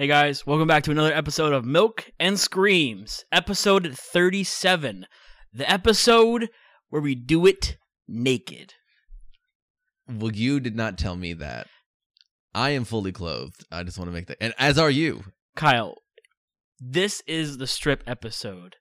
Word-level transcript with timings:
Hey 0.00 0.06
guys, 0.06 0.46
welcome 0.46 0.66
back 0.66 0.82
to 0.84 0.90
another 0.90 1.12
episode 1.12 1.52
of 1.52 1.66
Milk 1.66 2.10
and 2.18 2.40
Screams, 2.40 3.26
episode 3.30 3.94
37. 3.94 5.04
The 5.52 5.70
episode 5.70 6.48
where 6.88 7.02
we 7.02 7.14
do 7.14 7.44
it 7.44 7.76
naked. 8.08 8.72
Well, 10.08 10.32
you 10.32 10.58
did 10.58 10.74
not 10.74 10.96
tell 10.96 11.16
me 11.16 11.34
that. 11.34 11.66
I 12.54 12.70
am 12.70 12.84
fully 12.84 13.12
clothed. 13.12 13.66
I 13.70 13.82
just 13.82 13.98
want 13.98 14.08
to 14.08 14.14
make 14.14 14.26
that, 14.28 14.38
and 14.40 14.54
as 14.58 14.78
are 14.78 14.88
you. 14.88 15.22
Kyle, 15.54 15.96
this 16.78 17.22
is 17.26 17.58
the 17.58 17.66
strip 17.66 18.02
episode 18.06 18.76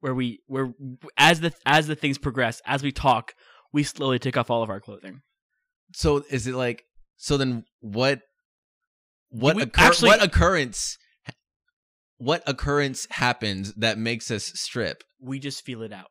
where 0.00 0.14
we 0.14 0.40
where 0.46 0.74
as 1.16 1.40
the 1.40 1.54
as 1.64 1.86
the 1.86 1.96
things 1.96 2.18
progress, 2.18 2.60
as 2.66 2.82
we 2.82 2.92
talk, 2.92 3.32
we 3.72 3.82
slowly 3.82 4.18
take 4.18 4.36
off 4.36 4.50
all 4.50 4.62
of 4.62 4.68
our 4.68 4.78
clothing. 4.78 5.22
So 5.94 6.22
is 6.28 6.46
it 6.46 6.54
like? 6.54 6.84
So 7.16 7.38
then, 7.38 7.64
what? 7.80 8.20
What 9.30 9.56
We- 9.56 9.62
occur- 9.62 9.82
actually- 9.82 10.08
what 10.10 10.22
occurrence? 10.22 10.96
What 12.18 12.42
occurrence 12.46 13.06
happens 13.10 13.72
that 13.74 13.96
makes 13.98 14.30
us 14.30 14.52
strip? 14.54 15.02
We 15.20 15.38
just 15.38 15.64
feel 15.64 15.82
it 15.82 15.92
out. 15.92 16.08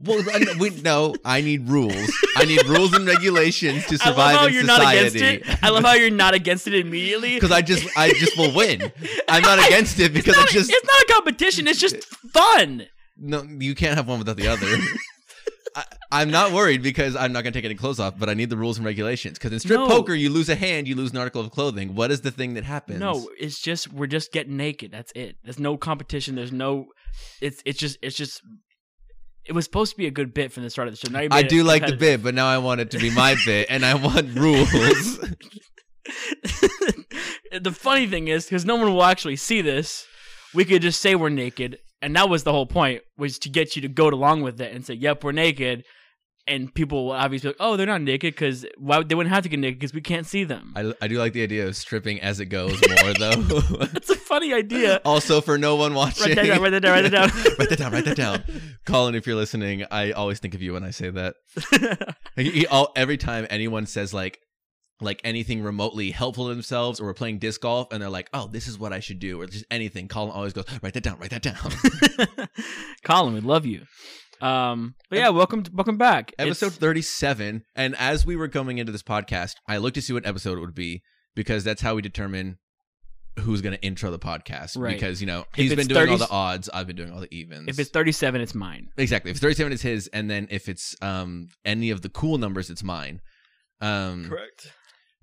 Well, 0.00 0.22
I- 0.32 0.56
we 0.58 0.70
no. 0.70 1.14
I 1.24 1.40
need 1.40 1.68
rules. 1.68 2.10
I 2.36 2.44
need 2.46 2.64
rules 2.66 2.92
and 2.94 3.06
regulations 3.06 3.86
to 3.86 3.96
survive 3.98 4.18
I 4.18 4.32
love 4.32 4.40
how 4.40 4.46
in 4.48 4.52
you're 4.54 4.64
not 4.64 4.80
against 4.80 5.16
it. 5.16 5.42
I 5.62 5.68
love 5.70 5.84
how 5.84 5.92
you're 5.94 6.10
not 6.10 6.34
against 6.40 6.66
it 6.66 6.74
immediately. 6.74 7.34
Because 7.34 7.52
I 7.52 7.62
just, 7.62 7.86
I 7.96 8.10
just 8.12 8.36
will 8.36 8.52
win. 8.54 8.90
I'm 9.28 9.42
not 9.42 9.58
against 9.66 10.00
it 10.00 10.12
because 10.12 10.34
it's 10.34 10.38
I 10.38 10.40
not, 10.42 10.50
just 10.50 10.70
it's 10.72 10.84
not 10.86 11.02
a 11.02 11.12
competition. 11.12 11.66
It's 11.68 11.80
just 11.80 12.02
fun. 12.32 12.86
no. 13.16 13.42
You 13.44 13.74
can't 13.74 13.96
have 13.96 14.08
one 14.08 14.18
without 14.18 14.36
the 14.36 14.48
other. 14.48 14.66
I, 15.76 15.84
I'm 16.12 16.30
not 16.30 16.52
worried 16.52 16.82
because 16.82 17.16
I'm 17.16 17.32
not 17.32 17.42
going 17.42 17.52
to 17.52 17.58
take 17.58 17.64
any 17.64 17.74
clothes 17.74 17.98
off, 17.98 18.18
but 18.18 18.28
I 18.28 18.34
need 18.34 18.50
the 18.50 18.56
rules 18.56 18.76
and 18.76 18.86
regulations. 18.86 19.38
Because 19.38 19.52
in 19.52 19.58
strip 19.60 19.80
No. 19.80 19.88
poker, 19.88 20.14
you 20.14 20.30
lose 20.30 20.48
a 20.48 20.54
hand, 20.54 20.86
you 20.86 20.94
lose 20.94 21.10
an 21.10 21.18
article 21.18 21.40
of 21.40 21.50
clothing. 21.50 21.94
What 21.94 22.10
is 22.10 22.20
the 22.20 22.30
thing 22.30 22.54
that 22.54 22.64
happens? 22.64 23.00
No, 23.00 23.28
it's 23.38 23.60
just 23.60 23.92
we're 23.92 24.06
just 24.06 24.32
getting 24.32 24.56
naked. 24.56 24.92
That's 24.92 25.12
it. 25.16 25.36
There's 25.42 25.58
no 25.58 25.76
competition. 25.76 26.34
There's 26.36 26.52
no. 26.52 26.86
It's 27.40 27.62
it's 27.64 27.78
just 27.78 27.98
it's 28.02 28.16
just. 28.16 28.40
It 29.46 29.52
was 29.52 29.64
supposed 29.66 29.92
to 29.92 29.98
be 29.98 30.06
a 30.06 30.10
good 30.10 30.32
bit 30.32 30.52
from 30.52 30.62
the 30.62 30.70
start 30.70 30.88
of 30.88 30.94
the 30.94 30.98
show. 31.06 31.12
Now 31.12 31.26
I 31.30 31.42
do 31.42 31.64
like 31.64 31.84
the 31.84 31.96
bit, 31.96 32.22
but 32.22 32.34
now 32.34 32.46
I 32.46 32.58
want 32.58 32.80
it 32.80 32.90
to 32.92 32.98
be 32.98 33.10
my 33.10 33.36
bit, 33.44 33.66
and 33.68 33.84
I 33.84 33.94
want 33.94 34.34
rules. 34.38 35.18
the 37.52 37.72
funny 37.72 38.06
thing 38.06 38.28
is, 38.28 38.44
because 38.46 38.64
no 38.64 38.76
one 38.76 38.92
will 38.92 39.04
actually 39.04 39.36
see 39.36 39.60
this, 39.60 40.06
we 40.54 40.64
could 40.64 40.82
just 40.82 41.00
say 41.00 41.14
we're 41.14 41.28
naked, 41.28 41.78
and 42.04 42.14
that 42.16 42.28
was 42.28 42.42
the 42.44 42.52
whole 42.52 42.66
point, 42.66 43.02
was 43.18 43.38
to 43.40 43.48
get 43.48 43.74
you 43.76 43.82
to 43.82 43.88
go 43.88 44.08
along 44.08 44.42
with 44.42 44.60
it 44.60 44.72
and 44.74 44.84
say, 44.84 44.94
"Yep, 44.94 45.24
we're 45.24 45.32
naked," 45.32 45.84
and 46.46 46.72
people 46.74 47.06
will 47.06 47.12
obviously 47.12 47.48
be 47.48 47.50
like, 47.52 47.56
"Oh, 47.60 47.76
they're 47.76 47.86
not 47.86 48.02
naked 48.02 48.34
because 48.34 48.66
why 48.76 48.98
would- 48.98 49.08
they 49.08 49.14
wouldn't 49.14 49.34
have 49.34 49.42
to 49.44 49.48
get 49.48 49.58
naked 49.58 49.78
because 49.80 49.94
we 49.94 50.00
can't 50.02 50.26
see 50.26 50.44
them." 50.44 50.72
I, 50.76 50.92
I 51.00 51.08
do 51.08 51.18
like 51.18 51.32
the 51.32 51.42
idea 51.42 51.66
of 51.66 51.74
stripping 51.76 52.20
as 52.20 52.38
it 52.40 52.46
goes 52.46 52.78
more, 53.02 53.14
though. 53.14 53.34
That's 53.86 54.10
a 54.10 54.16
funny 54.16 54.52
idea. 54.52 55.00
also, 55.04 55.40
for 55.40 55.56
no 55.58 55.76
one 55.76 55.94
watching, 55.94 56.26
Write 56.28 56.36
that 56.36 56.46
down. 56.46 56.62
Write 56.62 56.70
that 56.70 56.80
down. 56.82 56.92
Write 56.92 57.10
that 57.10 57.12
down. 57.12 57.28
write 57.58 57.68
that 57.70 57.78
down. 57.78 57.92
Write 57.92 58.04
that 58.04 58.16
down. 58.16 58.42
Colin, 58.84 59.14
if 59.14 59.26
you're 59.26 59.36
listening, 59.36 59.84
I 59.90 60.12
always 60.12 60.38
think 60.38 60.54
of 60.54 60.60
you 60.62 60.74
when 60.74 60.84
I 60.84 60.90
say 60.90 61.10
that. 61.10 61.36
He- 62.36 62.66
all, 62.66 62.92
every 62.96 63.16
time 63.16 63.46
anyone 63.48 63.86
says 63.86 64.12
like 64.12 64.38
like 65.00 65.20
anything 65.24 65.62
remotely 65.62 66.10
helpful 66.12 66.46
to 66.48 66.54
themselves 66.54 67.00
or 67.00 67.04
we're 67.04 67.14
playing 67.14 67.38
disc 67.38 67.60
golf 67.60 67.88
and 67.92 68.00
they're 68.00 68.08
like 68.08 68.30
oh 68.32 68.46
this 68.46 68.68
is 68.68 68.78
what 68.78 68.92
i 68.92 69.00
should 69.00 69.18
do 69.18 69.40
or 69.40 69.46
just 69.46 69.64
anything 69.70 70.06
colin 70.06 70.30
always 70.30 70.52
goes 70.52 70.64
write 70.82 70.94
that 70.94 71.02
down 71.02 71.18
write 71.18 71.30
that 71.30 71.42
down 71.42 71.56
Colin, 73.04 73.34
we 73.34 73.40
love 73.40 73.66
you. 73.66 73.82
Um, 74.40 74.94
but 75.10 75.18
yeah, 75.18 75.28
welcome, 75.28 75.62
to, 75.62 75.70
welcome 75.72 75.96
back. 75.96 76.32
episode 76.38 76.66
It's- 76.66 76.78
37 76.78 77.62
and 77.76 77.94
as 77.96 78.24
we 78.26 78.36
were 78.36 78.48
coming 78.48 78.78
into 78.78 78.92
this 78.92 79.02
podcast 79.02 79.52
i 79.68 79.76
looked 79.78 79.94
to 79.94 80.02
see 80.02 80.12
what 80.12 80.26
episode 80.26 80.58
it 80.58 80.60
would 80.60 80.74
be 80.74 81.02
because 81.34 81.64
that's 81.64 81.82
how 81.82 81.94
we 81.94 82.02
determine 82.02 82.58
who's 83.40 83.62
going 83.62 83.74
to 83.74 83.82
intro 83.82 84.10
the 84.12 84.18
podcast 84.18 84.76
Right. 84.78 84.94
because 84.94 85.20
you 85.20 85.26
know 85.26 85.40
If 85.40 85.46
he's 85.56 85.72
it's 85.72 85.86
been 85.86 85.88
doing 85.96 86.08
all 86.10 86.18
the 86.18 86.30
odds 86.30 86.68
i've 86.72 86.86
been 86.86 86.96
doing 86.96 87.10
all 87.12 87.20
the 87.20 87.34
evens 87.34 87.68
if 87.68 87.78
it's 87.80 87.90
thirty-seven, 87.90 88.40
it's 88.40 88.54
mine. 88.54 88.88
exactly 88.96 89.30
if 89.32 89.38
37 89.38 89.72
is 89.72 89.82
his 89.82 90.06
and 90.12 90.30
then 90.30 90.46
if 90.50 90.68
it's 90.68 90.94
um 91.02 91.48
any 91.64 91.90
of 91.90 92.02
the 92.02 92.08
cool 92.08 92.38
numbers 92.38 92.70
it's 92.70 92.84
mine 92.84 93.20
um 93.80 94.28
Correct. 94.28 94.72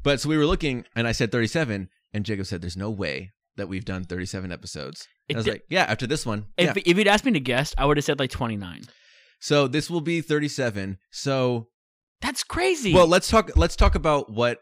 But 0.04 0.20
so 0.20 0.30
we 0.30 0.38
were 0.38 0.46
looking, 0.46 0.86
and 0.96 1.08
I 1.08 1.12
said 1.12 1.32
37, 1.32 1.90
and 2.14 2.26
Jacob 2.26 2.46
said, 2.46 2.62
"There's 2.62 2.78
no 2.78 2.90
way 2.90 3.32
that 3.58 3.68
we've 3.68 3.86
done 3.86 4.04
37 4.04 4.52
episodes." 4.52 5.08
And 5.30 5.38
I 5.38 5.40
was 5.40 5.48
like, 5.48 5.64
"Yeah, 5.70 5.84
after 5.84 6.08
this 6.08 6.26
one, 6.26 6.48
if 6.58 6.76
yeah." 6.76 6.84
if 6.86 6.98
you'd 6.98 7.08
asked 7.08 7.26
me 7.26 7.32
to 7.34 7.40
guess, 7.40 7.74
I 7.78 7.86
would 7.86 7.98
have 7.98 8.04
said 8.04 8.20
like 8.20 8.32
twenty-nine. 8.32 8.84
So 9.40 9.68
this 9.68 9.90
will 9.90 10.02
be 10.02 10.22
37. 10.22 11.00
So, 11.10 11.68
That's 12.22 12.44
crazy. 12.44 12.94
well, 12.94 13.08
let's 13.08 13.28
talk. 13.28 13.52
Let's 13.56 13.76
talk 13.76 13.96
about 13.96 14.32
what 14.32 14.60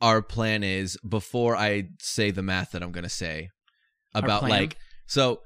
our 0.00 0.22
plan 0.22 0.62
is 0.62 0.96
before 1.06 1.56
I 1.56 1.88
say 1.98 2.30
the 2.30 2.42
math 2.42 2.70
that 2.70 2.82
I'm 2.82 2.92
going 2.92 3.04
to 3.04 3.10
say 3.10 3.50
about 4.14 4.44
like. 4.44 4.76
So, 5.06 5.40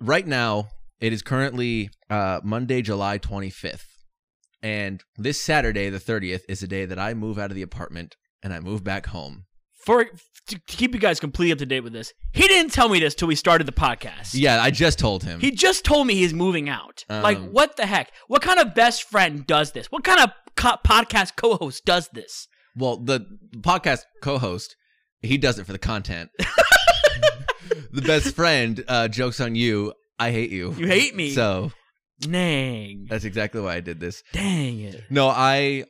right 0.00 0.26
now 0.26 0.68
it 1.00 1.12
is 1.12 1.22
currently 1.22 1.90
uh, 2.08 2.40
Monday, 2.44 2.82
July 2.82 3.18
25th, 3.18 3.86
and 4.62 5.02
this 5.16 5.40
Saturday, 5.42 5.90
the 5.90 5.98
30th, 5.98 6.42
is 6.48 6.60
the 6.60 6.66
day 6.68 6.84
that 6.86 6.98
I 6.98 7.14
move 7.14 7.38
out 7.38 7.50
of 7.50 7.54
the 7.56 7.62
apartment 7.62 8.16
and 8.42 8.52
I 8.52 8.60
move 8.60 8.84
back 8.84 9.06
home. 9.06 9.44
for 9.84 10.06
to 10.48 10.58
keep 10.66 10.94
you 10.94 11.00
guys 11.00 11.20
completely 11.20 11.52
up 11.52 11.58
to 11.58 11.66
date 11.66 11.80
with 11.80 11.92
this, 11.92 12.12
he 12.32 12.46
didn't 12.48 12.72
tell 12.72 12.88
me 12.88 12.98
this 13.00 13.14
till 13.14 13.28
we 13.28 13.34
started 13.34 13.66
the 13.66 13.72
podcast. 13.72 14.30
Yeah, 14.32 14.62
I 14.62 14.70
just 14.70 14.98
told 14.98 15.22
him. 15.24 15.40
He 15.40 15.50
just 15.50 15.84
told 15.84 16.06
me 16.06 16.14
he's 16.14 16.32
moving 16.32 16.68
out. 16.70 17.04
like, 17.08 17.36
Um, 17.38 17.52
what 17.52 17.76
the 17.76 17.84
heck? 17.86 18.10
What 18.28 18.40
kind 18.42 18.58
of 18.58 18.74
best 18.74 19.02
friend 19.04 19.46
does 19.46 19.72
this? 19.72 19.86
What 19.90 20.04
kind 20.04 20.20
of 20.20 20.30
co- 20.56 20.78
podcast 20.86 21.36
co-host 21.36 21.84
does 21.84 22.08
this? 22.14 22.48
Well, 22.74 22.96
the 22.96 23.26
podcast 23.58 24.02
co-host, 24.22 24.74
he 25.20 25.36
does 25.36 25.58
it 25.58 25.66
for 25.66 25.72
the 25.72 25.78
content. 25.78 26.30
the 27.92 28.02
best 28.02 28.34
friend 28.34 28.82
uh, 28.88 29.08
jokes 29.08 29.40
on 29.40 29.54
you. 29.54 29.92
I 30.18 30.30
hate 30.32 30.50
you. 30.50 30.72
You 30.78 30.86
hate 30.86 31.14
me. 31.14 31.30
So 31.30 31.72
Dang. 32.20 33.06
that's 33.08 33.24
exactly 33.24 33.60
why 33.60 33.74
I 33.76 33.80
did 33.80 34.00
this. 34.00 34.22
Dang 34.32 34.80
it. 34.80 35.04
No, 35.10 35.28
I, 35.28 35.84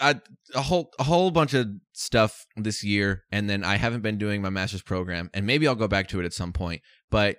I 0.00 0.20
a 0.54 0.62
whole 0.62 0.90
a 0.98 1.04
whole 1.04 1.30
bunch 1.30 1.54
of 1.54 1.68
stuff 1.92 2.46
this 2.56 2.82
year, 2.84 3.24
and 3.30 3.48
then 3.48 3.64
I 3.64 3.76
haven't 3.76 4.02
been 4.02 4.18
doing 4.18 4.42
my 4.42 4.50
master's 4.50 4.82
program, 4.82 5.30
and 5.34 5.46
maybe 5.46 5.66
I'll 5.68 5.74
go 5.74 5.88
back 5.88 6.08
to 6.08 6.20
it 6.20 6.24
at 6.24 6.32
some 6.32 6.52
point. 6.52 6.82
But 7.10 7.38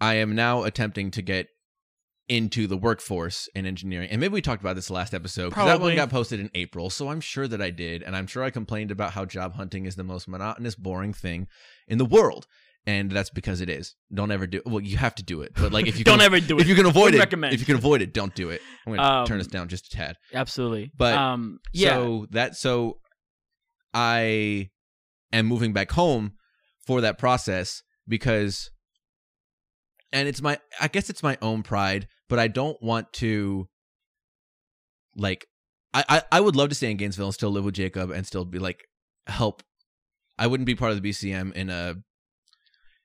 I 0.00 0.14
am 0.14 0.34
now 0.34 0.64
attempting 0.64 1.10
to 1.12 1.22
get 1.22 1.48
into 2.28 2.66
the 2.66 2.76
workforce 2.76 3.48
in 3.54 3.66
engineering, 3.66 4.08
and 4.10 4.20
maybe 4.20 4.34
we 4.34 4.42
talked 4.42 4.62
about 4.62 4.76
this 4.76 4.90
last 4.90 5.12
episode 5.12 5.50
because 5.50 5.66
that 5.66 5.80
one 5.80 5.94
got 5.96 6.10
posted 6.10 6.40
in 6.40 6.50
April, 6.54 6.90
so 6.90 7.08
I'm 7.08 7.20
sure 7.20 7.48
that 7.48 7.60
I 7.60 7.70
did, 7.70 8.02
and 8.02 8.16
I'm 8.16 8.26
sure 8.26 8.42
I 8.42 8.50
complained 8.50 8.90
about 8.90 9.12
how 9.12 9.24
job 9.24 9.54
hunting 9.54 9.86
is 9.86 9.96
the 9.96 10.04
most 10.04 10.28
monotonous, 10.28 10.74
boring 10.74 11.12
thing 11.12 11.48
in 11.88 11.98
the 11.98 12.04
world. 12.04 12.46
And 12.84 13.12
that's 13.12 13.30
because 13.30 13.60
it 13.60 13.68
is. 13.68 13.94
Don't 14.12 14.32
ever 14.32 14.46
do. 14.46 14.60
Well, 14.66 14.80
you 14.80 14.96
have 14.96 15.14
to 15.14 15.22
do 15.22 15.40
it, 15.42 15.52
but 15.54 15.72
like 15.72 15.86
if 15.86 15.98
you 15.98 16.04
Don't 16.10 16.18
can, 16.18 16.26
ever 16.26 16.40
do 16.40 16.56
it. 16.58 16.62
if 16.62 16.66
you 16.68 16.74
can 16.74 16.86
avoid 16.86 17.14
it, 17.14 17.18
recommend. 17.18 17.54
if 17.54 17.60
you 17.60 17.66
can 17.66 17.76
avoid 17.76 18.02
it, 18.02 18.12
don't 18.12 18.34
do 18.34 18.50
it. 18.50 18.60
I'm 18.86 18.96
gonna 18.96 19.20
Um, 19.20 19.26
turn 19.26 19.38
this 19.38 19.46
down 19.46 19.68
just 19.68 19.86
a 19.86 19.90
tad. 19.96 20.16
Absolutely. 20.34 20.90
But- 20.96 21.14
um, 21.14 21.60
yeah. 21.72 21.90
So 21.94 22.26
that 22.32 22.56
so 22.56 22.98
I 23.94 24.70
am 25.32 25.46
moving 25.46 25.72
back 25.72 25.92
home 25.92 26.32
for 26.86 27.00
that 27.02 27.18
process 27.18 27.82
because 28.08 28.70
and 30.12 30.26
it's 30.28 30.42
my 30.42 30.58
I 30.80 30.88
guess 30.88 31.08
it's 31.08 31.22
my 31.22 31.38
own 31.40 31.62
pride, 31.62 32.08
but 32.28 32.38
I 32.40 32.48
don't 32.48 32.82
want 32.82 33.12
to 33.14 33.68
like 35.16 35.46
I, 35.94 36.04
I, 36.08 36.22
I 36.32 36.40
would 36.40 36.56
love 36.56 36.70
to 36.70 36.74
stay 36.74 36.90
in 36.90 36.96
Gainesville 36.96 37.26
and 37.26 37.34
still 37.34 37.50
live 37.50 37.64
with 37.64 37.74
Jacob 37.74 38.10
and 38.10 38.26
still 38.26 38.44
be 38.44 38.58
like 38.58 38.82
help 39.26 39.62
I 40.38 40.46
wouldn't 40.48 40.66
be 40.66 40.74
part 40.74 40.92
of 40.92 41.00
the 41.00 41.08
BCM 41.08 41.52
in 41.52 41.70
a 41.70 41.96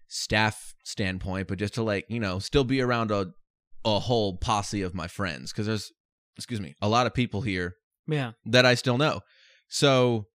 staff 0.07 0.73
standpoint, 0.83 1.47
but 1.47 1.57
just 1.57 1.75
to 1.75 1.83
like, 1.83 2.05
you 2.09 2.19
know, 2.19 2.39
still 2.39 2.63
be 2.63 2.81
around 2.81 3.11
a 3.11 3.27
a 3.85 3.99
whole 3.99 4.37
posse 4.37 4.81
of 4.81 4.93
my 4.93 5.07
friends 5.07 5.51
because 5.51 5.67
there's 5.67 5.91
excuse 6.35 6.59
me, 6.61 6.75
a 6.81 6.89
lot 6.89 7.07
of 7.07 7.13
people 7.13 7.41
here 7.41 7.75
yeah. 8.07 8.31
that 8.45 8.65
I 8.65 8.75
still 8.75 8.97
know. 8.97 9.21
So, 9.69 10.27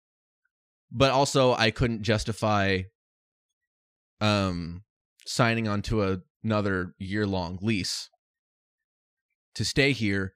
but 0.91 1.11
also 1.11 1.53
I 1.53 1.71
couldn't 1.71 2.03
justify 2.03 2.83
um 4.21 4.83
signing 5.25 5.67
onto 5.67 6.03
a, 6.03 6.19
another 6.43 6.93
year 6.99 7.25
long 7.25 7.57
lease 7.61 8.09
to 9.55 9.65
stay 9.65 9.91
here 9.91 10.33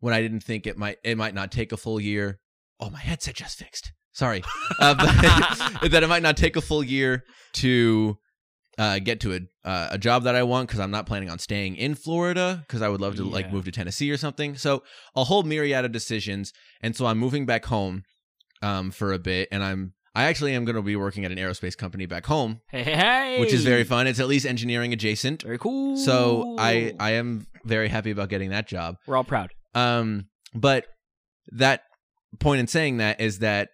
when 0.00 0.14
I 0.14 0.20
didn't 0.22 0.40
think 0.40 0.66
it 0.66 0.76
might 0.76 0.98
it 1.04 1.16
might 1.16 1.34
not 1.34 1.52
take 1.52 1.72
a 1.72 1.76
full 1.76 2.00
year. 2.00 2.38
Oh, 2.78 2.90
my 2.90 3.00
headset 3.00 3.34
just 3.34 3.58
fixed. 3.58 3.92
Sorry, 4.12 4.42
uh, 4.80 4.94
that 5.88 6.02
it 6.02 6.08
might 6.08 6.22
not 6.22 6.36
take 6.36 6.56
a 6.56 6.60
full 6.60 6.82
year 6.82 7.24
to 7.54 8.18
uh, 8.78 8.98
get 8.98 9.20
to 9.20 9.34
a 9.34 9.40
uh, 9.68 9.88
a 9.92 9.98
job 9.98 10.24
that 10.24 10.34
I 10.34 10.42
want 10.42 10.68
because 10.68 10.80
I'm 10.80 10.90
not 10.90 11.06
planning 11.06 11.30
on 11.30 11.38
staying 11.38 11.76
in 11.76 11.94
Florida 11.94 12.62
because 12.66 12.82
I 12.82 12.88
would 12.88 13.00
love 13.00 13.16
to 13.16 13.24
like 13.24 13.50
move 13.52 13.64
to 13.64 13.72
Tennessee 13.72 14.10
or 14.10 14.16
something. 14.16 14.56
So 14.56 14.82
a 15.14 15.24
whole 15.24 15.42
myriad 15.42 15.84
of 15.84 15.92
decisions, 15.92 16.52
and 16.82 16.94
so 16.94 17.06
I'm 17.06 17.18
moving 17.18 17.46
back 17.46 17.64
home 17.66 18.02
um, 18.62 18.90
for 18.90 19.12
a 19.12 19.18
bit, 19.18 19.48
and 19.50 19.62
I'm 19.64 19.94
I 20.14 20.24
actually 20.24 20.54
am 20.54 20.64
going 20.64 20.76
to 20.76 20.82
be 20.82 20.96
working 20.96 21.24
at 21.26 21.32
an 21.32 21.36
aerospace 21.38 21.76
company 21.76 22.06
back 22.06 22.24
home, 22.26 22.60
Hey, 22.70 22.82
hey, 22.82 22.96
hey. 22.96 23.40
which 23.40 23.52
is 23.52 23.64
very 23.64 23.84
fun. 23.84 24.06
It's 24.06 24.18
at 24.20 24.28
least 24.28 24.46
engineering 24.46 24.92
adjacent, 24.94 25.42
Very 25.42 25.58
cool. 25.58 25.96
so 25.96 26.56
I 26.58 26.94
I 27.00 27.12
am 27.12 27.46
very 27.64 27.88
happy 27.88 28.10
about 28.10 28.28
getting 28.28 28.50
that 28.50 28.66
job. 28.66 28.96
We're 29.06 29.16
all 29.16 29.24
proud. 29.24 29.52
Um, 29.74 30.28
but 30.54 30.86
that 31.52 31.82
point 32.40 32.60
in 32.60 32.66
saying 32.66 32.96
that 32.98 33.20
is 33.20 33.40
that 33.40 33.68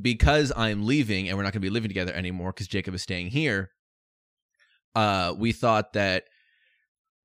because 0.00 0.52
I'm 0.56 0.86
leaving 0.86 1.28
and 1.28 1.36
we're 1.36 1.42
not 1.44 1.52
going 1.52 1.60
to 1.62 1.66
be 1.66 1.70
living 1.70 1.88
together 1.88 2.12
anymore 2.12 2.52
because 2.52 2.68
Jacob 2.68 2.94
is 2.94 3.02
staying 3.02 3.28
here, 3.28 3.70
uh, 4.94 5.34
we 5.36 5.52
thought 5.52 5.92
that 5.92 6.24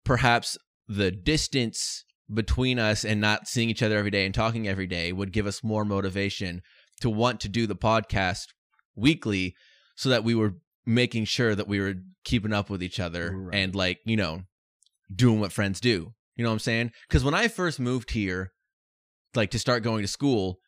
perhaps 0.04 0.58
the 0.88 1.12
distance 1.12 2.04
between 2.34 2.80
us 2.80 3.04
and 3.06 3.22
not 3.22 3.48
seeing 3.48 3.70
each 3.70 3.84
other 3.84 3.98
every 3.98 4.12
day 4.12 4.26
and 4.26 4.34
talking 4.34 4.68
every 4.68 4.88
day 4.88 5.12
would 5.12 5.32
give 5.32 5.46
us 5.46 5.64
more 5.64 5.86
motivation 5.86 6.62
to 7.02 7.10
want 7.10 7.40
to 7.42 7.50
do 7.50 7.68
the 7.68 7.76
podcast 7.76 8.48
weekly 8.96 9.56
so 9.96 10.10
that 10.10 10.24
we 10.24 10.36
were 10.36 10.56
making 10.86 11.26
sure 11.26 11.56
that 11.56 11.68
we 11.68 11.80
were 11.80 11.96
keeping 12.24 12.54
up 12.54 12.70
with 12.70 12.82
each 12.84 13.00
other 13.00 13.32
Right. 13.36 13.56
and 13.56 13.76
like, 13.76 14.00
you 14.06 14.16
know, 14.18 14.44
doing 15.14 15.40
what 15.40 15.52
friends 15.52 15.80
do. 15.80 16.14
You 16.36 16.44
know 16.44 16.50
what 16.50 16.54
I'm 16.54 16.60
saying? 16.60 16.92
Cuz 17.10 17.24
when 17.24 17.34
I 17.34 17.48
first 17.48 17.80
moved 17.80 18.12
here 18.12 18.52
like 19.36 19.52
to 19.52 19.60
start 19.60 19.84
going 19.84 20.02
to 20.02 20.08
school, 20.08 20.60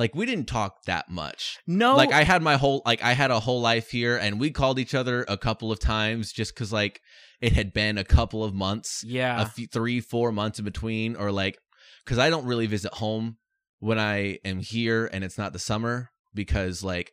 like 0.00 0.14
we 0.14 0.24
didn't 0.24 0.46
talk 0.46 0.82
that 0.86 1.10
much. 1.10 1.58
No, 1.66 1.94
Like 1.94 2.10
I 2.10 2.24
had 2.24 2.40
my 2.40 2.56
whole 2.56 2.80
like 2.86 3.04
I 3.04 3.12
had 3.12 3.30
a 3.30 3.38
whole 3.38 3.60
life 3.60 3.90
here 3.90 4.16
and 4.16 4.40
we 4.40 4.50
called 4.50 4.78
each 4.78 4.94
other 4.94 5.26
a 5.28 5.36
couple 5.36 5.70
of 5.70 5.78
times 5.78 6.32
just 6.32 6.56
cuz 6.56 6.72
like 6.72 7.02
it 7.42 7.52
had 7.52 7.74
been 7.74 7.98
a 7.98 8.04
couple 8.04 8.42
of 8.42 8.54
months 8.54 9.04
yeah, 9.06 9.42
a 9.42 9.46
few, 9.46 9.66
three, 9.66 10.00
four 10.00 10.32
months 10.32 10.58
in 10.58 10.64
between, 10.64 11.16
or 11.16 11.30
like, 11.30 11.58
because 12.04 12.18
I 12.18 12.30
don't 12.30 12.46
really 12.46 12.66
visit 12.66 12.94
home 12.94 13.36
when 13.78 13.98
I 13.98 14.38
am 14.44 14.58
here 14.60 15.08
and 15.12 15.22
it's 15.22 15.38
not 15.38 15.52
the 15.52 15.58
summer 15.58 16.10
because 16.34 16.82
like, 16.82 17.12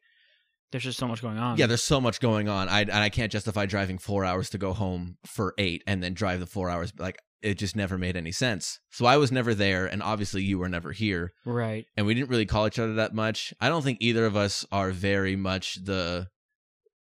there's 0.72 0.84
just 0.84 0.98
so 0.98 1.08
much 1.08 1.22
going 1.22 1.38
on. 1.38 1.58
yeah, 1.58 1.66
there's 1.66 1.84
so 1.84 2.02
much 2.02 2.20
going 2.20 2.50
on. 2.50 2.68
I 2.68 2.82
and 2.82 2.92
I 2.92 3.10
can't 3.10 3.32
justify 3.32 3.66
driving 3.66 3.98
four 3.98 4.26
hours 4.26 4.50
to 4.52 4.58
go 4.58 4.74
home 4.74 5.18
for 5.26 5.54
eight 5.58 5.84
and 5.88 6.02
then 6.02 6.14
drive 6.14 6.40
the 6.40 6.46
four 6.46 6.70
hours. 6.70 6.92
Like, 6.98 7.18
it 7.42 7.58
just 7.58 7.76
never 7.76 7.98
made 7.98 8.16
any 8.18 8.32
sense. 8.32 8.80
So 8.92 9.06
I 9.06 9.18
was 9.18 9.32
never 9.32 9.54
there, 9.54 9.86
and 9.86 10.02
obviously 10.04 10.44
you 10.44 10.58
were 10.60 10.70
never 10.70 10.92
here, 10.92 11.32
right. 11.46 11.86
and 11.96 12.06
we 12.06 12.14
didn't 12.14 12.30
really 12.30 12.46
call 12.46 12.68
each 12.68 12.80
other 12.80 12.96
that 12.96 13.14
much. 13.14 13.54
I 13.62 13.70
don't 13.70 13.84
think 13.84 14.00
either 14.02 14.26
of 14.26 14.36
us 14.36 14.66
are 14.72 14.92
very 14.92 15.36
much 15.36 15.76
the 15.84 16.28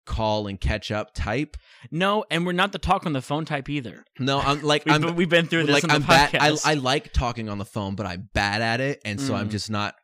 call 0.04 0.46
and 0.48 0.60
catch 0.60 0.90
up 0.90 1.14
type. 1.14 1.56
No, 1.90 2.24
and 2.30 2.44
we're 2.44 2.52
not 2.52 2.72
the 2.72 2.78
talk 2.78 3.06
on 3.06 3.12
the 3.12 3.22
phone 3.22 3.44
type 3.44 3.68
either. 3.68 4.04
No, 4.18 4.40
I'm 4.40 4.62
like 4.72 4.84
We've, 4.84 4.94
I'm 4.94 5.00
been, 5.02 5.14
we've 5.16 5.28
been 5.28 5.46
through 5.46 5.66
this 5.66 5.82
like 5.82 5.92
I'm 5.92 6.02
bad. 6.02 6.34
I. 6.36 6.56
I 6.64 6.74
like 6.74 7.12
talking 7.12 7.48
on 7.48 7.58
the 7.58 7.64
phone, 7.64 7.94
but 7.94 8.06
I'm 8.06 8.28
bad 8.34 8.62
at 8.62 8.80
it, 8.80 9.00
and 9.04 9.20
so 9.20 9.34
I'm 9.34 9.48
Mm. 9.48 9.52
just 9.52 9.70
not 9.70 9.94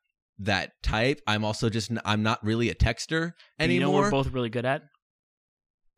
that 0.40 0.70
type. 0.84 1.20
I'm 1.26 1.44
also 1.44 1.68
just 1.68 1.90
I'm 2.04 2.22
not 2.22 2.44
really 2.44 2.70
a 2.70 2.74
texter 2.74 3.32
And 3.58 3.72
You 3.72 3.80
know 3.80 3.90
what 3.90 3.98
anymore. 3.98 4.02
we're 4.02 4.22
both 4.24 4.32
really 4.32 4.50
good 4.50 4.64
at 4.64 4.82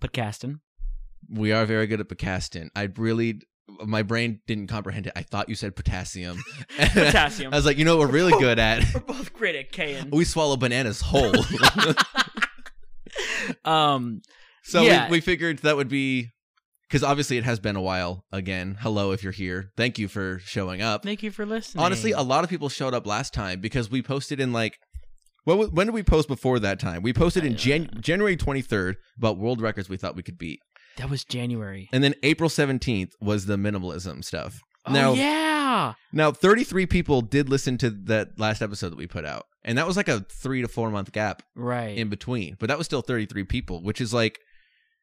podcasting. 0.02 0.60
we 1.28 1.52
are 1.52 1.66
very 1.66 1.86
good 1.86 2.00
at 2.00 2.08
Pocastin. 2.08 2.68
I 2.74 2.88
really 2.96 3.42
my 3.84 4.02
brain 4.02 4.40
didn't 4.46 4.66
comprehend 4.68 5.06
it. 5.06 5.12
I 5.16 5.22
thought 5.22 5.48
you 5.48 5.54
said 5.54 5.74
potassium. 5.76 6.42
Potassium. 6.78 7.52
I 7.52 7.56
was 7.56 7.66
like, 7.66 7.78
you 7.78 7.84
know 7.84 7.96
what 7.96 8.08
we're 8.08 8.12
really 8.14 8.32
good 8.38 8.58
at? 8.58 8.84
We're 8.94 9.00
both 9.00 9.32
great 9.32 9.56
at 9.56 9.72
K 9.72 10.02
we 10.10 10.24
swallow 10.24 10.56
bananas 10.56 11.00
whole. 11.00 11.32
um, 13.64 14.22
so 14.62 14.82
Yeah. 14.82 15.06
we, 15.06 15.12
we 15.12 15.20
figured 15.20 15.58
that 15.60 15.76
would 15.76 15.88
be 15.88 16.28
because 16.88 17.02
obviously 17.04 17.36
it 17.38 17.44
has 17.44 17.60
been 17.60 17.76
a 17.76 17.80
while. 17.82 18.24
Again, 18.32 18.76
hello 18.80 19.12
if 19.12 19.22
you're 19.22 19.32
here. 19.32 19.70
Thank 19.76 19.98
you 19.98 20.08
for 20.08 20.40
showing 20.44 20.82
up. 20.82 21.02
thank 21.04 21.22
you 21.22 21.30
for 21.30 21.46
listening. 21.46 21.84
Honestly, 21.84 22.12
a 22.12 22.22
lot 22.22 22.42
of 22.44 22.50
people 22.50 22.68
showed 22.68 22.94
up 22.94 23.06
last 23.06 23.32
time 23.32 23.60
because 23.60 23.90
we 23.90 24.02
posted 24.02 24.40
in 24.40 24.52
like. 24.52 24.78
What, 25.44 25.72
when 25.72 25.86
did 25.86 25.94
we 25.94 26.02
post 26.02 26.28
before 26.28 26.58
that 26.60 26.78
time? 26.78 27.02
We 27.02 27.14
posted 27.14 27.46
in 27.46 27.56
Jan- 27.56 27.88
January 28.00 28.36
23rd 28.36 28.96
about 29.16 29.38
world 29.38 29.62
records 29.62 29.88
we 29.88 29.96
thought 29.96 30.14
we 30.14 30.22
could 30.22 30.36
beat. 30.36 30.60
That 30.96 31.10
was 31.10 31.24
January. 31.24 31.88
And 31.92 32.02
then 32.04 32.14
April 32.22 32.48
17th 32.50 33.12
was 33.20 33.46
the 33.46 33.56
minimalism 33.56 34.24
stuff. 34.24 34.60
Oh 34.86 34.92
now, 34.92 35.12
yeah, 35.12 35.92
now 36.12 36.32
33 36.32 36.86
people 36.86 37.20
did 37.20 37.48
listen 37.50 37.76
to 37.78 37.90
that 37.90 38.38
last 38.38 38.62
episode 38.62 38.90
that 38.90 38.98
we 38.98 39.06
put 39.06 39.24
out. 39.26 39.46
And 39.62 39.76
that 39.76 39.86
was 39.86 39.96
like 39.96 40.08
a 40.08 40.20
3 40.20 40.62
to 40.62 40.68
4 40.68 40.90
month 40.90 41.12
gap 41.12 41.42
right. 41.54 41.96
in 41.98 42.08
between. 42.08 42.56
But 42.58 42.68
that 42.70 42.78
was 42.78 42.86
still 42.86 43.02
33 43.02 43.44
people, 43.44 43.82
which 43.82 44.00
is 44.00 44.14
like 44.14 44.40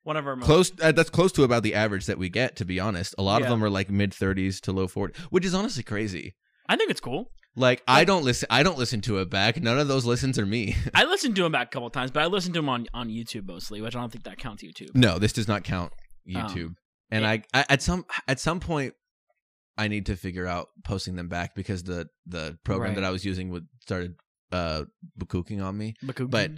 One 0.04 0.18
of 0.18 0.26
our 0.26 0.36
most 0.36 0.46
close 0.48 0.72
uh, 0.82 0.92
that's 0.94 1.12
close 1.12 1.32
to 1.34 1.44
about 1.44 1.62
the 1.62 1.76
average 1.76 2.08
that 2.08 2.18
we 2.18 2.28
get 2.30 2.56
to 2.56 2.66
be 2.66 2.80
honest. 2.80 3.14
A 3.20 3.22
lot 3.22 3.42
Yeah. 3.42 3.48
of 3.48 3.52
them 3.52 3.64
are 3.64 3.70
like 3.70 3.90
mid 3.92 4.12
30s 4.12 4.60
to 4.62 4.72
low 4.72 4.88
40s, 4.88 5.16
which 5.30 5.46
is 5.46 5.54
honestly 5.54 5.84
crazy. 5.84 6.34
I 6.68 6.76
think 6.76 6.90
it's 6.90 7.00
cool. 7.00 7.32
Like 7.60 7.82
I 7.88 8.04
don't 8.06 8.24
listen 8.24 8.48
I 8.52 8.62
don't 8.64 8.78
listen 8.78 9.02
to 9.02 9.18
it 9.18 9.30
back. 9.30 9.62
None 9.62 9.80
of 9.80 9.88
those 9.88 10.06
listens 10.06 10.38
are 10.38 10.46
me. 10.46 10.76
I 10.96 11.06
listened 11.06 11.36
to 11.38 11.46
him 11.46 11.52
back 11.52 11.68
a 11.68 11.72
couple 11.72 11.90
times, 11.90 12.12
but 12.12 12.22
I 12.22 12.28
listened 12.28 12.54
to 12.54 12.60
him 12.60 12.70
on 12.70 12.86
on 12.94 13.10
YouTube 13.10 13.48
mostly, 13.48 13.82
which 13.82 13.96
I 13.96 14.00
don't 14.00 14.12
think 14.12 14.24
that 14.26 14.38
counts 14.38 14.64
YouTube. 14.64 14.96
No, 14.96 15.18
this 15.18 15.34
does 15.34 15.48
not 15.48 15.64
count 15.64 15.92
Um, 16.36 16.42
YouTube. 16.44 16.76
and 17.10 17.26
I, 17.26 17.42
I 17.54 17.66
at 17.68 17.82
some 17.82 18.06
at 18.28 18.40
some 18.40 18.60
point 18.60 18.94
I 19.78 19.88
need 19.88 20.06
to 20.08 20.16
figure 20.16 20.46
out 20.46 20.68
posting 20.86 21.16
them 21.16 21.28
back 21.30 21.56
because 21.56 21.84
the 21.84 22.08
the 22.28 22.58
program 22.64 22.90
Right. 22.92 22.96
that 22.96 23.04
I 23.04 23.10
was 23.10 23.26
using 23.26 23.50
would 23.50 23.66
started 23.82 24.14
uh 24.52 24.84
cooking 25.28 25.60
on 25.62 25.78
me. 25.78 25.96
Bakugan. 26.06 26.30
But- 26.30 26.52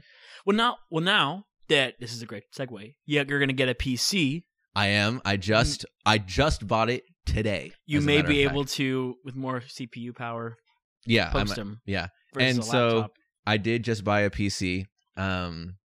well 0.46 0.56
now, 0.56 0.78
well 0.92 1.04
now 1.04 1.46
that 1.70 1.96
this 2.00 2.14
is 2.14 2.22
a 2.22 2.26
great 2.26 2.44
segue. 2.58 2.96
Yeah, 3.06 3.24
you're 3.28 3.40
gonna 3.40 3.54
get 3.54 3.70
a 3.70 3.74
PC. 3.76 4.44
I 4.76 4.88
am. 4.88 5.22
I 5.26 5.38
just 5.38 5.86
I 6.06 6.18
just 6.18 6.68
bought 6.68 6.90
it 6.90 7.04
today. 7.26 7.72
You 7.86 8.02
may 8.02 8.22
be 8.22 8.44
able 8.44 8.64
fact. 8.64 8.74
to 8.76 9.16
with 9.24 9.36
more 9.36 9.62
CPU 9.62 10.16
power 10.16 10.58
yeah 11.06 11.32
I'm, 11.34 11.48
them. 11.48 11.82
yeah. 11.86 12.08
And 12.38 12.64
so- 12.64 13.08
I 13.48 13.58
did 13.58 13.84
just 13.84 14.04
buy 14.04 14.22
a 14.22 14.30
PC, 14.30 14.86
um, 15.18 15.76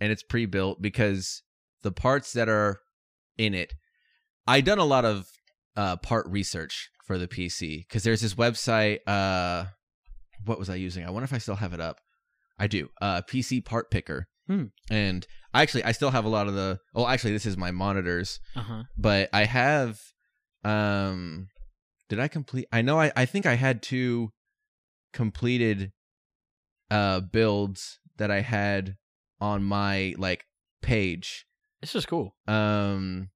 and 0.00 0.10
it's 0.10 0.22
pre-built 0.22 0.80
because 0.80 1.42
the 1.82 1.92
parts 1.92 2.32
that 2.32 2.48
are 2.48 2.80
in 3.36 3.52
it, 3.54 3.74
I 4.46 4.60
done 4.62 4.78
a 4.78 4.84
lot 4.84 5.04
of 5.04 5.26
uh, 5.76 5.96
part 5.96 6.26
research 6.28 6.88
for 7.06 7.18
the 7.18 7.28
PC 7.28 7.86
because 7.86 8.04
there's 8.04 8.22
this 8.22 8.34
website. 8.34 9.00
Uh, 9.06 9.66
what 10.46 10.58
was 10.58 10.70
I 10.70 10.76
using? 10.76 11.04
I 11.04 11.10
wonder 11.10 11.24
if 11.24 11.32
I 11.34 11.38
still 11.38 11.56
have 11.56 11.74
it 11.74 11.80
up. 11.80 12.00
I 12.58 12.68
do. 12.68 12.88
Uh, 13.02 13.20
PC 13.22 13.62
Part 13.64 13.90
Picker, 13.90 14.26
Hmm. 14.46 14.66
and 14.90 15.26
I 15.52 15.60
actually, 15.62 15.84
I 15.84 15.92
still 15.92 16.10
have 16.10 16.24
a 16.24 16.28
lot 16.28 16.46
of 16.48 16.54
the. 16.54 16.78
Oh, 16.94 17.06
actually, 17.06 17.32
this 17.32 17.44
is 17.46 17.56
my 17.58 17.70
monitors, 17.70 18.40
uh 18.56 18.60
huh. 18.60 18.82
but 18.96 19.28
I 19.32 19.44
have. 19.44 19.98
Um, 20.64 21.48
did 22.08 22.20
I 22.20 22.28
complete? 22.28 22.66
I 22.72 22.80
know. 22.82 22.98
I 22.98 23.12
I 23.16 23.26
think 23.26 23.44
I 23.46 23.54
had 23.56 23.82
two 23.82 24.30
completed 25.14 25.92
uh 26.90 27.20
builds 27.20 27.98
that 28.18 28.30
I 28.30 28.40
had 28.40 28.96
on 29.40 29.64
my 29.64 30.14
like 30.18 30.44
page. 30.82 31.46
This 31.80 31.94
is 31.94 32.04
cool. 32.04 32.36
Um 32.46 33.30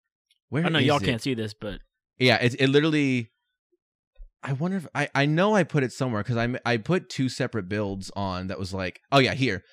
where 0.50 0.66
I 0.66 0.68
know 0.68 0.78
y'all 0.78 0.98
it? 0.98 1.04
can't 1.06 1.22
see 1.22 1.34
this, 1.34 1.54
but 1.54 1.80
Yeah, 2.18 2.36
it 2.42 2.54
it 2.60 2.68
literally 2.68 3.30
I 4.42 4.52
wonder 4.52 4.76
if 4.76 4.86
I 4.94 5.08
I 5.14 5.26
know 5.26 5.54
I 5.54 5.64
put 5.64 5.82
it 5.82 5.92
somewhere 5.92 6.22
cuz 6.22 6.36
I 6.36 6.58
I 6.64 6.76
put 6.76 7.08
two 7.08 7.28
separate 7.28 7.68
builds 7.68 8.10
on 8.14 8.48
that 8.48 8.58
was 8.58 8.72
like 8.74 9.00
oh 9.10 9.18
yeah, 9.18 9.34
here. 9.34 9.64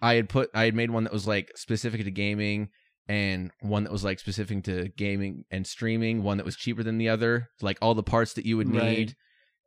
I 0.00 0.14
had 0.14 0.28
put 0.28 0.50
I 0.54 0.64
had 0.64 0.74
made 0.74 0.90
one 0.90 1.04
that 1.04 1.12
was 1.12 1.26
like 1.26 1.52
specific 1.56 2.04
to 2.04 2.10
gaming 2.10 2.68
and 3.08 3.50
one 3.60 3.82
that 3.84 3.92
was 3.92 4.04
like 4.04 4.18
specific 4.20 4.62
to 4.64 4.88
gaming 4.96 5.44
and 5.50 5.66
streaming, 5.66 6.22
one 6.22 6.36
that 6.38 6.46
was 6.46 6.56
cheaper 6.56 6.82
than 6.82 6.98
the 6.98 7.08
other, 7.08 7.48
like 7.60 7.78
all 7.82 7.94
the 7.94 8.02
parts 8.02 8.32
that 8.34 8.46
you 8.46 8.56
would 8.56 8.68
Right. 8.68 8.84
need. 8.98 9.16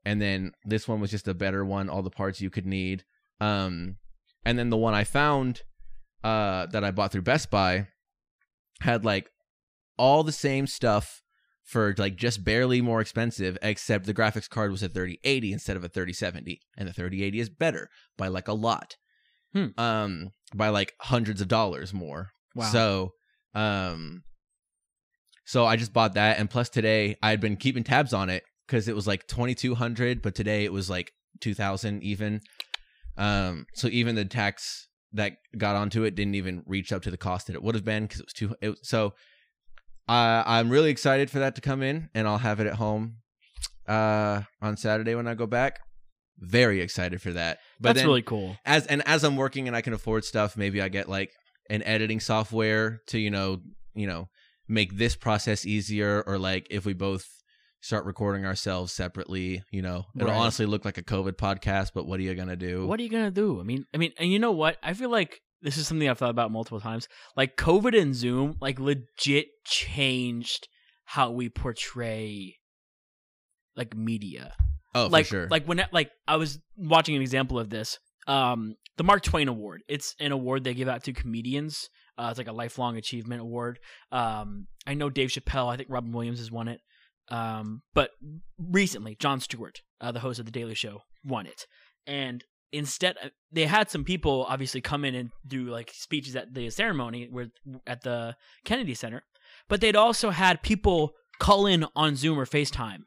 And 0.06 0.22
then 0.22 0.52
this 0.64 0.88
one 0.88 1.02
was 1.02 1.12
just 1.12 1.28
a 1.28 1.34
better 1.34 1.66
one, 1.66 1.90
all 1.90 2.04
the 2.04 2.10
parts 2.10 2.42
you 2.42 2.50
could 2.50 2.66
need. 2.66 3.04
Um 3.42 3.98
and 4.46 4.58
then 4.60 4.70
the 4.70 4.78
one 4.78 4.94
I 4.94 5.04
found 5.04 5.64
uh 6.24 6.68
that 6.68 6.84
I 6.84 6.92
bought 6.92 7.12
through 7.12 7.24
Best 7.24 7.50
Buy 7.50 7.88
had 8.82 9.04
like 9.04 9.30
all 9.98 10.24
the 10.24 10.32
same 10.32 10.68
stuff 10.68 11.22
for 11.64 11.96
like 11.98 12.16
just 12.16 12.44
barely 12.44 12.80
more 12.82 13.02
expensive 13.02 13.58
except 13.62 14.06
the 14.06 14.14
graphics 14.14 14.50
card 14.50 14.70
was 14.72 14.84
a 14.84 14.90
3080 14.90 15.54
instead 15.54 15.76
of 15.76 15.84
a 15.84 15.90
3070 15.90 16.62
and 16.78 16.88
the 16.88 16.94
3080 16.94 17.40
is 17.40 17.50
better 17.50 17.90
by 18.18 18.28
like 18.28 18.48
a 18.48 18.54
lot. 18.54 18.96
Hmm. 19.54 19.68
Um 19.78 20.32
by 20.54 20.70
like 20.70 20.94
hundreds 21.02 21.42
of 21.42 21.48
dollars 21.48 21.94
more. 21.94 22.32
wow. 22.56 22.66
So, 22.72 23.14
um, 23.54 24.24
so 25.46 25.66
I 25.66 25.76
just 25.76 25.94
bought 25.94 26.16
that, 26.16 26.40
and 26.40 26.50
plus 26.50 26.70
today 26.70 27.18
I 27.22 27.30
had 27.30 27.40
been 27.40 27.56
keeping 27.56 27.84
tabs 27.84 28.14
on 28.14 28.30
it 28.30 28.44
because 28.65 28.88
it 28.88 28.95
was 28.95 29.07
like 29.07 29.27
twenty 29.27 29.55
two 29.55 29.75
hundred, 29.75 30.22
but 30.22 30.36
today 30.36 30.65
it 30.65 30.74
was 30.74 30.89
like 30.89 31.12
two 31.39 31.53
thousand 31.53 32.03
even. 32.03 32.41
Um, 33.17 33.65
so 33.74 33.88
even 33.88 34.15
the 34.15 34.25
tax 34.25 34.88
that 35.13 35.38
got 35.57 35.75
onto 35.75 36.03
it 36.03 36.15
didn't 36.15 36.36
even 36.36 36.63
reach 36.65 36.91
up 36.91 37.01
to 37.03 37.12
the 37.12 37.17
cost 37.17 37.48
that 37.48 37.55
it 37.55 37.63
would 37.63 37.75
have 37.75 37.86
been 37.86 38.03
because 38.03 38.19
it 38.19 38.25
was 38.25 38.34
too. 38.34 38.55
It, 38.62 38.77
so, 38.84 39.13
uh, 40.07 40.43
I'm 40.45 40.69
really 40.69 40.91
excited 40.91 41.31
for 41.31 41.39
that 41.39 41.55
to 41.55 41.62
come 41.62 41.81
in, 41.81 42.10
and 42.13 42.27
I'll 42.27 42.38
have 42.38 42.60
it 42.60 42.67
at 42.67 42.75
home, 42.75 43.17
uh, 43.88 44.41
on 44.62 44.77
Saturday 44.77 45.15
when 45.15 45.27
I 45.27 45.34
go 45.34 45.48
back. 45.48 45.79
Very 46.38 46.81
excited 46.81 47.22
for 47.22 47.31
that. 47.31 47.60
But 47.79 47.89
that's 47.89 48.00
then, 48.00 48.07
really 48.07 48.22
cool. 48.22 48.57
as 48.65 48.86
and 48.88 49.01
as 49.07 49.24
I'm 49.24 49.38
working 49.38 49.67
and 49.67 49.75
I 49.75 49.81
can 49.81 49.93
afford 49.93 50.25
stuff, 50.25 50.57
maybe 50.57 50.81
I 50.81 50.89
get 50.89 51.07
like 51.07 51.31
an 51.69 51.81
editing 51.84 52.19
software 52.19 53.01
to 53.07 53.17
you 53.17 53.31
know 53.31 53.62
you 53.93 54.05
know 54.05 54.27
make 54.67 54.98
this 54.98 55.15
process 55.15 55.65
easier, 55.65 56.24
or 56.27 56.38
like 56.38 56.67
if 56.69 56.86
we 56.86 56.93
both 56.93 57.25
start 57.86 58.04
recording 58.06 58.46
ourselves 58.48 58.92
separately, 58.92 59.62
you 59.70 59.80
know, 59.82 60.06
it'll 60.15 60.30
Right. 60.30 60.36
honestly 60.38 60.65
look 60.65 60.84
like 60.86 60.98
a 60.98 61.04
COVID 61.04 61.34
podcast. 61.34 61.92
But 61.94 62.08
what 62.08 62.20
are 62.20 62.24
you 62.24 62.34
gonna 62.34 62.56
do? 62.56 62.88
What 62.88 63.00
are 63.00 63.04
you 63.04 63.10
gonna 63.10 63.30
do? 63.30 63.60
I 63.60 63.63
mean, 63.63 63.86
I 63.94 63.98
mean, 63.98 64.12
and 64.18 64.32
you 64.32 64.39
know 64.39 64.51
what? 64.51 64.77
I 64.82 64.94
feel 64.94 65.10
like 65.12 65.39
this 65.62 65.77
is 65.77 65.88
something 65.88 66.10
I've 66.10 66.18
thought 66.18 66.32
about 66.32 66.51
multiple 66.51 66.80
times. 66.80 67.08
Like 67.38 67.58
COVID 67.58 68.00
and 68.01 68.15
Zoom, 68.15 68.56
like 68.60 68.80
legit 68.80 69.48
changed 69.65 70.68
how 71.04 71.30
we 71.30 71.48
portray 71.50 72.56
like 73.75 73.96
media. 73.96 74.54
oh, 74.96 75.08
like 75.08 75.25
for 75.25 75.30
sure. 75.30 75.48
like 75.51 75.65
when 75.65 75.86
like 75.92 76.10
I 76.27 76.38
was 76.38 76.60
watching 76.77 77.15
an 77.15 77.22
example 77.22 77.60
of 77.60 77.70
this. 77.70 78.00
um, 78.27 78.75
the 78.98 79.04
Mark 79.04 79.22
Twain 79.24 79.48
Award. 79.50 79.82
It's 79.89 80.15
an 80.22 80.32
award 80.32 80.63
they 80.63 80.74
give 80.74 80.88
out 80.88 81.04
to 81.04 81.13
comedians. 81.13 81.89
Uh, 82.18 82.30
it's 82.30 82.38
like 82.39 82.48
a 82.48 82.54
lifelong 82.54 82.96
achievement 82.98 83.42
award. 83.42 83.77
Um, 84.12 84.68
I 84.88 84.94
know 84.94 85.10
Dave 85.10 85.30
Chappelle. 85.30 85.72
I 85.72 85.75
think 85.75 85.89
Robin 85.92 86.13
Williams 86.13 86.39
has 86.39 86.50
won 86.50 86.68
it. 86.70 86.80
Um, 87.29 87.82
but 87.94 88.12
recently, 88.60 89.15
Jon 89.20 89.39
Stewart, 89.39 89.82
uh, 90.01 90.12
the 90.12 90.20
host 90.20 90.39
of 90.39 90.46
the 90.46 90.51
Daily 90.51 90.75
Show, 90.75 91.01
won 91.24 91.46
it. 91.48 91.65
And 92.05 92.44
instead, 92.72 93.15
uh, 93.24 93.29
they 93.51 93.65
had 93.65 93.89
some 93.89 94.03
people 94.03 94.46
obviously 94.48 94.82
come 94.82 95.03
in 95.05 95.15
and 95.15 95.29
do 95.48 95.65
like 95.65 95.91
speeches 95.94 96.36
at 96.36 96.53
the 96.53 96.70
ceremony, 96.70 97.27
where 97.32 97.48
at 97.88 98.01
the 98.03 98.36
Kennedy 98.63 98.94
Center. 98.94 99.24
But 99.70 99.82
they'd 99.82 99.96
also 99.96 100.29
had 100.29 100.62
people 100.62 101.13
call 101.39 101.65
in 101.65 101.86
on 101.96 102.15
Zoom 102.15 102.39
or 102.39 102.46
FaceTime 102.46 103.00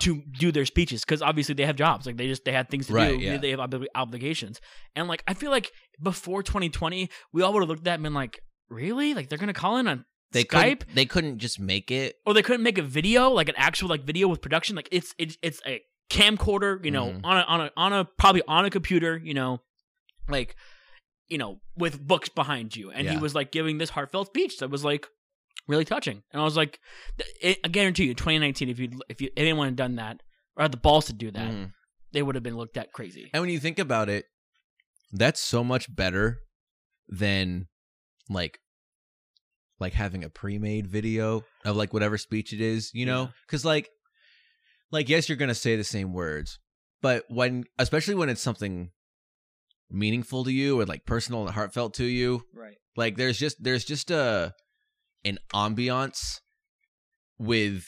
to 0.00 0.22
do 0.38 0.50
their 0.50 0.66
speeches 0.66 1.04
because 1.04 1.22
obviously 1.22 1.54
they 1.54 1.64
have 1.64 1.76
jobs 1.76 2.04
like 2.04 2.16
they 2.16 2.26
just 2.26 2.44
they 2.44 2.50
had 2.52 2.68
things 2.68 2.88
to 2.88 2.92
Right, 2.92 3.16
do 3.16 3.24
yeah. 3.24 3.36
they 3.36 3.50
have 3.50 3.60
obli- 3.60 3.86
obligations 3.94 4.60
and 4.96 5.06
like 5.06 5.22
i 5.28 5.34
feel 5.34 5.52
like 5.52 5.70
before 6.02 6.42
2020 6.42 7.08
we 7.32 7.42
all 7.42 7.52
would 7.52 7.60
have 7.62 7.68
looked 7.68 7.82
at 7.82 7.84
that 7.84 7.94
and 7.94 8.02
been 8.02 8.12
like 8.12 8.40
really 8.68 9.14
like 9.14 9.28
they're 9.28 9.38
gonna 9.38 9.52
call 9.52 9.76
in 9.76 9.86
on 9.86 10.04
They 10.34 10.44
skype 10.44 10.80
couldn't, 10.80 10.94
they 10.94 11.06
couldn't 11.06 11.38
just 11.38 11.58
make 11.58 11.90
it. 11.90 12.16
or 12.26 12.34
they 12.34 12.42
couldn't 12.42 12.62
make 12.62 12.76
a 12.78 12.82
video 12.82 13.30
like 13.30 13.48
an 13.48 13.54
actual 13.56 13.88
like 13.88 14.04
video 14.04 14.28
with 14.28 14.40
production 14.42 14.76
like 14.76 14.88
it's 14.92 15.14
it's, 15.18 15.38
it's 15.42 15.60
a 15.66 15.80
camcorder 16.10 16.84
you 16.84 16.90
know 16.90 17.06
Mhm. 17.12 17.20
on 17.24 17.36
a 17.38 17.40
on 17.42 17.60
a 17.62 17.70
on 17.76 17.92
a 17.94 18.04
probably 18.04 18.42
on 18.46 18.64
a 18.66 18.70
computer 18.70 19.16
you 19.16 19.32
know 19.32 19.60
like 20.28 20.54
you 21.28 21.38
know 21.38 21.60
with 21.76 21.98
books 22.06 22.28
behind 22.28 22.76
you 22.76 22.90
and 22.90 23.08
he 23.08 23.16
was 23.16 23.34
like 23.34 23.50
giving 23.50 23.78
this 23.78 23.90
heartfelt 23.90 24.26
speech 24.28 24.58
that 24.58 24.68
was 24.70 24.84
like 24.84 25.06
really 25.66 25.84
touching 25.86 26.22
and 26.32 26.42
i 26.42 26.44
was 26.44 26.56
like 26.58 26.78
th- 27.42 27.58
i 27.64 27.68
guarantee 27.68 28.04
you 28.04 28.12
2019 28.14 28.68
if 28.68 28.78
you 28.78 28.90
if 29.08 29.22
you 29.22 29.28
if 29.34 29.40
anyone 29.40 29.68
had 29.68 29.76
done 29.76 29.96
that 29.96 30.22
or 30.56 30.62
had 30.62 30.72
the 30.72 30.76
balls 30.76 31.06
to 31.06 31.14
do 31.14 31.30
that 31.30 31.50
Mhm. 31.52 31.72
they 32.12 32.22
would 32.22 32.34
have 32.34 32.44
been 32.44 32.56
looked 32.56 32.76
at 32.76 32.92
crazy 32.92 33.30
And 33.32 33.40
when 33.40 33.50
you 33.50 33.58
think 33.58 33.78
about 33.78 34.08
it, 34.10 34.26
that's 35.10 35.40
so 35.40 35.64
much 35.64 35.92
better 35.94 36.40
than 37.08 37.68
like 38.28 38.58
like 39.80 39.92
having 39.92 40.24
a 40.24 40.28
pre-made 40.28 40.86
video 40.86 41.42
of 41.64 41.76
like 41.76 41.92
whatever 41.92 42.18
speech 42.18 42.52
it 42.52 42.60
is, 42.60 42.90
you 42.94 43.06
know? 43.06 43.30
Cuz 43.48 43.64
like 43.64 43.88
like 44.90 45.08
yes, 45.08 45.28
you're 45.28 45.36
going 45.36 45.48
to 45.48 45.54
say 45.54 45.76
the 45.76 45.84
same 45.84 46.12
words, 46.12 46.58
but 47.02 47.24
when 47.28 47.64
especially 47.78 48.14
when 48.14 48.28
it's 48.28 48.40
something 48.40 48.90
meaningful 49.90 50.44
to 50.44 50.52
you 50.52 50.80
or 50.80 50.86
like 50.86 51.04
personal 51.04 51.44
and 51.44 51.54
heartfelt 51.54 51.94
to 51.94 52.04
you, 52.04 52.44
right 52.54 52.76
like 52.96 53.16
there's 53.16 53.38
just 53.38 53.62
there's 53.62 53.84
just 53.84 54.10
a 54.10 54.52
an 55.24 55.38
ambiance 55.52 56.40
with 57.38 57.86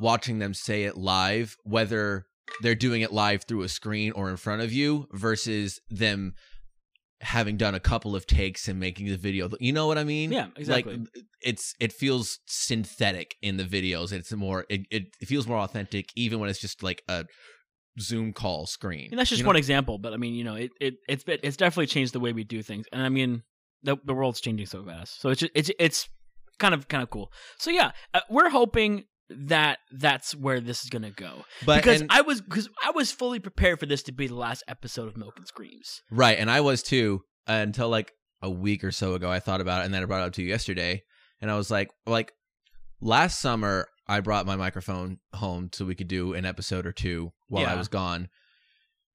watching 0.00 0.38
them 0.38 0.54
say 0.54 0.84
it 0.84 0.96
live 0.96 1.56
whether 1.64 2.24
they're 2.62 2.74
doing 2.74 3.02
it 3.02 3.12
live 3.12 3.44
through 3.44 3.62
a 3.62 3.68
screen 3.68 4.12
or 4.12 4.30
in 4.30 4.36
front 4.36 4.62
of 4.62 4.72
you 4.72 5.06
versus 5.12 5.80
them 5.90 6.32
having 7.22 7.56
done 7.56 7.74
a 7.74 7.80
couple 7.80 8.16
of 8.16 8.26
takes 8.26 8.66
and 8.66 8.80
making 8.80 9.06
the 9.06 9.16
video 9.16 9.48
you 9.60 9.72
know 9.72 9.86
what 9.86 9.98
i 9.98 10.04
mean? 10.04 10.32
Yeah 10.32 10.46
exactly. 10.56 10.96
like 10.96 11.08
it's 11.42 11.74
it 11.80 11.92
feels 11.92 12.38
synthetic 12.46 13.36
in 13.42 13.56
the 13.56 13.64
videos. 13.64 14.12
It's 14.12 14.32
more 14.32 14.66
it, 14.68 14.82
it, 14.90 15.14
feels 15.24 15.46
more 15.46 15.58
authentic 15.58 16.10
even 16.16 16.40
when 16.40 16.50
it's 16.50 16.58
just 16.58 16.82
like 16.82 17.02
a 17.08 17.24
zoom 17.98 18.32
call 18.32 18.66
screen 18.66 19.08
And 19.10 19.18
that's 19.18 19.30
just 19.30 19.40
you 19.40 19.44
know? 19.44 19.48
one 19.48 19.56
example, 19.56 19.98
but 19.98 20.12
I 20.12 20.16
mean, 20.16 20.34
you 20.34 20.44
know, 20.44 20.54
it, 20.54 20.70
it 20.80 20.94
it's 21.08 21.24
been, 21.24 21.38
it's 21.42 21.56
definitely 21.56 21.86
changed 21.86 22.12
the 22.12 22.20
way 22.20 22.32
we 22.32 22.44
do 22.44 22.62
things, 22.62 22.86
and 22.92 23.02
I 23.02 23.08
mean, 23.08 23.42
the 23.82 23.96
the 24.04 24.14
world's 24.14 24.40
changing 24.40 24.66
so 24.66 24.84
fast, 24.84 25.20
so 25.20 25.30
it's 25.30 25.40
just, 25.40 25.52
it's 25.54 25.70
it's 25.78 26.08
kind 26.58 26.74
of 26.74 26.88
kind 26.88 27.02
of 27.02 27.10
cool. 27.10 27.32
So 27.58 27.70
yeah, 27.70 27.92
uh, 28.14 28.20
we're 28.28 28.50
hoping 28.50 29.04
that 29.32 29.78
that's 29.92 30.34
where 30.34 30.60
this 30.60 30.82
is 30.82 30.90
gonna 30.90 31.10
go 31.10 31.44
but 31.64 31.76
because 31.76 32.00
and- 32.00 32.10
I 32.12 32.20
was 32.22 32.40
because 32.40 32.68
I 32.84 32.90
was 32.90 33.12
fully 33.12 33.38
prepared 33.38 33.78
for 33.80 33.86
this 33.86 34.02
to 34.04 34.12
be 34.12 34.26
the 34.26 34.34
last 34.34 34.62
episode 34.68 35.08
of 35.08 35.16
Milk 35.16 35.34
and 35.36 35.46
Screams. 35.46 36.02
Right, 36.10 36.38
and 36.38 36.50
I 36.50 36.60
was 36.60 36.82
too 36.82 37.22
uh, 37.48 37.52
until 37.52 37.88
like 37.88 38.12
a 38.42 38.50
week 38.50 38.82
or 38.84 38.90
so 38.90 39.14
ago. 39.14 39.30
I 39.30 39.38
thought 39.40 39.60
about 39.60 39.82
it, 39.82 39.84
and 39.86 39.94
then 39.94 40.02
I 40.02 40.06
brought 40.06 40.22
it 40.22 40.26
up 40.26 40.32
to 40.34 40.42
you 40.42 40.48
yesterday, 40.48 41.02
and 41.40 41.50
I 41.50 41.56
was 41.56 41.70
like, 41.70 41.90
like 42.06 42.32
last 43.00 43.40
summer, 43.40 43.88
I 44.08 44.20
brought 44.20 44.46
my 44.46 44.56
microphone 44.56 45.18
home 45.34 45.70
so 45.72 45.84
we 45.84 45.94
could 45.94 46.08
do 46.08 46.34
an 46.34 46.44
episode 46.44 46.86
or 46.86 46.92
two 46.92 47.32
while 47.48 47.66
I 47.66 47.74
was 47.76 47.88
gone. 47.88 48.28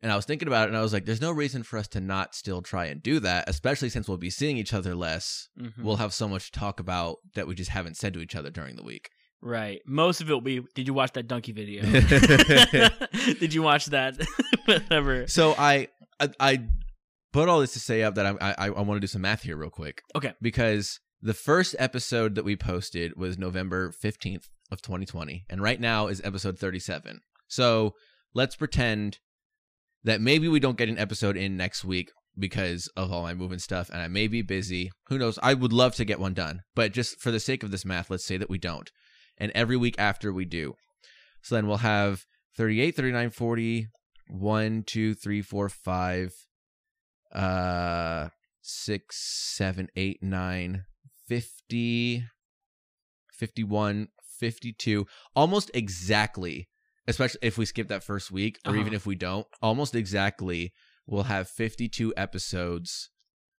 And 0.01 0.11
I 0.11 0.15
was 0.15 0.25
thinking 0.25 0.47
about 0.47 0.65
it, 0.65 0.67
and 0.69 0.77
I 0.77 0.81
was 0.81 0.93
like, 0.93 1.05
"There's 1.05 1.21
no 1.21 1.31
reason 1.31 1.63
for 1.63 1.79
us 1.79 1.87
to 1.89 1.99
not 1.99 2.35
still 2.35 2.61
try 2.61 2.85
and 2.85 3.01
do 3.01 3.19
that, 3.21 3.49
especially 3.49 3.89
since 3.89 4.07
we'll 4.07 4.17
be 4.17 4.29
seeing 4.29 4.57
each 4.57 4.73
other 4.73 4.93
less. 4.93 5.47
Mhm. 5.59 5.83
We'll 5.83 5.95
have 5.95 6.13
so 6.13 6.27
much 6.27 6.51
to 6.51 6.59
talk 6.59 6.79
about 6.79 7.17
that 7.33 7.47
we 7.47 7.55
just 7.55 7.71
haven't 7.71 7.97
said 7.97 8.13
to 8.13 8.19
each 8.19 8.35
other 8.35 8.51
during 8.51 8.75
the 8.75 8.83
week." 8.83 9.09
Right, 9.41 9.81
most 9.85 10.21
of 10.21 10.29
it 10.29 10.33
will 10.33 10.41
be. 10.41 10.61
Did 10.73 10.87
you 10.87 10.93
watch 10.93 11.13
that 11.13 11.27
donkey 11.27 11.51
video? 11.51 11.83
did 13.39 13.53
you 13.53 13.61
watch 13.61 13.87
that? 13.87 14.15
Whatever. 14.65 15.27
So 15.27 15.55
I, 15.57 15.87
I, 16.19 16.29
I 16.39 16.59
put 17.33 17.49
all 17.49 17.59
this 17.59 17.73
to 17.73 17.79
say 17.79 18.03
up 18.03 18.15
that 18.15 18.25
I, 18.25 18.55
I, 18.57 18.65
I 18.67 18.69
want 18.69 18.97
to 18.97 18.99
do 18.99 19.07
some 19.07 19.21
math 19.21 19.43
here 19.43 19.57
real 19.57 19.69
quick. 19.69 20.01
Okay. 20.15 20.33
Because 20.41 20.99
the 21.21 21.33
first 21.33 21.75
episode 21.79 22.35
that 22.35 22.45
we 22.45 22.55
posted 22.55 23.15
was 23.17 23.37
November 23.37 23.91
fifteenth 23.91 24.47
of 24.71 24.81
2020, 24.81 25.45
and 25.49 25.61
right 25.61 25.79
now 25.79 26.07
is 26.07 26.21
episode 26.23 26.57
37. 26.57 27.19
So 27.47 27.93
let's 28.33 28.55
pretend 28.55 29.19
that 30.03 30.21
maybe 30.21 30.47
we 30.47 30.59
don't 30.59 30.77
get 30.77 30.89
an 30.89 30.97
episode 30.97 31.37
in 31.37 31.57
next 31.57 31.83
week 31.83 32.11
because 32.37 32.89
of 32.95 33.11
all 33.11 33.23
my 33.23 33.33
moving 33.33 33.59
stuff, 33.59 33.89
and 33.89 34.01
I 34.01 34.07
may 34.07 34.27
be 34.27 34.41
busy. 34.41 34.91
Who 35.07 35.17
knows? 35.17 35.39
I 35.41 35.53
would 35.53 35.73
love 35.73 35.95
to 35.95 36.05
get 36.05 36.19
one 36.19 36.33
done, 36.33 36.61
but 36.75 36.93
just 36.93 37.19
for 37.19 37.31
the 37.31 37.39
sake 37.39 37.63
of 37.63 37.71
this 37.71 37.85
math, 37.85 38.09
let's 38.09 38.25
say 38.25 38.37
that 38.37 38.49
we 38.49 38.57
don't. 38.57 38.89
And 39.37 39.51
every 39.55 39.77
week 39.77 39.95
after 39.97 40.31
we 40.31 40.45
do. 40.45 40.75
So 41.41 41.55
then 41.55 41.67
we'll 41.67 41.77
have 41.77 42.25
38, 42.57 42.95
39, 42.95 43.29
40, 43.31 43.87
1, 44.29 44.83
2, 44.83 45.13
3, 45.13 45.41
4, 45.41 45.69
5, 45.69 46.33
uh, 47.33 48.29
6, 48.61 49.15
7, 49.57 49.89
8, 49.95 50.23
9, 50.23 50.83
50, 51.27 52.23
51, 53.31 54.07
52. 54.39 55.05
Almost 55.35 55.71
exactly, 55.73 56.69
especially 57.07 57.39
if 57.43 57.57
we 57.57 57.65
skip 57.65 57.87
that 57.89 58.03
first 58.03 58.31
week, 58.31 58.57
or 58.65 58.73
even 58.75 58.87
Uh-huh. 58.87 58.95
if 58.95 59.05
we 59.05 59.15
don't, 59.15 59.47
almost 59.61 59.95
exactly, 59.95 60.73
we'll 61.05 61.23
have 61.23 61.49
52 61.49 62.13
episodes 62.17 63.09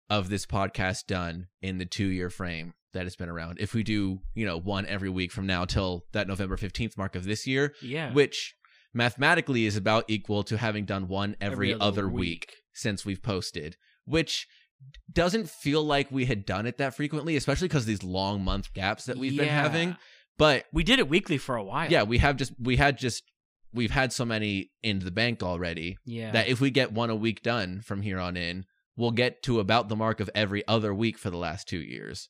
of 0.09 0.29
this 0.29 0.47
podcast 0.47 1.07
done 1.07 1.49
in 1.61 1.79
the 1.79 1.87
two 1.87 2.07
year 2.07 2.31
frame 2.31 2.75
that 2.97 3.07
it's 3.07 3.17
been 3.17 3.29
around. 3.29 3.59
If 3.61 3.73
we 3.75 3.83
do, 3.83 4.21
you 4.35 4.45
know, 4.45 4.59
one 4.59 4.85
every 4.87 5.09
week 5.11 5.31
from 5.33 5.47
now 5.47 5.65
till 5.65 6.05
that 6.13 6.27
November 6.27 6.57
15th 6.57 6.97
mark 6.99 7.15
of 7.15 7.25
this 7.25 7.47
year, 7.47 7.75
Yeah. 7.81 8.13
which 8.13 8.55
mathematically 8.93 9.67
is 9.67 9.77
about 9.77 10.05
equal 10.09 10.43
to 10.45 10.57
having 10.57 10.85
done 10.85 11.07
one 11.09 11.37
every, 11.41 11.75
other, 11.75 12.09
week. 12.09 12.53
since 12.73 13.05
we've 13.05 13.23
posted, 13.23 13.77
which 14.05 14.47
doesn't 15.13 15.49
feel 15.49 15.83
like 15.85 16.11
we 16.11 16.27
had 16.27 16.45
done 16.45 16.67
it 16.67 16.79
that 16.79 16.95
frequently, 16.95 17.37
especially 17.37 17.69
because 17.69 17.87
these 17.87 18.03
long 18.03 18.43
month 18.43 18.73
gaps 18.75 19.05
that 19.05 19.17
we've 19.17 19.37
been 19.37 19.49
having. 19.49 19.97
But 20.39 20.67
We 20.73 20.85
did 20.85 20.99
it 20.99 21.09
weekly 21.09 21.39
for 21.39 21.57
a 21.57 21.65
while. 21.65 21.91
yeah, 21.91 22.03
we 22.03 22.19
have 22.19 22.37
just 22.37 22.53
we 22.59 22.77
had 22.77 22.99
just 22.99 23.23
we've 23.73 23.91
had 23.91 24.13
so 24.13 24.25
many 24.25 24.71
in 24.83 24.99
the 25.01 25.11
bank 25.11 25.43
already 25.43 25.97
Yeah. 26.05 26.31
that 26.33 26.49
if 26.49 26.61
we 26.61 26.71
get 26.71 26.93
one 26.93 27.11
a 27.11 27.17
week 27.17 27.43
done 27.43 27.81
from 27.83 28.03
here 28.03 28.19
on 28.19 28.37
in, 28.37 28.65
we'll 28.97 29.11
get 29.11 29.43
to 29.45 29.61
about 29.61 29.89
the 29.89 29.97
mark 29.97 30.21
of 30.21 30.31
every 30.35 30.67
other 30.67 30.95
week 30.95 31.19
for 31.19 31.29
the 31.31 31.37
last 31.37 31.69
two 31.69 31.81
years, 31.81 32.29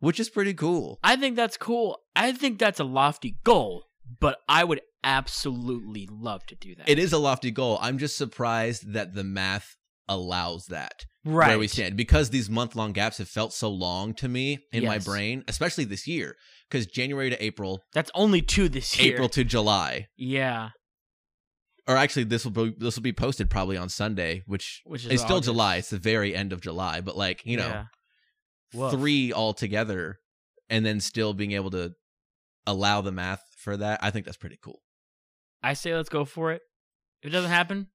which 0.00 0.20
is 0.20 0.28
pretty 0.30 0.54
cool. 0.54 0.98
I 1.02 1.16
think 1.16 1.36
that's 1.36 1.56
cool. 1.56 1.98
I 2.16 2.32
think 2.32 2.58
that's 2.58 2.80
a 2.80 2.84
lofty 2.84 3.36
goal, 3.44 3.84
but 4.20 4.38
I 4.48 4.64
would 4.64 4.80
absolutely 5.04 6.08
love 6.10 6.44
to 6.46 6.54
do 6.54 6.74
that. 6.76 6.88
It 6.88 6.98
is 6.98 7.12
a 7.12 7.18
lofty 7.18 7.50
goal. 7.50 7.78
I'm 7.80 7.98
just 7.98 8.16
surprised 8.16 8.92
that 8.92 9.14
the 9.14 9.24
math 9.24 9.76
allows 10.08 10.66
that. 10.66 11.04
right 11.24 11.48
where 11.48 11.58
we 11.58 11.68
stand 11.68 11.96
because 11.96 12.30
these 12.30 12.48
month 12.48 12.74
long 12.74 12.92
gaps 12.92 13.18
have 13.18 13.28
felt 13.28 13.52
so 13.52 13.68
long 13.68 14.14
to 14.14 14.28
me 14.28 14.58
in 14.72 14.84
my 14.84 14.98
brain, 14.98 15.44
especially 15.48 15.84
this 15.84 16.06
year. 16.06 16.34
Because 16.70 16.86
January 16.86 17.30
to 17.30 17.42
April, 17.44 17.80
That's 17.94 18.10
only 18.14 18.42
two 18.42 18.68
this 18.68 18.98
year. 18.98 19.14
April 19.14 19.28
to 19.30 19.42
July, 19.44 20.08
yeah, 20.18 20.70
or 21.86 21.96
actually 21.96 22.24
this 22.24 22.44
will 22.44 22.52
be 22.52 22.74
this 22.78 22.96
will 22.96 23.02
be 23.02 23.12
posted 23.12 23.48
probably 23.48 23.76
on 23.78 23.88
Sunday, 23.88 24.42
which 24.46 24.82
which 24.84 25.06
is 25.06 25.12
is 25.12 25.20
still 25.22 25.40
July. 25.40 25.76
It's 25.76 25.88
the 25.90 25.98
very 25.98 26.34
end 26.34 26.52
of 26.52 26.60
July, 26.60 27.00
but 27.00 27.16
like 27.16 27.40
you 27.46 27.56
know, 27.56 27.68
Yeah. 27.68 27.84
Woof. 28.74 28.92
three 28.92 29.32
altogether, 29.32 30.18
and 30.68 30.84
then 30.84 31.00
still 31.00 31.34
being 31.34 31.52
able 31.52 31.70
to 31.70 31.94
allow 32.66 33.00
the 33.00 33.12
math 33.12 33.42
for 33.56 33.76
that. 33.76 34.00
I 34.02 34.10
think 34.10 34.26
that's 34.26 34.36
pretty 34.36 34.58
cool. 34.62 34.80
I 35.62 35.74
say 35.74 35.94
let's 35.94 36.08
go 36.08 36.24
for 36.24 36.52
it. 36.52 36.62
If 37.22 37.30
it 37.30 37.32
doesn't 37.32 37.50
happen, 37.50 37.88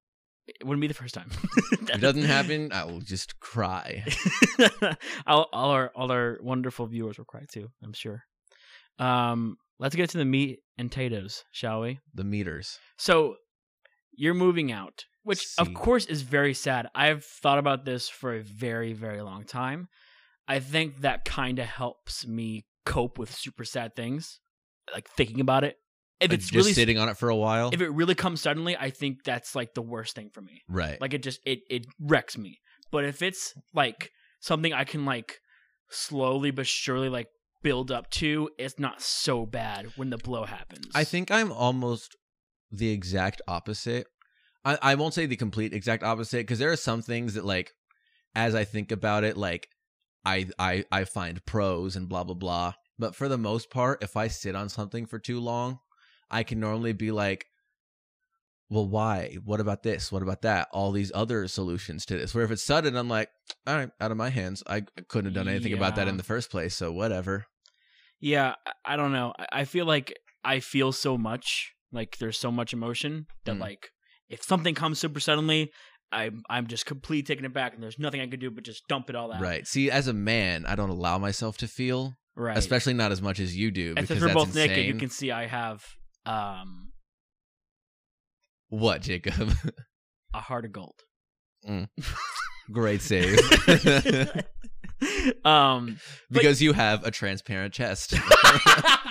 it 0.46 0.64
wouldn't 0.64 0.80
be 0.80 0.88
the 0.88 0.94
first 0.94 1.14
time. 1.14 1.30
If 1.72 1.90
it 1.90 2.00
doesn't 2.00 2.24
happen, 2.24 2.72
I 2.72 2.84
will 2.84 3.00
just 3.00 3.38
cry. 3.40 4.04
all, 5.26 5.48
all 5.52 5.70
our 5.70 5.92
all 5.94 6.10
our 6.10 6.38
wonderful 6.42 6.86
viewers 6.86 7.18
will 7.18 7.24
cry 7.26 7.44
too. 7.48 7.68
I'm 7.84 7.92
sure. 7.92 8.24
Um, 8.98 9.56
let's 9.78 9.94
get 9.94 10.10
to 10.10 10.18
the 10.18 10.24
meat 10.24 10.60
and 10.78 10.90
potatoes, 10.90 11.44
shall 11.52 11.82
we? 11.82 12.00
The 12.14 12.24
meters. 12.24 12.78
So 12.96 13.36
you're 14.16 14.34
moving 14.34 14.72
out, 14.72 15.04
which 15.24 15.46
of 15.58 15.74
course 15.74 16.06
is 16.06 16.22
very 16.22 16.54
sad. 16.54 16.88
I've 16.94 17.24
thought 17.24 17.58
about 17.58 17.84
this 17.84 18.08
for 18.08 18.34
a 18.34 18.42
very, 18.42 18.92
very 18.92 19.20
long 19.20 19.44
time. 19.44 19.88
I 20.46 20.60
think 20.60 21.00
that 21.00 21.24
kind 21.24 21.58
of 21.58 21.66
helps 21.66 22.26
me 22.26 22.66
cope 22.84 23.18
with 23.18 23.34
super 23.34 23.64
sad 23.64 23.94
things, 23.96 24.40
like 24.92 25.08
thinking 25.08 25.40
about 25.40 25.64
it 25.64 25.76
if 26.20 26.32
it's 26.32 26.44
just 26.44 26.54
really 26.54 26.72
sitting 26.72 26.98
on 26.98 27.08
it 27.08 27.16
for 27.16 27.28
a 27.28 27.36
while. 27.36 27.70
if 27.72 27.80
it 27.80 27.90
really 27.90 28.14
comes 28.14 28.40
suddenly, 28.40 28.76
I 28.76 28.90
think 28.90 29.24
that's 29.24 29.54
like 29.54 29.74
the 29.74 29.82
worst 29.82 30.14
thing 30.14 30.30
for 30.32 30.40
me. 30.40 30.62
right. 30.68 31.00
Like 31.00 31.14
it 31.14 31.22
just 31.22 31.40
it 31.44 31.60
it 31.68 31.86
wrecks 32.00 32.38
me. 32.38 32.58
But 32.90 33.04
if 33.04 33.22
it's 33.22 33.54
like 33.74 34.10
something 34.40 34.72
I 34.72 34.84
can 34.84 35.04
like 35.04 35.38
slowly 35.90 36.50
but 36.50 36.66
surely 36.66 37.08
like 37.08 37.28
build 37.62 37.90
up 37.90 38.10
to, 38.10 38.50
it's 38.58 38.78
not 38.78 39.02
so 39.02 39.46
bad 39.46 39.86
when 39.96 40.10
the 40.10 40.18
blow 40.18 40.44
happens. 40.44 40.88
I 40.94 41.04
think 41.04 41.30
I'm 41.30 41.52
almost 41.52 42.16
the 42.70 42.90
exact 42.90 43.42
opposite. 43.48 44.06
I, 44.64 44.78
I 44.80 44.94
won't 44.94 45.14
say 45.14 45.26
the 45.26 45.36
complete 45.36 45.72
exact 45.72 46.02
opposite 46.02 46.38
because 46.38 46.58
there 46.58 46.72
are 46.72 46.76
some 46.76 47.02
things 47.02 47.34
that 47.34 47.44
like 47.44 47.72
as 48.34 48.54
I 48.54 48.64
think 48.64 48.92
about 48.92 49.24
it, 49.24 49.36
like 49.36 49.68
I 50.24 50.48
I 50.58 50.84
I 50.90 51.04
find 51.04 51.44
pros 51.44 51.96
and 51.96 52.08
blah 52.08 52.24
blah 52.24 52.34
blah. 52.34 52.74
But 52.98 53.14
for 53.16 53.28
the 53.28 53.38
most 53.38 53.70
part, 53.70 54.02
if 54.02 54.16
I 54.16 54.28
sit 54.28 54.54
on 54.54 54.68
something 54.68 55.06
for 55.06 55.18
too 55.18 55.40
long, 55.40 55.80
I 56.30 56.44
can 56.44 56.60
normally 56.60 56.92
be 56.92 57.10
like, 57.10 57.46
well, 58.70 58.86
why? 58.88 59.36
What 59.44 59.60
about 59.60 59.82
this? 59.82 60.10
What 60.10 60.22
about 60.22 60.42
that? 60.42 60.68
All 60.72 60.90
these 60.92 61.12
other 61.14 61.46
solutions 61.48 62.06
to 62.06 62.16
this. 62.16 62.34
Where 62.34 62.44
if 62.44 62.50
it's 62.50 62.62
sudden, 62.62 62.96
I'm 62.96 63.08
like, 63.08 63.28
all 63.66 63.76
right, 63.76 63.90
out 64.00 64.10
of 64.10 64.16
my 64.16 64.30
hands. 64.30 64.62
I 64.66 64.82
couldn't 65.08 65.26
have 65.26 65.34
done 65.34 65.48
anything 65.52 65.74
about 65.74 65.96
that 65.96 66.08
in 66.08 66.16
the 66.16 66.22
first 66.22 66.50
place. 66.50 66.74
So 66.74 66.90
whatever. 66.92 67.46
Yeah, 68.20 68.54
I- 68.84 68.96
don't 68.96 69.12
know. 69.12 69.34
I- 69.38 69.60
I 69.60 69.64
feel 69.64 69.84
like 69.86 70.14
I 70.44 70.60
feel 70.60 70.92
so 70.92 71.18
much. 71.18 71.72
Like 71.92 72.16
there's 72.18 72.38
so 72.38 72.50
much 72.50 72.72
emotion 72.72 73.26
that 73.44 73.56
Mm. 73.56 73.60
like 73.60 73.90
if 74.28 74.42
something 74.42 74.74
comes 74.74 74.98
super 74.98 75.20
suddenly, 75.20 75.70
I'm 76.14 76.42
I'm 76.48 76.66
just 76.68 76.86
completely 76.86 77.22
taken 77.24 77.44
aback 77.44 77.74
and 77.74 77.82
there's 77.82 77.98
nothing 77.98 78.20
I 78.20 78.26
can 78.26 78.38
do 78.40 78.50
but 78.50 78.64
just 78.64 78.86
dump 78.88 79.10
it 79.10 79.16
all 79.16 79.32
out. 79.32 79.40
Right. 79.40 79.66
See, 79.66 79.90
as 79.90 80.06
a 80.08 80.12
man, 80.12 80.64
I 80.66 80.74
don't 80.76 80.90
allow 80.90 81.18
myself 81.18 81.56
to 81.58 81.68
feel, 81.68 82.14
Right. 82.36 82.56
especially 82.56 82.94
not 82.94 83.12
as 83.12 83.20
much 83.20 83.40
as 83.40 83.56
you 83.56 83.70
do. 83.70 83.88
and 83.88 83.94
Because 83.96 84.08
since 84.08 84.20
we're 84.22 84.26
that's 84.28 84.34
both 84.34 84.48
insane. 84.48 84.68
naked, 84.70 84.86
you 84.86 84.94
can 84.94 85.10
see 85.10 85.30
I 85.32 85.46
have 85.46 85.84
um 86.26 86.92
What, 88.68 89.02
Jacob? 89.02 89.52
a 90.34 90.40
heart 90.40 90.64
of 90.64 90.72
gold. 90.72 90.94
Great 92.72 93.00
save. 93.02 93.38
um 95.44 95.98
because 96.30 96.62
you 96.62 96.72
have 96.72 97.04
a 97.04 97.10
transparent 97.10 97.74
chest. 97.74 98.14
I 98.16 99.10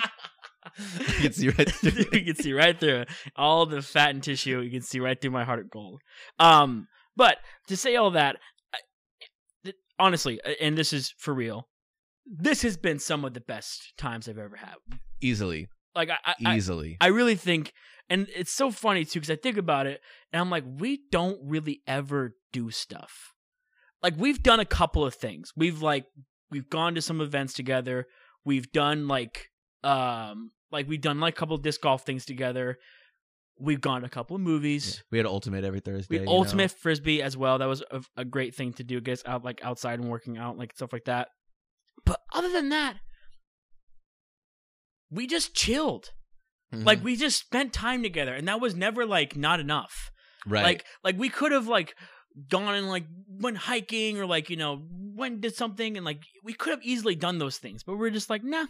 can 1.20 1.32
see 1.32 1.48
right 1.50 1.70
through 1.70 2.04
you 2.18 2.24
can 2.24 2.34
see 2.36 2.52
right 2.52 2.78
through 2.78 3.04
all 3.36 3.66
the 3.66 3.80
fat 3.82 4.10
and 4.10 4.22
tissue. 4.22 4.60
You 4.60 4.70
can 4.70 4.82
see 4.82 4.98
right 5.00 5.20
through 5.20 5.30
my 5.30 5.44
heart 5.44 5.60
of 5.60 5.70
gold. 5.70 6.00
Um, 6.38 6.88
but 7.16 7.38
to 7.68 7.76
say 7.76 7.96
all 7.96 8.10
that, 8.12 8.36
I- 8.72 8.78
th- 9.64 9.76
honestly, 9.98 10.40
and 10.60 10.76
this 10.76 10.92
is 10.92 11.14
for 11.18 11.34
real, 11.34 11.68
this 12.26 12.62
has 12.62 12.76
been 12.76 12.98
some 12.98 13.24
of 13.24 13.34
the 13.34 13.40
best 13.40 13.92
times 13.96 14.28
I've 14.28 14.38
ever 14.38 14.56
had. 14.56 14.76
Easily. 15.20 15.68
Like 15.94 16.10
I, 16.10 16.16
I, 16.24 16.34
I, 16.46 16.56
Easily. 16.56 16.96
I 17.00 17.08
really 17.08 17.36
think, 17.36 17.72
and 18.10 18.26
it's 18.34 18.52
so 18.52 18.70
funny 18.70 19.04
too 19.04 19.20
because 19.20 19.30
I 19.30 19.36
think 19.36 19.56
about 19.56 19.86
it 19.86 20.00
and 20.32 20.40
I'm 20.40 20.50
like, 20.50 20.64
we 20.66 21.00
don't 21.10 21.38
really 21.42 21.82
ever 21.86 22.34
do 22.52 22.70
stuff. 22.70 23.32
Like 24.02 24.14
we've 24.18 24.42
done 24.42 24.60
a 24.60 24.64
couple 24.64 25.04
of 25.04 25.14
things. 25.14 25.52
We've 25.56 25.80
like 25.80 26.06
we've 26.50 26.68
gone 26.68 26.94
to 26.96 27.02
some 27.02 27.20
events 27.20 27.54
together. 27.54 28.06
We've 28.44 28.70
done 28.72 29.08
like 29.08 29.50
um 29.82 30.50
like 30.70 30.88
we've 30.88 31.00
done 31.00 31.20
like 31.20 31.34
a 31.34 31.36
couple 31.36 31.56
of 31.56 31.62
disc 31.62 31.80
golf 31.80 32.04
things 32.04 32.26
together. 32.26 32.78
We've 33.58 33.80
gone 33.80 34.00
to 34.00 34.06
a 34.06 34.10
couple 34.10 34.34
of 34.34 34.42
movies. 34.42 35.02
we 35.12 35.18
had 35.18 35.26
ultimate 35.26 35.64
every 35.64 35.80
Thursday. 35.80 36.06
We 36.10 36.16
had 36.16 36.22
you 36.22 36.32
know? 36.32 36.38
ultimate 36.38 36.72
frisbee 36.72 37.22
as 37.22 37.36
well. 37.36 37.58
That 37.58 37.66
was 37.68 37.82
a, 37.90 38.02
a 38.16 38.24
great 38.24 38.54
thing 38.54 38.72
to 38.74 38.84
do. 38.84 39.00
Get 39.00 39.22
out 39.26 39.44
like 39.44 39.64
outside 39.64 40.00
and 40.00 40.08
working 40.10 40.36
out, 40.38 40.58
like 40.58 40.72
stuff 40.74 40.92
like 40.92 41.04
that. 41.04 41.28
But 42.04 42.20
other 42.34 42.50
than 42.50 42.70
that, 42.70 42.96
we 45.10 45.26
just 45.26 45.54
chilled. 45.54 46.10
Mhm. 46.74 46.84
Like 46.84 47.04
we 47.04 47.16
just 47.16 47.38
spent 47.38 47.72
time 47.72 48.02
together, 48.02 48.34
and 48.34 48.48
that 48.48 48.60
was 48.60 48.74
never 48.74 49.06
like 49.06 49.36
not 49.36 49.60
enough. 49.60 50.10
right. 50.46 50.64
Like 50.64 50.84
like 51.04 51.18
we 51.18 51.28
could 51.28 51.52
have 51.52 51.68
like 51.68 51.94
gone 52.48 52.74
and 52.74 52.88
like 52.88 53.06
went 53.28 53.56
hiking 53.56 54.18
or 54.18 54.26
like 54.26 54.50
you 54.50 54.56
know 54.56 54.82
went 54.90 55.34
and 55.34 55.42
did 55.42 55.54
something, 55.54 55.96
and 55.96 56.04
like 56.04 56.22
we 56.42 56.52
could 56.52 56.70
have 56.70 56.82
easily 56.82 57.14
done 57.14 57.38
those 57.38 57.58
things, 57.58 57.84
but 57.84 57.96
we're 57.96 58.10
just 58.10 58.30
like 58.30 58.42
nah. 58.42 58.66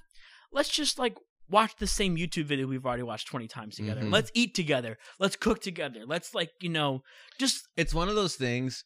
Let's 0.53 0.69
just 0.69 0.99
like 0.99 1.17
watch 1.51 1.73
the 1.79 1.87
same 1.87 2.17
YouTube 2.17 2.45
video 2.45 2.67
we've 2.67 2.87
already 2.87 3.03
watched 3.03 3.29
twenty 3.29 3.49
times 3.49 3.77
together. 3.77 4.01
Mhm. 4.03 4.13
Let's 4.13 4.31
eat 4.35 4.55
together. 4.55 4.97
Let's 5.19 5.37
cook 5.37 5.61
together. 5.61 6.01
Let's 6.07 6.35
like 6.35 6.51
you 6.61 6.69
know 6.71 7.03
just 7.39 7.69
it's 7.77 7.95
one 7.95 8.09
of 8.09 8.15
those 8.15 8.35
things 8.37 8.85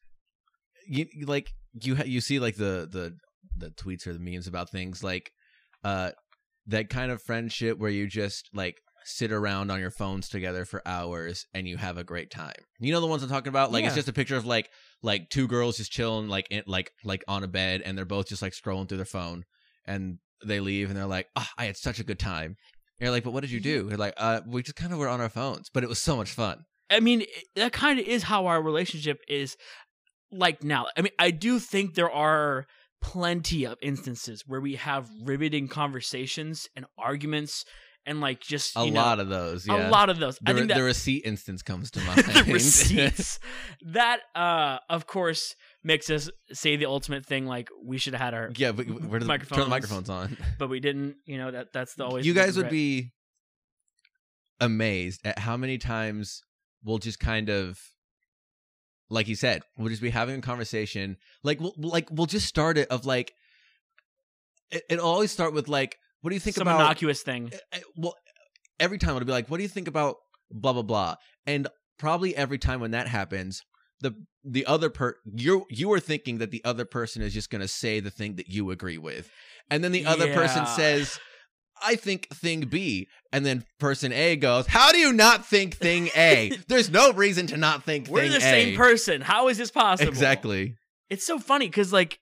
you 0.86 1.06
like 1.26 1.50
you 1.80 1.96
ha- 1.96 2.04
you 2.06 2.20
see 2.20 2.38
like 2.38 2.56
the 2.56 2.88
the 2.90 3.16
the 3.56 3.70
tweets 3.70 4.06
or 4.06 4.12
the 4.12 4.18
memes 4.18 4.46
about 4.46 4.70
things 4.70 5.02
like 5.02 5.30
uh 5.84 6.10
that 6.66 6.88
kind 6.90 7.10
of 7.10 7.22
friendship 7.22 7.78
where 7.78 7.90
you 7.90 8.06
just 8.06 8.48
like 8.52 8.76
sit 9.04 9.32
around 9.32 9.70
on 9.70 9.80
your 9.80 9.90
phones 9.90 10.28
together 10.28 10.64
for 10.66 10.86
hours 10.86 11.46
and 11.54 11.66
you 11.66 11.78
have 11.78 11.96
a 11.96 12.04
great 12.04 12.30
time. 12.30 12.52
You 12.78 12.92
know 12.92 13.00
the 13.00 13.06
ones 13.06 13.22
I'm 13.22 13.28
talking 13.30 13.48
about? 13.48 13.72
Like 13.72 13.84
it's 13.84 13.94
just 13.94 14.08
a 14.08 14.12
picture 14.12 14.36
of 14.36 14.44
like 14.44 14.68
like 15.02 15.30
two 15.30 15.46
girls 15.48 15.78
just 15.78 15.90
chilling 15.90 16.28
like 16.28 16.46
in, 16.50 16.62
like 16.66 16.92
like 17.04 17.24
on 17.26 17.42
a 17.42 17.48
bed 17.48 17.80
and 17.84 17.96
they're 17.96 18.04
both 18.04 18.28
just 18.28 18.42
like 18.42 18.52
scrolling 18.52 18.86
through 18.88 18.98
their 18.98 19.06
phone 19.06 19.44
and 19.86 20.18
they 20.44 20.60
leave 20.60 20.88
and 20.88 20.96
they're 20.98 21.06
like, 21.06 21.26
"Oh, 21.36 21.46
I 21.56 21.64
had 21.66 21.76
such 21.76 21.98
a 22.00 22.04
good 22.04 22.18
time." 22.18 22.46
And 22.46 23.06
you're 23.06 23.10
like, 23.10 23.24
"But 23.24 23.32
what 23.32 23.40
did 23.40 23.50
you 23.50 23.60
do?" 23.60 23.88
They're 23.88 23.98
like, 23.98 24.14
"Uh, 24.16 24.40
we 24.46 24.62
just 24.62 24.76
kind 24.76 24.92
of 24.92 24.98
were 24.98 25.08
on 25.08 25.20
our 25.20 25.28
phones, 25.28 25.70
but 25.72 25.82
it 25.82 25.88
was 25.88 25.98
so 25.98 26.16
much 26.16 26.30
fun." 26.32 26.64
I 26.90 27.00
mean, 27.00 27.24
that 27.54 27.72
kind 27.72 27.98
of 27.98 28.06
is 28.06 28.24
how 28.24 28.46
our 28.46 28.62
relationship 28.62 29.18
is 29.28 29.56
like 30.32 30.62
now. 30.62 30.86
I 30.96 31.02
mean, 31.02 31.12
I 31.18 31.30
do 31.30 31.58
think 31.58 31.94
there 31.94 32.10
are 32.10 32.66
plenty 33.00 33.64
of 33.64 33.76
instances 33.82 34.42
where 34.46 34.60
we 34.60 34.74
have 34.76 35.08
riveting 35.22 35.68
conversations 35.68 36.66
and 36.74 36.84
arguments 36.98 37.64
and 38.06 38.20
like 38.20 38.40
just 38.40 38.74
A 38.74 38.86
know, 38.86 38.92
lot 39.00 39.20
of 39.20 39.28
those, 39.28 39.66
yeah. 39.66 39.88
a 39.88 39.90
lot 39.90 40.08
of 40.08 40.18
those. 40.18 40.38
The, 40.38 40.50
I 40.50 40.54
think 40.54 40.72
the 40.72 40.82
receipt 40.82 41.22
instance 41.24 41.62
comes 41.62 41.90
to 41.92 42.00
mind. 42.06 42.18
the 42.24 42.52
receipts 42.52 43.38
that 43.82 44.20
uh 44.34 44.78
of 44.88 45.06
course 45.06 45.54
makes 45.82 46.10
us 46.10 46.30
say 46.52 46.76
the 46.76 46.86
ultimate 46.86 47.24
thing 47.24 47.46
like 47.46 47.68
we 47.82 47.98
should 47.98 48.14
have 48.14 48.20
had 48.20 48.34
our 48.34 48.50
yeah, 48.56 48.72
but 48.72 48.86
where 48.86 49.20
do 49.20 49.26
the, 49.26 49.38
turn 49.38 49.60
the 49.60 49.66
Microphones. 49.66 49.68
microphones 49.68 50.10
on? 50.10 50.36
but 50.58 50.68
we 50.68 50.80
didn't 50.80 51.16
you 51.24 51.38
know 51.38 51.50
that 51.50 51.72
that's 51.72 51.94
the 51.94 52.04
always 52.04 52.26
you 52.26 52.34
guys 52.34 52.56
would 52.56 52.70
be 52.70 53.12
amazed 54.60 55.20
at 55.24 55.38
how 55.38 55.56
many 55.56 55.78
times 55.78 56.42
we'll 56.84 56.98
just 56.98 57.20
kind 57.20 57.48
of 57.48 57.78
like 59.08 59.28
you 59.28 59.36
said 59.36 59.62
we'll 59.76 59.88
just 59.88 60.02
be 60.02 60.10
having 60.10 60.38
a 60.38 60.40
conversation 60.40 61.16
like 61.42 61.60
we'll 61.60 61.72
like 61.76 62.08
we'll 62.10 62.26
just 62.26 62.46
start 62.46 62.76
it 62.76 62.88
of 62.88 63.06
like 63.06 63.32
it, 64.70 64.82
it'll 64.90 65.06
always 65.06 65.30
start 65.30 65.54
with 65.54 65.68
like 65.68 65.96
what 66.20 66.30
do 66.30 66.34
you 66.34 66.40
think 66.40 66.56
some 66.56 66.66
about 66.66 66.80
innocuous 66.80 67.22
thing 67.22 67.52
well 67.96 68.14
every 68.80 68.98
time 68.98 69.16
it'll 69.16 69.26
be 69.26 69.32
like 69.32 69.48
what 69.48 69.58
do 69.58 69.62
you 69.62 69.68
think 69.68 69.88
about 69.88 70.16
blah 70.50 70.72
blah 70.72 70.82
blah 70.82 71.14
and 71.46 71.68
probably 71.98 72.34
every 72.36 72.58
time 72.58 72.80
when 72.80 72.90
that 72.90 73.06
happens 73.06 73.62
the 74.00 74.14
the 74.44 74.64
other 74.66 74.90
per 74.90 75.16
you 75.24 75.66
you 75.68 75.92
are 75.92 76.00
thinking 76.00 76.38
that 76.38 76.50
the 76.50 76.64
other 76.64 76.84
person 76.84 77.22
is 77.22 77.34
just 77.34 77.50
going 77.50 77.60
to 77.60 77.68
say 77.68 78.00
the 78.00 78.10
thing 78.10 78.36
that 78.36 78.48
you 78.48 78.70
agree 78.70 78.98
with 78.98 79.30
and 79.70 79.82
then 79.82 79.92
the 79.92 80.06
other 80.06 80.32
person 80.32 80.66
says 80.66 81.18
I 81.80 81.94
think 81.94 82.28
thing 82.30 82.62
B. 82.62 83.08
And 83.32 83.46
then 83.46 83.64
person 83.78 84.12
A 84.12 84.34
goes, 84.36 84.66
How 84.66 84.90
do 84.90 84.98
you 84.98 85.12
not 85.12 85.46
think 85.46 85.76
thing 85.76 86.08
A? 86.16 86.50
There's 86.68 86.90
no 86.90 87.12
reason 87.12 87.46
to 87.48 87.56
not 87.56 87.84
think 87.84 88.08
we're 88.08 88.28
the 88.28 88.38
A. 88.38 88.40
same 88.40 88.76
person 88.76 89.20
how 89.20 89.48
is 89.48 89.58
this 89.58 89.70
possible 89.70 90.08
Exactly. 90.08 90.74
it's 91.08 91.24
so 91.24 91.38
funny 91.38 91.66
because 91.68 91.92
like 91.92 92.18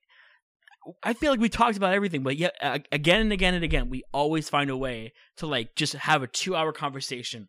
I 1.03 1.15
feel 1.15 1.31
like 1.33 1.41
we 1.41 1.49
talked 1.49 1.77
about 1.77 1.95
everything, 1.95 2.23
but 2.23 2.37
yet 2.37 2.55
again 2.93 3.21
and 3.21 3.33
again 3.33 3.55
and 3.55 3.65
again, 3.65 3.89
we 3.89 4.05
always 4.13 4.49
find 4.49 4.71
a 4.71 4.77
way 4.77 5.13
to 5.39 5.47
like 5.47 5.75
just 5.75 5.95
have 5.95 6.23
a 6.23 6.29
two-hour 6.29 6.73
conversation. 6.73 7.49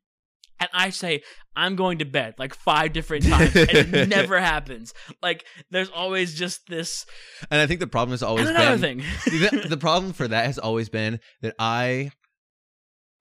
And 0.60 0.70
I 0.74 0.90
say 0.90 1.22
I'm 1.56 1.76
going 1.76 2.00
to 2.00 2.06
bed 2.06 2.36
like 2.40 2.54
five 2.56 2.94
different 2.94 3.26
times, 3.28 3.56
and 3.56 3.96
it 3.96 4.10
never 4.18 4.40
happens. 4.40 4.94
Like 5.22 5.46
there's 5.72 5.90
always 5.90 6.34
just 6.34 6.68
this. 6.68 7.06
And 7.52 7.62
I 7.62 7.68
think 7.68 7.80
the 7.80 7.88
problem 7.88 8.12
has 8.12 8.24
always 8.24 8.48
another 8.50 8.78
been 8.78 9.02
thing, 9.02 9.08
the, 9.26 9.68
the 9.70 9.78
problem 9.78 10.14
for 10.14 10.28
that 10.28 10.46
has 10.46 10.58
always 10.58 10.90
been 10.90 11.20
that 11.42 11.54
I, 11.60 12.12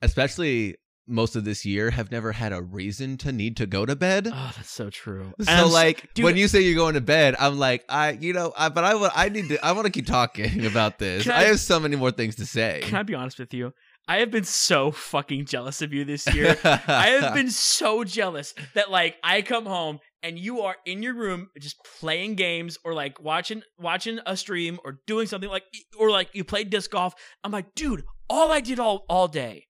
especially 0.03 0.77
most 1.09 1.37
of 1.37 1.45
this 1.45 1.65
year, 1.65 1.91
have 1.93 2.11
never 2.11 2.33
had 2.33 2.53
a 2.53 2.61
reason 2.61 3.17
to 3.19 3.31
need 3.31 3.57
to 3.59 3.67
go 3.67 3.87
to 3.87 3.95
bed. 3.95 4.29
oh, 4.33 4.53
that's 4.57 4.71
so 4.71 4.91
true. 4.91 5.33
So 5.41 5.53
I'm 5.53 5.71
like 5.71 6.13
dude- 6.15 6.25
when 6.25 6.37
you 6.37 6.49
say 6.49 6.61
you're 6.63 6.75
going 6.75 6.95
to 6.95 7.01
bed, 7.01 7.37
I'm 7.39 7.59
like 7.59 7.85
I 7.89 8.11
you 8.13 8.33
know 8.33 8.53
I 8.57 8.69
but 8.71 8.83
I 8.85 8.95
wa- 8.97 9.13
I 9.15 9.29
need 9.29 9.49
to 9.51 9.65
I 9.65 9.73
want 9.73 9.85
to 9.87 9.93
keep 9.93 10.07
talking 10.07 10.67
about 10.73 10.99
this. 10.99 11.29
I, 11.29 11.37
I- 11.37 11.45
have 11.45 11.61
so 11.61 11.79
many 11.79 11.95
more 11.97 12.11
things 12.11 12.35
to 12.37 12.47
say. 12.47 12.81
can 12.83 12.97
I 12.97 13.03
be 13.05 13.15
honest 13.15 13.39
with 13.39 13.55
you? 13.55 13.73
I 14.09 14.19
have 14.19 14.31
been 14.31 14.45
so 14.45 14.93
fucking 14.93 15.47
jealous 15.47 15.83
of 15.83 15.93
you 15.93 16.05
this 16.05 16.27
year. 16.35 16.57
I 16.65 17.19
have 17.21 17.35
been 17.35 17.51
so 17.51 18.05
jealous 18.05 18.55
that 18.75 18.91
like 18.91 19.17
I 19.23 19.43
come 19.43 19.67
home 19.67 19.99
and 20.23 20.39
you 20.39 20.63
are 20.63 20.77
in 20.85 21.03
your 21.03 21.15
room 21.15 21.51
just 21.61 21.77
playing 21.99 22.35
games 22.35 22.79
or 22.85 22.95
like 22.95 23.21
watching 23.21 23.63
watching 23.79 24.21
a 24.27 24.37
stream 24.37 24.79
or 24.85 25.01
doing 25.07 25.27
something 25.27 25.51
like 25.51 25.65
or 25.99 26.11
like 26.11 26.29
you 26.33 26.45
play 26.45 26.65
disc 26.65 26.91
golf. 26.91 27.15
I'm 27.43 27.53
like, 27.53 27.75
dude, 27.75 28.05
all 28.31 28.53
I 28.53 28.61
did 28.61 28.79
all 28.79 29.05
all 29.09 29.29
day 29.29 29.67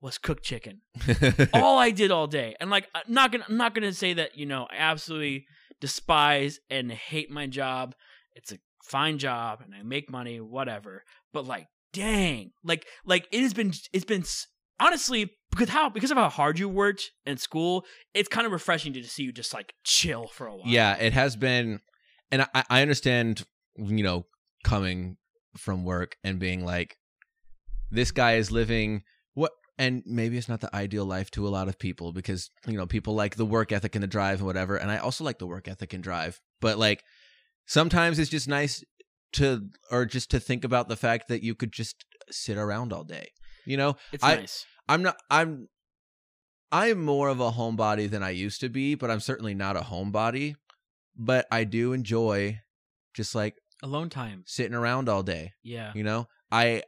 was 0.00 0.18
cook 0.18 0.42
chicken. 0.42 0.82
all 1.54 1.78
I 1.78 1.90
did 1.90 2.10
all 2.10 2.26
day. 2.26 2.56
And 2.60 2.70
like 2.70 2.88
I'm 2.94 3.02
not 3.08 3.32
gonna 3.32 3.44
I'm 3.48 3.56
not 3.56 3.74
gonna 3.74 3.92
say 3.92 4.14
that, 4.14 4.36
you 4.36 4.46
know, 4.46 4.66
I 4.70 4.76
absolutely 4.78 5.46
despise 5.80 6.58
and 6.70 6.90
hate 6.90 7.30
my 7.30 7.46
job. 7.46 7.94
It's 8.34 8.52
a 8.52 8.58
fine 8.82 9.18
job 9.18 9.60
and 9.64 9.74
I 9.74 9.82
make 9.82 10.10
money, 10.10 10.40
whatever. 10.40 11.02
But 11.32 11.46
like, 11.46 11.66
dang. 11.96 12.50
Like 12.62 12.86
like 13.04 13.26
it 13.32 13.42
has 13.42 13.54
been 13.54 13.72
it's 13.92 14.04
been 14.04 14.24
honestly, 14.78 15.30
because 15.50 15.68
how 15.68 15.88
because 15.88 16.10
of 16.10 16.16
how 16.16 16.28
hard 16.28 16.58
you 16.58 16.68
worked 16.68 17.10
in 17.24 17.36
school, 17.38 17.84
it's 18.14 18.28
kind 18.28 18.46
of 18.46 18.52
refreshing 18.52 18.92
to 18.94 19.02
see 19.04 19.22
you 19.22 19.32
just 19.32 19.54
like 19.54 19.74
chill 19.84 20.28
for 20.28 20.46
a 20.46 20.54
while. 20.54 20.66
Yeah, 20.66 20.96
it 20.96 21.12
has 21.12 21.36
been, 21.36 21.80
and 22.30 22.42
I, 22.54 22.64
I 22.68 22.82
understand, 22.82 23.44
you 23.76 24.02
know, 24.02 24.26
coming 24.64 25.16
from 25.56 25.84
work 25.84 26.16
and 26.22 26.38
being 26.38 26.64
like, 26.64 26.96
this 27.90 28.10
guy 28.10 28.36
is 28.36 28.50
living 28.50 29.02
what, 29.34 29.52
and 29.78 30.02
maybe 30.06 30.36
it's 30.36 30.48
not 30.48 30.60
the 30.60 30.74
ideal 30.74 31.04
life 31.04 31.30
to 31.32 31.46
a 31.46 31.50
lot 31.50 31.68
of 31.68 31.78
people 31.78 32.12
because 32.12 32.50
you 32.66 32.76
know 32.76 32.86
people 32.86 33.14
like 33.14 33.36
the 33.36 33.46
work 33.46 33.72
ethic 33.72 33.94
and 33.94 34.02
the 34.02 34.08
drive 34.08 34.38
and 34.38 34.46
whatever, 34.46 34.76
and 34.76 34.90
I 34.90 34.98
also 34.98 35.24
like 35.24 35.38
the 35.38 35.46
work 35.46 35.68
ethic 35.68 35.92
and 35.92 36.02
drive, 36.02 36.40
but 36.60 36.78
like 36.78 37.02
sometimes 37.66 38.18
it's 38.18 38.30
just 38.30 38.48
nice 38.48 38.84
to 39.36 39.68
or 39.90 40.04
just 40.06 40.30
to 40.32 40.40
think 40.40 40.64
about 40.64 40.88
the 40.88 40.96
fact 40.96 41.28
that 41.28 41.42
you 41.42 41.54
could 41.54 41.72
just 41.72 42.04
sit 42.30 42.56
around 42.58 42.92
all 42.92 43.04
day. 43.04 43.30
You 43.64 43.76
know, 43.76 43.96
it's 44.12 44.22
I- 44.24 44.36
nice. 44.36 44.66
I'm 44.88 45.02
not 45.02 45.16
I'm 45.30 45.68
I'm 46.72 47.04
more 47.04 47.28
of 47.28 47.40
a 47.40 47.52
homebody 47.52 48.10
than 48.10 48.22
I 48.22 48.30
used 48.30 48.60
to 48.60 48.68
be, 48.68 48.94
but 48.94 49.10
I'm 49.10 49.20
certainly 49.20 49.54
not 49.54 49.76
a 49.76 49.80
homebody. 49.80 50.56
But 51.16 51.46
I 51.50 51.64
do 51.64 51.92
enjoy 51.92 52.60
just 53.14 53.34
like 53.34 53.54
Alone 53.82 54.10
time. 54.10 54.42
sitting 54.46 54.74
around 54.74 55.08
all 55.08 55.22
day. 55.22 55.52
Yeah. 55.62 55.92
You 55.94 56.02
know? 56.04 56.26
I 56.52 56.82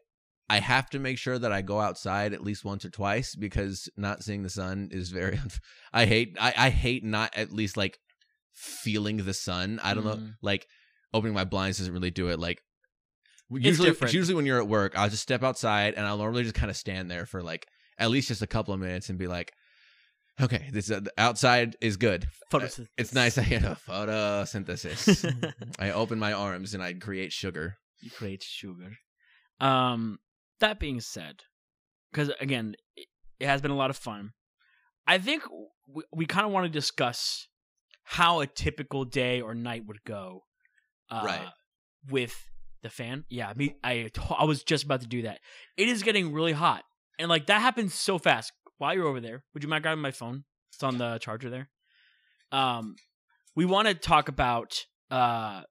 I 0.51 0.61
have 0.61 0.89
to 0.91 0.99
make 0.99 1.19
sure 1.19 1.39
that 1.39 1.53
I 1.53 1.63
go 1.63 1.81
outside 1.81 2.33
at 2.33 2.43
least 2.43 2.65
once 2.65 2.85
or 2.85 2.91
twice 2.91 3.35
because 3.35 3.89
not 3.97 4.23
seeing 4.23 4.43
the 4.43 4.51
sun 4.51 4.89
is 4.93 5.11
very 5.11 5.39
I 5.93 6.07
hate 6.07 6.37
I, 6.41 6.53
I 6.57 6.71
hate 6.71 7.05
not 7.05 7.37
at 7.37 7.53
least 7.53 7.77
like 7.77 7.99
feeling 8.53 9.19
the 9.19 9.35
sun. 9.35 9.81
I 9.83 9.95
don't 9.95 10.05
know 10.05 10.17
Mhm. 10.17 10.35
like 10.43 10.67
opening 11.13 11.35
my 11.35 11.45
blinds 11.45 11.79
doesn't 11.79 11.93
really 11.93 12.11
do 12.11 12.29
it. 12.29 12.39
Like 12.39 12.63
It's 13.51 13.65
usually 13.65 13.89
different. 13.91 14.15
usually 14.15 14.35
when 14.35 14.47
you're 14.47 14.61
at 14.61 14.69
work, 14.69 14.97
I'll 14.97 15.09
just 15.09 15.23
step 15.23 15.43
outside 15.43 15.95
and 15.95 16.07
I'll 16.07 16.19
normally 16.19 16.43
just 16.43 16.55
kind 16.55 16.71
of 16.71 16.77
stand 16.77 17.11
there 17.11 17.27
for 17.27 17.43
like 17.43 17.67
at 17.99 18.11
least 18.11 18.29
just 18.29 18.43
a 18.43 18.47
couple 18.47 18.75
of 18.75 18.81
minutes 18.81 19.09
and 19.09 19.19
be 19.19 19.27
like, 19.27 19.53
okay, 20.41 20.69
this 20.73 20.91
uh, 20.91 21.01
outside 21.17 21.77
is 21.81 21.97
good. 21.97 22.29
Photosynthesis. 22.53 22.87
It's 22.97 23.15
nice. 23.15 23.39
I 23.39 23.43
you 23.43 23.61
know, 23.61 23.77
photosynthesis. 23.89 25.53
I 25.79 25.91
open 25.91 26.19
my 26.19 26.33
arms 26.33 26.75
and 26.75 26.83
I 26.83 26.93
create 26.95 27.33
sugar. 27.33 27.77
you 28.01 28.11
create 28.11 28.43
sugar. 28.43 28.93
Um, 29.61 30.19
that 30.61 30.79
being 30.79 31.01
said, 31.01 31.43
because 32.13 32.31
again, 32.41 32.77
it, 32.97 33.07
it 33.41 33.47
has 33.47 33.61
been 33.61 33.71
a 33.71 33.77
lot 33.77 33.91
of 33.91 33.97
fun. 33.97 34.33
I 35.07 35.19
think 35.19 35.43
we, 35.87 36.03
we 36.13 36.27
kind 36.27 36.47
of 36.47 36.53
want 36.53 36.67
to 36.67 36.71
discuss 36.71 37.49
how 38.05 38.41
a 38.41 38.47
typical 38.47 39.05
day 39.05 39.41
or 39.41 39.55
night 39.55 39.87
would 39.87 40.05
go. 40.05 40.43
Uh, 41.11 41.23
Right. 41.25 41.49
With 42.11 42.35
the 42.83 42.89
fan, 42.91 43.25
yeah. 43.29 43.53
Me, 43.57 43.75
I, 43.83 44.11
I 44.39 44.45
was 44.45 44.63
just 44.63 44.85
about 44.85 45.01
to 45.01 45.07
do 45.07 45.23
that. 45.23 45.41
It 45.77 45.89
is 45.89 46.03
getting 46.03 46.33
really 46.33 46.53
hot, 46.53 46.85
and 47.19 47.29
like 47.29 47.47
that 47.47 47.61
happens 47.61 47.93
so 47.95 48.19
fast. 48.19 48.53
While 48.79 48.95
you're 48.95 49.07
over 49.09 49.21
there, 49.21 49.43
would 49.53 49.63
you 49.65 49.69
mind 49.69 49.83
grabbing 49.83 50.01
my 50.01 50.13
phone? 50.13 50.45
It's 50.73 50.83
on 50.83 50.99
the 50.99 51.19
charger 51.19 51.51
there. 51.51 51.69
Um, 52.53 52.95
we 53.57 53.65
want 53.65 53.89
to 53.89 53.95
talk 53.95 54.29
about 54.29 54.85
uh 55.11 55.63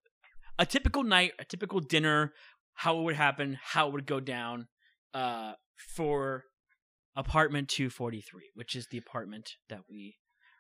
a 0.60 0.66
typical 0.66 1.04
night, 1.04 1.32
a 1.40 1.46
typical 1.46 1.80
dinner, 1.80 2.34
how 2.74 3.00
it 3.00 3.04
would 3.04 3.16
happen, 3.16 3.58
how 3.64 3.88
it 3.88 3.94
would 3.94 4.06
go 4.06 4.20
down, 4.20 4.68
uh, 5.14 5.54
for 5.96 6.44
apartment 7.16 7.70
243, 7.70 8.52
which 8.56 8.76
is 8.76 8.88
the 8.92 8.98
apartment 8.98 9.52
that 9.70 9.82
we 9.90 10.18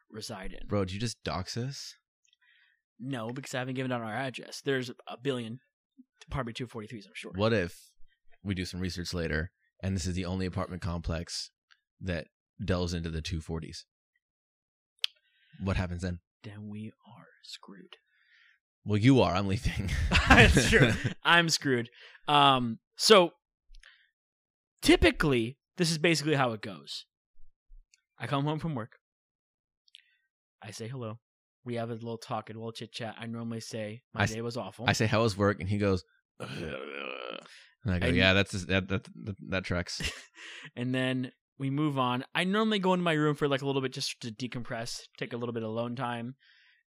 reside 0.09 0.53
in. 0.53 0.67
Bro, 0.67 0.85
did 0.85 0.93
you 0.93 0.99
just 0.99 1.23
dox 1.23 1.57
us? 1.57 1.95
No, 2.99 3.29
because 3.29 3.53
I 3.53 3.59
haven't 3.59 3.75
given 3.75 3.91
out 3.91 4.01
our 4.01 4.13
address. 4.13 4.61
There's 4.63 4.91
a 5.07 5.17
billion 5.17 5.59
apartment 6.29 6.57
243s, 6.57 7.05
I'm 7.05 7.13
sure. 7.13 7.31
What 7.35 7.53
if 7.53 7.91
we 8.43 8.55
do 8.55 8.65
some 8.65 8.79
research 8.79 9.13
later 9.13 9.51
and 9.83 9.95
this 9.95 10.05
is 10.05 10.15
the 10.15 10.25
only 10.25 10.45
apartment 10.45 10.81
complex 10.81 11.51
that 12.01 12.27
delves 12.63 12.93
into 12.93 13.09
the 13.09 13.21
240s? 13.21 13.83
What 15.61 15.77
happens 15.77 16.01
then? 16.01 16.19
Then 16.43 16.69
we 16.69 16.91
are 17.07 17.25
screwed. 17.43 17.97
Well, 18.85 18.97
you 18.97 19.21
are. 19.21 19.35
I'm 19.35 19.47
leaving. 19.47 19.91
That's 20.29 20.69
true. 20.69 20.93
I'm 21.23 21.49
screwed. 21.49 21.89
Um, 22.27 22.79
so 22.95 23.31
typically, 24.81 25.57
this 25.77 25.91
is 25.91 25.97
basically 25.97 26.35
how 26.35 26.53
it 26.53 26.61
goes. 26.61 27.05
I 28.19 28.27
come 28.27 28.45
home 28.45 28.59
from 28.59 28.75
work. 28.75 28.93
I 30.63 30.71
say 30.71 30.87
hello. 30.87 31.19
We 31.67 31.75
have 31.75 31.89
a 31.89 31.95
little 31.95 32.17
talk 32.17 32.49
and 32.49 32.55
a 32.55 32.59
little 32.59 32.71
chit 32.71 32.93
chat. 32.93 33.15
I 33.19 33.25
normally 33.25 33.59
say 33.59 34.01
my 34.13 34.23
I 34.23 34.25
day 34.25 34.41
was 34.41 34.55
awful. 34.55 34.85
I 34.87 34.93
say, 34.93 35.05
"How 35.05 35.21
was 35.21 35.35
work?" 35.37 35.59
And 35.59 35.67
he 35.67 35.77
goes, 35.77 36.01
"Ugh." 36.39 36.49
and 37.83 37.93
I 37.93 37.99
go, 37.99 38.07
And- 38.07 38.15
"Yeah, 38.15 38.31
that's 38.31 38.53
that 38.67 38.87
that 38.87 39.03
that, 39.25 39.35
that 39.49 39.63
tracks." 39.65 40.01
and 40.77 40.95
then 40.95 41.33
we 41.59 41.69
move 41.69 41.99
on. 41.99 42.23
I 42.33 42.45
normally 42.45 42.79
go 42.79 42.93
into 42.93 43.03
my 43.03 43.11
room 43.11 43.35
for 43.35 43.49
like 43.49 43.63
a 43.63 43.65
little 43.65 43.81
bit 43.81 43.91
just 43.91 44.21
to 44.21 44.31
decompress, 44.31 45.01
take 45.17 45.33
a 45.33 45.37
little 45.37 45.51
bit 45.51 45.63
of 45.63 45.69
alone 45.69 45.97
time. 45.97 46.35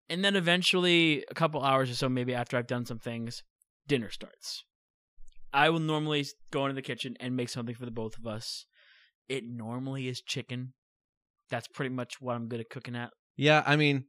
And 0.09 0.23
then 0.23 0.35
eventually, 0.35 1.25
a 1.27 1.33
couple 1.33 1.63
hours 1.63 1.89
or 1.89 1.95
so, 1.95 2.07
maybe 2.07 2.35
after 2.35 2.55
I've 2.55 2.67
done 2.67 2.85
some 2.85 2.99
things, 2.99 3.41
dinner 3.87 4.11
starts. 4.11 4.63
I 5.51 5.71
will 5.71 5.79
normally 5.79 6.23
go 6.51 6.65
into 6.65 6.75
the 6.75 6.83
kitchen 6.83 7.15
and 7.19 7.35
make 7.35 7.49
something 7.49 7.73
for 7.73 7.85
the 7.85 7.91
both 7.91 8.15
of 8.15 8.27
us. 8.27 8.67
It 9.27 9.43
normally 9.43 10.07
is 10.07 10.21
chicken. 10.21 10.73
That's 11.49 11.67
pretty 11.67 11.95
much 11.95 12.21
what 12.21 12.35
I'm 12.35 12.47
good 12.47 12.59
at 12.59 12.69
cooking 12.69 12.95
at. 12.95 13.09
Yeah, 13.35 13.63
I 13.65 13.75
mean, 13.75 14.05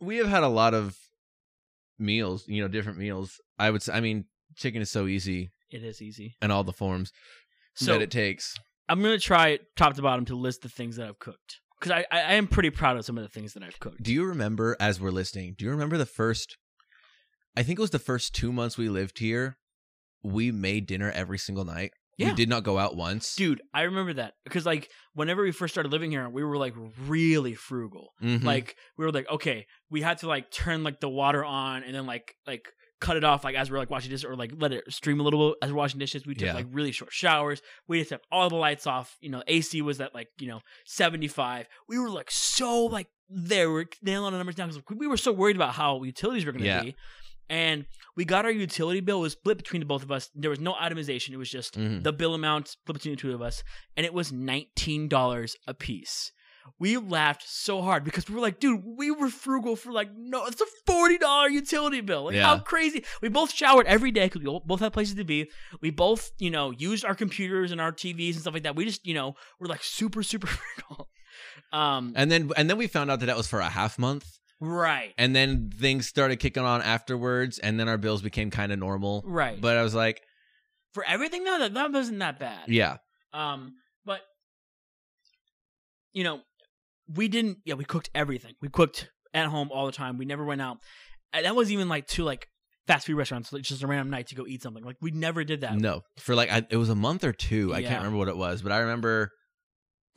we 0.00 0.16
have 0.18 0.28
had 0.28 0.42
a 0.42 0.48
lot 0.48 0.74
of 0.74 0.96
meals, 1.98 2.46
you 2.46 2.62
know, 2.62 2.68
different 2.68 2.98
meals. 2.98 3.40
I 3.58 3.70
would 3.70 3.82
say, 3.82 3.92
I 3.92 4.00
mean, 4.00 4.26
chicken 4.54 4.82
is 4.82 4.90
so 4.90 5.06
easy 5.06 5.50
It 5.70 5.82
is 5.82 6.00
easy. 6.02 6.36
in 6.42 6.50
all 6.50 6.64
the 6.64 6.72
forms 6.72 7.12
So 7.74 7.92
that 7.92 8.02
it 8.02 8.10
takes. 8.10 8.54
I'm 8.88 9.02
gonna 9.02 9.18
try 9.18 9.58
top 9.76 9.94
to 9.94 10.02
bottom 10.02 10.24
to 10.26 10.36
list 10.36 10.62
the 10.62 10.68
things 10.68 10.96
that 10.96 11.08
I've 11.08 11.18
cooked 11.18 11.60
because 11.80 11.90
I, 11.92 12.06
I 12.10 12.20
I 12.20 12.32
am 12.34 12.46
pretty 12.46 12.70
proud 12.70 12.96
of 12.96 13.04
some 13.04 13.18
of 13.18 13.24
the 13.24 13.28
things 13.28 13.52
that 13.54 13.62
I've 13.62 13.78
cooked. 13.80 14.02
Do 14.02 14.12
you 14.12 14.24
remember, 14.24 14.76
as 14.80 15.00
we're 15.00 15.10
listening, 15.10 15.54
do 15.58 15.64
you 15.64 15.70
remember 15.70 15.98
the 15.98 16.06
first, 16.06 16.56
I 17.56 17.62
think 17.62 17.78
it 17.78 17.82
was 17.82 17.90
the 17.90 17.98
first 17.98 18.34
two 18.34 18.52
months 18.52 18.78
we 18.78 18.88
lived 18.88 19.18
here, 19.18 19.56
we 20.22 20.50
made 20.52 20.86
dinner 20.86 21.10
every 21.10 21.38
single 21.38 21.64
night. 21.64 21.92
Yeah. 22.18 22.28
We 22.30 22.34
did 22.34 22.48
not 22.48 22.62
go 22.64 22.78
out 22.78 22.96
once. 22.96 23.34
Dude, 23.34 23.60
I 23.74 23.82
remember 23.82 24.14
that 24.14 24.34
because 24.44 24.64
like 24.64 24.90
whenever 25.14 25.42
we 25.42 25.52
first 25.52 25.74
started 25.74 25.92
living 25.92 26.10
here, 26.10 26.28
we 26.28 26.42
were 26.44 26.56
like 26.56 26.74
really 27.06 27.54
frugal. 27.54 28.12
Mhm. 28.22 28.42
Like 28.42 28.76
we 28.96 29.04
were 29.04 29.12
like, 29.12 29.28
okay, 29.30 29.66
we 29.90 30.00
had 30.02 30.18
to 30.18 30.28
like 30.28 30.50
turn 30.50 30.82
like 30.82 31.00
the 31.00 31.08
water 31.10 31.44
on 31.44 31.82
and 31.82 31.94
then 31.94 32.06
like 32.06 32.34
like 32.46 32.68
cut 32.98 33.18
it 33.18 33.24
off 33.24 33.44
like 33.44 33.54
as 33.54 33.70
we're 33.70 33.76
like 33.76 33.90
washing 33.90 34.10
dishes 34.10 34.24
or 34.24 34.34
like 34.34 34.50
let 34.56 34.72
it 34.72 34.82
stream 34.90 35.20
a 35.20 35.22
little 35.22 35.50
bit 35.50 35.58
as 35.62 35.70
we're 35.70 35.76
washing 35.76 35.98
dishes. 36.00 36.26
We 36.26 36.34
took 36.34 36.46
Yeah. 36.46 36.54
like 36.54 36.66
really 36.70 36.92
short 36.92 37.12
showers. 37.12 37.60
We 37.86 37.98
just 37.98 38.10
have 38.10 38.22
all 38.32 38.48
the 38.48 38.56
lights 38.56 38.86
off. 38.86 39.14
You 39.20 39.28
know, 39.30 39.42
AC 39.46 39.82
was 39.82 40.00
at 40.00 40.14
like 40.14 40.28
you 40.38 40.48
know 40.48 40.60
seventy 40.86 41.28
five. 41.28 41.66
We 41.88 41.98
were 41.98 42.08
like 42.08 42.30
so 42.30 42.84
like 42.86 43.08
there. 43.28 43.70
We're 43.70 43.84
nailing 44.00 44.32
the 44.32 44.38
numbers 44.38 44.54
down 44.54 44.68
because 44.70 44.82
we 44.96 45.06
were 45.06 45.18
so 45.18 45.32
worried 45.32 45.56
about 45.56 45.74
how 45.74 46.02
utilities 46.02 46.46
were 46.46 46.52
going 46.52 46.62
to 46.62 46.68
Yeah. 46.68 46.82
be. 46.82 46.94
And 47.48 47.86
we 48.16 48.24
got 48.24 48.44
our 48.44 48.50
utility 48.50 49.00
bill. 49.00 49.18
It 49.18 49.22
was 49.22 49.32
split 49.32 49.56
between 49.58 49.80
the 49.80 49.86
both 49.86 50.02
of 50.02 50.10
us. 50.10 50.30
There 50.34 50.50
was 50.50 50.60
no 50.60 50.74
itemization. 50.74 51.30
It 51.30 51.36
was 51.36 51.50
just 51.50 51.78
Mhm. 51.78 52.02
the 52.02 52.12
bill 52.12 52.34
amount 52.34 52.68
split 52.68 52.94
between 52.94 53.14
the 53.14 53.20
two 53.20 53.32
of 53.34 53.40
us, 53.42 53.62
and 53.96 54.04
it 54.04 54.12
was 54.12 54.32
nineteen 54.32 55.08
dollars 55.08 55.56
a 55.66 55.74
piece. 55.74 56.32
We 56.80 56.96
laughed 56.96 57.44
so 57.48 57.80
hard 57.80 58.02
because 58.02 58.28
we 58.28 58.34
were 58.34 58.40
like, 58.40 58.58
dude, 58.58 58.82
we 58.84 59.12
were 59.12 59.28
frugal 59.30 59.76
for 59.76 59.92
like 59.92 60.08
no, 60.16 60.44
it's 60.46 60.60
a 60.60 60.64
forty 60.84 61.16
dollar 61.16 61.48
utility 61.48 62.00
bill. 62.00 62.24
Like 62.24 62.34
how 62.42 62.58
crazy! 62.58 63.04
We 63.22 63.28
both 63.28 63.52
showered 63.54 63.86
every 63.86 64.10
day 64.10 64.26
because 64.26 64.42
we 64.42 64.60
both 64.64 64.80
had 64.80 64.92
places 64.92 65.14
to 65.14 65.22
be. 65.24 65.48
We 65.80 65.90
both, 65.90 66.32
you 66.40 66.50
know, 66.50 66.72
used 66.72 67.04
our 67.04 67.14
computers 67.14 67.70
and 67.70 67.80
our 67.80 67.92
TVs 67.92 68.32
and 68.32 68.40
stuff 68.40 68.54
like 68.54 68.64
that. 68.64 68.74
We 68.74 68.84
just, 68.84 69.06
you 69.06 69.14
know, 69.14 69.36
were 69.60 69.68
like 69.68 69.84
super 69.84 70.24
super 70.24 70.46
frugal. 70.58 71.08
Um, 71.72 72.12
And 72.16 72.30
then 72.32 72.50
and 72.56 72.68
then 72.68 72.76
we 72.78 72.88
found 72.88 73.12
out 73.12 73.20
that 73.20 73.26
that 73.26 73.36
was 73.36 73.46
for 73.46 73.60
a 73.60 73.68
half 73.68 73.96
month. 73.98 74.26
Right, 74.60 75.12
And 75.18 75.34
then 75.36 75.70
things 75.70 76.06
started 76.06 76.36
kicking 76.36 76.62
on 76.64 76.82
afterwards, 76.82 77.58
and 77.58 77.78
then 77.78 77.88
our 77.88 77.98
bills 77.98 78.22
became 78.22 78.50
kind 78.50 78.72
of 78.72 78.78
normal. 78.78 79.22
right. 79.26 79.60
But 79.60 79.76
I 79.76 79.82
was 79.82 79.94
like, 79.94 80.22
for 80.94 81.04
everything 81.06 81.44
though, 81.44 81.58
that 81.58 81.74
that 81.74 81.92
wasn't 81.92 82.18
that 82.20 82.38
bad. 82.38 82.68
yeah, 82.68 82.96
Um, 83.32 83.74
but 84.04 84.20
you 86.12 86.24
know, 86.24 86.40
we 87.14 87.28
didn't. 87.28 87.58
Yeah, 87.64 87.74
we 87.74 87.84
cooked 87.84 88.08
everything. 88.14 88.54
We 88.62 88.68
cooked 88.68 89.10
at 89.34 89.46
home 89.46 89.70
all 89.72 89.86
the 89.86 89.92
time. 89.92 90.16
We 90.18 90.24
never 90.24 90.44
went 90.44 90.62
out. 90.62 90.78
And 91.32 91.44
that 91.44 91.54
was 91.54 91.70
even 91.70 91.88
like 91.88 92.06
to 92.08 92.24
like 92.24 92.46
fast 92.86 93.06
food 93.06 93.16
restaurants, 93.16 93.52
like 93.52 93.62
just 93.62 93.82
a 93.82 93.86
random 93.86 94.08
night 94.10 94.28
to 94.28 94.34
go 94.34 94.46
eat 94.46 94.62
something. 94.62 94.82
Like 94.82 94.96
we 95.02 95.10
never 95.10 95.44
did 95.44 95.60
that. 95.60 95.76
no, 95.76 96.00
for 96.18 96.34
like 96.34 96.50
I, 96.50 96.62
it 96.70 96.76
was 96.78 96.88
a 96.88 96.94
month 96.94 97.24
or 97.24 97.32
two. 97.32 97.74
I 97.74 97.82
can't 97.82 97.98
remember 97.98 98.16
what 98.18 98.28
it 98.28 98.36
was, 98.36 98.62
but 98.62 98.72
I 98.72 98.78
remember, 98.78 99.30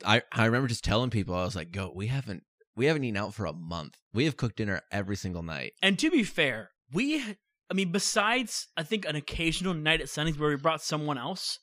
I 0.04 0.22
I 0.32 0.46
remember 0.46 0.68
just 0.68 0.84
telling 0.84 1.10
people 1.10 1.34
I 1.34 1.44
was 1.44 1.54
like, 1.54 1.70
"Go, 1.72 1.92
we 1.94 2.06
haven't 2.06 2.42
we 2.80 2.86
haven't 2.86 3.04
eaten 3.04 3.18
out 3.18 3.34
for 3.34 3.44
a 3.44 3.52
month. 3.52 3.98
We 4.14 4.24
have 4.24 4.38
cooked 4.38 4.56
dinner 4.56 4.80
every 4.90 5.16
single 5.16 5.42
night." 5.42 5.74
And 5.82 5.98
to 5.98 6.10
be 6.10 6.24
fair, 6.24 6.70
we, 6.92 7.22
I 7.70 7.74
mean, 7.74 7.92
besides 7.92 8.68
I 8.76 8.82
think 8.82 9.04
an 9.04 9.16
occasional 9.16 9.74
night 9.74 10.00
at 10.00 10.08
Sunny's 10.08 10.38
where 10.38 10.48
we 10.48 10.56
brought 10.56 10.82
someone 10.82 11.18
else. 11.18 11.58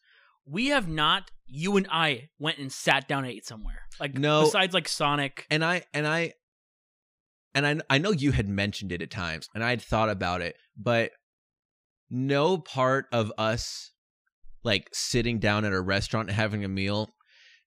We 0.46 0.68
have 0.68 0.88
not. 0.88 1.32
You 1.46 1.76
and 1.76 1.88
I 1.92 2.30
went 2.40 2.58
and 2.60 2.72
sat 2.72 3.08
down 3.08 3.26
and 3.26 3.34
ate 3.34 3.46
somewhere. 3.46 3.82
Like 4.00 4.14
No. 4.14 4.44
besides 4.44 4.74
like 4.74 4.88
Sonic. 4.88 5.46
And 5.50 5.66
I 5.66 5.84
and 5.94 6.08
I 6.08 6.34
and 7.54 7.68
I 7.68 7.80
I 7.90 7.98
know 7.98 8.12
you 8.12 8.32
had 8.32 8.48
mentioned 8.48 8.92
it 8.92 9.02
at 9.02 9.12
times, 9.12 9.50
and 9.54 9.64
I 9.64 9.72
had 9.72 9.82
thought 9.82 10.10
about 10.10 10.42
it, 10.42 10.56
but 10.78 11.12
no 12.10 12.58
part 12.60 13.08
of 13.12 13.34
us 13.38 13.92
like 14.64 14.90
sitting 14.94 15.40
down 15.40 15.66
at 15.66 15.74
a 15.74 15.82
restaurant 15.82 16.30
and 16.30 16.36
having 16.36 16.64
a 16.64 16.70
meal 16.70 17.10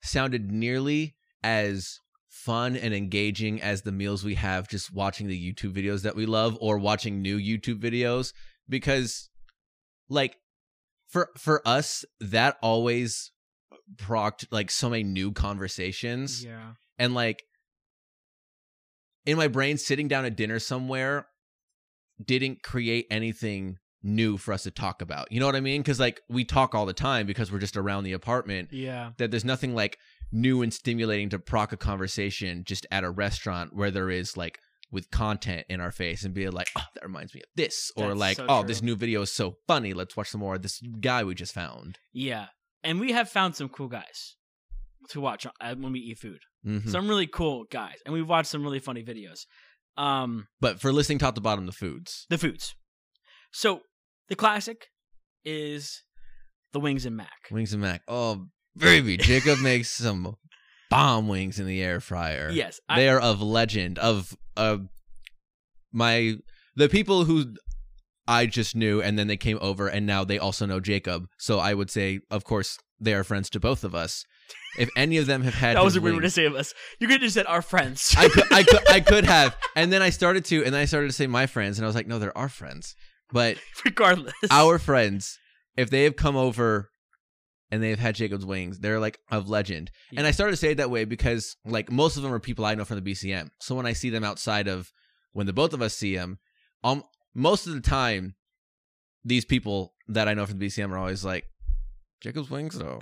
sounded 0.03 0.51
nearly 0.51 1.17
as 1.43 1.99
fun 2.45 2.75
and 2.77 2.95
engaging 2.95 3.61
as 3.61 3.83
the 3.83 3.93
meals 3.93 4.25
we 4.25 4.35
have 4.35 4.67
just 4.69 4.93
watching 4.93 5.27
the 5.29 5.53
YouTube 5.53 5.73
videos 5.73 6.03
that 6.03 6.17
we 6.17 6.25
love 6.27 6.57
or 6.61 6.79
watching 6.79 7.21
new 7.21 7.39
YouTube 7.39 7.79
videos 7.81 8.33
because 8.69 9.29
like 10.09 10.37
for 11.09 11.29
for 11.37 11.61
us 11.67 12.05
that 12.21 12.57
always 12.63 13.31
procked 13.99 14.47
like 14.51 14.71
so 14.71 14.89
many 14.89 15.03
new 15.03 15.33
conversations 15.33 16.43
Yeah. 16.45 16.73
and 16.99 17.15
like 17.15 17.43
in 19.27 19.37
my 19.37 19.49
brain 19.49 19.77
sitting 19.77 20.09
down 20.09 20.25
at 20.25 20.37
dinner 20.37 20.59
somewhere 20.59 21.27
didn't 22.25 22.63
create 22.63 23.07
anything 23.11 23.79
new 24.03 24.37
for 24.39 24.55
us 24.55 24.63
to 24.63 24.71
talk 24.71 25.03
about 25.03 25.31
you 25.31 25.39
know 25.41 25.47
what 25.47 25.57
i 25.57 25.61
mean 25.61 25.83
because 25.83 26.01
like 26.01 26.21
we 26.29 26.43
talk 26.45 26.75
all 26.75 26.87
the 26.87 26.93
time 26.95 27.27
because 27.27 27.53
we're 27.53 27.59
just 27.59 27.77
around 27.77 28.05
the 28.05 28.13
apartment 28.15 28.69
Yeah. 28.73 29.11
that 29.19 29.31
there's 29.31 29.45
nothing 29.45 29.75
like 29.75 29.99
new 30.33 30.63
and 30.63 30.73
stimulating 30.73 31.29
to 31.31 31.39
proc 31.39 31.73
a 31.73 31.77
conversation 31.77 32.63
just 32.65 32.87
at 32.91 33.05
a 33.05 33.11
restaurant 33.11 33.75
where 33.75 33.91
there 33.91 34.11
is 34.11 34.37
like 34.37 34.59
with 34.93 35.11
content 35.11 35.65
in 35.69 35.81
our 35.81 35.93
face 35.93 36.25
and 36.25 36.35
be 36.35 36.49
like 36.49 36.69
oh 36.77 36.83
that 36.95 37.03
reminds 37.05 37.35
me 37.35 37.41
of 37.41 37.47
this 37.57 37.91
or 37.97 38.09
That's 38.09 38.21
like 38.21 38.37
so 38.37 38.47
oh 38.49 38.61
true. 38.61 38.69
this 38.69 38.83
new 38.83 38.97
video 38.97 39.23
is 39.23 39.33
so 39.33 39.57
funny 39.69 39.93
let's 39.93 40.17
watch 40.17 40.29
some 40.29 40.41
more 40.41 40.55
of 40.57 40.63
this 40.63 40.81
guy 41.01 41.25
we 41.25 41.35
just 41.35 41.55
found 41.55 41.99
Yeah. 42.13 42.47
And 42.83 42.99
we 42.99 43.13
have 43.13 43.29
found 43.29 43.55
some 43.57 43.69
cool 43.69 43.89
guys 43.89 44.37
to 45.11 45.21
watch 45.21 45.47
uh, 45.47 45.75
when 45.75 45.93
we 45.93 46.01
eat 46.01 46.19
food. 46.19 46.41
Mhm. 46.67 46.89
Some 46.89 47.09
really 47.09 47.27
cool 47.27 47.65
guys, 47.71 47.97
and 48.07 48.15
we've 48.15 48.27
watched 48.29 48.49
some 48.49 48.63
really 48.63 48.79
funny 48.79 49.03
videos. 49.05 49.41
Um, 49.99 50.47
but 50.61 50.81
for 50.81 50.91
listening 50.93 51.19
top 51.19 51.35
to 51.35 51.41
bottom 51.43 51.67
the 51.67 51.73
foods 51.73 52.25
the 52.31 52.39
foods. 52.39 52.75
So 53.53 53.83
the 54.29 54.35
classic 54.37 54.87
is 55.45 56.03
the 56.73 56.81
wings 56.81 57.05
and 57.05 57.17
mac. 57.17 57.49
Wings 57.51 57.73
and 57.75 57.83
Mac. 57.83 58.01
Oh, 58.09 58.47
baby. 58.77 59.17
Jacob 59.17 59.61
makes 59.61 59.91
some 59.91 60.37
bomb 60.89 61.29
wings 61.29 61.59
in 61.59 61.67
the 61.67 61.83
air 61.83 62.01
fryer. 62.01 62.51
Yes, 62.51 62.81
I, 62.89 63.01
They 63.01 63.09
are 63.09 63.21
of 63.21 63.41
legend, 63.41 63.99
of 63.99 64.37
uh, 64.57 64.79
my, 65.93 66.35
the 66.77 66.89
people 66.89 67.25
who 67.25 67.55
I 68.27 68.47
just 68.47 68.77
knew 68.77 69.03
and 69.03 69.19
then 69.19 69.27
they 69.27 69.37
came 69.37 69.59
over 69.61 69.89
and 69.89 70.07
now 70.07 70.25
they 70.25 70.39
also 70.39 70.67
know 70.67 70.81
Jacob. 70.81 71.27
So 71.39 71.59
I 71.59 71.75
would 71.75 71.91
say, 71.91 72.21
of 72.31 72.45
course, 72.45 72.79
they 73.01 73.15
are 73.15 73.25
friends 73.25 73.51
to 73.51 73.61
both 73.61 73.83
of 73.85 73.95
us. 73.95 74.25
If 74.79 74.89
any 74.97 75.17
of 75.17 75.27
them 75.27 75.43
have 75.43 75.55
had 75.55 75.77
that 75.77 75.85
was 75.85 75.97
a 75.97 76.01
weird 76.01 76.17
way 76.17 76.23
to 76.23 76.31
say 76.31 76.45
of 76.45 76.55
us. 76.55 76.73
You 77.01 77.09
could 77.09 77.15
have 77.15 77.23
just 77.23 77.35
said 77.35 77.47
our 77.47 77.63
friends. 77.63 78.15
I 78.17 78.29
could, 78.29 78.53
I 78.53 78.63
could, 78.63 78.89
I 78.89 79.01
could 79.01 79.25
have, 79.37 79.57
and 79.75 79.93
then 79.93 80.01
I 80.03 80.11
started 80.11 80.45
to, 80.47 80.65
and 80.65 80.73
then 80.73 80.81
I 80.81 80.85
started 80.85 81.09
to 81.09 81.13
say 81.13 81.27
my 81.27 81.47
friends, 81.47 81.79
and 81.79 81.85
I 81.85 81.89
was 81.89 81.97
like, 81.97 82.07
no, 82.07 82.19
they're 82.19 82.37
our 82.39 82.49
friends, 82.49 82.95
but 83.33 83.57
regardless. 83.85 84.35
our 84.51 84.79
friends, 84.79 85.39
if 85.77 85.91
they 85.91 86.05
have 86.05 86.15
come 86.15 86.37
over 86.37 86.91
and 87.71 87.83
they've 87.83 87.99
had 87.99 88.15
Jacob's 88.15 88.45
wings, 88.45 88.79
they're 88.79 89.01
like 89.01 89.19
of 89.31 89.49
legend. 89.49 89.91
And 90.17 90.27
I 90.27 90.33
started 90.33 90.53
to 90.53 90.57
say 90.57 90.73
it 90.73 90.77
that 90.77 90.91
way 90.91 91.05
because 91.05 91.57
like 91.65 91.91
most 91.91 92.17
of 92.17 92.23
them 92.23 92.33
are 92.33 92.41
people 92.41 92.65
I 92.65 92.75
know 92.75 92.85
from 92.85 93.03
the 93.03 93.11
BCM. 93.13 93.51
So 93.61 93.75
when 93.75 93.87
I 93.87 93.93
see 93.93 94.11
them 94.11 94.25
outside 94.25 94.69
of 94.69 94.93
when 95.33 95.47
the 95.47 95.53
both 95.53 95.73
of 95.73 95.83
us 95.83 95.95
see 95.95 96.17
them, 96.17 96.39
um, 96.83 97.05
most 97.35 97.67
of 97.67 97.75
the 97.75 97.81
time, 97.81 98.35
these 99.25 99.45
people 99.45 99.95
that 100.09 100.29
I 100.29 100.35
know 100.35 100.47
from 100.47 100.59
the 100.59 100.67
BCM 100.67 100.91
are 100.91 100.99
always 100.99 101.25
like, 101.25 101.45
Jacob's 102.21 102.51
wings 102.51 102.77
though. 102.77 103.01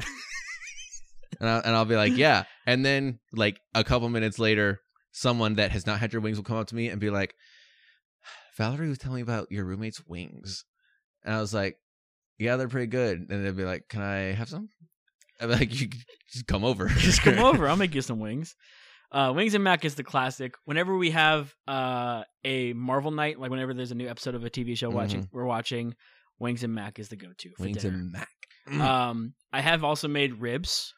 and, 1.41 1.49
I, 1.49 1.59
and 1.59 1.75
I'll 1.75 1.85
be 1.85 1.97
like, 1.97 2.17
yeah. 2.17 2.45
And 2.67 2.85
then 2.85 3.21
like 3.33 3.61
a 3.75 3.85
couple 3.85 4.09
minutes 4.09 4.39
later, 4.39 4.81
someone 5.13 5.55
that 5.55 5.73
has 5.73 5.87
not 5.87 5.99
had 5.99 6.13
your 6.13 6.23
wings 6.23 6.37
will 6.37 6.45
come 6.45 6.59
up 6.59 6.69
to 6.69 6.75
me 6.75 6.89
and 6.89 7.01
be 7.01 7.11
like, 7.11 7.35
Valerie 8.57 8.89
was 8.89 8.99
telling 8.99 9.17
me 9.17 9.23
about 9.23 9.51
your 9.51 9.65
roommate's 9.65 10.05
wings. 10.07 10.65
And 11.25 11.35
I 11.35 11.41
was 11.41 11.55
like, 11.55 11.77
yeah, 12.39 12.57
they're 12.57 12.69
pretty 12.69 12.87
good. 12.87 13.27
And 13.31 13.45
they'd 13.45 13.57
be 13.57 13.65
like, 13.65 13.89
can 13.89 14.03
I 14.03 14.33
have 14.33 14.49
some? 14.49 14.69
I'd 15.41 15.47
be 15.47 15.53
like, 15.55 15.81
you 15.81 15.89
just 16.33 16.47
come 16.47 16.65
over. 16.65 16.87
just 16.99 17.23
come 17.23 17.39
over. 17.39 17.69
I'll 17.69 17.77
make 17.77 17.95
you 17.95 18.03
some 18.03 18.19
wings. 18.19 18.55
Uh, 19.11 19.33
wings 19.35 19.55
and 19.55 19.65
mac 19.65 19.85
is 19.85 19.95
the 19.95 20.05
classic. 20.05 20.55
Whenever 20.65 20.97
we 20.97 21.11
have 21.13 21.55
uh, 21.67 22.25
a 22.45 22.73
Marvel 22.75 23.11
night, 23.11 23.39
like 23.41 23.51
whenever 23.51 23.73
there's 23.73 23.91
a 23.93 23.95
new 23.95 24.09
episode 24.09 24.35
of 24.35 24.45
a 24.45 24.51
TV 24.51 24.77
show 24.77 24.91
watching, 24.91 25.29
we're 25.33 25.45
watching. 25.47 25.95
Wings 26.41 26.63
and 26.63 26.73
mac 26.75 26.99
is 26.99 27.09
the 27.09 27.17
go-to. 27.17 27.51
For 27.57 27.65
Wings 27.65 27.83
dinner. 27.83 27.97
and 27.97 28.13
mac. 28.13 28.29
Um, 28.81 29.33
I 29.53 29.61
have 29.63 29.83
also 29.83 30.09
made 30.09 30.35
ribs, 30.41 30.93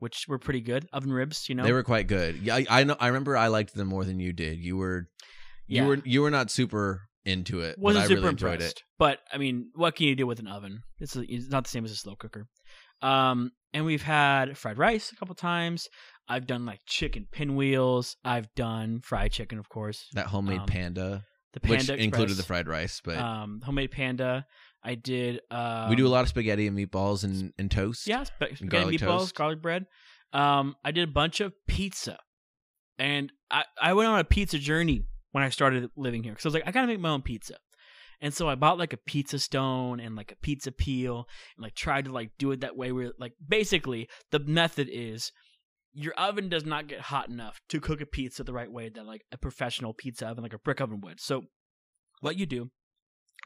which 0.00 0.26
were 0.28 0.38
pretty 0.38 0.60
good. 0.60 0.86
Oven 0.92 1.10
ribs, 1.12 1.48
you 1.48 1.54
know. 1.54 1.64
They 1.64 1.72
were 1.72 1.82
quite 1.82 2.08
good. 2.08 2.36
Yeah, 2.42 2.56
I, 2.56 2.66
I 2.68 2.84
know. 2.84 2.94
I 3.00 3.06
remember 3.06 3.36
I 3.38 3.48
liked 3.48 3.74
them 3.74 3.88
more 3.88 4.04
than 4.04 4.20
you 4.20 4.34
did. 4.34 4.58
You 4.58 4.76
were, 4.76 5.08
you 5.66 5.82
Yeah. 5.82 5.86
were, 5.88 5.98
you 6.04 6.20
were 6.20 6.30
not 6.30 6.50
super 6.50 7.08
into 7.26 7.60
it. 7.60 7.76
wasn't 7.78 8.04
but 8.04 8.04
I 8.04 8.08
super 8.08 8.20
really 8.20 8.30
enjoyed 8.30 8.62
it. 8.62 8.82
But 8.98 9.18
I 9.32 9.38
mean, 9.38 9.70
what 9.74 9.96
can 9.96 10.06
you 10.06 10.14
do 10.16 10.26
with 10.26 10.38
an 10.38 10.46
oven? 10.46 10.82
It's, 10.98 11.16
it's 11.16 11.48
not 11.48 11.64
the 11.64 11.70
same 11.70 11.84
as 11.84 11.90
a 11.90 11.96
slow 11.96 12.14
cooker. 12.16 12.46
Um, 13.02 13.50
and 13.74 13.84
we've 13.84 14.02
had 14.02 14.56
fried 14.56 14.78
rice 14.78 15.12
a 15.12 15.16
couple 15.16 15.34
times. 15.34 15.88
I've 16.28 16.46
done 16.46 16.64
like 16.64 16.80
chicken 16.86 17.26
pinwheels. 17.30 18.16
I've 18.24 18.48
done 18.54 19.00
fried 19.00 19.32
chicken, 19.32 19.58
of 19.58 19.68
course. 19.68 20.08
That 20.14 20.26
homemade 20.26 20.60
Um, 20.60 20.66
panda, 20.66 21.24
The 21.52 21.60
panda 21.60 21.92
which 21.92 22.00
included 22.00 22.36
the 22.36 22.42
fried 22.42 22.68
rice, 22.68 23.00
but 23.04 23.18
um, 23.18 23.60
homemade 23.62 23.90
panda. 23.90 24.46
I 24.82 24.94
did. 24.94 25.40
Um, 25.50 25.90
we 25.90 25.96
do 25.96 26.06
a 26.06 26.08
lot 26.08 26.22
of 26.22 26.28
spaghetti 26.28 26.66
and 26.66 26.78
meatballs 26.78 27.24
and, 27.24 27.52
and 27.58 27.70
toast. 27.70 28.06
Yeah, 28.06 28.22
sp- 28.24 28.54
spaghetti 28.54 28.66
garlic 28.68 29.00
meatballs, 29.00 29.18
toast. 29.18 29.34
garlic 29.34 29.62
bread. 29.62 29.86
Um, 30.32 30.74
I 30.84 30.90
did 30.92 31.08
a 31.08 31.12
bunch 31.12 31.40
of 31.40 31.52
pizza, 31.66 32.18
and 32.98 33.32
I 33.50 33.64
I 33.80 33.92
went 33.94 34.08
on 34.08 34.18
a 34.20 34.24
pizza 34.24 34.58
journey 34.58 35.02
when 35.36 35.44
I 35.44 35.50
started 35.50 35.90
living 35.98 36.22
here 36.22 36.32
because 36.32 36.46
I 36.46 36.48
was 36.48 36.54
like, 36.54 36.66
I 36.66 36.70
gotta 36.70 36.86
make 36.86 36.98
my 36.98 37.10
own 37.10 37.20
pizza, 37.20 37.56
and 38.22 38.32
so 38.32 38.48
I 38.48 38.54
bought 38.54 38.78
like 38.78 38.94
a 38.94 38.96
pizza 38.96 39.38
stone 39.38 40.00
and 40.00 40.16
like 40.16 40.32
a 40.32 40.36
pizza 40.36 40.72
peel 40.72 41.28
and 41.54 41.62
like 41.62 41.74
tried 41.74 42.06
to 42.06 42.10
like 42.10 42.30
do 42.38 42.52
it 42.52 42.62
that 42.62 42.74
way. 42.74 42.90
Where 42.90 43.12
like 43.18 43.34
basically 43.46 44.08
the 44.30 44.38
method 44.38 44.88
is 44.90 45.32
your 45.92 46.14
oven 46.14 46.48
does 46.48 46.64
not 46.64 46.86
get 46.86 47.00
hot 47.00 47.28
enough 47.28 47.60
to 47.68 47.80
cook 47.80 48.00
a 48.00 48.06
pizza 48.06 48.44
the 48.44 48.54
right 48.54 48.72
way 48.72 48.88
that 48.88 49.04
like 49.04 49.26
a 49.30 49.36
professional 49.36 49.92
pizza 49.92 50.26
oven, 50.26 50.42
like 50.42 50.54
a 50.54 50.58
brick 50.58 50.80
oven 50.80 51.02
would. 51.02 51.20
So 51.20 51.42
what 52.22 52.38
you 52.38 52.46
do 52.46 52.70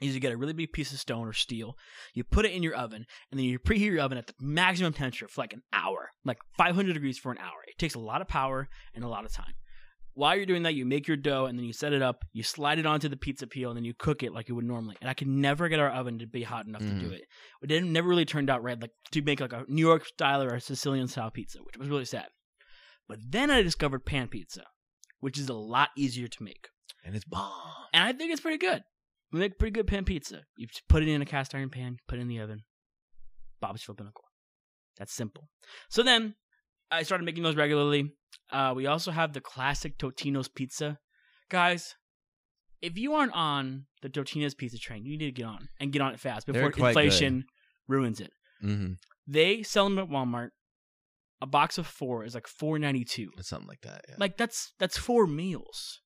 is 0.01 0.15
you 0.15 0.21
get 0.21 0.33
a 0.33 0.37
really 0.37 0.53
big 0.53 0.73
piece 0.73 0.93
of 0.93 1.01
stone 1.01 1.27
or 1.27 1.33
steel, 1.33 1.77
you 2.15 2.23
put 2.23 2.45
it 2.45 2.53
in 2.53 2.63
your 2.63 2.77
oven, 2.77 3.05
and 3.33 3.41
then 3.41 3.47
you 3.47 3.59
preheat 3.59 3.91
your 3.91 4.01
oven 4.01 4.17
at 4.17 4.29
the 4.29 4.35
maximum 4.41 4.93
temperature 4.93 5.27
for 5.27 5.41
like 5.41 5.55
an 5.55 5.63
hour, 5.73 6.11
like 6.25 6.39
500 6.57 6.93
degrees 6.93 7.19
for 7.19 7.33
an 7.33 7.39
hour. 7.39 7.65
It 7.67 7.79
takes 7.79 7.97
a 7.97 7.99
lot 7.99 8.21
of 8.21 8.29
power 8.29 8.69
and 8.95 9.03
a 9.03 9.09
lot 9.09 9.25
of 9.25 9.33
time. 9.33 9.55
While 10.21 10.37
you're 10.37 10.45
doing 10.45 10.65
that, 10.65 10.75
you 10.75 10.85
make 10.85 11.09
your 11.09 11.17
dough 11.17 11.47
and 11.47 11.59
then 11.59 11.65
you 11.65 11.73
set 11.73 11.95
it 11.95 12.03
up, 12.03 12.25
you 12.35 12.43
slide 12.43 12.79
it 12.79 12.85
onto 12.85 13.09
the 13.09 13.17
pizza 13.17 13.47
peel, 13.47 13.71
and 13.71 13.77
then 13.79 13.85
you 13.87 13.95
cook 13.99 14.23
it 14.23 14.35
like 14.35 14.51
you 14.51 14.55
would 14.55 14.67
normally. 14.67 14.97
And 15.01 15.09
I 15.09 15.15
could 15.15 15.29
never 15.29 15.69
get 15.71 15.79
our 15.81 15.89
oven 15.89 16.19
to 16.19 16.27
be 16.27 16.43
hot 16.43 16.67
enough 16.67 16.83
to 16.83 16.91
do 16.91 17.09
Mhm. 17.09 17.13
it. 17.15 17.23
It 17.63 17.67
didn't, 17.69 17.91
never 17.91 18.07
really 18.07 18.27
turned 18.27 18.51
out 18.51 18.63
right, 18.63 18.79
like 18.79 18.91
to 19.13 19.23
make 19.23 19.41
like 19.41 19.55
a 19.55 19.65
New 19.67 19.81
York 19.87 20.05
style 20.05 20.43
or 20.43 20.49
a 20.55 20.61
Sicilian 20.61 21.09
style 21.09 21.31
pizza, 21.31 21.61
which 21.63 21.79
was 21.79 21.89
really 21.89 22.05
sad. 22.05 22.29
But 23.09 23.19
then 23.31 23.51
I 23.51 23.63
discovered 23.63 24.05
pan 24.05 24.29
pizza, 24.29 24.65
which 25.21 25.39
is 25.39 25.49
a 25.49 25.55
lot 25.55 25.89
easier 25.97 26.29
to 26.29 26.43
make 26.43 26.69
and 27.03 27.17
it's 27.17 27.25
bomb. 27.25 27.87
and 27.95 28.05
I 28.05 28.13
think 28.13 28.31
it's 28.31 28.43
pretty 28.43 28.59
good. 28.59 28.83
We 29.33 29.41
make 29.41 29.59
pretty 29.59 29.73
good 29.73 29.87
pan 29.87 30.05
pizza. 30.05 30.43
You 30.59 30.67
just 30.67 30.87
put 30.87 31.03
it 31.03 31.09
in 31.09 31.23
a 31.23 31.27
cast 31.27 31.55
iron 31.55 31.71
pan, 31.71 31.97
put 32.07 32.19
it 32.19 32.23
in 32.23 32.29
the 32.29 32.41
oven. 32.41 32.65
Bob's 33.59 33.83
for 33.83 33.95
pinnacle. 33.95 34.25
That's 34.99 35.15
simple. 35.15 35.49
So 35.89 36.03
then 36.03 36.35
I 36.91 37.05
started 37.05 37.25
making 37.25 37.43
those 37.43 37.57
regularly. 37.57 38.13
Uh, 38.53 38.73
we 38.75 38.87
also 38.87 39.11
have 39.11 39.33
the 39.33 39.41
classic 39.41 39.99
Totino's 39.99 40.49
pizza. 40.49 40.99
Guys, 41.51 41.95
if 42.83 42.97
you 42.97 43.15
aren't 43.15 43.33
on 43.35 43.87
the 44.03 44.09
Totino's 44.09 44.55
pizza 44.55 44.79
train, 44.79 45.05
you 45.05 45.19
need 45.19 45.27
to 45.27 45.33
get 45.33 45.47
on 45.47 45.69
and 45.79 45.93
get 45.93 46.03
on 46.03 46.13
it 46.15 46.21
fast 46.21 46.47
before 46.47 46.67
inflation 46.71 47.45
ruins 47.89 48.21
it. 48.21 48.31
Mm-hmm. 48.65 48.95
They 49.27 49.63
sell 49.63 49.85
them 49.89 49.99
at 49.99 50.09
Walmart. 50.09 50.49
A 51.43 51.47
box 51.47 51.79
of 51.79 51.87
four 51.87 52.25
is 52.25 52.35
like 52.35 52.47
four 52.47 52.79
ninety 52.79 53.05
two. 53.05 53.31
Something 53.41 53.69
like 53.69 53.81
that. 53.83 54.03
Yeah. 54.09 54.17
Like 54.19 54.37
that's 54.37 54.75
that's 54.79 54.99
four 54.99 55.27
meals. 55.27 56.01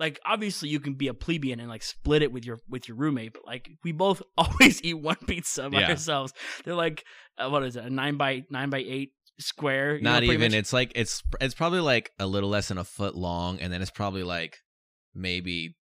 Like 0.00 0.18
obviously 0.26 0.68
you 0.68 0.80
can 0.80 0.94
be 0.94 1.06
a 1.08 1.14
plebeian 1.14 1.60
and 1.60 1.68
like 1.68 1.82
split 1.84 2.22
it 2.22 2.32
with 2.32 2.44
your 2.44 2.58
with 2.68 2.88
your 2.88 2.96
roommate, 2.96 3.34
but 3.34 3.46
like 3.46 3.70
we 3.84 3.92
both 3.92 4.20
always 4.36 4.82
eat 4.82 4.94
one 4.94 5.16
pizza 5.28 5.70
by 5.70 5.80
Yeah. 5.82 5.90
ourselves. 5.90 6.32
They're 6.64 6.74
like 6.74 7.04
uh, 7.38 7.48
what 7.50 7.62
is 7.62 7.76
it 7.76 7.84
a 7.84 7.90
nine 7.90 8.16
by 8.16 8.42
nine 8.50 8.68
by 8.70 8.78
eight 8.78 9.10
square? 9.40 9.98
know, 10.00 10.10
not 10.10 10.18
pretty 10.18 10.34
even. 10.34 10.52
much? 10.52 10.58
It's 10.58 10.72
like 10.72 10.92
it's 10.94 11.22
it's 11.40 11.54
probably 11.54 11.80
like 11.80 12.12
a 12.18 12.26
little 12.26 12.48
less 12.48 12.68
than 12.68 12.78
a 12.78 12.84
foot 12.84 13.14
long, 13.16 13.58
and 13.60 13.72
then 13.72 13.82
it's 13.82 13.90
probably 13.90 14.22
like 14.22 14.58
maybe 15.14 15.76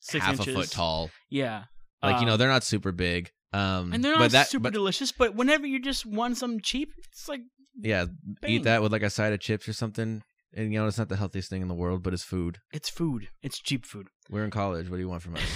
six 0.00 0.24
half 0.24 0.34
inches. 0.40 0.54
a 0.54 0.58
foot 0.58 0.70
tall. 0.70 1.10
Yeah, 1.30 1.64
Like 2.02 2.20
you 2.20 2.26
know, 2.26 2.32
Um, 2.32 2.38
they're 2.38 2.48
not 2.48 2.64
super 2.64 2.92
big. 2.92 3.30
Um, 3.54 3.92
and 3.92 4.02
they're 4.02 4.14
but 4.14 4.20
not 4.20 4.30
that, 4.32 4.48
super 4.48 4.64
but, 4.64 4.72
delicious. 4.72 5.12
But 5.12 5.34
whenever 5.34 5.66
you 5.66 5.78
just 5.78 6.06
want 6.06 6.38
some 6.38 6.60
cheap, 6.60 6.90
it's 6.98 7.28
like 7.28 7.42
yeah, 7.78 8.06
bang. 8.40 8.50
eat 8.50 8.62
that 8.64 8.82
with 8.82 8.92
like 8.92 9.02
a 9.02 9.10
side 9.10 9.32
of 9.32 9.40
chips 9.40 9.68
or 9.68 9.72
something. 9.72 10.22
And 10.54 10.72
you 10.72 10.78
know, 10.78 10.86
it's 10.86 10.98
not 10.98 11.08
the 11.08 11.16
healthiest 11.16 11.48
thing 11.50 11.62
in 11.62 11.68
the 11.68 11.74
world, 11.74 12.02
but 12.02 12.12
it's 12.12 12.24
food. 12.24 12.58
It's 12.72 12.88
food. 12.88 13.28
It's 13.42 13.58
cheap 13.58 13.86
food. 13.86 14.08
We're 14.30 14.44
in 14.44 14.50
college. 14.50 14.88
What 14.90 14.96
do 14.96 15.02
you 15.02 15.08
want 15.08 15.22
from 15.22 15.36
us? 15.36 15.42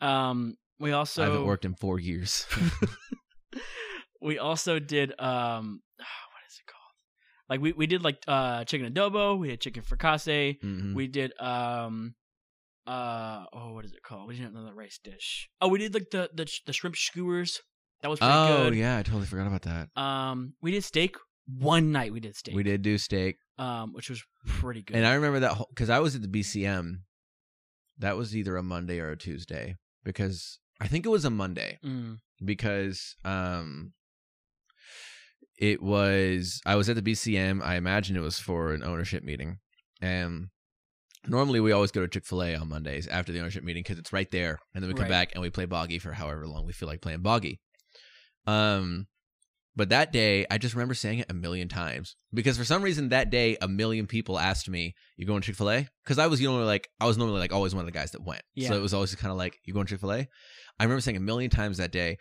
Um, 0.00 0.56
we 0.78 0.92
also 0.92 1.22
I 1.22 1.26
haven't 1.26 1.46
worked 1.46 1.64
in 1.64 1.74
four 1.76 1.98
years. 1.98 2.46
we 4.20 4.38
also 4.38 4.78
did 4.78 5.18
um 5.18 5.80
what 5.98 6.42
is 6.48 6.58
it 6.58 6.66
called 6.70 6.94
like 7.48 7.60
we, 7.60 7.72
we 7.72 7.86
did 7.86 8.02
like 8.02 8.18
uh 8.28 8.64
chicken 8.64 8.92
adobo 8.92 9.38
we 9.38 9.48
did 9.48 9.60
chicken 9.60 9.82
fricassee 9.82 10.58
Mhm. 10.62 10.94
we 10.94 11.06
did 11.06 11.32
um 11.40 12.14
uh 12.86 13.44
oh 13.52 13.72
what 13.72 13.84
is 13.84 13.92
it 13.92 14.02
called 14.02 14.28
we 14.28 14.36
did 14.36 14.46
another 14.50 14.74
rice 14.74 14.98
dish 15.02 15.48
oh 15.60 15.68
we 15.68 15.78
did 15.78 15.94
like 15.94 16.10
the 16.10 16.30
the, 16.34 16.46
the 16.66 16.72
shrimp 16.72 16.96
skewers 16.96 17.60
that 18.02 18.08
was 18.10 18.18
pretty 18.18 18.34
Oh 18.34 18.68
good 18.68 18.74
yeah, 18.76 18.98
I 18.98 19.02
totally 19.02 19.26
forgot 19.26 19.46
about 19.46 19.62
that. 19.62 19.88
um 20.00 20.54
we 20.60 20.70
did 20.72 20.84
steak 20.84 21.16
one 21.46 21.92
night 21.92 22.12
we 22.12 22.20
did 22.20 22.36
steak. 22.36 22.54
We 22.54 22.62
did 22.62 22.80
do 22.82 22.96
steak, 22.98 23.36
um, 23.58 23.92
which 23.92 24.08
was 24.10 24.22
pretty 24.46 24.82
good. 24.82 24.96
and 24.96 25.06
I 25.06 25.12
remember 25.14 25.40
that 25.40 25.58
because 25.70 25.90
I 25.90 25.98
was 26.00 26.14
at 26.14 26.22
the 26.22 26.28
BCM. 26.28 27.02
That 27.98 28.16
was 28.16 28.34
either 28.34 28.56
a 28.56 28.62
Monday 28.62 28.98
or 28.98 29.10
a 29.10 29.16
Tuesday 29.16 29.76
because 30.02 30.58
I 30.80 30.88
think 30.88 31.04
it 31.06 31.10
was 31.10 31.24
a 31.24 31.30
Monday 31.30 31.78
Mm, 31.84 32.18
because 32.44 33.14
um 33.24 33.92
it 35.58 35.82
was 35.82 36.60
I 36.66 36.74
was 36.76 36.88
at 36.88 36.96
the 36.96 37.02
BCM. 37.02 37.62
I 37.62 37.76
imagine 37.76 38.16
it 38.16 38.20
was 38.20 38.38
for 38.38 38.72
an 38.72 38.82
ownership 38.82 39.22
meeting, 39.22 39.58
and 40.00 40.48
normally 41.26 41.60
we 41.60 41.72
always 41.72 41.90
go 41.92 42.00
to 42.02 42.08
Chick 42.08 42.26
Fil 42.26 42.42
A 42.42 42.54
on 42.56 42.68
Mondays 42.68 43.06
after 43.08 43.32
the 43.32 43.40
ownership 43.40 43.64
meeting 43.64 43.82
because 43.82 43.98
it's 43.98 44.12
right 44.12 44.30
there, 44.30 44.58
and 44.74 44.82
then 44.82 44.88
we 44.88 44.94
come 44.94 45.02
Right. 45.04 45.10
back 45.10 45.32
and 45.34 45.42
we 45.42 45.50
play 45.50 45.64
boggy 45.66 45.98
for 45.98 46.12
however 46.12 46.46
long 46.46 46.66
we 46.66 46.72
feel 46.72 46.88
like 46.88 47.00
playing 47.00 47.22
boggy. 47.22 47.60
Um, 48.46 49.06
but 49.76 49.88
that 49.88 50.12
day 50.12 50.46
I 50.50 50.58
just 50.58 50.74
remember 50.74 50.94
saying 50.94 51.18
it 51.20 51.30
a 51.30 51.34
million 51.34 51.68
times 51.68 52.14
because 52.32 52.56
for 52.56 52.64
some 52.64 52.82
reason 52.82 53.08
that 53.08 53.30
day 53.30 53.56
a 53.60 53.66
million 53.66 54.06
people 54.06 54.38
asked 54.38 54.68
me, 54.68 54.94
"You 55.16 55.26
going 55.26 55.40
to 55.40 55.46
Chick 55.46 55.56
Fil 55.56 55.70
A?" 55.70 55.88
Because 56.04 56.18
I 56.18 56.26
was 56.28 56.40
normally 56.40 56.64
like 56.66 56.88
I 57.00 57.06
was 57.06 57.16
normally 57.18 57.40
like 57.40 57.52
always 57.52 57.74
one 57.74 57.80
of 57.80 57.86
the 57.86 57.98
guys 57.98 58.12
that 58.12 58.22
went, 58.22 58.42
Yeah. 58.54 58.68
so 58.68 58.76
it 58.76 58.82
was 58.82 58.94
always 58.94 59.14
kind 59.16 59.32
of 59.32 59.38
like, 59.38 59.58
"You 59.64 59.72
going 59.74 59.86
to 59.86 59.94
Chick 59.94 60.00
Fil 60.00 60.12
A?" 60.12 60.28
I 60.78 60.84
remember 60.84 61.00
saying 61.00 61.16
a 61.16 61.20
million 61.20 61.50
times 61.50 61.78
that 61.78 61.90
day. 61.92 62.18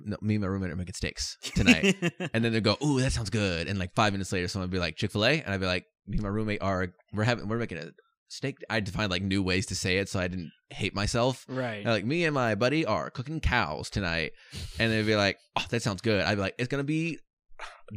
No, 0.00 0.16
me 0.20 0.34
and 0.34 0.42
my 0.42 0.48
roommate 0.48 0.70
are 0.70 0.76
making 0.76 0.94
steaks 0.94 1.36
tonight. 1.54 1.96
and 2.34 2.44
then 2.44 2.52
they 2.52 2.60
go, 2.60 2.76
"Ooh, 2.84 3.00
that 3.00 3.12
sounds 3.12 3.30
good." 3.30 3.68
And 3.68 3.78
like 3.78 3.94
five 3.94 4.12
minutes 4.12 4.32
later, 4.32 4.48
someone 4.48 4.68
would 4.68 4.74
be 4.74 4.78
like, 4.80 4.96
"Chick 4.96 5.12
Fil 5.12 5.24
A," 5.24 5.40
and 5.40 5.52
I'd 5.54 5.60
be 5.60 5.66
like, 5.66 5.86
"Me 6.06 6.16
and 6.16 6.22
my 6.22 6.28
roommate 6.28 6.62
are 6.62 6.88
we're 7.12 7.24
having 7.24 7.48
we're 7.48 7.58
making 7.58 7.78
a 7.78 7.90
steak." 8.28 8.56
I 8.68 8.74
had 8.74 8.86
to 8.86 8.92
find 8.92 9.10
like 9.10 9.22
new 9.22 9.42
ways 9.42 9.66
to 9.66 9.74
say 9.74 9.98
it 9.98 10.08
so 10.08 10.20
I 10.20 10.28
didn't 10.28 10.50
hate 10.70 10.94
myself. 10.94 11.44
right. 11.48 11.78
And, 11.78 11.86
like 11.86 12.04
me 12.04 12.24
and 12.24 12.34
my 12.34 12.54
buddy 12.54 12.84
are 12.84 13.10
cooking 13.10 13.40
cows 13.40 13.88
tonight, 13.90 14.32
and 14.78 14.92
they'd 14.92 15.06
be 15.06 15.16
like, 15.16 15.38
"Oh, 15.56 15.64
that 15.70 15.82
sounds 15.82 16.02
good." 16.02 16.22
I'd 16.24 16.36
be 16.36 16.40
like, 16.42 16.54
"It's 16.58 16.68
gonna 16.68 16.84
be 16.84 17.18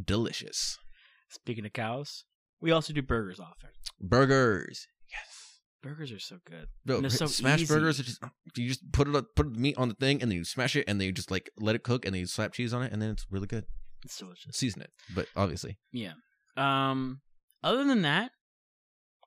delicious." 0.06 0.78
Speaking 1.30 1.66
of 1.66 1.74
cows, 1.74 2.26
we 2.62 2.72
also 2.72 2.94
do 2.94 3.02
burgers 3.02 3.40
often. 3.40 3.70
Burgers. 4.00 4.88
Burgers 5.84 6.12
are 6.12 6.20
so 6.20 6.38
good. 6.46 6.68
Bro, 6.86 7.08
so 7.10 7.26
smash 7.26 7.62
easy. 7.62 7.74
burgers 7.74 8.00
are 8.00 8.04
just 8.04 8.22
you 8.56 8.68
just 8.68 8.92
put 8.92 9.08
it 9.08 9.16
up, 9.16 9.26
put 9.36 9.56
meat 9.56 9.76
on 9.78 9.90
the 9.90 9.96
thing 9.96 10.22
and 10.22 10.30
then 10.30 10.38
you 10.38 10.44
smash 10.46 10.76
it 10.76 10.86
and 10.88 11.00
then 11.02 11.08
you 11.08 11.12
just 11.12 11.32
like 11.32 11.50
let 11.58 11.76
it 11.76 11.84
cook 11.84 12.06
and 12.06 12.14
then 12.14 12.20
you 12.20 12.28
slap 12.28 12.54
cheese 12.54 12.74
on 12.74 12.84
it 12.84 12.92
and 12.94 13.02
then 13.02 13.10
it's 13.10 13.26
really 13.32 13.48
good. 13.48 13.66
It's 14.06 14.18
delicious. 14.18 14.56
Season 14.56 14.82
it, 14.82 14.92
but 15.16 15.28
obviously 15.36 15.78
Yeah. 15.92 16.14
Um. 16.58 17.22
Other 17.64 17.84
than 17.84 18.02
that, 18.04 18.32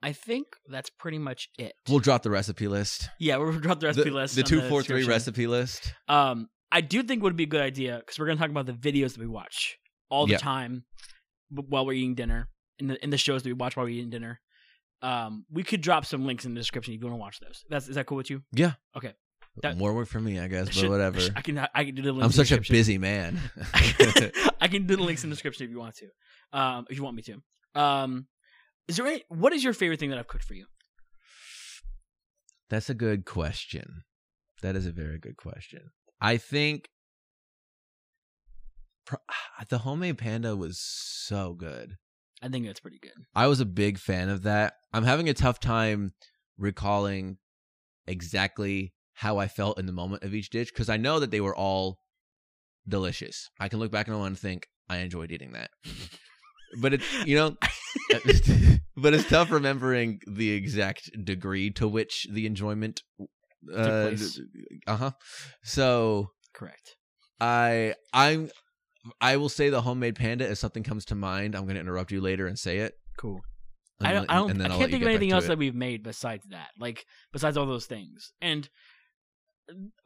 I 0.03 0.12
think 0.12 0.47
that's 0.69 0.90
pretty 0.90 1.19
much 1.19 1.49
it. 1.59 1.73
we'll 1.88 1.99
drop 2.01 2.23
the 2.23 2.31
recipe 2.31 2.69
list. 2.69 3.09
yeah, 3.19 3.37
we'll 3.37 3.53
drop 3.61 3.81
the 3.81 3.87
recipe 3.87 4.11
the, 4.11 4.14
list. 4.17 4.37
The 4.37 4.43
two 4.43 4.61
four 4.69 4.83
three 4.83 5.05
recipe 5.05 5.47
list. 5.47 5.93
Um, 6.09 6.49
I 6.71 6.81
do 6.81 7.03
think 7.03 7.23
would 7.23 7.37
be 7.37 7.45
a 7.45 7.49
good 7.49 7.62
idea 7.62 7.99
because 7.99 8.19
we're 8.19 8.27
gonna 8.27 8.38
talk 8.38 8.51
about 8.51 8.67
the 8.67 8.73
videos 8.73 9.12
that 9.14 9.21
we 9.21 9.27
watch 9.27 9.77
all 10.11 10.27
the 10.27 10.33
Yeah. 10.33 10.38
time 10.38 10.85
while 11.51 11.87
we're 11.87 11.93
eating 11.95 12.14
dinner 12.14 12.49
in 12.79 12.88
the 12.88 13.03
in 13.03 13.11
the 13.11 13.17
shows 13.19 13.43
that 13.45 13.49
we 13.49 13.55
watch 13.55 13.77
while 13.77 13.87
we're 13.87 13.90
eating 13.90 14.11
dinner. 14.11 14.40
Um, 15.02 15.44
we 15.50 15.62
could 15.62 15.80
drop 15.80 16.07
some 16.07 16.26
links 16.26 16.44
in 16.44 16.54
the 16.54 16.61
description 16.61 16.94
if 16.94 17.00
you 17.00 17.07
want 17.07 17.14
to 17.14 17.20
watch 17.20 17.40
those. 17.40 17.64
That's 17.68 17.88
is 17.88 17.96
that 17.96 18.07
cool 18.07 18.16
with 18.16 18.30
you? 18.30 18.42
Yeah. 18.52 18.72
Okay. 18.96 19.12
That- 19.62 19.76
More 19.76 19.92
work 19.94 20.09
for 20.09 20.20
me, 20.20 20.40
I 20.40 20.48
guess, 20.48 20.66
but 20.66 20.74
Should- 20.74 20.90
whatever. 20.90 21.20
I 21.37 21.42
can 21.42 21.59
I 21.59 21.85
can 21.85 21.94
do 21.94 22.02
the 22.02 22.12
links. 22.12 22.24
I'm 22.38 22.44
such 22.44 22.52
a 22.52 22.61
busy 22.72 22.98
man. 22.98 23.38
I 23.74 24.68
can 24.68 24.87
do 24.87 24.96
the 24.96 25.02
links 25.02 25.24
in 25.24 25.30
the 25.30 25.37
description 25.37 25.64
if 25.64 25.70
you 25.70 25.78
want 25.78 25.96
to. 25.96 26.09
Um, 26.59 26.87
if 26.88 26.96
you 26.96 27.02
want 27.04 27.16
me 27.16 27.22
to. 27.22 27.80
Um, 27.80 28.26
is 28.88 28.96
there 28.96 29.07
any, 29.07 29.24
what 29.28 29.52
is 29.52 29.64
your 29.64 29.72
favorite 29.72 29.98
thing 29.98 30.11
that 30.11 30.18
I've 30.18 30.28
cooked 30.28 30.44
for 30.44 30.54
you? 30.54 30.66
That's 32.70 32.88
a 32.90 32.94
good 32.94 33.24
question. 33.24 34.04
That 34.62 34.76
is 34.76 34.87
a 34.87 34.92
very 34.92 35.18
good 35.18 35.37
question. 35.37 35.90
I 36.20 36.37
think 36.37 36.88
the 39.68 39.78
homemade 39.78 40.18
panda 40.18 40.57
was 40.57 40.78
so 40.80 41.54
good. 41.54 41.96
I 42.44 42.48
think 42.48 42.66
that's 42.66 42.80
pretty 42.80 42.98
good. 42.98 43.12
I 43.35 43.46
was 43.46 43.61
a 43.61 43.64
big 43.64 43.98
fan 43.98 44.28
of 44.28 44.42
that. 44.42 44.74
I'm 44.92 45.04
having 45.04 45.30
a 45.30 45.35
tough 45.35 45.61
time 45.61 46.12
recalling 46.59 47.38
exactly 48.07 48.92
how 49.14 49.38
I 49.38 49.48
felt 49.48 49.78
in 49.78 49.87
the 49.87 49.92
moment 49.92 50.24
of 50.24 50.35
each 50.35 50.50
dish 50.50 50.70
because 50.70 50.90
I 50.90 50.98
know 50.98 51.20
that 51.20 51.30
they 51.30 51.40
were 51.40 51.57
all 51.57 52.00
delicious. 52.87 53.48
I 53.59 53.68
can 53.68 53.78
look 53.78 53.90
back 53.90 54.11
on 54.11 54.18
one 54.18 54.26
and 54.26 54.38
think 54.38 54.66
I 54.90 54.98
enjoyed 54.98 55.33
eating 55.33 55.52
that. 55.52 55.70
But 56.83 56.92
it's 56.92 57.07
you 57.24 57.35
know, 57.35 57.57
but 58.96 59.14
it's 59.14 59.28
tough 59.28 59.50
remembering 59.50 60.20
the 60.26 60.50
exact 60.50 61.11
degree 61.24 61.70
to 61.70 61.88
which 61.88 62.26
the 62.30 62.44
enjoyment. 62.44 63.02
Uh 63.74 64.02
place. 64.02 64.38
huh. 64.87 65.12
So 65.62 66.28
Correct. 66.52 66.96
I 67.40 67.94
I'm 68.12 68.50
I 69.21 69.37
will 69.37 69.49
say 69.49 69.69
the 69.69 69.83
homemade 69.83 70.17
panda 70.17 70.51
if 70.51 70.59
something 70.59 70.83
comes 70.83 71.05
to 71.07 71.14
mind. 71.14 71.55
I'm 71.55 71.64
going 71.64 71.75
to 71.75 71.81
interrupt 71.81 72.12
you 72.12 72.21
later 72.21 72.47
and 72.47 72.59
say 72.59 72.79
it. 72.79 72.95
Cool. 73.19 73.40
And 74.01 74.09
I 74.09 74.12
don't. 74.12 74.27
then- 74.27 74.31
I, 74.31 74.38
don't, 74.38 74.51
and 74.51 74.61
then 74.61 74.73
I 74.73 74.79
can't 74.79 74.90
think 74.90 75.03
of 75.03 75.09
anything 75.09 75.33
else 75.33 75.45
it. 75.45 75.49
that 75.49 75.59
we've 75.59 75.75
made 75.75 76.03
besides 76.03 76.45
that. 76.51 76.71
Like 76.79 77.05
besides 77.33 77.57
all 77.57 77.67
those 77.67 77.87
things, 77.87 78.33
and 78.40 78.69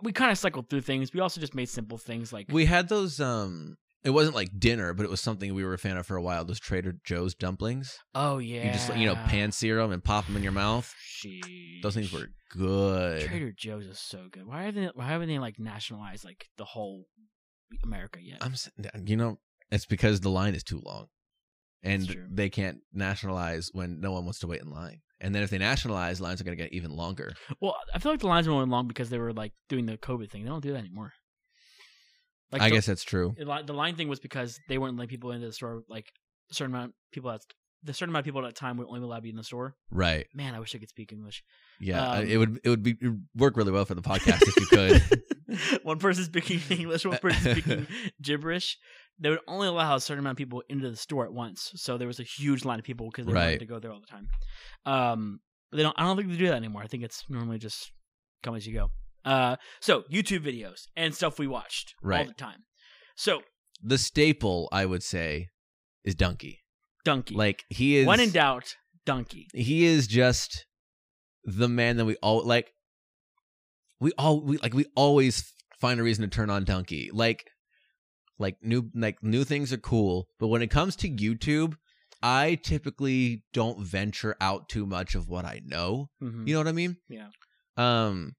we 0.03 0.13
kind 0.13 0.31
of 0.31 0.39
cycled 0.39 0.69
through 0.69 0.83
things. 0.83 1.13
We 1.13 1.21
also 1.21 1.41
just 1.41 1.55
made 1.55 1.69
simple 1.69 1.99
things 1.99 2.33
like 2.33 2.47
We 2.51 2.67
had 2.67 2.89
those. 2.89 3.21
Um, 3.21 3.77
it 4.05 4.11
wasn't 4.11 4.37
like 4.37 4.51
dinner, 4.59 4.95
but 4.95 5.05
it 5.05 5.11
was 5.11 5.21
something 5.21 5.55
we 5.55 5.65
were 5.65 5.75
a 5.75 5.79
fan 5.79 5.97
of 5.97 6.07
for 6.07 6.17
a 6.17 6.23
while. 6.23 6.45
Those 6.45 6.61
Trader 6.61 6.95
Joe's 7.05 7.35
dumplings. 7.35 7.99
oh 8.15 8.39
yeah, 8.39 8.67
You 8.67 8.73
just 8.73 8.97
you 8.97 9.07
know 9.07 9.15
pan 9.15 9.53
sear 9.53 9.77
them 9.77 9.91
and 9.93 10.03
pop 10.03 10.27
them 10.27 10.37
in 10.37 10.43
your 10.43 10.53
mouth. 10.53 10.95
Sheesh. 11.05 11.83
Those 11.83 11.95
things 11.95 12.13
were 12.13 12.29
good. 12.51 13.23
Trader 13.23 13.53
Joe's 13.57 13.87
is 13.87 13.99
so 13.99 14.27
good. 14.31 14.47
Why 14.47 14.65
haven't 14.65 14.83
they, 14.83 14.91
why 14.95 15.07
haven't 15.07 15.29
they 15.29 15.39
like 15.39 15.59
nationalized 15.59 16.25
like 16.25 16.47
the 16.57 16.65
whole 16.65 17.07
America 17.83 18.19
yet? 18.23 18.39
I'm 18.41 18.55
you 19.07 19.17
know 19.17 19.39
it's 19.71 19.87
because 19.87 20.21
the 20.21 20.31
line 20.31 20.55
is 20.55 20.63
too 20.63 20.81
long, 20.85 21.09
and 21.83 22.15
they 22.31 22.49
can't 22.49 22.79
nationalize 22.93 23.71
when 23.73 24.01
no 24.01 24.13
one 24.13 24.25
wants 24.25 24.41
to 24.41 24.47
wait 24.47 24.61
in 24.61 24.71
line. 24.71 25.01
And 25.21 25.35
then 25.35 25.43
if 25.43 25.51
they 25.51 25.59
nationalize, 25.59 26.21
lines 26.21 26.41
are 26.41 26.45
going 26.45 26.57
to 26.57 26.63
get 26.63 26.73
even 26.73 26.93
longer. 26.93 27.33
Well, 27.61 27.77
I 27.93 27.99
feel 27.99 28.13
like 28.13 28.21
the 28.21 28.29
lines 28.29 28.47
were 28.47 28.55
going 28.55 28.71
long 28.71 28.87
because 28.87 29.11
they 29.11 29.19
were 29.19 29.33
like 29.33 29.53
doing 29.69 29.87
the 29.87 29.99
COVID 29.99 30.31
thing. 30.31 30.45
They 30.45 30.49
don't 30.49 30.63
do 30.63 30.73
that 30.73 30.79
anymore. 30.79 31.13
Like 32.53 32.63
I 32.63 32.69
the, 32.69 32.77
guess 32.77 32.87
that's 32.87 33.03
true. 33.03 33.35
the 33.37 33.73
line 33.73 33.97
thing 33.97 34.09
was 34.09 34.21
because 34.21 34.59
they 34.69 34.79
weren't 34.79 34.97
letting 34.97 35.11
people 35.11 35.33
into 35.33 35.47
the 35.47 35.53
store. 35.53 35.83
Like 35.89 36.13
a 36.51 36.55
certain 36.55 36.75
amount 36.75 36.91
of 36.91 36.95
people 37.13 37.31
at 37.31 37.41
the 37.83 37.93
certain 37.93 38.11
amount 38.11 38.23
of 38.23 38.25
people 38.27 38.45
at 38.45 38.51
a 38.51 38.55
time 38.55 38.77
would 38.79 38.87
only 38.89 39.01
allowed 39.01 39.17
to 39.17 39.23
be 39.23 39.31
in 39.31 39.37
the 39.37 39.45
store. 39.45 39.75
Right. 39.91 40.27
Man, 40.35 40.55
I 40.55 40.61
wish 40.61 40.75
I 40.75 40.79
could 40.79 40.89
speak 40.89 41.13
English. 41.13 41.43
Yeah. 41.81 42.11
Um, 42.11 42.27
it 42.27 42.37
would 42.39 42.61
it 42.65 42.69
would 42.69 42.83
be 42.83 42.97
it 43.01 43.09
would 43.09 43.23
work 43.37 43.57
really 43.57 43.73
well 43.73 43.85
for 43.85 43.95
the 43.95 44.03
podcast 44.03 44.43
if 44.43 44.57
you 44.57 44.67
could. 44.67 45.23
one 45.83 45.99
person 45.99 46.25
speaking 46.25 46.61
English, 46.79 47.05
one 47.05 47.19
person 47.19 47.53
speaking 47.53 47.87
gibberish. 48.23 48.77
They 49.21 49.31
would 49.31 49.41
only 49.49 49.67
allow 49.69 49.97
a 49.97 50.01
certain 50.01 50.21
amount 50.21 50.35
of 50.35 50.39
people 50.39 50.63
into 50.69 50.89
the 50.91 50.97
store 50.97 51.25
at 51.25 51.33
once. 51.33 51.73
So 51.75 51.99
there 51.99 52.07
was 52.07 52.21
a 52.21 52.25
huge 52.25 52.65
line 52.65 52.79
of 52.79 52.85
people 52.85 53.07
because 53.11 53.27
they 53.27 53.33
Right. 53.33 53.45
wanted 53.47 53.59
to 53.61 53.67
go 53.67 53.79
there 53.81 53.91
all 53.91 54.01
the 54.01 54.07
time. 54.07 54.29
Um, 54.87 55.41
but 55.71 55.79
they 55.79 55.83
don't. 55.83 55.95
I 55.99 56.05
don't 56.05 56.17
think 56.17 56.29
they 56.31 56.37
do 56.37 56.47
that 56.47 56.55
anymore. 56.55 56.83
I 56.83 56.87
think 56.87 57.03
it's 57.03 57.25
normally 57.29 57.59
just 57.59 57.91
come 58.43 58.55
as 58.55 58.67
you 58.67 58.75
go. 58.75 58.91
Uh, 59.25 59.57
so 59.81 60.03
YouTube 60.13 60.41
videos 60.47 60.87
and 60.97 61.15
stuff 61.15 61.39
we 61.39 61.47
watched 61.47 61.95
all 62.05 62.25
the 62.25 62.33
time. 62.35 62.65
So 63.17 63.43
the 63.83 63.99
staple, 63.99 64.69
I 64.73 64.87
would 64.87 65.03
say, 65.03 65.49
is 66.05 66.15
Dunkey. 66.15 66.59
Dunkey, 67.05 67.35
Like 67.35 67.65
he 67.69 67.97
is 67.97 68.07
when 68.07 68.21
in 68.21 68.31
doubt, 68.31 68.77
Dunkey. 69.07 69.47
he 69.53 69.85
is 69.85 70.07
just 70.07 70.65
the 71.45 71.69
man 71.69 71.97
that 71.97 72.05
we 72.05 72.15
all 72.17 72.45
like 72.45 72.71
we 74.01 74.13
all 74.19 74.41
we 74.41 74.59
like 74.59 74.75
we 74.75 74.87
always 74.95 75.53
find 75.81 76.01
a 76.01 76.03
reason 76.03 76.23
to 76.23 76.29
turn 76.29 76.51
on 76.51 76.65
Dunkey 76.65 77.09
like 77.13 77.45
like 78.39 78.57
new 78.63 78.91
like 78.95 79.23
new 79.23 79.45
things 79.45 79.73
are 79.73 79.77
cool 79.79 80.29
but 80.39 80.49
when 80.49 80.63
it 80.63 80.69
comes 80.69 80.95
to 80.97 81.09
youtube 81.09 81.75
i 82.23 82.55
typically 82.63 83.43
don't 83.53 83.81
venture 83.85 84.37
out 84.41 84.69
too 84.69 84.87
much 84.87 85.15
of 85.17 85.29
what 85.29 85.45
i 85.45 85.61
know 85.65 86.09
Mhm. 86.23 86.47
you 86.47 86.55
know 86.55 86.61
what 86.61 86.69
i 86.69 86.73
mean 86.73 86.97
Yeah. 87.09 87.29
um 87.77 88.35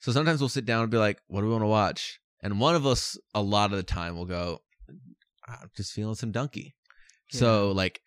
so 0.00 0.12
sometimes 0.12 0.40
we'll 0.40 0.48
sit 0.48 0.64
down 0.66 0.82
and 0.82 0.90
be 0.90 0.96
like 0.98 1.20
what 1.26 1.40
do 1.42 1.46
we 1.46 1.52
want 1.52 1.62
to 1.62 1.68
watch 1.68 2.18
and 2.42 2.58
one 2.60 2.74
of 2.74 2.86
us 2.86 3.18
a 3.34 3.42
lot 3.42 3.70
of 3.70 3.76
the 3.76 3.82
time 3.82 4.16
will 4.16 4.24
go 4.26 4.60
i'm 5.46 5.68
just 5.76 5.92
feeling 5.92 6.14
some 6.14 6.32
Dunkey 6.32 6.72
so 7.30 7.72
like 7.72 8.00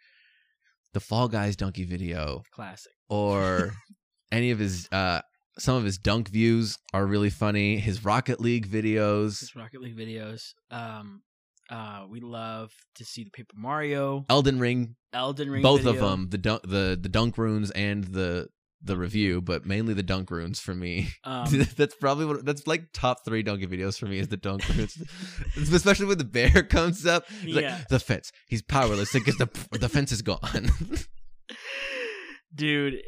the 0.93 0.99
fall 0.99 1.27
guys 1.27 1.55
Dunkey 1.55 1.87
video 1.87 2.41
Classic. 2.51 2.91
or 3.09 3.71
any 4.31 4.49
of 4.51 4.57
his 4.59 4.87
uh 4.91 5.21
some 5.61 5.75
of 5.77 5.83
his 5.83 5.97
dunk 5.97 6.29
views 6.29 6.77
are 6.93 7.05
really 7.05 7.29
funny. 7.29 7.77
His 7.77 8.03
rocket 8.03 8.39
league 8.41 8.67
videos. 8.67 9.39
His 9.39 9.55
Rocket 9.55 9.81
League 9.81 9.97
videos. 9.97 10.53
Um, 10.69 11.21
uh, 11.69 12.05
we 12.09 12.19
love 12.19 12.71
to 12.95 13.05
see 13.05 13.23
the 13.23 13.29
Paper 13.29 13.55
Mario, 13.55 14.25
elden 14.29 14.59
ring. 14.59 14.95
Elden 15.13 15.49
Ring. 15.51 15.61
both 15.61 15.85
of 15.85 15.97
them. 15.99 16.29
The 16.29 16.37
dunk 16.37 16.63
the 16.63 16.97
the 17.01 17.09
dunk 17.09 17.37
runes 17.37 17.71
and 17.71 18.03
the 18.05 18.47
the 18.83 18.97
review 18.97 19.41
but 19.41 19.63
mainly 19.63 19.93
the 19.93 20.03
dunk 20.03 20.31
runes 20.31 20.59
for 20.59 20.73
me. 20.73 21.09
Um, 21.23 21.45
that's 21.77 21.95
probably 21.95 22.25
what 22.25 22.43
that's 22.43 22.65
like 22.65 22.91
top 22.93 23.23
three 23.23 23.43
Dunkey 23.43 23.67
videos 23.67 23.97
for 23.99 24.07
me 24.07 24.17
is 24.19 24.27
the 24.29 24.37
dunk 24.37 24.67
runes. 24.69 24.97
Especially 25.55 26.07
when 26.07 26.17
the 26.17 26.23
bear 26.23 26.63
comes 26.69 27.05
up. 27.05 27.25
He's 27.41 27.55
like, 27.55 27.63
Yeah. 27.63 27.79
the 27.89 27.99
fence. 27.99 28.31
He's 28.47 28.61
powerless. 28.63 29.13
Because 29.13 29.37
the 29.37 29.47
the 29.71 29.87
fence 29.89 30.11
is 30.11 30.21
gone. 30.23 30.71
Dude 32.53 33.01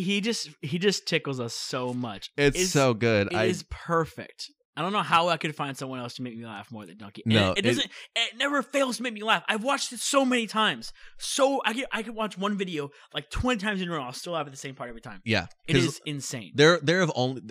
he 0.00 0.20
just 0.20 0.50
he 0.62 0.78
just 0.78 1.06
tickles 1.06 1.40
us 1.40 1.54
so 1.54 1.92
much 1.94 2.30
it's 2.36 2.56
It's- 2.56 2.70
so 2.70 2.94
good 2.94 3.32
It 3.32 3.40
is 3.48 3.62
i 3.62 3.74
perfect 3.74 4.50
I 4.76 4.82
don't 4.82 4.92
know 4.92 5.02
how 5.02 5.28
I 5.28 5.36
could 5.36 5.54
find 5.54 5.76
someone 5.76 5.98
else 5.98 6.14
to 6.14 6.22
make 6.22 6.38
me 6.38 6.46
laugh 6.46 6.70
more 6.70 6.86
than 6.86 6.96
Dunkey. 6.96 7.20
No, 7.26 7.50
it, 7.52 7.58
it 7.58 7.66
it- 7.66 7.68
doesn't. 7.68 7.90
It, 8.16 8.36
never 8.38 8.62
fails 8.62 8.96
to 8.96 9.02
make 9.02 9.12
me 9.12 9.22
laugh. 9.22 9.42
I've 9.46 9.64
watched 9.64 9.92
it 9.92 9.98
so 9.98 10.24
many 10.24 10.46
times. 10.46 10.92
So 11.18 11.60
I 11.66 11.74
could 11.74 11.84
I 11.92 12.02
could 12.02 12.14
watch 12.14 12.38
one 12.38 12.56
video 12.56 12.90
like 13.12 13.28
twenty 13.30 13.60
times 13.60 13.82
in 13.82 13.88
a 13.88 13.92
row. 13.92 14.02
I'll 14.02 14.12
still 14.14 14.34
laugh 14.34 14.46
at 14.46 14.52
the 14.52 14.56
same 14.56 14.74
part 14.76 14.88
every 14.88 15.02
time. 15.02 15.20
Yeah, 15.24 15.46
It 15.68 15.76
is 15.76 16.00
insane. 16.06 16.52
There, 16.54 16.78
there 16.82 17.00
have 17.00 17.12
only 17.14 17.42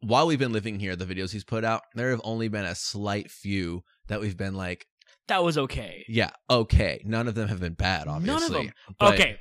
while 0.00 0.26
we've 0.26 0.38
been 0.38 0.52
living 0.52 0.78
here, 0.80 0.96
the 0.96 1.04
videos 1.04 1.32
he's 1.32 1.44
put 1.44 1.64
out, 1.64 1.82
there 1.96 2.10
have 2.10 2.22
only 2.24 2.48
been 2.48 2.64
a 2.64 2.74
slight 2.76 3.30
few 3.30 3.82
that 4.06 4.20
we've 4.20 4.36
been 4.36 4.54
like, 4.54 4.86
That 5.28 5.42
was 5.44 5.58
okay. 5.58 6.04
yeah, 6.08 6.30
okay. 6.48 7.02
None 7.04 7.28
of 7.28 7.34
them 7.34 7.48
have 7.48 7.60
been 7.60 7.74
bad, 7.74 8.08
obviously. 8.08 8.32
None 8.32 8.42
of 8.42 8.52
them. 8.98 9.08
okay, 9.14 9.38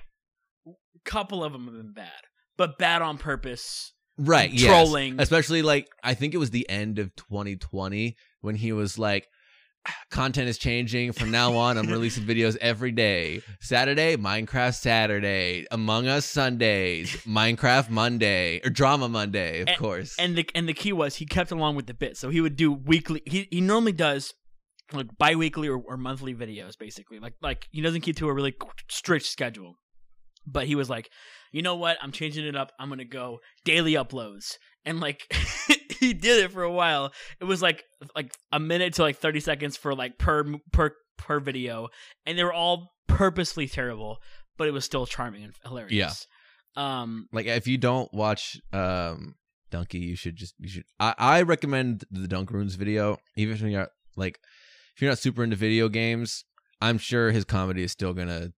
couple 1.05 1.43
of 1.43 1.53
them 1.53 1.65
have 1.65 1.73
been 1.75 1.93
bad, 1.93 2.11
but 2.59 2.77
bad 2.77 3.01
on 3.01 3.17
purpose. 3.17 3.93
right? 4.19 4.51
yes. 4.51 4.65
trolling. 4.69 5.19
especially 5.19 5.63
like 5.63 5.87
I 6.03 6.13
think 6.13 6.35
it 6.35 6.37
was 6.37 6.51
the 6.51 6.69
end 6.69 6.99
of 6.99 7.15
2020 7.15 8.15
when 8.41 8.53
he 8.55 8.71
was 8.71 8.99
like. 8.99 9.25
Ah, 9.87 9.93
content 10.11 10.49
is 10.49 10.57
changing 10.57 11.13
from 11.13 11.31
now 11.31 11.55
on. 11.55 11.77
I'm 11.77 11.87
releasing 11.87 12.25
videos 12.33 12.57
every 12.59 12.91
day. 12.91 13.41
Saturday, 13.61 14.17
Minecraft 14.17 14.75
Saturday. 14.75 15.65
Among 15.71 16.05
Us 16.05 16.25
Sundays. 16.25 17.09
Minecraft 17.25 17.89
Monday 17.89 18.59
or 18.65 18.69
Drama 18.71 19.07
Monday, 19.07 19.61
of 19.61 19.69
And- 19.69 19.77
course. 19.77 20.17
And 20.19 20.35
the 20.37 20.45
and 20.53 20.67
the 20.67 20.73
key 20.73 20.91
was 20.91 21.15
he 21.15 21.25
kept 21.25 21.51
along 21.51 21.77
with 21.77 21.87
the 21.87 21.93
bit. 21.93 22.17
So 22.17 22.29
he 22.29 22.41
would 22.41 22.57
do 22.57 22.73
weekly. 22.73 23.21
He 23.25 23.47
he 23.49 23.61
normally 23.61 23.93
does 23.93 24.33
like 24.91 25.07
bi-weekly 25.17 25.69
or, 25.69 25.77
or 25.77 25.95
monthly 25.95 26.35
videos 26.35 26.77
basically. 26.77 27.19
Like 27.19 27.35
like 27.41 27.65
he 27.71 27.81
doesn't 27.81 28.01
keep 28.01 28.17
to 28.17 28.27
a 28.27 28.33
really 28.33 28.53
strict 28.89 29.25
schedule. 29.25 29.75
But 30.45 30.67
he 30.67 30.75
was 30.75 30.89
like, 30.89 31.09
you 31.51 31.61
know 31.61 31.75
what? 31.75 31.97
I'm 32.01 32.11
changing 32.11 32.45
it 32.45 32.55
up. 32.55 32.71
I'm 32.79 32.89
gonna 32.89 33.05
go 33.05 33.39
daily 33.65 33.93
uploads. 33.93 34.55
And 34.85 34.99
like 34.99 35.21
he 35.99 36.13
did 36.13 36.43
it 36.43 36.51
for 36.51 36.63
a 36.63 36.71
while. 36.71 37.11
It 37.39 37.45
was 37.45 37.61
like 37.61 37.83
like 38.15 38.33
a 38.51 38.59
minute 38.59 38.93
to 38.95 39.01
like 39.01 39.17
30 39.17 39.39
seconds 39.39 39.77
for 39.77 39.93
like 39.93 40.17
per 40.17 40.45
per 40.71 40.91
per 41.17 41.39
video, 41.39 41.89
and 42.25 42.37
they 42.37 42.43
were 42.43 42.53
all 42.53 42.93
purposely 43.07 43.67
terrible, 43.67 44.17
but 44.57 44.67
it 44.67 44.71
was 44.71 44.85
still 44.85 45.05
charming 45.05 45.43
and 45.43 45.53
hilarious. 45.63 46.27
Yeah. 46.27 47.01
Um. 47.01 47.27
like 47.33 47.47
if 47.47 47.67
you 47.67 47.77
don't 47.77 48.13
watch 48.13 48.57
um 48.71 49.35
Dunkey, 49.71 50.01
you 50.01 50.15
should 50.15 50.35
just 50.35 50.55
you 50.59 50.69
should 50.69 50.83
I, 50.99 51.13
I 51.17 51.41
recommend 51.41 52.05
the 52.11 52.27
Dunk 52.27 52.51
Runes 52.51 52.75
video, 52.75 53.17
even 53.35 53.55
if 53.55 53.61
you're 53.61 53.71
not 53.71 53.89
like 54.15 54.39
if 54.95 55.01
you're 55.01 55.11
not 55.11 55.19
super 55.19 55.43
into 55.43 55.55
video 55.55 55.89
games, 55.89 56.45
I'm 56.81 56.97
sure 56.97 57.31
his 57.31 57.45
comedy 57.45 57.83
is 57.83 57.91
still 57.91 58.13
gonna 58.13 58.51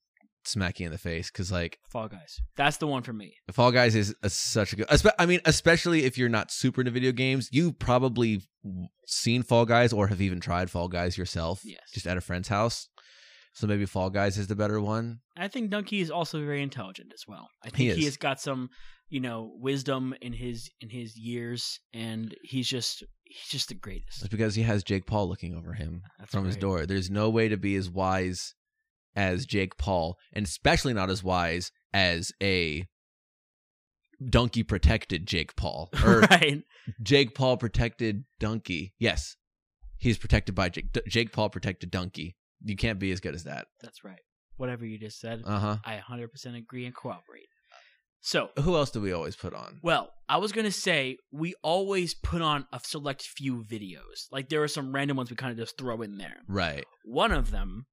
smack 0.45 0.79
you 0.79 0.85
in 0.85 0.91
the 0.91 0.97
face 0.97 1.29
because 1.31 1.51
like 1.51 1.79
Fall 1.89 2.07
Guys. 2.07 2.39
That's 2.55 2.77
the 2.77 2.87
one 2.87 3.03
for 3.03 3.13
me. 3.13 3.35
Fall 3.51 3.71
Guys 3.71 3.95
is 3.95 4.15
a, 4.23 4.29
such 4.29 4.73
a 4.73 4.75
good. 4.75 4.87
I 5.19 5.25
mean, 5.25 5.39
especially 5.45 6.05
if 6.05 6.17
you're 6.17 6.29
not 6.29 6.51
super 6.51 6.81
into 6.81 6.91
video 6.91 7.11
games, 7.11 7.49
you've 7.51 7.79
probably 7.79 8.41
seen 9.05 9.43
Fall 9.43 9.65
Guys 9.65 9.93
or 9.93 10.07
have 10.07 10.21
even 10.21 10.39
tried 10.39 10.69
Fall 10.69 10.87
Guys 10.87 11.17
yourself, 11.17 11.61
Yes. 11.63 11.79
just 11.93 12.07
at 12.07 12.17
a 12.17 12.21
friend's 12.21 12.47
house. 12.47 12.87
So 13.53 13.67
maybe 13.67 13.85
Fall 13.85 14.09
Guys 14.09 14.37
is 14.37 14.47
the 14.47 14.55
better 14.55 14.79
one. 14.79 15.19
I 15.37 15.47
think 15.49 15.71
Dunkey 15.71 16.01
is 16.01 16.09
also 16.09 16.39
very 16.39 16.61
intelligent 16.63 17.11
as 17.13 17.25
well. 17.27 17.49
I 17.63 17.69
think 17.69 17.77
He 17.77 17.91
he, 17.99 18.05
has 18.05 18.15
got 18.15 18.39
some, 18.39 18.69
you 19.09 19.19
know, 19.19 19.51
wisdom 19.59 20.13
in 20.21 20.31
his 20.31 20.69
in 20.79 20.89
his 20.89 21.17
years, 21.17 21.79
and 21.93 22.33
he's 22.43 22.67
just 22.69 23.03
he's 23.25 23.49
just 23.49 23.67
the 23.67 23.75
greatest. 23.75 24.19
It's 24.21 24.29
because 24.29 24.55
he 24.55 24.61
has 24.63 24.83
Jake 24.83 25.05
Paul 25.05 25.27
looking 25.27 25.53
over 25.53 25.73
him 25.73 26.03
That's 26.17 26.31
from 26.31 26.45
his 26.45 26.55
door. 26.55 26.85
There's 26.85 27.09
no 27.11 27.29
way 27.29 27.49
to 27.49 27.57
be 27.57 27.75
as 27.75 27.89
wise 27.89 28.55
as 29.15 29.45
Jake 29.45 29.77
Paul, 29.77 30.17
and 30.33 30.45
especially 30.45 30.93
not 30.93 31.09
as 31.09 31.23
wise 31.23 31.71
as 31.93 32.31
a 32.41 32.85
Dunkey 34.23 34.67
protected 34.67 35.25
Jake 35.25 35.55
Paul 35.55 35.89
or 36.05 36.19
right? 36.21 36.61
Jake 37.01 37.33
Paul 37.35 37.57
protected 37.57 38.23
Dunkey. 38.39 38.91
Yes, 38.99 39.35
he's 39.97 40.17
protected 40.17 40.53
by 40.55 40.69
Jake. 40.69 40.91
D- 40.93 41.01
Jake 41.07 41.31
Paul 41.31 41.49
protected 41.49 41.91
Dunkey. 41.91 42.35
You 42.63 42.75
can't 42.75 42.99
be 42.99 43.11
as 43.11 43.19
good 43.19 43.33
as 43.33 43.45
that. 43.45 43.67
That's 43.81 44.03
right. 44.03 44.19
Whatever 44.57 44.85
you 44.85 44.99
just 44.99 45.19
said, 45.19 45.41
Uh 45.45 45.59
huh. 45.59 45.77
I 45.83 45.97
100% 46.07 46.55
agree 46.57 46.85
and 46.85 46.93
cooperate. 46.95 47.47
So, 48.23 48.49
Who 48.61 48.75
else 48.75 48.91
do 48.91 49.01
we 49.01 49.11
always 49.13 49.35
put 49.35 49.55
on? 49.55 49.79
well, 49.81 50.11
I 50.29 50.37
was 50.37 50.51
gonna 50.51 50.71
say 50.71 51.17
we 51.31 51.55
always 51.63 52.13
put 52.13 52.43
on 52.43 52.67
a 52.71 52.79
select 52.83 53.23
few 53.23 53.63
videos. 53.63 54.27
Like 54.31 54.49
there 54.49 54.61
are 54.61 54.67
some 54.67 54.93
random 54.93 55.17
ones 55.17 55.31
we 55.31 55.35
kind 55.35 55.51
of 55.51 55.57
just 55.57 55.75
throw 55.79 56.03
in 56.03 56.17
there. 56.19 56.37
Right. 56.47 56.85
One 57.03 57.31
of 57.31 57.49
them 57.49 57.87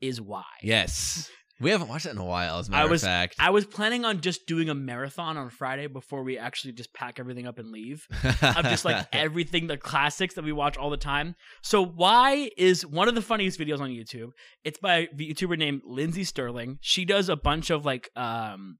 is 0.00 0.20
why. 0.20 0.44
Yes. 0.62 1.30
We 1.60 1.70
haven't 1.70 1.88
watched 1.88 2.04
that 2.04 2.12
in 2.12 2.18
a 2.18 2.24
while. 2.24 2.60
As 2.60 2.68
a 2.68 2.70
matter 2.70 2.86
I 2.86 2.90
was- 2.90 3.02
of 3.02 3.08
fact, 3.08 3.34
I 3.40 3.50
was 3.50 3.64
planning 3.66 4.04
on 4.04 4.20
just 4.20 4.46
doing 4.46 4.68
a 4.68 4.74
marathon 4.76 5.36
on 5.36 5.50
Friday 5.50 5.88
before 5.88 6.22
we 6.22 6.38
actually 6.38 6.72
just 6.74 6.94
pack 6.94 7.18
everything 7.18 7.48
up 7.48 7.58
and 7.58 7.72
leave. 7.72 8.06
of 8.42 8.62
just 8.66 8.84
like 8.84 9.06
everything, 9.12 9.66
the 9.66 9.76
classics 9.76 10.34
that 10.34 10.44
we 10.44 10.52
watch 10.52 10.76
all 10.76 10.88
the 10.88 10.96
time. 10.96 11.34
So 11.64 11.84
why 11.84 12.50
is 12.56 12.86
one 12.86 13.08
of 13.08 13.16
the 13.16 13.22
funniest 13.22 13.58
videos 13.58 13.80
on 13.80 13.90
YouTube? 13.90 14.28
It's 14.62 14.78
by 14.78 14.96
a 14.98 15.06
YouTuber 15.08 15.58
named 15.58 15.82
Lindsey 15.84 16.22
Stirling. 16.22 16.78
She 16.80 17.04
does 17.04 17.28
a 17.28 17.34
bunch 17.36 17.70
of 17.70 17.84
like 17.84 18.08
um 18.14 18.78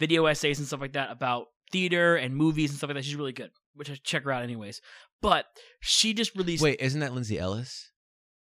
video 0.00 0.26
essays 0.26 0.58
and 0.58 0.66
stuff 0.66 0.80
like 0.80 0.94
that 0.94 1.12
about 1.12 1.46
theater 1.70 2.16
and 2.16 2.34
movies 2.36 2.70
and 2.70 2.76
stuff 2.78 2.88
like 2.88 2.96
that. 2.96 3.04
She's 3.04 3.14
really 3.14 3.32
good, 3.32 3.50
which 3.76 3.88
I 3.88 3.96
check 4.02 4.24
her 4.24 4.32
out 4.32 4.42
anyways. 4.42 4.80
But 5.22 5.44
she 5.80 6.12
just 6.12 6.34
released. 6.34 6.60
Wait, 6.60 6.80
isn't 6.80 7.00
that 7.00 7.14
Lindsay 7.14 7.38
Ellis? 7.38 7.88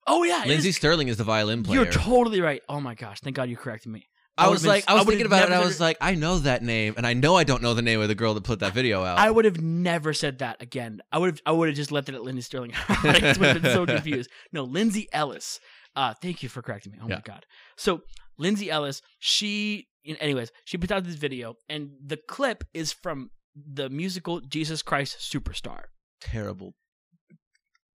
Oh 0.08 0.24
yeah, 0.24 0.42
it 0.42 0.48
Lindsey 0.48 0.72
Stirling 0.72 1.08
is 1.08 1.16
the 1.18 1.24
violin 1.24 1.62
player. 1.62 1.82
You're 1.82 1.92
totally 1.92 2.40
right. 2.40 2.62
Oh 2.68 2.80
my 2.80 2.94
gosh, 2.94 3.20
thank 3.20 3.36
God 3.36 3.48
you 3.50 3.56
corrected 3.56 3.92
me. 3.92 4.08
I 4.36 4.42
would've 4.46 4.52
was 4.54 4.62
been- 4.62 4.68
like, 4.70 4.84
I 4.88 4.94
was 4.94 5.00
would've 5.00 5.18
thinking 5.18 5.26
about 5.26 5.42
it, 5.42 5.46
and 5.46 5.54
I 5.54 5.64
was 5.64 5.80
like, 5.80 5.96
I 6.00 6.14
know 6.14 6.38
that 6.38 6.62
name, 6.62 6.94
and 6.96 7.04
I 7.04 7.12
know 7.12 7.34
I 7.36 7.42
don't 7.42 7.60
know 7.60 7.74
the 7.74 7.82
name 7.82 8.00
of 8.00 8.06
the 8.08 8.14
girl 8.14 8.34
that 8.34 8.44
put 8.44 8.60
that 8.60 8.72
video 8.72 9.02
out. 9.02 9.18
I 9.18 9.30
would 9.30 9.44
have 9.44 9.60
never 9.60 10.12
said 10.12 10.38
that 10.38 10.62
again. 10.62 11.00
I 11.10 11.18
would 11.18 11.30
have 11.30 11.40
I 11.44 11.52
would 11.52 11.68
have 11.68 11.76
just 11.76 11.90
left 11.92 12.08
it 12.08 12.14
at 12.14 12.22
Lindsey 12.22 12.42
Stirling. 12.42 12.72
I 12.88 13.00
would 13.04 13.22
have 13.22 13.62
been 13.62 13.72
so 13.72 13.84
confused. 13.84 14.30
No, 14.52 14.62
Lindsay 14.64 15.08
Ellis. 15.12 15.58
Uh, 15.96 16.14
thank 16.22 16.42
you 16.44 16.48
for 16.48 16.62
correcting 16.62 16.92
me. 16.92 16.98
Oh 17.02 17.08
Yeah. 17.08 17.16
my 17.16 17.20
god. 17.22 17.46
So 17.76 18.02
Lindsay 18.38 18.70
Ellis, 18.70 19.02
she 19.18 19.88
anyways, 20.06 20.52
she 20.64 20.78
put 20.78 20.92
out 20.92 21.02
this 21.04 21.16
video 21.16 21.54
and 21.68 21.90
the 22.04 22.16
clip 22.28 22.62
is 22.72 22.92
from 22.92 23.30
the 23.56 23.90
musical 23.90 24.40
Jesus 24.40 24.82
Christ 24.82 25.18
Superstar. 25.18 25.86
Terrible, 26.20 26.74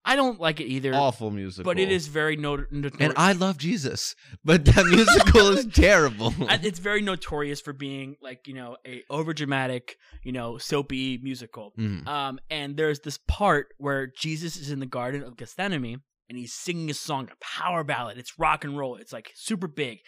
I 0.06 0.16
don't 0.16 0.38
like 0.38 0.60
it 0.60 0.66
either, 0.66 0.94
awful 0.94 1.30
musical. 1.30 1.64
but 1.64 1.78
it 1.78 1.90
is 1.90 2.08
very 2.08 2.36
not- 2.36 2.70
notorious. 2.70 2.96
and 3.00 3.12
I 3.16 3.32
love 3.32 3.56
Jesus, 3.56 4.14
but 4.44 4.64
that 4.66 4.84
musical 4.86 5.48
is 5.48 5.66
terrible. 5.74 6.34
it's 6.38 6.78
very 6.78 7.00
notorious 7.00 7.60
for 7.60 7.72
being 7.72 8.16
like, 8.20 8.46
you 8.46 8.54
know, 8.54 8.76
a 8.86 9.02
overdramatic, 9.10 9.92
you 10.22 10.32
know, 10.32 10.58
soapy 10.58 11.18
musical. 11.22 11.72
Mm. 11.78 12.06
Um, 12.06 12.38
and 12.50 12.76
there's 12.76 13.00
this 13.00 13.18
part 13.28 13.68
where 13.78 14.06
Jesus 14.06 14.56
is 14.56 14.70
in 14.70 14.80
the 14.80 14.86
Garden 14.86 15.22
of 15.22 15.36
Gethsemane 15.36 16.02
and 16.28 16.38
he's 16.38 16.52
singing 16.52 16.90
a 16.90 16.94
song, 16.94 17.28
a 17.32 17.36
power 17.42 17.82
ballad. 17.84 18.18
It's 18.18 18.38
rock 18.38 18.64
and 18.64 18.76
roll. 18.76 18.96
It's 18.96 19.12
like 19.12 19.30
super 19.34 19.68
big. 19.68 19.98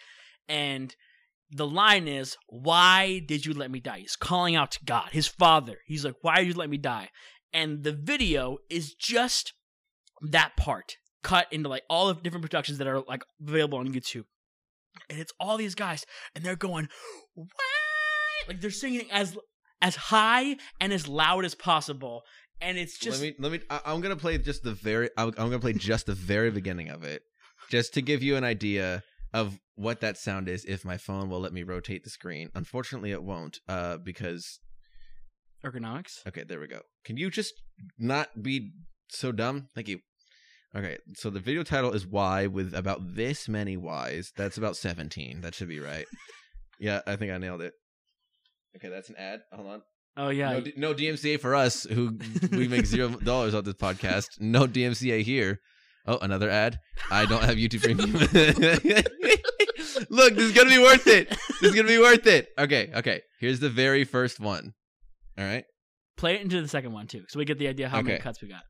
And 0.47 0.95
the 1.49 1.67
line 1.67 2.07
is, 2.07 2.37
Why 2.47 3.19
did 3.25 3.45
you 3.45 3.53
let 3.53 3.71
me 3.71 3.79
die? 3.79 3.99
He's 3.99 4.15
calling 4.15 4.55
out 4.55 4.71
to 4.71 4.85
God, 4.85 5.09
his 5.11 5.27
father. 5.27 5.79
He's 5.85 6.05
like, 6.05 6.15
Why 6.21 6.37
did 6.37 6.47
you 6.47 6.53
let 6.53 6.69
me 6.69 6.77
die? 6.77 7.09
And 7.53 7.83
the 7.83 7.93
video 7.93 8.57
is 8.69 8.93
just 8.93 9.53
that 10.21 10.55
part 10.57 10.97
cut 11.23 11.47
into 11.51 11.69
like 11.69 11.83
all 11.89 12.09
of 12.09 12.23
different 12.23 12.43
productions 12.43 12.77
that 12.77 12.87
are 12.87 13.01
like 13.01 13.23
available 13.45 13.79
on 13.79 13.87
YouTube. 13.87 14.23
And 15.09 15.19
it's 15.19 15.33
all 15.39 15.57
these 15.57 15.75
guys, 15.75 16.05
and 16.35 16.43
they're 16.43 16.55
going, 16.55 16.87
Why? 17.35 17.45
Like 18.47 18.61
they're 18.61 18.71
singing 18.71 19.07
as 19.11 19.37
as 19.81 19.95
high 19.95 20.57
and 20.79 20.91
as 20.91 21.07
loud 21.07 21.45
as 21.45 21.53
possible. 21.53 22.23
And 22.59 22.77
it's 22.77 22.97
just 22.97 23.21
let 23.21 23.27
me 23.27 23.35
let 23.39 23.51
me. 23.51 23.59
I, 23.69 23.81
I'm 23.85 24.01
gonna 24.01 24.15
play 24.15 24.37
just 24.37 24.63
the 24.63 24.73
very. 24.73 25.09
I'm, 25.17 25.27
I'm 25.37 25.49
gonna 25.49 25.59
play 25.59 25.73
just 25.73 26.07
the 26.07 26.15
very 26.15 26.49
beginning 26.49 26.89
of 26.89 27.03
it, 27.03 27.21
just 27.69 27.93
to 27.93 28.01
give 28.01 28.23
you 28.23 28.35
an 28.35 28.43
idea 28.43 29.03
of 29.33 29.59
what 29.75 30.01
that 30.01 30.17
sound 30.17 30.49
is. 30.49 30.65
If 30.65 30.83
my 30.83 30.97
phone 30.97 31.29
will 31.29 31.39
let 31.39 31.53
me 31.53 31.61
rotate 31.61 32.03
the 32.03 32.09
screen, 32.09 32.49
unfortunately 32.55 33.11
it 33.11 33.21
won't. 33.21 33.59
Uh, 33.67 33.97
because 33.97 34.59
ergonomics. 35.63 36.25
okay, 36.27 36.43
there 36.43 36.59
we 36.59 36.67
go. 36.67 36.81
Can 37.05 37.17
you 37.17 37.29
just 37.29 37.53
not 37.99 38.41
be 38.41 38.71
so 39.09 39.31
dumb? 39.31 39.69
Thank 39.75 39.87
you. 39.89 39.99
Okay, 40.77 40.97
so 41.15 41.31
the 41.31 41.39
video 41.39 41.63
title 41.63 41.91
is 41.93 42.05
"Why" 42.05 42.45
with 42.45 42.75
about 42.75 43.15
this 43.15 43.49
many 43.49 43.77
Y's. 43.77 44.31
That's 44.37 44.57
about 44.57 44.77
17. 44.77 45.41
That 45.41 45.55
should 45.55 45.69
be 45.69 45.79
right. 45.79 46.05
yeah, 46.79 47.01
I 47.07 47.15
think 47.15 47.31
I 47.31 47.39
nailed 47.39 47.61
it. 47.61 47.73
Okay, 48.75 48.89
that's 48.89 49.09
an 49.09 49.15
ad. 49.17 49.39
Hold 49.51 49.67
on. 49.67 49.81
Oh 50.17 50.29
yeah. 50.29 50.51
No, 50.51 50.63
no 50.75 50.93
DMCA 50.93 51.39
for 51.39 51.55
us 51.55 51.83
who 51.83 52.19
we 52.51 52.67
make 52.67 52.85
zero 52.85 53.09
dollars 53.23 53.55
off 53.55 53.65
this 53.65 53.73
podcast. 53.73 54.39
No 54.39 54.67
DMCA 54.67 55.23
here. 55.23 55.59
Oh, 56.05 56.19
another 56.19 56.49
ad. 56.49 56.77
I 57.09 57.25
don't 57.25 57.43
have 57.43 57.55
YouTube 57.55 57.81
Premium. 57.81 58.11
Look, 60.09 60.35
this 60.35 60.43
is 60.43 60.51
gonna 60.51 60.69
be 60.69 60.77
worth 60.77 61.07
it. 61.07 61.29
This 61.29 61.71
is 61.71 61.75
gonna 61.75 61.87
be 61.87 61.97
worth 61.97 62.27
it. 62.27 62.49
Okay, 62.57 62.91
okay. 62.95 63.21
Here's 63.39 63.59
the 63.59 63.69
very 63.69 64.03
first 64.03 64.39
one. 64.39 64.73
All 65.39 65.45
right. 65.45 65.65
Play 66.17 66.35
it 66.35 66.41
into 66.41 66.61
the 66.61 66.67
second 66.67 66.93
one 66.93 67.07
too, 67.07 67.23
so 67.29 67.39
we 67.39 67.45
get 67.45 67.57
the 67.57 67.67
idea 67.67 67.89
how 67.89 68.01
many 68.01 68.19
cuts 68.19 68.43
we 68.43 68.47
got. 68.47 68.61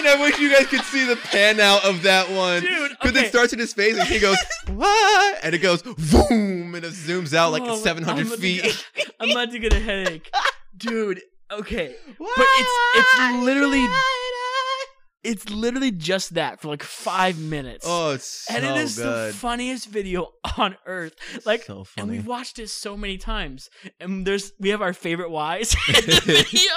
And 0.00 0.08
I 0.08 0.18
wish 0.22 0.38
you 0.38 0.50
guys 0.50 0.66
could 0.66 0.80
see 0.84 1.04
the 1.06 1.16
pan 1.16 1.60
out 1.60 1.84
of 1.84 2.02
that 2.04 2.30
one. 2.30 2.62
Dude, 2.62 2.90
Because 2.90 3.10
okay. 3.16 3.26
it 3.26 3.28
starts 3.28 3.52
in 3.52 3.58
his 3.58 3.74
face 3.74 3.98
and 3.98 4.08
he 4.08 4.18
goes, 4.18 4.38
what? 4.68 5.38
And 5.42 5.54
it 5.54 5.58
goes, 5.58 5.82
boom, 5.82 6.74
and 6.74 6.84
it 6.84 6.92
zooms 6.94 7.34
out 7.34 7.52
like 7.52 7.62
Oh, 7.64 7.76
700 7.76 8.26
I'm 8.32 8.38
feet. 8.38 8.62
get- 8.62 9.10
I'm 9.20 9.30
about 9.30 9.50
to 9.50 9.58
get 9.58 9.74
a 9.74 9.78
headache, 9.80 10.30
dude. 10.76 11.20
Okay, 11.52 11.94
but 12.18 12.28
it's 12.38 12.70
it's 12.96 13.44
literally 13.44 13.84
it's 15.22 15.50
literally 15.50 15.90
just 15.90 16.34
that 16.34 16.60
for 16.60 16.68
like 16.68 16.82
five 16.82 17.38
minutes. 17.38 17.84
Oh, 17.86 18.12
it's 18.12 18.24
so 18.24 18.54
and 18.54 18.64
it 18.64 18.76
is 18.78 18.96
the 18.96 19.32
funniest 19.36 19.88
video 19.88 20.28
on 20.56 20.76
earth. 20.86 21.14
Like, 21.44 21.64
so 21.64 21.84
and 21.98 22.08
we've 22.08 22.26
watched 22.26 22.58
it 22.58 22.70
so 22.70 22.96
many 22.96 23.18
times. 23.18 23.68
And 24.00 24.26
there's 24.26 24.52
we 24.58 24.70
have 24.70 24.80
our 24.80 24.92
favorite 24.94 25.30
whys 25.30 25.74
in 25.88 25.94
the 26.06 26.22
video. 26.24 26.72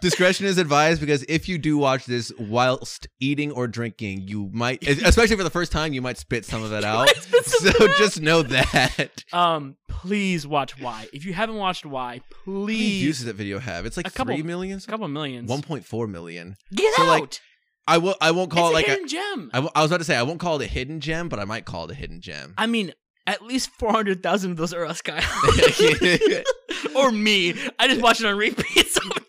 Discretion 0.00 0.46
is 0.46 0.58
advised 0.58 1.00
because 1.00 1.24
if 1.28 1.48
you 1.48 1.58
do 1.58 1.76
watch 1.78 2.06
this 2.06 2.32
whilst 2.38 3.08
eating 3.20 3.50
or 3.52 3.66
drinking, 3.66 4.28
you 4.28 4.48
might, 4.52 4.86
especially 4.86 5.36
for 5.36 5.42
the 5.44 5.50
first 5.50 5.72
time, 5.72 5.92
you 5.92 6.00
might 6.02 6.18
spit 6.18 6.44
some 6.44 6.62
of 6.62 6.72
it 6.72 6.84
out. 6.84 7.08
So 7.16 7.70
just 7.98 8.20
know 8.20 8.42
that. 8.42 9.24
Um, 9.32 9.76
please 9.88 10.46
watch 10.46 10.80
Why. 10.80 11.06
If 11.12 11.24
you 11.26 11.32
haven't 11.34 11.56
watched 11.56 11.84
Why, 11.84 12.20
How 12.46 12.52
many 12.52 12.66
please. 12.66 13.00
views 13.00 13.16
does 13.18 13.26
that 13.26 13.34
video 13.36 13.58
have? 13.58 13.84
It's 13.86 13.96
like 13.96 14.06
A 14.06 14.10
couple- 14.10 14.34
three 14.34 14.42
million. 14.42 14.78
a 14.78 14.90
couple 14.90 15.06
millions. 15.08 15.48
One 15.50 15.60
point 15.62 15.84
four 15.84 16.06
million. 16.06 16.56
Get 16.74 16.94
so, 16.94 17.02
out. 17.02 17.20
like, 17.20 17.40
I 17.86 17.98
will. 17.98 18.14
I 18.20 18.30
won't 18.30 18.50
call 18.50 18.68
it's 18.68 18.70
it 18.70 18.74
like 18.74 18.86
a 18.86 18.90
a. 18.90 18.94
hidden 18.94 19.08
gem. 19.08 19.50
I, 19.52 19.56
w- 19.58 19.70
I 19.74 19.82
was 19.82 19.90
about 19.90 19.98
to 19.98 20.04
say 20.04 20.16
I 20.16 20.22
won't 20.22 20.40
call 20.40 20.60
it 20.60 20.64
a 20.64 20.68
hidden 20.68 21.00
gem, 21.00 21.28
but 21.28 21.38
I 21.38 21.44
might 21.44 21.64
call 21.64 21.84
it 21.86 21.90
a 21.90 21.94
hidden 21.94 22.20
gem. 22.20 22.54
I 22.58 22.66
mean, 22.66 22.92
at 23.26 23.42
least 23.42 23.70
four 23.70 23.92
hundred 23.92 24.22
thousand 24.22 24.52
of 24.52 24.56
those 24.56 24.72
are 24.72 24.84
us, 24.86 25.02
Kyle, 25.02 25.22
or 26.96 27.10
me. 27.12 27.54
I 27.78 27.88
just 27.88 28.00
watch 28.00 28.20
it 28.20 28.26
on 28.26 28.36
repeat 28.36 28.86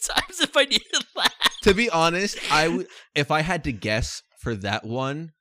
sometimes 0.10 0.39
if 0.41 0.55
I 0.57 0.66
need 0.66 0.82
to 0.93 1.03
laugh. 1.16 1.34
to 1.64 1.74
be 1.74 1.89
honest, 1.89 2.38
I 2.51 2.68
would 2.68 2.88
if 3.16 3.32
I 3.32 3.41
had 3.41 3.64
to 3.66 3.72
guess 3.72 4.22
for 4.41 4.55
that 4.55 4.86
one. 4.86 5.32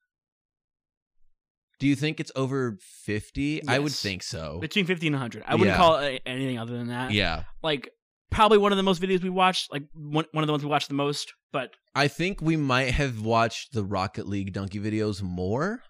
Do 1.81 1.87
you 1.87 1.95
think 1.95 2.19
it's 2.19 2.33
over 2.35 2.77
fifty? 3.05 3.67
I 3.69 3.79
would 3.79 3.93
think 3.93 4.23
so. 4.25 4.59
Between 4.61 4.85
fifty 4.85 5.07
and 5.07 5.15
hundred, 5.15 5.45
I 5.47 5.55
wouldn't 5.55 5.71
Yeah. 5.71 5.77
call 5.77 5.99
it 5.99 6.23
anything 6.27 6.59
other 6.59 6.77
than 6.77 6.89
that. 6.89 7.13
Yeah, 7.13 7.45
like 7.63 7.89
probably 8.33 8.59
one 8.59 8.73
of 8.73 8.77
the 8.77 8.83
most 8.83 9.01
videos 9.01 9.23
we 9.23 9.31
watched, 9.31 9.73
like 9.73 9.85
one 9.95 10.25
one 10.33 10.43
of 10.43 10.49
the 10.49 10.53
ones 10.53 10.65
we 10.65 10.71
watched 10.71 10.89
the 10.89 10.95
most. 10.95 11.33
But 11.53 11.71
I 11.95 12.09
think 12.09 12.43
we 12.43 12.57
might 12.57 12.91
have 12.91 13.21
watched 13.23 13.73
the 13.75 13.85
Rocket 13.85 14.27
League 14.27 14.53
Dunkey 14.53 14.83
videos 14.83 15.23
more, 15.23 15.83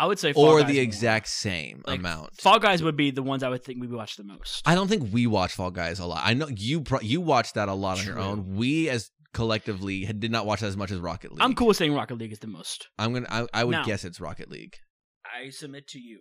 I 0.00 0.06
would 0.06 0.18
say 0.18 0.32
Fall 0.32 0.46
or 0.46 0.60
Guys 0.60 0.68
the 0.68 0.74
more. 0.74 0.82
exact 0.82 1.28
same 1.28 1.82
Like, 1.86 1.98
amount. 2.00 2.40
Fall 2.40 2.58
Guys 2.58 2.82
would 2.82 2.96
be 2.96 3.10
the 3.10 3.22
ones 3.22 3.42
I 3.42 3.48
would 3.50 3.62
think 3.64 3.80
we 3.80 3.86
would 3.86 3.96
watch 3.96 4.16
the 4.16 4.24
most. 4.24 4.62
I 4.66 4.74
don't 4.74 4.88
think 4.88 5.12
we 5.12 5.26
watch 5.26 5.52
Fall 5.52 5.70
Guys 5.70 5.98
a 5.98 6.06
lot. 6.06 6.22
I 6.24 6.34
know 6.34 6.48
you 6.48 6.80
pro- 6.80 7.00
you 7.00 7.20
watched 7.20 7.54
that 7.54 7.68
a 7.68 7.74
lot 7.74 7.98
on 7.98 8.04
your 8.06 8.14
True. 8.14 8.22
own. 8.24 8.56
We 8.56 8.88
as 8.88 9.10
collectively 9.34 10.04
had, 10.04 10.18
did 10.20 10.32
not 10.32 10.46
watch 10.46 10.60
that 10.60 10.66
as 10.68 10.76
much 10.76 10.90
as 10.90 10.98
Rocket 10.98 11.32
League. 11.32 11.40
I'm 11.42 11.54
cool 11.54 11.68
with 11.68 11.76
saying 11.76 11.92
Rocket 11.94 12.16
League 12.18 12.32
is 12.32 12.38
the 12.40 12.46
most. 12.46 12.88
I'm 12.98 13.12
gonna. 13.12 13.26
I, 13.30 13.46
I 13.52 13.64
would 13.64 13.72
Now- 13.72 13.84
guess 13.84 14.04
it's 14.04 14.20
Rocket 14.20 14.50
League. 14.50 14.76
I 15.24 15.50
submit 15.50 15.86
to 15.88 16.00
you. 16.00 16.20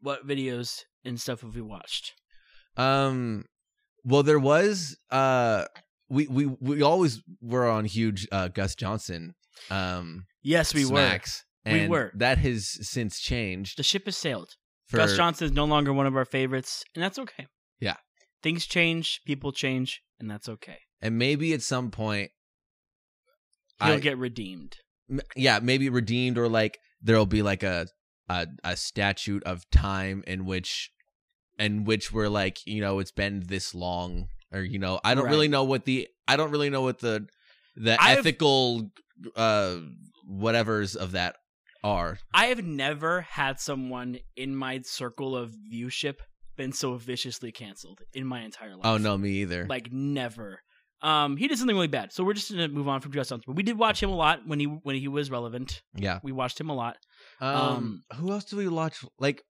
What 0.00 0.26
videos 0.26 0.80
and 1.04 1.20
stuff 1.20 1.42
have 1.42 1.54
we 1.54 1.62
watched? 1.62 2.12
Um, 2.76 3.44
well, 4.04 4.22
there 4.22 4.38
was. 4.38 4.96
Uh, 5.10 5.64
we 6.08 6.26
we 6.28 6.46
we 6.46 6.82
always 6.82 7.22
were 7.40 7.68
on 7.68 7.84
huge 7.84 8.26
uh, 8.32 8.48
Gus 8.48 8.74
Johnson. 8.74 9.34
Um, 9.70 10.26
Yes, 10.42 10.74
we 10.74 10.84
were. 10.84 10.90
smacks, 10.90 11.44
We 11.72 11.88
were. 11.88 12.12
That 12.14 12.38
has 12.38 12.68
since 12.88 13.18
changed. 13.20 13.78
The 13.78 13.82
ship 13.82 14.04
has 14.06 14.16
sailed. 14.16 14.54
For, 14.86 14.98
Gus 14.98 15.16
Johnson 15.16 15.46
is 15.46 15.52
no 15.52 15.64
longer 15.64 15.92
one 15.92 16.06
of 16.06 16.14
our 16.16 16.24
favorites, 16.24 16.84
and 16.94 17.02
that's 17.02 17.18
okay. 17.18 17.46
Yeah. 17.80 17.96
Things 18.42 18.66
change, 18.66 19.20
people 19.26 19.50
change, 19.52 20.00
and 20.20 20.30
that's 20.30 20.48
okay. 20.48 20.78
and 21.02 21.18
maybe 21.18 21.52
at 21.52 21.62
some 21.62 21.90
point, 21.90 22.30
He'll 23.82 23.94
I- 23.94 23.98
get 24.00 24.16
redeemed. 24.16 24.76
yeah, 25.34 25.58
maybe 25.62 25.88
redeemed 25.88 26.38
or 26.38 26.48
like 26.48 26.78
there'll 27.02 27.26
be 27.26 27.42
like 27.42 27.62
a 27.62 27.86
a 28.28 28.46
a 28.64 28.76
statute 28.76 29.42
of 29.44 29.68
time 29.70 30.24
in 30.26 30.46
which 30.46 30.90
in 31.58 31.84
which 31.84 32.12
we're 32.12 32.28
like 32.28 32.58
you 32.66 32.80
know 32.80 32.98
it's 32.98 33.12
been 33.12 33.40
this 33.46 33.74
long 33.74 34.26
or 34.52 34.60
you 34.62 34.78
know 34.78 34.98
I 35.04 35.14
don't 35.14 35.24
Right. 35.24 35.30
really 35.30 35.48
know 35.48 35.64
what 35.64 35.84
the 35.84 36.08
I 36.26 36.36
don't 36.36 36.50
really 36.50 36.70
know 36.70 36.82
what 36.82 36.98
the 37.00 37.26
the 37.76 38.00
I've- 38.02 38.18
ethical 38.20 38.90
uh 39.36 39.76
whatevers 40.28 40.96
of 40.96 41.12
that 41.12 41.36
are. 41.86 42.18
I 42.34 42.46
have 42.46 42.64
never 42.64 43.22
had 43.22 43.60
someone 43.60 44.18
in 44.36 44.54
my 44.56 44.80
circle 44.84 45.36
of 45.36 45.50
viewship 45.72 46.16
been 46.56 46.72
so 46.72 46.94
viciously 46.96 47.52
canceled 47.52 48.00
in 48.14 48.26
my 48.26 48.40
entire 48.42 48.72
life. 48.76 48.84
Oh 48.84 48.96
no, 48.96 49.16
me 49.16 49.30
either. 49.42 49.66
like 49.68 49.92
never. 49.92 50.60
Um, 51.02 51.36
he 51.36 51.46
did 51.46 51.58
something 51.58 51.76
really 51.76 51.88
bad, 51.88 52.12
so 52.12 52.24
we're 52.24 52.32
just 52.32 52.50
gonna 52.50 52.68
move 52.68 52.88
on 52.88 53.00
from 53.02 53.12
Gus 53.12 53.28
Johnson. 53.28 53.44
But 53.46 53.56
we 53.56 53.62
did 53.62 53.78
watch 53.78 54.02
him 54.02 54.10
a 54.10 54.16
lot 54.16 54.40
when 54.46 54.58
he 54.58 54.64
when 54.66 54.96
he 54.96 55.08
was 55.08 55.30
relevant. 55.30 55.82
yeah. 55.94 56.20
We 56.22 56.32
watched 56.32 56.58
him 56.60 56.70
a 56.70 56.74
lot. 56.74 56.96
Um, 57.40 58.02
who 58.14 58.32
else 58.32 58.44
do 58.44 58.56
we 58.56 58.66
watch? 58.68 59.04
Like 59.18 59.42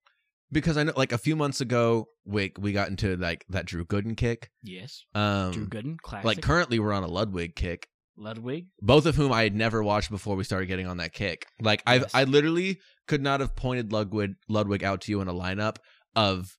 because 0.52 0.76
I 0.76 0.82
know 0.82 0.92
like 0.96 1.12
a 1.12 1.18
few 1.18 1.36
months 1.36 1.60
ago, 1.60 2.08
we 2.24 2.52
we 2.58 2.72
got 2.72 2.88
into 2.88 3.16
like 3.16 3.44
that 3.48 3.64
Drew 3.66 3.84
Gooden 3.84 4.16
kick. 4.16 4.50
Yes, 4.62 5.04
Um, 5.14 5.52
Drew 5.52 5.66
Gooden, 5.66 5.96
classic. 6.02 6.24
like 6.26 6.40
currently 6.42 6.78
we're 6.80 6.92
on 6.92 7.04
a 7.04 7.08
Ludwig 7.08 7.54
kick. 7.54 7.88
Ludwig. 8.16 8.66
both 8.80 9.06
of 9.06 9.14
whom 9.16 9.32
I 9.32 9.42
had 9.42 9.54
never 9.54 9.82
watched 9.82 10.10
before 10.10 10.36
we 10.36 10.44
started 10.44 10.66
getting 10.66 10.86
on 10.86 10.96
that 10.98 11.12
kick. 11.12 11.46
Like 11.60 11.82
I 11.86 11.96
Yes. 11.96 12.14
I 12.14 12.24
literally 12.24 12.78
could 13.06 13.22
not 13.22 13.40
have 13.40 13.54
pointed 13.56 13.92
Ludwig 13.92 14.34
Ludwig 14.48 14.82
out 14.84 15.02
to 15.02 15.10
you 15.12 15.20
in 15.20 15.28
a 15.28 15.34
lineup 15.34 15.76
of 16.14 16.56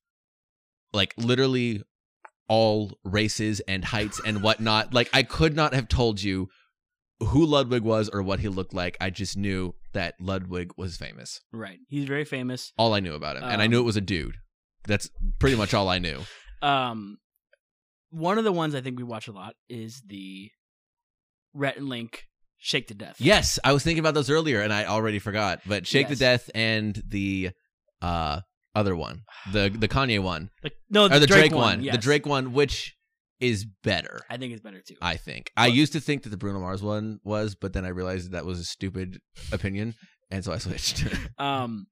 like 0.93 1.13
literally 1.17 1.83
all 2.47 2.97
races 3.03 3.59
and 3.61 3.83
heights 3.85 4.21
and 4.25 4.41
whatnot. 4.41 4.93
Like 4.97 5.09
I 5.13 5.23
could 5.23 5.55
not 5.55 5.73
have 5.73 5.87
told 5.87 6.21
you 6.21 6.47
who 7.19 7.45
Ludwig 7.45 7.81
was 7.83 8.09
or 8.09 8.21
what 8.21 8.39
he 8.39 8.47
looked 8.47 8.73
like. 8.73 8.95
I 9.01 9.09
just 9.09 9.35
knew 9.35 9.73
that 9.93 10.13
Ludwig 10.21 10.71
was 10.77 10.97
famous. 10.97 11.41
Right, 11.51 11.79
he's 11.89 12.05
very 12.05 12.25
famous. 12.25 12.71
All 12.77 12.93
I 12.93 12.99
knew 12.99 13.15
about 13.15 13.37
him. 13.37 13.43
and 13.43 13.61
I 13.61 13.65
Um, 13.65 13.71
knew 13.71 13.79
it 13.79 13.83
was 13.85 13.97
a 13.97 14.01
dude. 14.01 14.35
That's 14.85 15.09
pretty 15.39 15.55
much 15.57 15.73
all 15.73 15.89
I 15.89 15.97
knew. 15.99 16.21
Um, 16.59 17.17
one 18.09 18.39
of 18.39 18.43
the 18.43 18.51
ones 18.51 18.73
I 18.73 18.81
think 18.81 18.97
we 18.97 19.03
watch 19.03 19.27
a 19.27 19.31
lot 19.31 19.53
is 19.69 20.01
the 20.07 20.49
Rhett 21.53 21.77
and 21.77 21.89
Link 21.89 22.23
Shake 22.57 22.87
to 22.87 22.93
Death. 22.93 23.17
Yes, 23.19 23.59
I 23.63 23.73
was 23.73 23.83
thinking 23.83 23.99
about 23.99 24.13
those 24.13 24.29
earlier 24.29 24.61
and 24.61 24.73
I 24.73 24.85
already 24.85 25.19
forgot. 25.19 25.61
But 25.65 25.85
Shake 25.87 26.07
the 26.07 26.13
Yes. 26.13 26.19
Death 26.19 26.49
and 26.55 27.01
the 27.07 27.51
uh 28.01 28.41
other 28.75 28.95
one. 28.95 29.21
The 29.51 29.69
the 29.77 29.87
Kanye 29.87 30.21
one. 30.21 30.49
The, 30.63 30.71
no, 30.89 31.05
or 31.05 31.19
the 31.19 31.27
Drake, 31.27 31.53
one, 31.53 31.81
yes. 31.81 31.95
the 31.95 32.01
Drake 32.01 32.25
one, 32.25 32.53
which 32.53 32.95
is 33.39 33.65
better. 33.83 34.21
I 34.29 34.37
think 34.37 34.53
it's 34.53 34.61
better 34.61 34.81
too. 34.81 34.95
I 35.01 35.15
think. 35.17 35.51
I 35.55 35.67
used 35.67 35.93
to 35.93 35.99
think 35.99 36.23
that 36.23 36.29
the 36.29 36.37
Bruno 36.37 36.59
Mars 36.59 36.81
one 36.81 37.19
was, 37.23 37.55
but 37.55 37.73
then 37.73 37.85
I 37.85 37.89
realized 37.89 38.31
that 38.31 38.45
was 38.45 38.59
a 38.59 38.63
stupid 38.63 39.19
opinion, 39.51 39.93
and 40.31 40.43
so 40.43 40.51
I 40.51 40.57
switched. 40.57 41.05
Um, 41.39 41.85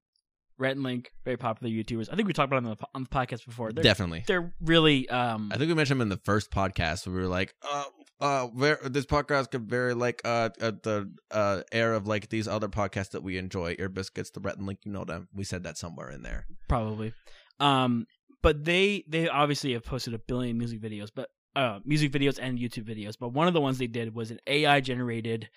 Rhett 0.58 0.72
and 0.74 0.82
Link, 0.82 1.10
very 1.24 1.36
popular 1.36 1.72
YouTubers. 1.72 2.08
I 2.10 2.16
think 2.16 2.26
we 2.26 2.32
talked 2.32 2.50
about 2.50 2.62
them 2.62 2.70
on 2.70 2.76
the, 2.80 2.86
on 2.94 3.02
the 3.04 3.08
podcast 3.10 3.44
before. 3.46 3.72
They're 3.72 3.84
Definitely. 3.84 4.24
they're 4.26 4.52
really 4.60 5.08
um. 5.08 5.50
I 5.52 5.58
think 5.58 5.68
we 5.68 5.74
mentioned 5.74 6.00
them 6.00 6.06
in 6.06 6.08
the 6.08 6.20
first 6.24 6.50
podcast 6.50 7.06
where 7.06 7.14
we 7.14 7.20
were 7.22 7.28
like, 7.28 7.54
uh, 7.70 7.84
uh, 8.20 8.48
this 8.84 9.06
podcast 9.06 9.50
could 9.50 9.68
very 9.68 9.94
like 9.94 10.22
uh, 10.24 10.50
uh 10.60 10.72
the 10.82 11.12
uh 11.30 11.62
air 11.72 11.94
of 11.94 12.06
like 12.06 12.28
these 12.28 12.48
other 12.48 12.68
podcasts 12.68 13.10
that 13.10 13.22
we 13.22 13.36
enjoy, 13.38 13.76
Ear 13.78 13.88
Biscuits, 13.88 14.30
the 14.30 14.40
Rhett 14.40 14.56
and 14.56 14.66
Link, 14.66 14.80
you 14.84 14.92
know 14.92 15.04
them. 15.04 15.28
We 15.34 15.44
said 15.44 15.64
that 15.64 15.76
somewhere 15.76 16.10
in 16.10 16.22
there. 16.22 16.46
probably 16.68 17.12
um 17.60 18.06
but 18.42 18.64
they 18.64 19.04
they 19.08 19.28
obviously 19.28 19.72
have 19.72 19.84
posted 19.84 20.14
a 20.14 20.18
billion 20.18 20.58
music 20.58 20.80
videos 20.80 21.08
but 21.14 21.30
uh 21.54 21.78
music 21.84 22.12
videos 22.12 22.38
and 22.40 22.58
youtube 22.58 22.84
videos 22.84 23.14
but 23.18 23.30
one 23.30 23.48
of 23.48 23.54
the 23.54 23.60
ones 23.60 23.78
they 23.78 23.86
did 23.86 24.14
was 24.14 24.30
an 24.30 24.38
ai 24.46 24.80
generated 24.80 25.48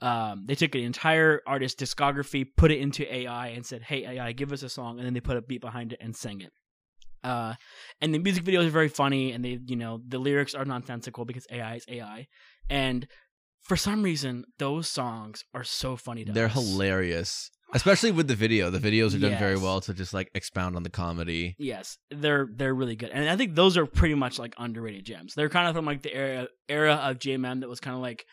um 0.00 0.44
they 0.46 0.54
took 0.54 0.74
an 0.74 0.82
entire 0.82 1.40
artist 1.46 1.78
discography 1.78 2.46
put 2.56 2.70
it 2.70 2.78
into 2.78 3.12
ai 3.14 3.48
and 3.48 3.64
said 3.64 3.82
hey 3.82 4.04
ai 4.06 4.32
give 4.32 4.52
us 4.52 4.62
a 4.62 4.68
song 4.68 4.98
and 4.98 5.06
then 5.06 5.14
they 5.14 5.20
put 5.20 5.36
a 5.36 5.42
beat 5.42 5.60
behind 5.60 5.92
it 5.92 5.98
and 6.00 6.14
sang 6.14 6.40
it 6.40 6.52
uh 7.24 7.54
and 8.00 8.14
the 8.14 8.18
music 8.18 8.44
videos 8.44 8.66
are 8.66 8.70
very 8.70 8.88
funny 8.88 9.32
and 9.32 9.44
they 9.44 9.58
you 9.66 9.76
know 9.76 10.00
the 10.06 10.18
lyrics 10.18 10.54
are 10.54 10.64
nonsensical 10.64 11.24
because 11.24 11.46
ai 11.50 11.74
is 11.76 11.84
ai 11.88 12.26
and 12.70 13.06
for 13.62 13.76
some 13.76 14.02
reason 14.02 14.44
those 14.58 14.86
songs 14.88 15.44
are 15.54 15.64
so 15.64 15.96
funny 15.96 16.24
to 16.24 16.32
They're 16.32 16.46
us. 16.46 16.52
hilarious, 16.54 17.50
especially 17.74 18.12
with 18.12 18.28
the 18.28 18.36
video. 18.36 18.70
The 18.70 18.78
videos 18.78 19.12
are 19.16 19.18
done 19.18 19.36
very 19.38 19.56
well 19.58 19.80
to 19.80 19.92
just 19.92 20.14
like 20.14 20.30
expound 20.36 20.76
on 20.76 20.84
the 20.84 20.90
comedy. 20.90 21.56
Yes, 21.58 21.98
they're 22.10 22.46
they're 22.54 22.74
really 22.74 22.94
good, 22.94 23.10
and 23.10 23.28
I 23.28 23.36
think 23.36 23.56
those 23.56 23.76
are 23.76 23.84
pretty 23.84 24.14
much 24.14 24.38
like 24.38 24.54
underrated 24.56 25.04
gems. 25.04 25.34
They're 25.34 25.48
kind 25.48 25.66
of 25.66 25.74
from 25.74 25.84
like 25.84 26.02
the 26.02 26.14
era 26.14 26.46
era 26.68 26.94
of 26.94 27.18
GMM 27.18 27.60
that 27.60 27.68
was 27.68 27.80
kind 27.80 27.96
of 27.96 28.02
like 28.02 28.24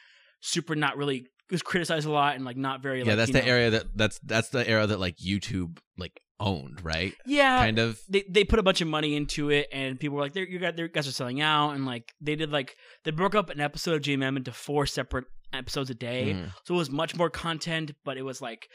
super 0.42 0.76
not 0.76 0.98
really 0.98 1.26
was 1.52 1.62
criticized 1.62 2.08
a 2.08 2.12
lot 2.12 2.36
and 2.36 2.46
like 2.46 2.58
not 2.58 2.82
very 2.82 3.00
yeah, 3.00 3.06
like, 3.10 3.18
that's 3.18 3.30
you 3.30 3.34
the 3.34 3.41
know- 3.41 3.48
area 3.48 3.70
that 3.72 3.86
that's 3.96 4.20
that's 4.24 4.50
the 4.50 4.68
era 4.68 4.88
that 4.88 5.00
like 5.00 5.18
YouTube 5.18 5.78
like 5.98 6.20
owned, 6.39 6.84
right? 6.84 7.14
Yeah, 7.26 7.58
kind 7.60 7.80
of. 7.80 8.00
they 8.10 8.24
they 8.30 8.44
put 8.44 8.60
a 8.60 8.64
bunch 8.64 8.82
of 8.82 8.88
money 8.88 9.16
into 9.16 9.50
it, 9.50 9.68
and 9.72 10.00
people 10.00 10.18
were 10.18 10.24
like, 10.24 10.34
"They're 10.34 10.48
you 10.48 10.60
got 10.60 10.76
their 10.76 10.88
guys 10.88 11.08
are 11.08 11.12
selling 11.12 11.41
out," 11.41 11.72
and 11.72 11.86
like 11.86 12.12
they 12.22 12.36
did 12.36 12.52
like 12.52 12.76
they 13.06 13.12
broke 13.12 13.36
up 13.36 13.50
an 13.50 13.60
episode 13.60 13.96
of 13.96 14.02
GMM 14.02 14.36
into 14.38 14.52
four 14.52 14.86
separate 14.86 15.26
episodes 15.54 15.89
a 15.89 15.94
day, 15.96 16.34
Mm. 16.34 16.50
so 16.66 16.74
it 16.74 16.78
was 16.78 16.89
much 16.89 17.16
more 17.16 17.30
content, 17.30 17.91
but 18.04 18.18
it 18.18 18.24
was 18.24 18.41
like 18.41 18.68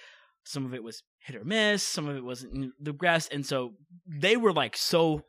some 0.45 0.65
of 0.65 0.73
it 0.73 0.83
was 0.83 1.03
hit 1.27 1.35
or 1.37 1.45
miss, 1.45 1.83
some 1.83 2.09
of 2.09 2.17
it 2.17 2.25
wasn't 2.25 2.71
the 2.81 2.93
rest, 2.93 3.33
and 3.33 3.45
so 3.45 3.73
they 4.07 4.37
were 4.37 4.53
like 4.53 4.77
so 4.77 5.23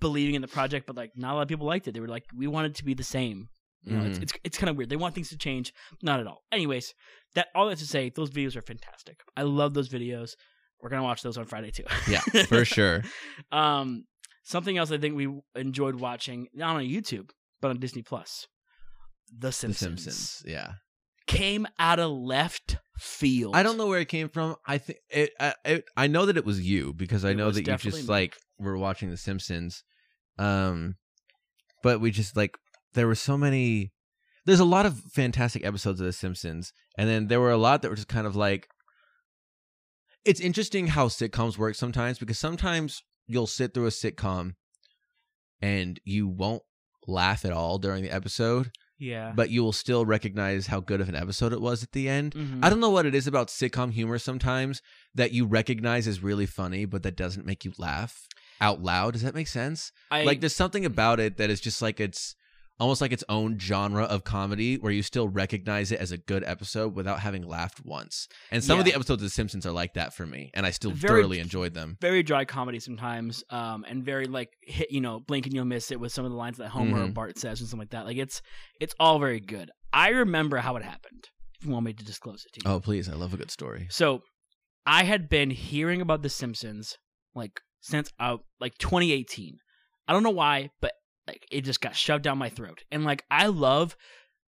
believing 0.00 0.34
in 0.34 0.42
the 0.42 0.48
project, 0.48 0.86
but 0.86 0.96
like 0.96 1.12
not 1.16 1.32
a 1.32 1.34
lot 1.36 1.42
of 1.42 1.48
people 1.48 1.66
liked 1.66 1.86
it. 1.88 1.92
They 1.94 2.00
were 2.00 2.08
like, 2.08 2.24
we 2.36 2.46
want 2.46 2.66
it 2.66 2.74
to 2.76 2.84
be 2.84 2.94
the 2.94 3.04
same. 3.04 3.48
You 3.84 3.96
know, 3.96 4.04
it's 4.04 4.18
Mhm. 4.18 4.22
it's, 4.22 4.32
it's 4.44 4.58
kind 4.58 4.70
of 4.70 4.76
weird. 4.76 4.88
They 4.88 4.96
want 4.96 5.14
things 5.14 5.28
to 5.28 5.36
change, 5.38 5.72
not 6.02 6.18
at 6.20 6.26
all. 6.26 6.42
Anyways, 6.50 6.94
that 7.34 7.48
all 7.54 7.68
that 7.68 7.78
to 7.78 7.86
say, 7.86 8.10
those 8.10 8.30
videos 8.30 8.56
are 8.56 8.62
fantastic. 8.62 9.20
I 9.36 9.42
love 9.42 9.74
those 9.74 9.88
videos. 9.88 10.30
We're 10.80 10.88
gonna 10.90 11.02
watch 11.02 11.22
those 11.22 11.36
on 11.38 11.44
Friday 11.46 11.70
too. 11.70 11.84
Yeah, 12.08 12.20
for 12.48 12.64
sure. 12.64 13.02
Um, 13.52 14.04
something 14.42 14.76
else 14.78 14.90
I 14.90 14.98
think 14.98 15.14
we 15.16 15.28
enjoyed 15.54 15.96
watching 15.96 16.48
not 16.54 16.76
on 16.76 16.82
YouTube 16.84 17.30
but 17.60 17.68
on 17.70 17.78
Disney 17.80 18.02
Plus, 18.02 18.46
The 19.32 19.48
The 19.48 19.52
Simpsons, 19.52 20.02
Simpsons. 20.04 20.42
Yeah. 20.46 20.72
came 21.26 21.66
out 21.78 21.98
of 21.98 22.10
left 22.10 22.76
field. 22.98 23.56
I 23.56 23.62
don't 23.62 23.78
know 23.78 23.86
where 23.86 24.00
it 24.00 24.08
came 24.08 24.28
from. 24.28 24.56
I 24.66 24.76
think 24.78 24.98
it, 25.08 25.30
I 25.40 25.54
it, 25.64 25.84
I 25.96 26.06
know 26.06 26.26
that 26.26 26.36
it 26.36 26.44
was 26.44 26.60
you 26.60 26.92
because 26.94 27.24
I 27.24 27.30
It 27.30 27.36
know 27.38 27.50
that 27.50 27.66
you 27.66 27.76
just 27.76 28.02
me. 28.02 28.06
like 28.06 28.36
were 28.58 28.76
watching 28.76 29.08
The 29.10 29.16
Simpsons. 29.16 29.82
Um, 30.38 30.96
but 31.82 32.00
we 32.00 32.10
just 32.10 32.36
like 32.36 32.56
there 32.94 33.06
were 33.06 33.14
so 33.14 33.36
many. 33.36 33.92
There's 34.46 34.60
a 34.60 34.64
lot 34.64 34.86
of 34.86 34.98
fantastic 35.12 35.64
episodes 35.64 36.00
of 36.00 36.06
The 36.06 36.12
Simpsons, 36.12 36.72
and 36.98 37.08
then 37.08 37.28
there 37.28 37.40
were 37.40 37.50
a 37.50 37.56
lot 37.56 37.82
that 37.82 37.88
were 37.88 37.96
just 37.96 38.08
kind 38.08 38.26
of 38.26 38.36
like. 38.36 38.68
It's 40.24 40.40
interesting 40.40 40.88
how 40.88 41.08
sitcoms 41.08 41.58
work 41.58 41.74
sometimes 41.74 42.18
because 42.18 42.38
sometimes 42.38 43.02
you'll 43.26 43.46
sit 43.46 43.74
through 43.74 43.86
a 43.86 43.90
sitcom, 43.90 44.54
and 45.60 46.00
you 46.04 46.26
won't 46.28 46.62
laugh 47.06 47.44
at 47.44 47.52
all 47.52 47.78
during 47.78 48.02
the 48.02 48.10
episode, 48.10 48.70
Yeah, 48.98 49.32
but 49.36 49.50
you 49.50 49.62
will 49.62 49.72
still 49.74 50.06
recognize 50.06 50.68
how 50.68 50.80
good 50.80 51.02
of 51.02 51.08
an 51.10 51.14
episode 51.16 51.52
it 51.52 51.60
was 51.60 51.82
at 51.82 51.92
the 51.92 52.08
end. 52.08 52.32
Mhm. 52.34 52.64
I 52.64 52.70
don't 52.70 52.80
know 52.80 52.88
what 52.90 53.04
it 53.06 53.14
is 53.14 53.26
about 53.26 53.48
sitcom 53.48 53.92
humor 53.92 54.18
sometimes 54.18 54.80
that 55.14 55.32
you 55.32 55.44
recognize 55.44 56.08
as 56.08 56.22
really 56.22 56.46
funny, 56.46 56.86
but 56.86 57.02
that 57.02 57.16
doesn't 57.16 57.44
make 57.44 57.64
you 57.66 57.72
laugh 57.76 58.26
out 58.60 58.82
loud. 58.82 59.12
Does 59.12 59.22
that 59.22 59.34
make 59.34 59.48
sense? 59.48 59.92
I, 60.10 60.22
like 60.24 60.40
there's 60.40 60.56
something 60.56 60.86
about 60.86 61.20
it 61.20 61.36
that 61.36 61.50
is 61.50 61.60
just 61.60 61.82
like 61.82 62.00
it's 62.00 62.34
almost 62.80 63.00
like 63.00 63.12
its 63.12 63.24
own 63.28 63.58
genre 63.58 64.04
of 64.04 64.24
comedy 64.24 64.76
where 64.76 64.92
you 64.92 65.02
still 65.02 65.28
recognize 65.28 65.92
it 65.92 66.00
as 66.00 66.10
a 66.12 66.18
good 66.18 66.42
episode 66.44 66.94
without 66.94 67.20
having 67.20 67.46
laughed 67.46 67.84
once. 67.84 68.26
And 68.50 68.62
some 68.64 68.78
of 68.78 68.84
the 68.84 68.92
episodes 68.94 69.22
of 69.22 69.26
The 69.26 69.30
Simpsons 69.30 69.64
are 69.64 69.70
like 69.72 69.94
that 69.94 70.12
for 70.14 70.26
me, 70.26 70.50
and 70.54 70.66
I 70.66 70.70
still 70.70 70.90
Very- 70.90 71.22
thoroughly 71.22 71.38
enjoyed 71.38 71.74
them. 71.74 71.96
very 72.00 72.22
dry 72.22 72.44
comedy 72.44 72.80
sometimes, 72.80 73.44
um, 73.50 73.84
and 73.88 74.04
very 74.04 74.26
like 74.26 74.50
hit, 74.62 74.90
you 74.90 75.00
know, 75.00 75.20
blink 75.20 75.46
and 75.46 75.54
you'll 75.54 75.64
miss 75.64 75.90
it 75.90 76.00
with 76.00 76.12
some 76.12 76.24
of 76.24 76.30
the 76.32 76.36
lines 76.36 76.58
that 76.58 76.68
Homer 76.70 77.02
or 77.04 77.06
Mhm. 77.08 77.14
Bart 77.14 77.38
says 77.38 77.60
and 77.60 77.68
something 77.68 77.80
like 77.84 77.90
that. 77.90 78.06
Like 78.06 78.16
it's 78.16 78.42
it's 78.80 78.94
all 78.98 79.18
very 79.18 79.40
good. 79.40 79.70
I 79.92 80.08
remember 80.08 80.56
how 80.58 80.76
it 80.76 80.82
happened. 80.82 81.24
If 81.60 81.66
you 81.66 81.72
want 81.72 81.86
me 81.86 81.92
to 81.92 82.04
disclose 82.04 82.44
it 82.44 82.52
to 82.54 82.68
you. 82.68 82.74
Oh 82.74 82.80
please, 82.80 83.08
I 83.08 83.14
love 83.14 83.32
a 83.32 83.36
good 83.36 83.50
story. 83.50 83.86
So, 83.90 84.22
I 84.86 85.04
had 85.04 85.28
been 85.30 85.50
hearing 85.50 86.00
about 86.00 86.22
The 86.22 86.28
Simpsons 86.28 86.96
like 87.34 87.60
since 87.80 88.10
uh, 88.18 88.38
like 88.60 88.76
2018. 88.78 89.58
I 90.08 90.12
don't 90.12 90.22
know 90.24 90.30
why, 90.30 90.70
but 90.80 90.92
like 91.26 91.46
it 91.50 91.62
just 91.62 91.80
got 91.80 91.96
shoved 91.96 92.24
down 92.24 92.38
my 92.38 92.48
throat. 92.48 92.82
And 92.90 93.04
like 93.04 93.24
I 93.30 93.46
love 93.46 93.96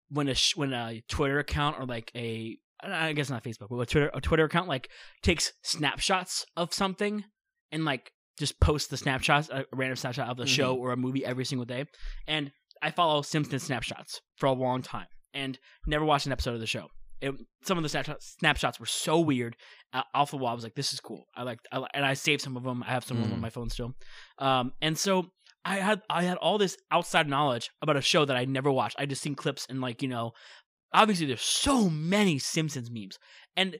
when 0.09 0.27
a 0.27 0.35
sh- 0.35 0.55
when 0.55 0.73
a 0.73 1.01
Twitter 1.07 1.39
account 1.39 1.77
or 1.79 1.85
like 1.85 2.11
a 2.15 2.57
I 2.81 3.13
guess 3.13 3.29
not 3.29 3.43
Facebook, 3.43 3.67
but 3.69 3.77
a 3.79 3.85
Twitter 3.85 4.11
a 4.13 4.21
Twitter 4.21 4.45
account 4.45 4.67
like 4.67 4.89
takes 5.21 5.53
snapshots 5.63 6.45
of 6.57 6.73
something 6.73 7.23
and 7.71 7.85
like 7.85 8.11
just 8.39 8.59
posts 8.59 8.89
the 8.89 8.97
snapshots, 8.97 9.49
a 9.49 9.65
random 9.73 9.95
snapshot 9.95 10.27
of 10.29 10.37
the 10.37 10.47
show 10.47 10.75
or 10.75 10.91
a 10.91 10.97
movie 10.97 11.23
every 11.25 11.45
single 11.45 11.65
day. 11.65 11.85
And 12.27 12.51
I 12.81 12.91
follow 12.91 13.21
Simpsons 13.21 13.63
snapshots 13.63 14.21
for 14.37 14.47
a 14.47 14.51
long 14.53 14.81
time 14.81 15.05
and 15.33 15.57
never 15.85 16.03
watched 16.03 16.25
an 16.25 16.31
episode 16.31 16.55
of 16.55 16.59
the 16.59 16.65
show. 16.67 16.87
It, 17.21 17.33
some 17.63 17.77
of 17.77 17.83
the 17.83 17.89
snapshots, 17.89 18.35
snapshots 18.39 18.79
were 18.79 18.85
so 18.85 19.19
weird. 19.21 19.55
Uh, 19.93 20.01
off 20.13 20.31
the 20.31 20.37
wall, 20.37 20.51
I 20.51 20.55
was 20.55 20.63
like, 20.63 20.75
"This 20.75 20.91
is 20.91 20.99
cool." 20.99 21.25
I 21.35 21.43
like, 21.43 21.59
I, 21.71 21.85
and 21.93 22.03
I 22.05 22.15
saved 22.15 22.41
some 22.41 22.57
of 22.57 22.63
them. 22.63 22.83
I 22.83 22.87
have 22.89 23.05
some 23.05 23.15
of 23.17 23.23
them 23.23 23.31
on 23.33 23.37
Mhm. 23.37 23.43
my 23.43 23.49
phone 23.49 23.69
still. 23.69 23.93
Um, 24.39 24.73
and 24.81 24.97
so 24.97 25.27
I 25.65 25.77
had, 25.77 26.01
I 26.09 26.23
had 26.23 26.37
all 26.37 26.57
this 26.57 26.77
outside 26.91 27.27
knowledge 27.27 27.69
about 27.81 27.97
a 27.97 28.01
show 28.01 28.25
that 28.25 28.35
I 28.35 28.45
never 28.45 28.71
watched. 28.71 28.97
I 28.99 29.05
just 29.05 29.21
seen 29.21 29.35
clips 29.35 29.65
and 29.69 29.79
like, 29.81 30.01
you 30.01 30.09
know, 30.09 30.33
obviously 30.93 31.25
there's 31.25 31.41
so 31.41 31.89
many 31.89 32.39
Simpsons 32.39 32.89
memes, 32.91 33.17
and 33.57 33.77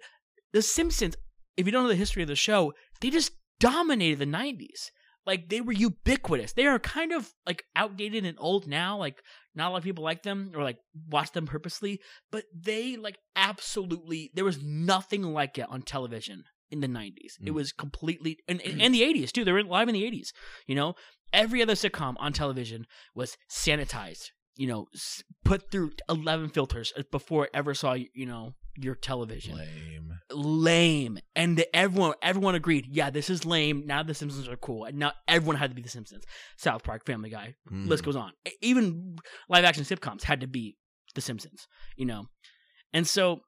the 0.51 0.61
Simpsons. 0.61 1.15
If 1.55 1.65
you 1.65 1.71
don't 1.71 1.83
know 1.83 1.89
the 1.89 1.95
history 1.95 2.23
of 2.23 2.27
the 2.27 2.35
show, 2.35 2.73
they 2.99 3.09
just 3.09 3.31
dominated 3.59 4.19
the 4.19 4.25
'90s. 4.25 4.89
Like 5.25 5.49
they 5.49 5.61
were 5.61 5.71
ubiquitous. 5.71 6.53
They 6.53 6.65
are 6.65 6.79
kind 6.79 7.13
of 7.13 7.31
like 7.45 7.63
outdated 7.75 8.25
and 8.25 8.37
old 8.39 8.67
now. 8.67 8.97
Like 8.97 9.21
not 9.55 9.69
a 9.69 9.71
lot 9.71 9.77
of 9.77 9.83
people 9.83 10.03
like 10.03 10.23
them 10.23 10.51
or 10.55 10.63
like 10.63 10.77
watch 11.09 11.31
them 11.31 11.45
purposely, 11.45 12.01
but 12.31 12.45
they 12.53 12.97
like 12.97 13.17
absolutely. 13.35 14.31
There 14.33 14.43
was 14.43 14.61
nothing 14.61 15.21
like 15.21 15.57
it 15.57 15.67
on 15.69 15.83
television 15.83 16.43
in 16.73 16.81
the 16.81 16.87
'90s. 16.87 17.33
It 17.39 17.51
Mm. 17.51 17.53
was 17.53 17.71
completely 17.71 18.39
and, 18.47 18.59
and, 18.61 18.93
the 18.97 19.01
'80s 19.01 19.31
too. 19.31 19.45
They 19.45 19.51
were 19.53 19.63
live 19.63 19.87
in 19.87 19.93
the 19.93 20.03
'80s. 20.03 20.29
You 20.67 20.75
know, 20.75 20.95
every 21.31 21.61
other 21.61 21.73
sitcom 21.75 22.15
on 22.19 22.33
television 22.33 22.85
was 23.15 23.37
sanitized. 23.49 24.31
You 24.55 24.67
know, 24.67 24.87
put 25.45 25.71
through 25.71 25.91
11 26.09 26.49
filters 26.49 26.91
before 27.11 27.45
it 27.45 27.51
ever 27.53 27.73
saw 27.73 27.93
you 27.93 28.25
know 28.25 28.53
your 28.77 28.95
television 28.95 29.55
Lame. 29.55 30.11
lame 30.31 31.19
and 31.35 31.57
the, 31.57 31.75
everyone 31.75 32.13
everyone 32.23 32.55
agreed 32.55 32.87
yeah 32.89 33.09
this 33.11 33.29
is 33.29 33.45
lame 33.45 33.83
now 33.85 34.01
the 34.01 34.15
simpsons 34.15 34.47
are 34.47 34.55
cool 34.57 34.85
and 34.85 34.97
now 34.97 35.11
everyone 35.27 35.57
had 35.57 35.69
to 35.69 35.75
be 35.75 35.81
the 35.83 35.89
simpsons 35.89 36.23
south 36.57 36.83
park 36.83 37.05
family 37.05 37.29
guy 37.29 37.53
Mm. 37.71 37.87
list 37.87 38.03
goes 38.03 38.15
on 38.15 38.31
even 38.61 39.15
live 39.47 39.63
action 39.63 39.83
sitcoms 39.83 40.23
had 40.23 40.41
to 40.41 40.47
be 40.47 40.75
the 41.13 41.21
simpsons 41.21 41.67
you 41.95 42.05
know 42.05 42.25
and 42.93 43.07
so 43.07 43.41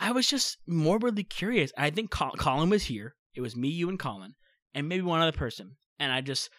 i 0.00 0.10
was 0.10 0.26
just 0.26 0.58
morbidly 0.66 1.22
curious 1.22 1.70
i 1.78 1.90
think 1.90 2.10
Col- 2.10 2.32
colin 2.32 2.70
was 2.70 2.84
here 2.84 3.14
it 3.34 3.40
was 3.40 3.54
me 3.54 3.68
you 3.68 3.88
and 3.88 3.98
colin 3.98 4.34
and 4.74 4.88
maybe 4.88 5.02
one 5.02 5.20
other 5.20 5.36
person 5.36 5.76
and 6.00 6.10
i 6.10 6.20
just 6.20 6.50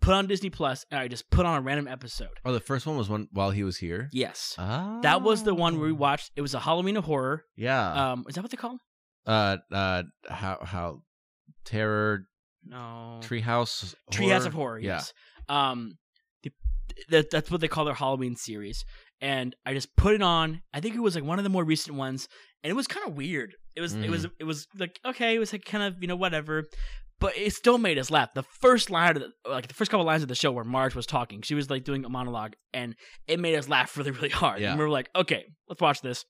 put 0.00 0.12
on 0.14 0.26
disney 0.26 0.50
plus 0.50 0.84
and 0.90 1.00
i 1.00 1.08
just 1.08 1.30
put 1.30 1.46
on 1.46 1.56
a 1.58 1.60
random 1.62 1.88
episode 1.88 2.28
Oh, 2.44 2.52
the 2.52 2.60
first 2.60 2.86
one 2.86 2.96
was 2.96 3.08
one 3.08 3.28
while 3.32 3.50
he 3.50 3.64
was 3.64 3.78
here. 3.78 4.08
yes 4.12 4.54
Ah, 4.58 5.00
that 5.02 5.22
was 5.22 5.42
the 5.44 5.54
one 5.54 5.76
where 5.78 5.86
we 5.86 5.92
watched 5.92 6.32
it 6.36 6.40
was 6.42 6.54
a 6.54 6.60
halloween 6.60 6.96
of 6.96 7.04
horror 7.04 7.44
Yeah. 7.56 8.12
um 8.12 8.24
is 8.28 8.34
that 8.34 8.42
what 8.42 8.50
they 8.50 8.56
call 8.56 8.74
it 8.74 8.80
uh, 9.26 9.56
uh, 9.72 10.02
how 10.28 10.58
how 10.62 11.02
terror 11.64 12.24
no 12.64 13.20
treehouse 13.22 13.94
Treehouse 14.12 14.46
of 14.46 14.52
Horror. 14.54 14.78
Yeah. 14.78 14.94
Yes. 14.96 15.12
Um, 15.48 15.98
the, 16.42 16.50
that 17.10 17.30
that's 17.30 17.50
what 17.50 17.60
they 17.60 17.68
call 17.68 17.84
their 17.84 17.94
Halloween 17.94 18.36
series, 18.36 18.84
and 19.20 19.54
I 19.64 19.74
just 19.74 19.94
put 19.96 20.14
it 20.14 20.22
on. 20.22 20.62
I 20.74 20.80
think 20.80 20.94
it 20.96 21.00
was 21.00 21.14
like 21.14 21.24
one 21.24 21.38
of 21.38 21.44
the 21.44 21.50
more 21.50 21.64
recent 21.64 21.96
ones, 21.96 22.28
and 22.62 22.70
it 22.70 22.74
was 22.74 22.86
kind 22.86 23.06
of 23.06 23.14
weird. 23.16 23.54
It 23.76 23.80
was 23.80 23.94
it 23.94 24.10
was 24.10 24.26
Mm. 24.26 24.30
it 24.40 24.44
was 24.44 24.66
like 24.78 24.98
okay, 25.04 25.34
it 25.34 25.38
was 25.38 25.52
like 25.52 25.64
kind 25.64 25.84
of 25.84 25.96
you 26.00 26.08
know 26.08 26.16
whatever, 26.16 26.64
but 27.20 27.36
it 27.36 27.52
still 27.52 27.78
made 27.78 27.98
us 27.98 28.10
laugh. 28.10 28.30
The 28.34 28.42
first 28.42 28.90
line 28.90 29.16
of 29.16 29.22
the, 29.22 29.50
like 29.50 29.68
the 29.68 29.74
first 29.74 29.90
couple 29.90 30.04
lines 30.06 30.22
of 30.22 30.28
the 30.28 30.34
show 30.34 30.50
where 30.52 30.64
Marge 30.64 30.94
was 30.94 31.06
talking, 31.06 31.42
she 31.42 31.54
was 31.54 31.70
like 31.70 31.84
doing 31.84 32.04
a 32.04 32.08
monologue, 32.08 32.54
and 32.72 32.94
it 33.26 33.38
made 33.40 33.54
us 33.56 33.68
laugh 33.68 33.96
really 33.96 34.10
really 34.10 34.28
hard. 34.30 34.60
Yeah. 34.60 34.70
And 34.70 34.78
we 34.78 34.84
were 34.84 34.90
like, 34.90 35.08
okay, 35.14 35.44
let's 35.68 35.80
watch 35.80 36.00
this. 36.00 36.24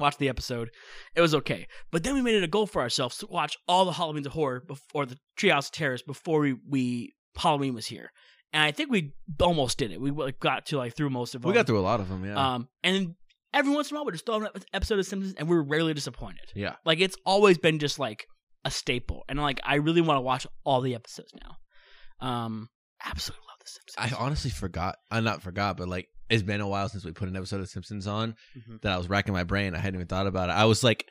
Watch 0.00 0.16
the 0.16 0.30
episode. 0.30 0.70
It 1.14 1.20
was 1.20 1.34
okay, 1.34 1.66
but 1.92 2.02
then 2.02 2.14
we 2.14 2.22
made 2.22 2.34
it 2.34 2.42
a 2.42 2.48
goal 2.48 2.66
for 2.66 2.80
ourselves 2.82 3.18
to 3.18 3.26
watch 3.28 3.56
all 3.68 3.84
the 3.84 3.92
Halloweens 3.92 4.26
of 4.26 4.32
horror 4.32 4.60
before 4.66 5.04
the 5.06 5.16
Treehouse 5.38 5.66
of 5.66 5.72
Terrors 5.72 6.02
before 6.02 6.40
we, 6.40 6.56
we 6.68 7.12
Halloween 7.36 7.74
was 7.74 7.86
here, 7.86 8.10
and 8.54 8.62
I 8.64 8.72
think 8.72 8.90
we 8.90 9.12
almost 9.40 9.78
did 9.78 9.92
it. 9.92 10.00
We 10.00 10.10
got 10.40 10.66
to 10.66 10.78
like 10.78 10.96
through 10.96 11.10
most 11.10 11.34
of 11.34 11.42
them. 11.42 11.50
We 11.50 11.54
got 11.54 11.66
through 11.66 11.78
a 11.78 11.82
lot 11.82 12.00
of 12.00 12.08
them. 12.08 12.24
Yeah. 12.24 12.54
Um, 12.54 12.68
and 12.82 13.14
every 13.54 13.72
once 13.74 13.90
in 13.90 13.96
a 13.96 14.00
while 14.00 14.06
we 14.06 14.12
just 14.12 14.26
throw 14.26 14.36
an 14.36 14.48
episode 14.72 14.98
of 14.98 15.06
Simpsons, 15.06 15.34
and 15.38 15.48
we're 15.48 15.62
rarely 15.62 15.94
disappointed. 15.94 16.52
yeah. 16.54 16.76
Like 16.84 17.00
it's 17.00 17.16
always 17.26 17.58
been 17.58 17.78
just 17.78 17.98
like 17.98 18.26
a 18.64 18.70
staple, 18.70 19.24
and 19.28 19.40
like 19.40 19.60
I 19.64 19.76
really 19.76 20.00
want 20.00 20.16
to 20.18 20.20
watch 20.22 20.46
all 20.64 20.80
the 20.80 20.94
episodes 20.94 21.32
now. 21.42 22.26
Um, 22.26 22.68
absolutely 23.04 23.44
love 23.48 23.58
the 23.60 23.68
Simpsons. 23.68 23.96
I 23.98 24.22
honestly 24.22 24.50
forgot. 24.50 24.96
I 25.10 25.20
not 25.20 25.42
forgot, 25.42 25.76
but 25.76 25.88
like 25.88 26.08
it's 26.30 26.42
been 26.42 26.60
a 26.60 26.68
while 26.68 26.88
since 26.88 27.04
we 27.04 27.12
put 27.12 27.28
an 27.28 27.36
episode 27.36 27.60
of 27.60 27.68
Simpsons 27.68 28.06
on 28.06 28.36
Mhm. 28.56 28.80
that 28.82 28.92
I 28.92 28.96
was 28.96 29.08
racking 29.08 29.34
my 29.34 29.44
brain. 29.44 29.74
I 29.74 29.78
hadn't 29.78 29.96
even 29.96 30.06
thought 30.06 30.26
about 30.26 30.48
it. 30.48 30.52
I 30.52 30.64
was 30.64 30.82
like 30.84 31.06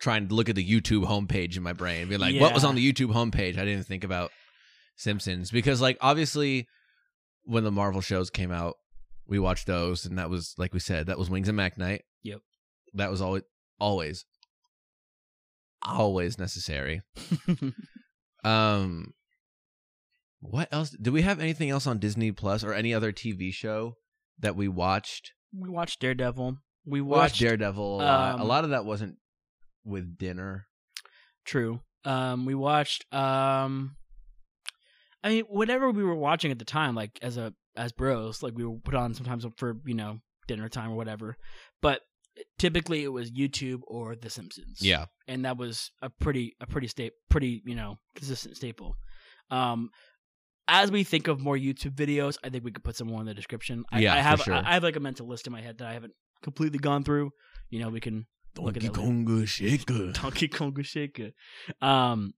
trying 0.00 0.28
to 0.28 0.34
look 0.34 0.48
at 0.48 0.56
the 0.56 0.66
YouTube 0.68 1.04
homepage 1.06 1.56
in 1.56 1.62
my 1.62 1.72
brain 1.72 2.00
and 2.02 2.10
be 2.10 2.16
like, 2.16 2.40
what 2.40 2.52
was 2.52 2.64
on 2.64 2.74
the 2.74 2.92
YouTube 2.92 3.12
homepage? 3.12 3.50
I 3.50 3.64
didn't 3.64 3.68
even 3.70 3.84
think 3.84 4.04
about 4.04 4.30
Simpsons 4.96 5.50
because 5.50 5.80
like 5.80 5.98
obviously 6.00 6.66
when 7.44 7.64
the 7.64 7.70
Marvel 7.70 8.00
shows 8.00 8.28
came 8.30 8.50
out, 8.50 8.74
we 9.28 9.38
watched 9.38 9.66
those 9.66 10.04
and 10.06 10.18
that 10.18 10.30
was 10.30 10.54
like 10.58 10.72
we 10.72 10.80
said, 10.80 11.06
that 11.06 11.18
was 11.18 11.28
Wings 11.30 11.48
and 11.48 11.56
Mac 11.56 11.76
Night. 11.78 12.02
Yep. 12.22 12.40
That 12.94 13.10
was 13.10 13.20
always 13.20 13.42
always 13.80 14.24
always 15.82 16.38
necessary. 16.38 17.02
Um 18.44 19.12
what 20.40 20.68
else? 20.70 20.90
Do 20.90 21.10
we 21.10 21.22
have 21.22 21.40
anything 21.40 21.70
else 21.70 21.86
on 21.86 21.98
Disney 21.98 22.30
Plus 22.30 22.62
or 22.62 22.72
any 22.72 22.94
other 22.94 23.10
TV 23.10 23.52
show 23.52 23.94
that 24.38 24.54
we 24.54 24.68
watched? 24.68 25.32
we 25.58 25.68
watched 25.68 26.00
Daredevil. 26.00 26.58
We 26.84 27.00
We 27.00 27.00
watched 27.00 27.20
watched 27.32 27.40
Daredevil 27.40 27.96
a 27.96 28.02
lot. 28.02 28.34
a 28.38 28.42
um, 28.42 28.46
lot 28.48 28.62
of 28.64 28.70
that 28.70 28.84
wasn't 28.84 29.16
with 29.84 30.16
dinner. 30.18 30.66
True. 31.44 31.80
Um, 32.04 32.44
we 32.46 32.54
watched. 32.54 33.12
Um, 33.12 33.96
I 35.24 35.30
mean, 35.30 35.44
whatever 35.48 35.90
we 35.90 36.04
were 36.04 36.14
watching 36.14 36.52
at 36.52 36.58
the 36.60 36.64
time, 36.64 36.94
like 36.94 37.18
as 37.22 37.36
a 37.36 37.52
as 37.76 37.92
bros, 37.92 38.42
like 38.42 38.54
we 38.56 38.64
would 38.64 38.84
put 38.84 38.94
on 38.94 39.14
sometimes 39.14 39.46
for 39.56 39.76
you 39.84 39.94
know 39.94 40.18
dinner 40.48 40.68
time 40.68 40.90
or 40.90 40.96
whatever. 40.96 41.36
But 41.82 42.00
typically, 42.58 43.02
it 43.02 43.12
was 43.12 43.30
YouTube 43.30 43.80
or 43.86 44.16
The 44.16 44.30
Simpsons. 44.30 44.78
Yeah. 44.80 45.06
and 45.28 45.44
that 45.44 45.56
was 45.56 45.90
a 46.02 46.10
pretty 46.10 46.56
a 46.60 46.66
pretty 46.66 46.88
sta- 46.88 47.10
pretty 47.30 47.62
you 47.64 47.74
know 47.74 47.98
consistent 48.14 48.56
staple. 48.56 48.96
Um, 49.50 49.90
as 50.68 50.90
we 50.90 51.04
think 51.04 51.28
of 51.28 51.40
more 51.40 51.56
YouTube 51.56 51.94
videos, 51.94 52.38
I 52.42 52.48
think 52.48 52.64
we 52.64 52.72
could 52.72 52.82
put 52.82 52.96
some 52.96 53.06
more 53.08 53.20
in 53.20 53.26
the 53.26 53.34
description. 53.34 53.84
I, 53.92 54.00
Yeah, 54.00 54.14
I 54.14 54.18
have 54.18 54.40
sure. 54.40 54.54
I 54.54 54.74
have 54.74 54.82
like 54.82 54.96
a 54.96 55.00
mental 55.00 55.28
list 55.28 55.46
in 55.46 55.52
my 55.52 55.60
head 55.60 55.78
that 55.78 55.86
I 55.86 55.92
haven't 55.92 56.12
completely 56.42 56.78
gone 56.78 57.04
through. 57.04 57.30
You 57.70 57.80
know, 57.80 57.88
we 57.88 58.00
can 58.00 58.26
Donkey. 58.54 58.88
Konga 58.88 59.46
Shaker. 59.46 60.12
Donkey 60.12 60.48
Kong 60.48 60.74
Shaker. 60.82 61.30
Um, 61.80 62.32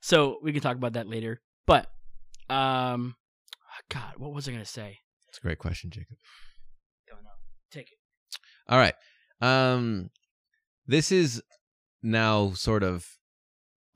so 0.00 0.38
we 0.42 0.52
can 0.52 0.62
talk 0.62 0.76
about 0.76 0.92
that 0.94 1.08
later. 1.08 1.40
But, 1.66 1.88
um, 2.48 3.16
God, 3.90 4.14
what 4.18 4.32
was 4.32 4.48
I 4.48 4.52
gonna 4.52 4.64
say? 4.64 4.98
It's 5.28 5.38
a 5.38 5.40
great 5.40 5.58
question, 5.58 5.90
Jacob. 5.90 6.16
Don't 7.08 7.22
know. 7.22 7.30
Take 7.70 7.88
it. 7.90 7.98
All 8.68 8.78
right. 8.78 8.94
Um 9.40 10.10
this 10.86 11.10
is 11.10 11.42
now 12.02 12.52
sort 12.52 12.82
of 12.82 13.06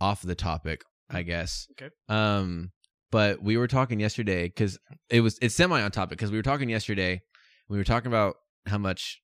off 0.01 0.22
the 0.22 0.35
topic, 0.35 0.83
I 1.11 1.22
guess. 1.22 1.66
Okay. 1.72 1.91
Um 2.09 2.72
but 3.11 3.43
we 3.43 3.57
were 3.57 3.68
talking 3.68 4.01
yesterday 4.01 4.49
cuz 4.49 4.79
it 5.11 5.20
was 5.20 5.39
it's 5.41 5.55
semi 5.55 5.81
on 5.81 5.91
topic 5.91 6.18
cuz 6.18 6.31
we 6.31 6.39
were 6.39 6.43
talking 6.43 6.68
yesterday. 6.68 7.22
We 7.68 7.79
were 7.79 7.85
talking 7.85 8.09
about 8.09 8.37
how 8.66 8.79
much 8.79 9.20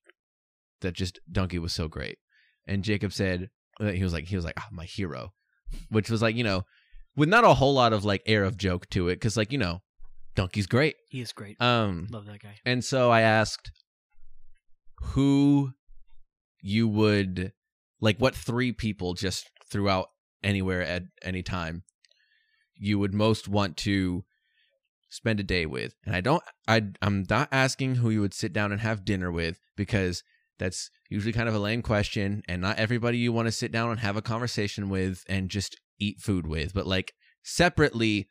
that 0.81 0.93
just 0.93 1.19
Dunkey 1.31 1.59
was 1.59 1.73
so 1.73 1.87
great. 1.87 2.17
And 2.67 2.83
Jacob 2.83 3.13
said 3.13 3.49
uh, 3.79 3.91
he 3.91 4.03
was 4.03 4.13
like 4.13 4.25
he 4.25 4.35
was 4.35 4.45
like, 4.45 4.55
"Ah, 4.57 4.67
my 4.71 4.85
hero." 4.85 5.33
Which 5.89 6.09
was 6.09 6.21
like, 6.21 6.35
you 6.35 6.43
know, 6.43 6.63
with 7.15 7.27
not 7.27 7.43
a 7.43 7.55
whole 7.55 7.73
lot 7.73 7.91
of 7.91 8.05
like 8.05 8.21
air 8.25 8.43
of 8.43 8.57
joke 8.57 8.89
to 8.91 9.09
it 9.09 9.19
cuz 9.19 9.35
like, 9.35 9.51
you 9.51 9.57
know, 9.57 9.81
Dunkey's 10.35 10.67
great. 10.67 10.95
He 11.09 11.21
is 11.21 11.31
great. 11.31 11.59
Um 11.61 12.07
Love 12.11 12.25
that 12.25 12.41
guy. 12.41 12.55
and 12.65 12.83
so 12.83 13.09
I 13.11 13.21
asked 13.21 13.71
who 15.01 15.71
you 16.61 16.87
would 16.87 17.53
like 18.01 18.17
what 18.17 18.35
three 18.35 18.71
people 18.71 19.13
just 19.13 19.49
throughout 19.69 20.09
anywhere 20.43 20.81
at 20.81 21.03
any 21.23 21.41
time 21.43 21.83
you 22.75 22.99
would 22.99 23.13
most 23.13 23.47
want 23.47 23.77
to 23.77 24.23
spend 25.09 25.39
a 25.39 25.43
day 25.43 25.65
with. 25.65 25.95
And 26.05 26.15
I 26.15 26.21
don't 26.21 26.43
I 26.67 26.81
I'm 27.01 27.25
not 27.29 27.49
asking 27.51 27.95
who 27.95 28.09
you 28.09 28.21
would 28.21 28.33
sit 28.33 28.51
down 28.51 28.71
and 28.71 28.81
have 28.81 29.05
dinner 29.05 29.31
with 29.31 29.59
because 29.77 30.23
that's 30.57 30.89
usually 31.09 31.33
kind 31.33 31.49
of 31.49 31.55
a 31.55 31.59
lame 31.59 31.81
question 31.81 32.41
and 32.47 32.61
not 32.61 32.77
everybody 32.77 33.17
you 33.17 33.31
want 33.31 33.47
to 33.47 33.51
sit 33.51 33.71
down 33.71 33.91
and 33.91 33.99
have 33.99 34.17
a 34.17 34.21
conversation 34.21 34.89
with 34.89 35.23
and 35.27 35.49
just 35.49 35.79
eat 35.99 36.19
food 36.19 36.47
with, 36.47 36.73
but 36.73 36.87
like 36.87 37.13
separately 37.43 38.29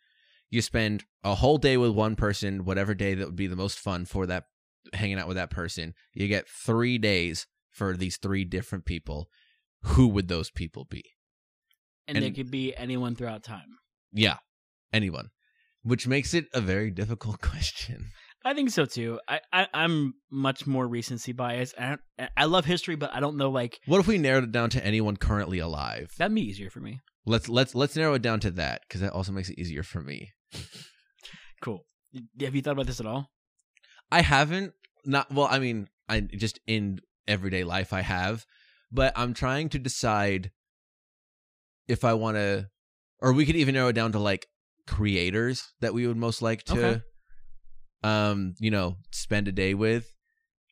you 0.54 0.62
spend 0.62 1.04
a 1.22 1.34
whole 1.34 1.58
day 1.58 1.76
with 1.76 1.90
one 1.90 2.16
person, 2.16 2.64
whatever 2.64 2.94
day 2.94 3.14
that 3.14 3.26
would 3.26 3.36
be 3.36 3.46
the 3.46 3.56
most 3.56 3.78
fun 3.78 4.04
for 4.04 4.26
that 4.26 4.44
hanging 4.92 5.18
out 5.18 5.28
with 5.28 5.36
that 5.36 5.50
person. 5.50 5.94
You 6.12 6.28
get 6.28 6.48
3 6.48 6.98
days 6.98 7.46
for 7.70 7.96
these 7.96 8.16
three 8.16 8.44
different 8.44 8.84
people. 8.84 9.28
Who 9.82 10.08
would 10.08 10.28
those 10.28 10.50
people 10.50 10.86
be? 10.88 11.04
And, 12.06 12.16
they 12.22 12.30
could 12.30 12.50
be 12.50 12.74
anyone 12.76 13.14
throughout 13.16 13.42
time. 13.42 13.78
Yeah, 14.12 14.36
anyone. 14.92 15.30
Which 15.82 16.06
makes 16.06 16.32
it 16.34 16.46
a 16.54 16.60
very 16.60 16.90
difficult 16.90 17.40
question. 17.42 18.10
I 18.44 18.52
think 18.54 18.70
so 18.70 18.84
too. 18.84 19.20
I, 19.26 19.40
I 19.52 19.66
I'm 19.72 20.14
much 20.30 20.66
more 20.66 20.86
recency 20.86 21.32
biased. 21.32 21.74
I 21.78 21.96
I 22.36 22.44
love 22.44 22.66
history, 22.66 22.94
but 22.94 23.10
I 23.14 23.20
don't 23.20 23.38
know 23.38 23.50
like 23.50 23.80
What 23.86 24.00
if 24.00 24.06
we 24.06 24.18
narrowed 24.18 24.44
it 24.44 24.52
down 24.52 24.68
to 24.70 24.84
anyone 24.84 25.16
currently 25.16 25.58
alive? 25.58 26.12
that'd 26.18 26.34
be 26.34 26.42
easier 26.42 26.68
for 26.68 26.80
me. 26.80 27.00
Let's 27.24 27.48
let's 27.48 27.74
let's 27.74 27.96
narrow 27.96 28.14
it 28.14 28.22
down 28.22 28.40
to 28.40 28.50
that 28.52 28.82
because 28.86 29.00
that 29.00 29.12
also 29.14 29.32
makes 29.32 29.48
it 29.48 29.58
easier 29.58 29.82
for 29.82 30.02
me. 30.02 30.32
Cool. 31.60 31.86
Have 32.40 32.54
you 32.54 32.60
thought 32.60 32.72
about 32.72 32.86
this 32.86 33.00
at 33.00 33.06
all? 33.06 33.30
I 34.12 34.20
haven't 34.20 34.74
not 35.06 35.32
well, 35.32 35.48
I 35.50 35.58
mean, 35.58 35.88
I 36.08 36.20
just 36.20 36.60
in 36.66 37.00
everyday 37.26 37.64
life 37.64 37.92
I 37.92 38.02
have, 38.02 38.44
but 38.92 39.12
I'm 39.16 39.32
trying 39.32 39.70
to 39.70 39.78
decide 39.78 40.50
if 41.88 42.04
I 42.04 42.14
want 42.14 42.36
to 42.36 42.68
or 43.20 43.32
we 43.32 43.46
could 43.46 43.56
even 43.56 43.74
narrow 43.74 43.88
it 43.88 43.94
down 43.94 44.12
to 44.12 44.18
like 44.18 44.46
creators 44.86 45.72
that 45.80 45.94
we 45.94 46.06
would 46.06 46.18
most 46.18 46.42
like 46.42 46.64
to 46.64 46.72
Okay. 46.78 47.02
um, 48.02 48.54
you 48.58 48.70
know, 48.70 48.96
spend 49.10 49.48
a 49.48 49.52
day 49.52 49.72
with. 49.72 50.14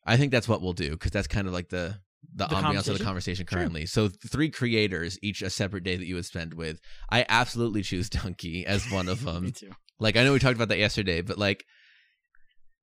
I 0.05 0.17
think 0.17 0.31
that's 0.31 0.47
what 0.47 0.61
we'll 0.61 0.73
do 0.73 0.91
because 0.91 1.11
that's 1.11 1.27
kind 1.27 1.47
of 1.47 1.53
like 1.53 1.69
the 1.69 1.97
the, 2.35 2.47
The 2.47 2.55
ambiance 2.55 2.87
of 2.87 2.97
the 2.97 3.03
conversation 3.03 3.45
Sure. 3.47 3.57
currently. 3.59 3.85
So 3.85 4.09
three 4.29 4.49
creators, 4.49 5.17
each 5.21 5.41
a 5.41 5.49
separate 5.49 5.83
day 5.83 5.95
that 5.97 6.05
you 6.05 6.15
would 6.15 6.25
spend 6.25 6.53
with. 6.53 6.79
I 7.09 7.25
absolutely 7.29 7.81
choose 7.83 8.09
Dunkey 8.09 8.63
as 8.65 8.89
one 8.91 9.07
of 9.09 9.23
me 9.25 9.31
them. 9.31 9.51
too. 9.51 9.71
like 9.99 10.15
I 10.17 10.23
know 10.23 10.33
we 10.33 10.39
talked 10.39 10.55
about 10.55 10.69
that 10.69 10.77
yesterday, 10.79 11.21
but 11.21 11.37
like 11.37 11.63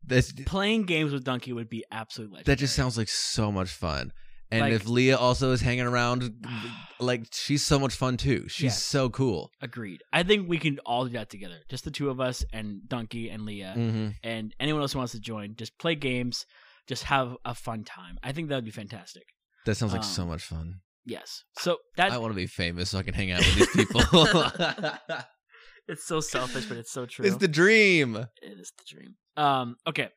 this 0.02 0.32
Playing 0.46 0.84
games 0.84 1.12
with 1.12 1.24
Dunkey 1.24 1.54
would 1.54 1.68
be 1.68 1.84
absolutely 1.90 2.36
legendary. 2.36 2.54
that 2.54 2.60
just 2.60 2.74
sounds 2.76 2.96
like 2.96 3.08
so 3.08 3.50
much 3.52 3.70
fun. 3.70 4.12
And 4.52 4.62
Like- 4.62 4.72
if 4.72 4.88
Leah 4.88 5.16
also 5.16 5.52
is 5.52 5.60
hanging 5.60 5.86
around, 5.86 6.44
like 7.00 7.26
she's 7.32 7.64
so 7.64 7.78
much 7.78 7.94
fun 7.94 8.16
too. 8.16 8.46
She's 8.48 8.64
Yes. 8.64 8.82
so 8.82 9.08
cool. 9.10 9.50
agreed. 9.60 10.02
I 10.12 10.22
think 10.24 10.48
we 10.48 10.58
can 10.58 10.78
all 10.80 11.04
do 11.06 11.12
that 11.12 11.30
together. 11.30 11.58
Just 11.68 11.84
the 11.84 11.90
two 11.92 12.10
of 12.10 12.20
us 12.20 12.44
and 12.52 12.80
Dunkey 12.88 13.32
and 13.32 13.44
Leah 13.44 13.74
Mm-hmm. 13.76 14.08
and 14.24 14.54
anyone 14.58 14.82
else 14.82 14.92
who 14.92 14.98
wants 14.98 15.12
to 15.12 15.20
join. 15.20 15.54
Just 15.56 15.78
play 15.78 15.94
games. 15.94 16.46
Just 16.86 17.04
have 17.04 17.36
a 17.44 17.54
fun 17.54 17.84
time. 17.84 18.18
I 18.22 18.32
think 18.32 18.48
that 18.48 18.56
would 18.56 18.64
be 18.64 18.70
fantastic. 18.70 19.24
That 19.66 19.74
sounds 19.76 19.92
like 19.92 20.02
Um, 20.02 20.08
so 20.08 20.26
much 20.26 20.42
fun. 20.42 20.80
Yes. 21.04 21.44
So 21.58 21.78
that 21.96 22.12
I 22.12 22.18
want 22.18 22.32
to 22.32 22.36
be 22.36 22.46
famous 22.46 22.90
so 22.90 22.98
I 22.98 23.02
can 23.02 23.14
hang 23.14 23.30
out 23.30 23.40
with 23.40 23.56
these 23.56 23.68
people. 23.86 24.02
it's 25.88 26.04
so 26.06 26.20
selfish, 26.20 26.66
but 26.66 26.76
it's 26.76 26.92
so 26.92 27.06
true. 27.12 27.24
it's 27.24 27.36
the 27.36 27.48
dream. 27.48 28.16
It 28.16 28.58
is 28.58 28.72
the 28.78 28.84
dream. 28.96 29.14
Um, 29.36 29.76
okay. 29.86 30.08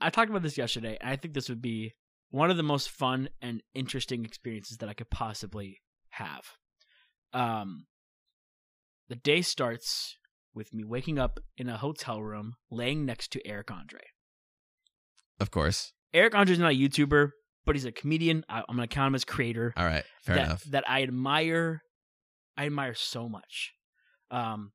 I 0.00 0.10
talked 0.10 0.30
about 0.30 0.42
this 0.42 0.56
yesterday, 0.58 0.96
and 1.00 1.10
I 1.10 1.16
think 1.16 1.34
this 1.34 1.48
would 1.48 1.60
be 1.62 1.94
one 2.30 2.50
of 2.50 2.56
the 2.56 2.62
most 2.62 2.90
fun 2.90 3.28
and 3.42 3.62
interesting 3.74 4.24
experiences 4.24 4.78
that 4.78 4.88
I 4.88 4.94
could 4.94 5.10
possibly 5.10 5.80
have. 6.10 6.42
Um, 7.32 7.86
the 9.08 9.16
day 9.16 9.42
starts 9.42 10.16
with 10.54 10.72
me 10.72 10.84
waking 10.84 11.18
up 11.18 11.38
in 11.56 11.68
a 11.68 11.76
hotel 11.76 12.22
room, 12.22 12.54
laying 12.70 13.04
next 13.04 13.30
to 13.32 13.46
Eric 13.46 13.70
Andre. 13.70 14.00
Of 15.40 15.50
course. 15.50 15.92
Eric 16.12 16.34
Andre's 16.34 16.58
not 16.58 16.72
a 16.72 16.76
YouTuber, 16.76 17.30
but 17.64 17.74
he's 17.76 17.84
a 17.84 17.92
comedian. 17.92 18.44
I, 18.48 18.62
I'm 18.68 18.76
gonna 18.76 18.86
count 18.86 19.08
him 19.08 19.14
as 19.14 19.24
creator 19.24 19.72
All 19.76 19.84
right. 19.84 20.04
Fair 20.22 20.36
that, 20.36 20.44
enough. 20.46 20.64
that 20.64 20.84
I 20.88 21.02
admire. 21.02 21.82
I 22.56 22.66
admire 22.66 22.94
so 22.94 23.28
much, 23.28 23.72
um, 24.30 24.72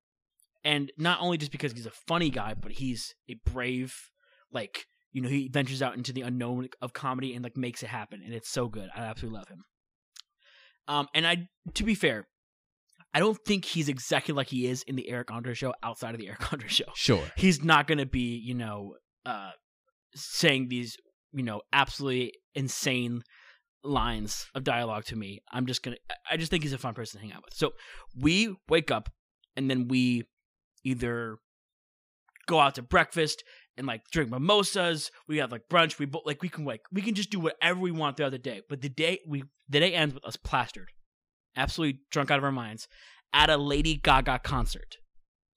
and 0.63 0.91
not 0.97 1.19
only 1.21 1.37
just 1.37 1.51
because 1.51 1.71
he's 1.73 1.85
a 1.85 1.91
funny 2.07 2.29
guy, 2.31 2.55
but 2.59 2.71
he's 2.71 3.13
a 3.29 3.35
brave, 3.45 3.93
like 4.51 4.85
you 5.11 5.21
know, 5.21 5.29
he 5.29 5.47
ventures 5.49 5.81
out 5.81 5.95
into 5.95 6.11
the 6.11 6.21
unknown 6.21 6.69
of 6.81 6.93
comedy 6.93 7.33
and 7.35 7.43
like 7.43 7.55
makes 7.55 7.83
it 7.83 7.87
happen, 7.87 8.21
and 8.25 8.33
it's 8.33 8.49
so 8.49 8.67
good. 8.67 8.89
I 8.95 9.01
absolutely 9.01 9.37
love 9.37 9.47
him. 9.49 9.63
Um, 10.87 11.07
and 11.13 11.25
I, 11.27 11.47
to 11.75 11.83
be 11.83 11.95
fair, 11.95 12.27
I 13.13 13.19
don't 13.19 13.37
think 13.45 13.65
he's 13.65 13.87
exactly 13.89 14.33
like 14.33 14.47
he 14.47 14.67
is 14.67 14.83
in 14.83 14.95
the 14.95 15.07
Eric 15.09 15.31
Andre 15.31 15.53
show 15.53 15.73
outside 15.83 16.13
of 16.15 16.19
the 16.19 16.27
Eric 16.27 16.51
Andre 16.53 16.67
show 16.67 16.85
Sure. 16.95 17.23
he's 17.37 17.63
not 17.63 17.87
going 17.87 17.97
to 17.99 18.05
be, 18.05 18.35
you 18.37 18.53
know, 18.53 18.95
uh, 19.25 19.51
saying 20.15 20.67
these, 20.69 20.97
you 21.33 21.43
know, 21.43 21.61
absolutely 21.73 22.33
insane 22.53 23.21
lines 23.83 24.47
of 24.55 24.63
dialogue 24.63 25.05
to 25.05 25.15
me. 25.15 25.39
I'm 25.51 25.65
just 25.65 25.83
to, 25.83 25.95
I 26.29 26.37
just 26.37 26.49
think 26.49 26.63
he's 26.63 26.73
a 26.73 26.77
fun 26.77 26.93
person 26.93 27.19
to 27.19 27.25
hang 27.25 27.35
out 27.35 27.43
with. 27.45 27.53
So 27.53 27.73
we 28.19 28.55
wake 28.69 28.89
up 28.91 29.09
and 29.55 29.69
then 29.69 29.87
we 29.87 30.23
either 30.83 31.37
go 32.47 32.59
out 32.59 32.75
to 32.75 32.81
breakfast 32.81 33.43
and 33.77 33.85
like 33.85 34.01
drink 34.11 34.31
mimosas. 34.31 35.11
We 35.27 35.37
have 35.37 35.51
like 35.51 35.63
brunch. 35.69 35.99
We 35.99 36.07
like, 36.25 36.41
we 36.41 36.49
can 36.49 36.65
like, 36.65 36.81
we 36.91 37.01
can 37.01 37.13
just 37.13 37.29
do 37.29 37.39
whatever 37.39 37.79
we 37.79 37.91
want 37.91 38.17
throughout 38.17 38.31
the 38.31 38.39
day. 38.39 38.61
But 38.67 38.81
the 38.81 38.89
day 38.89 39.19
we, 39.27 39.43
the 39.69 39.79
day 39.79 39.93
ends 39.93 40.15
with 40.15 40.25
us 40.25 40.37
plastered, 40.37 40.89
absolutely 41.55 42.01
drunk 42.11 42.31
out 42.31 42.37
of 42.37 42.43
our 42.43 42.51
minds 42.51 42.87
at 43.33 43.49
a 43.49 43.57
Lady 43.57 43.95
Gaga 43.95 44.39
concert 44.43 44.97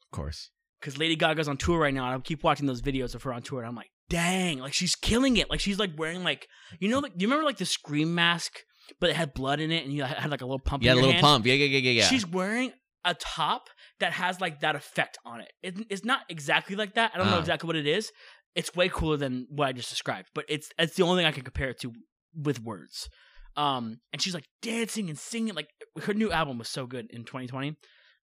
Of 0.02 0.16
course. 0.16 0.50
because 0.80 0.98
Lady 0.98 1.14
Gaga's 1.16 1.48
on 1.48 1.56
tour 1.56 1.78
right 1.78 1.94
now, 1.94 2.06
and 2.06 2.14
I 2.16 2.20
keep 2.20 2.42
watching 2.42 2.66
those 2.66 2.82
videos 2.82 3.14
of 3.14 3.22
her 3.22 3.32
on 3.32 3.42
tour, 3.42 3.60
and 3.60 3.68
I'm 3.68 3.76
like, 3.76 3.90
dang, 4.10 4.58
like 4.58 4.72
she's 4.72 4.94
killing 4.94 5.36
it. 5.36 5.50
Like 5.50 5.60
she's 5.60 5.78
like 5.78 5.90
wearing 5.96 6.24
like, 6.24 6.48
you 6.80 6.88
know, 6.88 6.98
like, 7.00 7.12
you 7.16 7.26
remember 7.26 7.44
like 7.44 7.58
the 7.58 7.66
scream 7.66 8.14
mask, 8.14 8.60
but 9.00 9.10
it 9.10 9.16
had 9.16 9.34
blood 9.34 9.60
in 9.60 9.70
it, 9.70 9.84
and 9.84 9.92
you 9.92 10.02
had 10.04 10.30
like 10.30 10.40
a 10.40 10.46
little 10.46 10.58
pump. 10.58 10.82
Yeah, 10.82 10.94
a 10.94 10.96
little 10.96 11.12
hand? 11.12 11.22
pump. 11.22 11.46
Yeah, 11.46 11.54
yeah, 11.54 11.66
yeah, 11.66 11.78
yeah, 11.78 11.90
yeah. 12.02 12.04
She's 12.06 12.26
wearing 12.26 12.72
a 13.04 13.14
top 13.14 13.68
that 14.00 14.12
has 14.12 14.40
like 14.40 14.60
that 14.60 14.74
effect 14.76 15.18
on 15.24 15.40
it. 15.40 15.52
it 15.62 15.76
it's 15.90 16.04
not 16.04 16.20
exactly 16.28 16.76
like 16.76 16.94
that. 16.94 17.12
I 17.14 17.18
don't 17.18 17.26
know 17.28 17.36
Ah. 17.36 17.40
exactly 17.40 17.66
what 17.66 17.76
it 17.76 17.86
is. 17.86 18.10
It's 18.54 18.74
way 18.74 18.88
cooler 18.88 19.16
than 19.16 19.46
what 19.50 19.68
I 19.68 19.72
just 19.72 19.90
described, 19.90 20.30
but 20.34 20.44
it's 20.48 20.70
it's 20.78 20.96
the 20.96 21.02
only 21.04 21.20
thing 21.20 21.26
I 21.26 21.32
can 21.32 21.44
compare 21.44 21.68
it 21.70 21.80
to 21.80 21.92
with 22.34 22.62
words. 22.62 23.08
Um, 23.56 23.98
and 24.12 24.22
she's 24.22 24.34
like 24.34 24.44
dancing 24.62 25.08
and 25.08 25.18
singing. 25.18 25.54
Like 25.54 25.68
her 26.04 26.14
new 26.14 26.30
album 26.32 26.58
was 26.58 26.68
so 26.68 26.86
good 26.86 27.06
in 27.10 27.24
2020. 27.24 27.76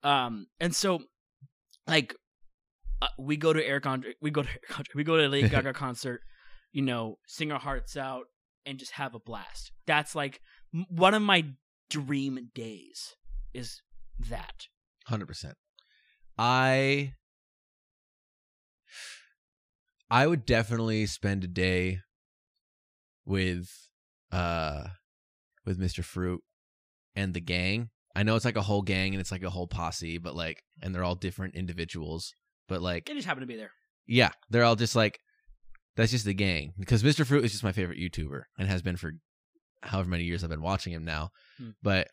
Um, 0.03 0.47
and 0.59 0.75
so 0.75 0.99
like 1.87 2.15
uh, 3.01 3.07
we 3.19 3.37
go 3.37 3.53
to 3.53 3.65
Eric 3.65 3.85
Andre, 3.85 4.13
we 4.21 4.31
go 4.31 4.41
to 4.41 4.49
Eric 4.69 4.71
Andre, 4.71 4.91
we 4.95 5.03
go 5.03 5.17
to 5.17 5.27
a 5.27 5.29
Lady 5.29 5.49
Gaga 5.49 5.73
concert, 5.85 6.21
you 6.71 6.81
know, 6.81 7.17
sing 7.27 7.51
our 7.51 7.59
hearts 7.59 7.97
out 7.97 8.25
and 8.65 8.79
just 8.79 8.93
have 8.93 9.13
a 9.15 9.19
blast. 9.19 9.71
That's 9.85 10.15
like 10.15 10.41
m- 10.73 10.85
one 10.89 11.13
of 11.13 11.21
my 11.21 11.45
dream 11.89 12.49
days 12.53 13.15
is 13.53 13.81
that. 14.29 14.67
Hundred 15.05 15.27
percent. 15.27 15.55
I 16.37 17.13
I 20.09 20.27
would 20.27 20.45
definitely 20.45 21.05
spend 21.05 21.43
a 21.43 21.47
day 21.47 21.99
with 23.25 23.69
uh 24.31 24.83
with 25.65 25.79
Mr. 25.79 26.03
Fruit 26.03 26.41
and 27.15 27.33
the 27.33 27.41
gang. 27.41 27.89
I 28.15 28.23
know 28.23 28.35
it's 28.35 28.45
like 28.45 28.55
a 28.55 28.61
whole 28.61 28.81
gang 28.81 29.13
and 29.13 29.21
it's 29.21 29.31
like 29.31 29.43
a 29.43 29.49
whole 29.49 29.67
posse, 29.67 30.17
but 30.17 30.35
like 30.35 30.63
and 30.81 30.93
they're 30.93 31.03
all 31.03 31.15
different 31.15 31.55
individuals. 31.55 32.33
But 32.67 32.81
like 32.81 33.05
They 33.05 33.13
just 33.13 33.27
happen 33.27 33.41
to 33.41 33.47
be 33.47 33.55
there. 33.55 33.71
yeah, 34.07 34.29
they're 34.49 34.63
all 34.63 34.75
just 34.75 34.95
like 34.95 35.19
that's 35.95 36.11
just 36.11 36.25
the 36.25 36.33
gang 36.33 36.73
because 36.77 37.03
Mr. 37.03 37.25
Fruit 37.25 37.45
is 37.45 37.51
just 37.51 37.63
my 37.63 37.71
favorite 37.71 37.97
YouTuber 37.99 38.43
and 38.59 38.67
has 38.67 38.81
been 38.81 38.97
for 38.97 39.13
however 39.81 40.09
many 40.09 40.23
years 40.25 40.43
I've 40.43 40.49
been 40.49 40.61
watching 40.61 40.91
him 40.93 41.05
now. 41.05 41.29
Hmm. 41.57 41.69
But 41.81 42.09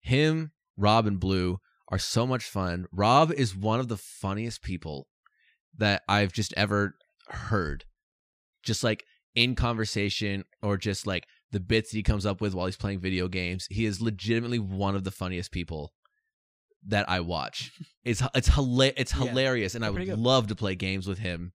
him, 0.00 0.52
Rob, 0.76 1.06
and 1.06 1.20
Blue 1.20 1.58
are 1.88 1.98
so 1.98 2.26
much 2.26 2.44
fun. 2.44 2.86
Rob 2.92 3.30
is 3.32 3.54
one 3.54 3.80
of 3.80 3.88
the 3.88 3.96
funniest 3.96 4.62
people 4.62 5.06
that 5.76 6.02
I've 6.08 6.32
just 6.32 6.54
ever 6.56 6.94
heard. 7.28 7.84
Just 8.62 8.82
like 8.82 9.04
in 9.34 9.54
conversation 9.54 10.44
or 10.62 10.76
just 10.78 11.06
like 11.06 11.26
the 11.50 11.60
bits 11.60 11.90
that 11.90 11.96
he 11.98 12.02
comes 12.02 12.24
up 12.24 12.40
with 12.40 12.54
while 12.54 12.66
he's 12.66 12.76
playing 12.76 13.00
video 13.00 13.28
games. 13.28 13.66
He 13.70 13.84
is 13.84 14.00
legitimately 14.00 14.58
one 14.60 14.94
of 14.96 15.04
the 15.04 15.10
funniest 15.10 15.52
people 15.52 15.92
that 16.88 17.08
I 17.08 17.20
watch. 17.20 17.70
It's 18.04 18.22
it's 18.34 18.50
hila- 18.50 18.92
it's 18.98 19.14
Yeah, 19.14 19.28
hilarious 19.30 19.74
and 19.74 19.82
I 19.82 19.88
would 19.88 20.06
love 20.18 20.48
to 20.48 20.54
play 20.54 20.74
games 20.74 21.06
with 21.06 21.18
him 21.18 21.54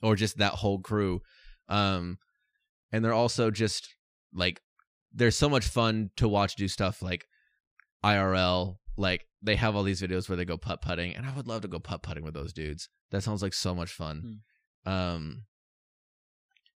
or 0.00 0.14
just 0.14 0.38
that 0.38 0.52
whole 0.52 0.78
crew. 0.78 1.22
Um 1.68 2.18
and 2.92 3.04
they're 3.04 3.12
also 3.12 3.50
just 3.50 3.88
like 4.32 4.60
there's 5.12 5.36
so 5.36 5.48
much 5.48 5.66
fun 5.66 6.10
to 6.18 6.28
watch 6.28 6.54
do 6.54 6.68
stuff 6.68 7.02
like 7.02 7.26
IRL. 8.04 8.76
Like 8.96 9.26
they 9.42 9.56
have 9.56 9.74
all 9.74 9.82
these 9.82 10.00
videos 10.02 10.28
where 10.28 10.36
they 10.36 10.44
go 10.44 10.56
putt 10.56 10.82
putting, 10.82 11.14
and 11.16 11.26
I 11.26 11.34
would 11.34 11.46
love 11.48 11.62
to 11.62 11.68
go 11.68 11.78
putt 11.78 12.02
putting 12.02 12.22
with 12.24 12.34
those 12.34 12.52
dudes. 12.52 12.88
That 13.10 13.22
sounds 13.22 13.42
like 13.42 13.54
so 13.54 13.74
much 13.74 13.90
fun. 13.90 14.40
Um, 14.86 15.42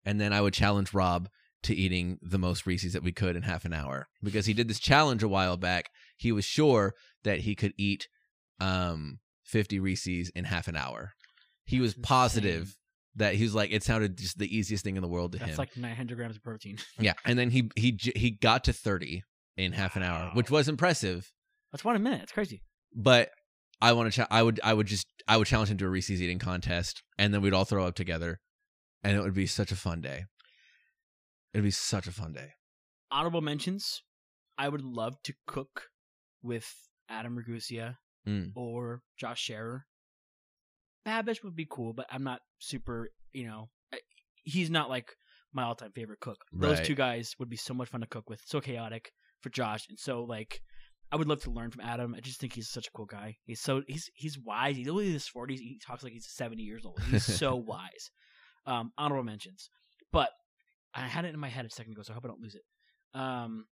and 0.05 0.19
then 0.19 0.31
I 0.33 0.41
would 0.41 0.53
challenge 0.53 0.93
Rob 0.93 1.29
to 1.63 1.75
eating 1.75 2.17
the 2.21 2.37
most 2.39 2.65
Reese's 2.65 2.93
that 2.93 3.03
we 3.03 3.11
could 3.11 3.35
in 3.35 3.43
half 3.43 3.65
an 3.65 3.73
hour 3.73 4.07
because 4.23 4.45
he 4.45 4.53
did 4.53 4.67
this 4.67 4.79
challenge 4.79 5.23
a 5.23 5.27
while 5.27 5.57
back. 5.57 5.89
He 6.17 6.31
was 6.31 6.45
sure 6.45 6.93
that 7.23 7.39
he 7.41 7.55
could 7.55 7.73
eat 7.77 8.07
um 8.59 9.19
50 9.45 9.79
Reese's 9.79 10.29
in 10.35 10.45
half 10.45 10.67
an 10.67 10.75
hour. 10.75 11.13
He 11.65 11.79
was 11.79 11.93
positive 11.93 12.75
that 13.15 13.35
he 13.35 13.43
was 13.43 13.55
like 13.55 13.71
it 13.71 13.83
sounded 13.83 14.17
just 14.17 14.37
the 14.37 14.55
easiest 14.55 14.83
thing 14.83 14.95
in 14.95 15.01
the 15.01 15.07
world 15.07 15.33
to 15.33 15.37
him. 15.37 15.47
That's 15.47 15.57
him. 15.57 15.61
like 15.61 15.77
900 15.77 16.15
grams 16.15 16.35
of 16.35 16.43
protein. 16.43 16.77
Yeah, 16.99 17.13
and 17.25 17.37
then 17.37 17.49
he 17.49 17.69
he 17.75 17.97
he 18.15 18.31
got 18.31 18.63
to 18.65 18.73
30 18.73 19.23
in 19.57 19.73
half 19.73 19.95
an 19.95 20.03
hour, 20.03 20.31
which 20.33 20.49
was 20.49 20.69
impressive. 20.69 21.31
That's 21.71 21.83
one 21.83 21.95
a 21.95 21.99
minute. 21.99 22.21
It's 22.23 22.31
crazy. 22.31 22.61
But 22.95 23.29
I 23.81 23.93
want 23.93 24.11
to. 24.11 24.23
Ch- 24.23 24.27
I 24.31 24.41
would. 24.41 24.59
I 24.63 24.73
would 24.73 24.87
just. 24.87 25.05
I 25.27 25.37
would 25.37 25.47
challenge 25.47 25.69
him 25.69 25.77
to 25.77 25.85
a 25.85 25.89
Reese's 25.89 26.21
eating 26.21 26.39
contest, 26.39 27.03
and 27.17 27.33
then 27.33 27.41
we'd 27.41 27.53
all 27.53 27.65
throw 27.65 27.85
up 27.85 27.95
together, 27.95 28.39
and 29.03 29.15
it 29.15 29.21
would 29.21 29.33
be 29.35 29.45
such 29.47 29.71
a 29.71 29.75
fun 29.75 30.01
day. 30.01 30.25
It'd 31.53 31.63
be 31.63 31.71
such 31.71 32.07
a 32.07 32.11
fun 32.11 32.33
day. 32.33 32.51
Honorable 33.11 33.41
mentions. 33.41 34.03
I 34.57 34.69
would 34.69 34.81
love 34.83 35.15
to 35.23 35.33
cook 35.47 35.83
with 36.43 36.67
Adam 37.09 37.37
Ragusea 37.37 37.95
Mm. 38.27 38.51
or 38.55 39.01
Josh 39.17 39.39
Scherer. 39.41 39.85
Babish 41.07 41.43
would 41.43 41.55
be 41.55 41.65
cool, 41.69 41.93
but 41.93 42.05
I'm 42.11 42.23
not 42.23 42.41
super. 42.59 43.09
You 43.31 43.47
know, 43.47 43.69
he's 44.43 44.69
not 44.69 44.89
like 44.89 45.15
my 45.53 45.63
all-time 45.63 45.91
favorite 45.93 46.19
cook. 46.19 46.37
Those 46.51 46.81
two 46.81 46.95
guys 46.95 47.33
would 47.39 47.49
be 47.49 47.55
so 47.55 47.73
much 47.73 47.89
fun 47.89 48.01
to 48.01 48.07
cook 48.07 48.29
with. 48.29 48.41
So 48.45 48.59
chaotic 48.61 49.11
for 49.41 49.49
Josh, 49.49 49.87
and 49.89 49.99
so 49.99 50.23
like. 50.23 50.61
I 51.11 51.15
would 51.15 51.27
love 51.27 51.41
to 51.45 51.49
learn 51.49 51.71
from 51.71 51.81
Adam. 51.81 52.13
I 52.15 52.19
just 52.19 52.39
think 52.39 52.53
he's 52.53 52.69
such 52.69 52.85
a 52.85 52.91
cool 52.91 53.07
guy. 53.07 53.37
He's 53.45 53.59
so 53.59 53.81
he's 53.87 54.11
he's 54.13 54.37
wise. 54.37 54.77
He's 54.77 54.87
only 54.87 55.07
in 55.07 55.13
his 55.13 55.27
forties. 55.27 55.59
He 55.59 55.79
talks 55.83 56.03
like 56.03 56.13
he's 56.13 56.27
seventy 56.29 56.61
years 56.61 56.85
old. 56.85 56.99
He's 57.09 57.25
so 57.39 57.55
wise. 57.55 58.11
Um, 58.67 58.91
honorable 58.95 59.23
mentions, 59.23 59.71
but 60.11 60.29
I 60.93 61.01
had 61.01 61.25
it 61.25 61.33
in 61.33 61.39
my 61.39 61.49
head 61.49 61.65
a 61.65 61.69
second 61.69 61.93
ago, 61.93 62.01
so 62.03 62.11
I 62.11 62.15
hope 62.15 62.25
I 62.25 62.29
don't 62.29 62.41
lose 62.41 62.55
it. 62.55 62.63
Um, 63.13 63.65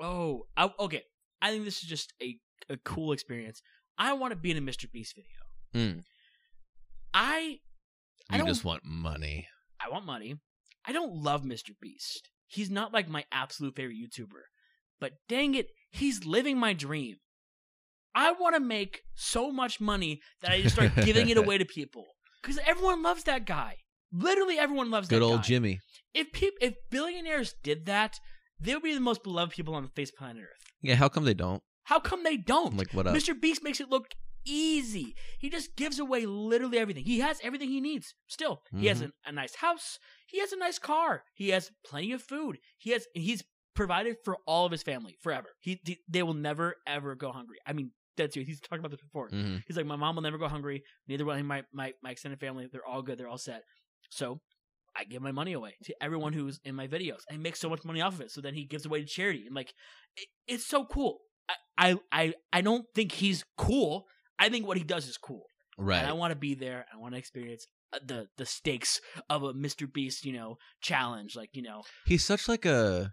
oh, 0.00 0.46
I, 0.56 0.70
okay. 0.80 1.02
I 1.42 1.50
think 1.50 1.64
this 1.64 1.82
is 1.82 1.88
just 1.88 2.12
a 2.22 2.36
a 2.70 2.76
cool 2.78 3.12
experience. 3.12 3.62
I 3.96 4.12
want 4.12 4.32
to 4.32 4.36
be 4.36 4.50
in 4.50 4.56
a 4.56 4.60
Mr. 4.60 4.90
Beast 4.90 5.14
video. 5.16 5.38
Mm. 5.96 6.02
I 7.14 7.58
I 8.30 8.34
You 8.34 8.38
don't- 8.38 8.46
just 8.48 8.64
want 8.64 8.84
money. 8.84 9.48
I 9.80 9.88
want 9.88 10.04
money. 10.04 10.36
I 10.84 10.92
don't 10.92 11.22
love 11.22 11.42
Mr. 11.42 11.70
Beast. 11.80 12.28
He's 12.46 12.70
not 12.70 12.92
like 12.92 13.08
my 13.08 13.24
absolute 13.30 13.76
favorite 13.76 13.96
YouTuber. 13.96 14.42
But 15.00 15.12
dang 15.28 15.54
it, 15.54 15.68
he's 15.90 16.24
living 16.24 16.58
my 16.58 16.72
dream. 16.72 17.16
I 18.14 18.32
want 18.32 18.56
to 18.56 18.60
make 18.60 19.02
so 19.14 19.52
much 19.52 19.80
money 19.80 20.20
that 20.40 20.50
I 20.50 20.62
just 20.62 20.74
start 20.74 20.94
giving 20.96 21.28
it 21.28 21.36
away 21.36 21.58
to 21.58 21.64
people. 21.78 22.06
Because 22.42 22.58
everyone 22.66 23.02
loves 23.02 23.24
that 23.24 23.44
guy. 23.44 23.76
Literally 24.12 24.58
everyone 24.58 24.90
loves 24.90 25.08
Good 25.08 25.20
that 25.22 25.26
old 25.26 25.40
guy. 25.40 25.48
Jimmy. 25.48 25.80
If 26.14 26.32
peop- 26.32 26.58
if 26.60 26.74
billionaires 26.90 27.54
did 27.62 27.86
that, 27.86 28.18
they 28.60 28.74
would 28.74 28.82
be 28.82 28.94
the 28.94 29.00
most 29.00 29.22
beloved 29.22 29.52
people 29.54 29.74
on 29.74 29.82
the 29.82 29.90
face 29.90 30.10
of 30.10 30.16
planet 30.16 30.42
Earth. 30.44 30.70
Yeah. 30.82 30.94
How 30.96 31.08
come 31.08 31.24
they 31.24 31.34
don't? 31.34 31.62
How 31.84 32.00
come 32.00 32.24
they 32.24 32.36
don't? 32.36 32.76
Like 32.76 32.92
what 32.92 33.06
up? 33.06 33.14
Mr. 33.14 33.38
Beast 33.38 33.62
makes 33.62 33.80
it 33.80 33.88
look 33.88 34.06
easy. 34.46 35.14
He 35.38 35.50
just 35.50 35.76
gives 35.76 35.98
away 35.98 36.24
literally 36.26 36.78
everything. 36.78 37.04
He 37.04 37.20
has 37.20 37.38
everything 37.42 37.68
he 37.68 37.80
needs. 37.80 38.14
Still, 38.28 38.62
he 38.74 38.86
has 38.86 39.02
Mhm. 39.02 39.12
a, 39.26 39.28
a 39.28 39.32
nice 39.32 39.56
house. 39.56 39.98
He 40.26 40.38
has 40.40 40.52
a 40.52 40.56
nice 40.56 40.78
car. 40.78 41.24
He 41.34 41.50
has 41.50 41.70
plenty 41.84 42.12
of 42.12 42.22
food. 42.22 42.58
He 42.78 42.90
has 42.90 43.06
he's 43.14 43.42
provided 43.74 44.16
for 44.24 44.38
all 44.46 44.64
of 44.66 44.72
his 44.72 44.82
family 44.82 45.16
forever. 45.22 45.48
He 45.60 45.80
they- 45.84 45.98
they 46.08 46.22
will 46.22 46.34
never 46.34 46.76
ever 46.86 47.14
go 47.14 47.30
hungry. 47.32 47.58
I 47.66 47.72
mean, 47.74 47.92
that's 48.16 48.34
serious. 48.34 48.48
He's 48.48 48.60
talked 48.60 48.80
about 48.80 48.90
this 48.90 49.00
before. 49.00 49.28
Mhm. 49.30 49.62
He's 49.66 49.76
like, 49.76 49.86
my 49.86 49.96
mom 49.96 50.16
will 50.16 50.22
never 50.22 50.38
go 50.38 50.48
hungry. 50.48 50.82
Neither 51.06 51.24
will 51.24 51.40
my 51.42 51.64
my 51.72 51.92
my 52.02 52.10
extended 52.10 52.40
family. 52.40 52.66
They're 52.70 52.84
all 52.86 53.02
good. 53.02 53.18
They're 53.18 53.28
all 53.28 53.38
set. 53.38 53.62
So. 54.10 54.40
I 54.96 55.04
give 55.04 55.22
my 55.22 55.30
money 55.30 55.52
away 55.52 55.74
to 55.84 55.94
everyone 56.02 56.32
who's 56.32 56.58
in 56.64 56.74
my 56.74 56.88
videos. 56.88 57.20
I 57.30 57.36
make 57.36 57.54
so 57.54 57.68
much 57.68 57.84
money 57.84 58.00
off 58.00 58.14
of 58.14 58.20
it. 58.20 58.32
So 58.32 58.40
then 58.40 58.54
he 58.54 58.64
gives 58.64 58.84
away 58.84 59.00
to 59.02 59.06
charity, 59.06 59.44
and 59.46 59.54
like, 59.54 59.72
it, 60.16 60.26
it's 60.48 60.66
so 60.66 60.84
cool. 60.86 61.18
I, 61.48 61.54
I 61.90 61.96
I 62.10 62.34
I 62.54 62.60
don't 62.62 62.84
think 62.96 63.12
he's 63.12 63.44
cool. 63.56 64.06
I 64.40 64.48
think 64.48 64.66
what 64.66 64.76
he 64.76 64.82
does 64.82 65.06
is 65.06 65.16
cool, 65.16 65.44
Right. 65.76 65.98
and 65.98 66.06
I 66.08 66.14
want 66.14 66.32
to 66.32 66.36
be 66.36 66.56
there. 66.56 66.84
I 66.92 66.96
want 66.96 67.14
to 67.14 67.18
experience 67.18 67.64
uh, 67.92 68.00
the 68.04 68.26
the 68.38 68.46
stakes 68.46 69.00
of 69.30 69.44
a 69.44 69.52
Mr. 69.54 69.86
Beast, 69.92 70.24
you 70.24 70.32
know, 70.32 70.56
challenge. 70.80 71.36
Like 71.36 71.50
you 71.52 71.62
know, 71.62 71.82
He's 72.06 72.24
such 72.24 72.48
like 72.48 72.64
a 72.64 73.12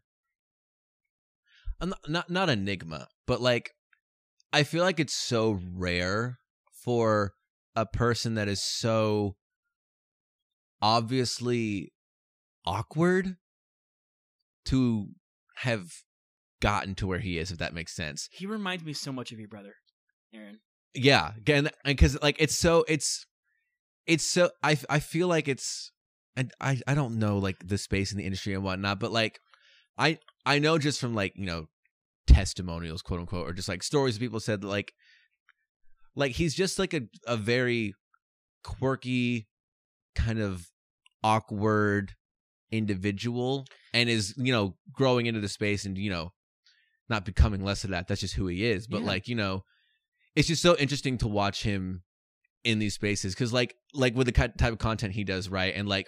a- 1.79 1.85
not 1.85 1.99
not 2.09 2.29
not 2.31 2.49
enigma, 2.49 3.09
but 3.27 3.41
like 3.41 3.69
I 4.51 4.63
feel 4.63 4.83
like 4.83 4.99
it's 4.99 5.13
so 5.13 5.59
rare 5.75 6.39
for 6.83 7.33
a 7.75 7.85
person 7.85 8.33
that 8.35 8.47
is 8.47 8.63
so 8.63 9.35
obviously 10.81 11.91
awkward 12.65 13.37
to 14.65 15.07
have 15.57 15.91
gotten 16.61 16.95
to 16.95 17.07
where 17.07 17.19
he 17.19 17.37
is 17.37 17.51
if 17.51 17.57
that 17.59 17.73
makes 17.73 17.95
sense. 17.95 18.27
he 18.31 18.45
reminds 18.45 18.83
me 18.83 18.93
so 18.93 19.11
much 19.11 19.31
of 19.31 19.39
your 19.39 19.47
brother, 19.47 19.75
Aaron. 20.33 20.59
Yeah, 20.93 21.31
again, 21.37 21.69
because 21.83 22.21
like 22.21 22.37
it's 22.39 22.55
so 22.55 22.85
it's 22.87 23.25
it's 24.07 24.23
so 24.23 24.49
I 24.63 24.77
I 24.89 24.99
feel 24.99 25.27
like 25.27 25.47
it's 25.47 25.91
and 26.35 26.51
I 26.59 26.79
I 26.87 26.95
don't 26.95 27.19
know 27.19 27.37
like 27.37 27.67
the 27.67 27.77
space 27.77 28.11
in 28.11 28.17
the 28.17 28.25
industry 28.25 28.53
and 28.53 28.63
whatnot, 28.63 28.99
but 28.99 29.11
like 29.11 29.39
I 29.97 30.19
I 30.45 30.59
know 30.59 30.77
just 30.77 30.99
from 30.99 31.13
like 31.13 31.33
you 31.35 31.45
know 31.45 31.67
testimonials 32.27 33.01
quote 33.01 33.19
unquote 33.19 33.47
or 33.47 33.53
just 33.53 33.69
like 33.69 33.83
stories 33.83 34.17
people 34.17 34.39
said 34.39 34.61
that 34.61 34.67
like 34.67 34.93
like 36.15 36.31
he's 36.33 36.55
just 36.55 36.79
like 36.79 36.93
a 36.93 37.01
a 37.27 37.37
very 37.37 37.93
quirky 38.63 39.47
kind 40.15 40.39
of 40.39 40.65
awkward 41.23 42.13
individual 42.71 43.65
and 43.93 44.09
is 44.09 44.33
you 44.37 44.51
know 44.51 44.75
growing 44.91 45.25
into 45.25 45.39
the 45.39 45.47
space 45.49 45.85
and 45.85 45.97
you 45.97 46.09
know 46.09 46.31
not 47.07 47.23
becoming 47.25 47.63
less 47.63 47.83
of 47.83 47.91
that. 47.91 48.07
That's 48.07 48.21
just 48.21 48.33
who 48.35 48.47
he 48.47 48.65
is. 48.65 48.87
But 48.87 49.01
Yeah. 49.01 49.07
like 49.07 49.27
you 49.27 49.35
know 49.35 49.61
it's 50.35 50.47
just 50.47 50.61
so 50.61 50.75
interesting 50.77 51.17
to 51.19 51.27
watch 51.27 51.63
him 51.63 52.01
in 52.63 52.79
these 52.79 52.95
spaces. 52.95 53.33
Because 53.33 53.53
like 53.53 53.75
like 53.93 54.15
with 54.15 54.25
the 54.27 54.31
type 54.33 54.71
of 54.71 54.79
content 54.79 55.13
he 55.13 55.23
does 55.23 55.49
right 55.49 55.73
and 55.75 55.87
like 55.87 56.07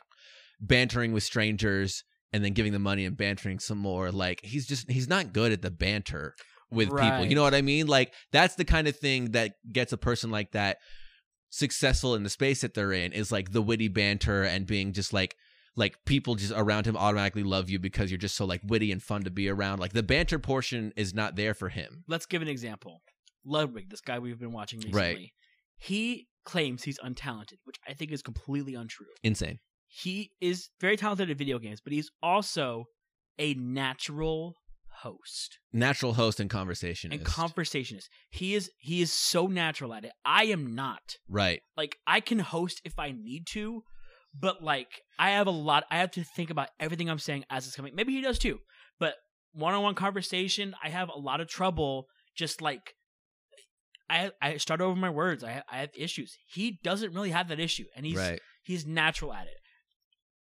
bantering 0.60 1.14
with 1.14 1.24
strangers 1.24 2.04
and 2.34 2.44
then 2.44 2.54
giving 2.54 2.74
them 2.74 2.82
money 2.82 3.06
and 3.06 3.16
bantering 3.16 3.60
some 3.60 3.78
more 3.78 4.12
like 4.12 4.42
he's 4.44 4.66
just 4.68 4.90
he's 4.92 5.08
not 5.08 5.34
good 5.34 5.52
at 5.52 5.62
the 5.62 5.72
banter 5.72 6.34
with 6.72 6.90
people. 6.90 7.26
You 7.30 7.36
know 7.36 7.44
what 7.44 7.54
i 7.56 7.62
mean? 7.62 7.88
Like 7.88 8.14
that's 8.32 8.56
the 8.56 8.66
kind 8.66 8.88
of 8.88 8.96
thing 8.98 9.32
that 9.32 9.54
gets 9.72 9.94
a 9.94 9.98
person 9.98 10.32
like 10.32 10.52
that 10.52 10.78
successful 11.50 12.16
in 12.16 12.24
the 12.24 12.30
space 12.30 12.62
that 12.62 12.74
they're 12.74 12.92
in 12.94 13.12
is 13.14 13.32
like 13.32 13.52
the 13.52 13.62
witty 13.62 13.88
banter 13.88 14.44
and 14.44 14.66
being 14.68 14.94
just 14.94 15.14
like 15.14 15.36
like 15.76 15.96
people 16.06 16.36
just 16.36 16.52
around 16.56 16.86
him 16.86 16.98
automatically 16.98 17.44
love 17.44 17.70
you 17.70 17.78
because 17.80 18.10
you're 18.12 18.18
just 18.18 18.36
so 18.36 18.46
like 18.46 18.62
witty 18.66 18.92
and 18.92 19.02
fun 19.04 19.24
to 19.24 19.30
be 19.30 19.48
around 19.48 19.80
like 19.80 19.94
the 19.94 20.04
banter 20.04 20.40
portion 20.40 20.92
is 20.96 21.14
not 21.14 21.36
there 21.36 21.54
for 21.54 21.70
him 21.70 22.04
Let's 22.08 22.26
give 22.26 22.42
an 22.42 22.48
example. 22.48 23.02
Ludwig, 23.46 23.90
this 23.90 24.02
guy 24.02 24.20
we've 24.20 24.40
been 24.40 24.52
watching 24.52 24.80
recently, 24.80 25.00
Right. 25.00 25.32
he 25.78 26.28
claims 26.44 26.84
he's 26.84 27.00
untalented, 27.00 27.58
which 27.64 27.78
I 27.88 27.94
think 27.94 28.12
is 28.12 28.22
completely 28.22 28.74
untrue. 28.76 29.06
insane 29.24 29.60
he 29.90 30.32
is 30.42 30.70
very 30.82 30.98
talented 30.98 31.30
at 31.32 31.38
video 31.38 31.60
games, 31.60 31.80
but 31.80 31.94
he's 31.94 32.10
also 32.22 32.86
a 33.40 33.54
natural 33.54 34.56
host 35.02 35.60
natural 35.72 36.14
host 36.14 36.40
and 36.40 36.50
conversationist 36.50 37.18
and 37.18 37.26
conversationist. 37.26 38.10
He 38.30 38.56
is 38.56 38.72
he 38.78 39.02
is 39.02 39.12
so 39.12 39.48
natural 39.48 39.94
at 39.94 40.06
it. 40.06 40.12
I 40.26 40.46
am 40.46 40.76
not. 40.76 41.16
right 41.30 41.62
Like 41.76 41.98
I 42.06 42.20
can 42.20 42.40
host 42.40 42.82
if 42.84 42.98
I 42.98 43.12
need 43.12 43.48
to, 43.52 43.84
but 44.38 44.64
like 44.64 45.02
I 45.20 45.32
have 45.32 45.48
a 45.48 45.52
lot 45.52 45.86
I 45.92 45.98
have 45.98 46.12
to 46.12 46.24
think 46.24 46.50
about 46.50 46.70
everything 46.80 47.10
I'm 47.10 47.20
saying 47.20 47.46
as 47.50 47.68
it's 47.68 47.76
coming. 47.76 47.96
Maybe 47.96 48.14
he 48.14 48.22
does 48.22 48.40
too. 48.40 48.60
But 49.00 49.16
one-on-one 49.54 49.96
conversation, 49.96 50.76
I 50.84 50.90
have 50.90 51.10
a 51.10 51.20
lot 51.20 51.42
of 51.42 51.48
trouble 51.48 52.08
just 52.36 52.62
like 52.62 52.94
I 54.10 54.32
I 54.42 54.58
start 54.58 54.82
over 54.82 54.96
my 54.96 55.10
words. 55.10 55.44
I 55.44 55.64
I 55.70 55.80
have 55.80 55.90
issues. 55.96 56.38
He 56.48 56.80
doesn't 56.84 57.14
really 57.14 57.32
have 57.32 57.50
that 57.50 57.60
issue, 57.60 57.86
and 57.96 58.06
he's 58.06 58.18
right. 58.18 58.40
he's 58.64 58.86
natural 58.86 59.34
at 59.34 59.48
it. 59.48 59.58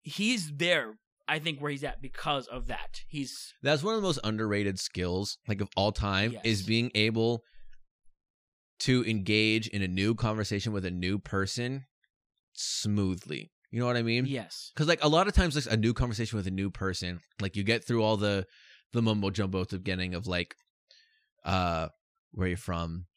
He's 0.01 0.51
there, 0.55 0.95
I 1.27 1.39
think, 1.39 1.59
where 1.59 1.71
he's 1.71 1.83
at 1.83 2.01
because 2.01 2.47
of 2.47 2.67
that. 2.67 3.01
He's 3.07 3.53
That's 3.63 3.83
one 3.83 3.95
of 3.95 4.01
the 4.01 4.07
most 4.07 4.19
underrated 4.23 4.79
skills, 4.79 5.37
like 5.47 5.61
of 5.61 5.69
all 5.75 5.91
time, 5.91 6.37
is 6.43 6.63
being 6.63 6.91
able 6.95 7.43
to 8.79 9.05
engage 9.05 9.67
in 9.67 9.81
a 9.81 9.87
new 9.87 10.15
conversation 10.15 10.73
with 10.73 10.85
a 10.85 10.91
new 10.91 11.17
person 11.17 11.85
smoothly. 12.53 13.51
You 13.71 13.79
know 13.79 13.87
what 13.87 13.97
I 13.97 14.03
mean? 14.03 14.25
yes, 14.25 14.71
Because 14.73 14.87
like 14.87 15.03
a 15.03 15.09
lot 15.09 15.27
of 15.27 15.33
times, 15.33 15.55
like 15.55 15.73
a 15.73 15.77
new 15.77 15.93
conversation 15.93 16.37
with 16.37 16.47
a 16.47 16.51
new 16.51 16.69
person, 16.69 17.19
like 17.41 17.55
you 17.55 17.63
get 17.63 17.85
through 17.85 18.03
all 18.03 18.17
the 18.17 18.45
the 18.93 19.01
mumbo 19.01 19.29
jumbo 19.29 19.61
at 19.61 19.69
the 19.69 19.77
beginning 19.77 20.15
of 20.15 20.27
like, 20.27 20.55
uh, 21.43 21.89
where 22.31 22.47
you 22.47 22.55
from, 22.55 23.07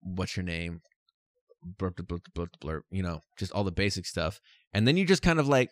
what's 0.00 0.36
your 0.36 0.44
name, 0.44 0.80
blurp, 1.78 1.94
blurp, 1.94 2.20
blurp, 2.20 2.24
blurp, 2.34 2.48
blurp, 2.60 2.80
you 2.90 3.02
know, 3.02 3.20
just 3.38 3.52
all 3.52 3.62
the 3.62 3.70
basic 3.70 4.06
stuff, 4.06 4.40
and 4.72 4.88
then 4.88 4.96
you 4.96 5.04
just 5.04 5.22
kind 5.22 5.38
of 5.38 5.46
like, 5.46 5.70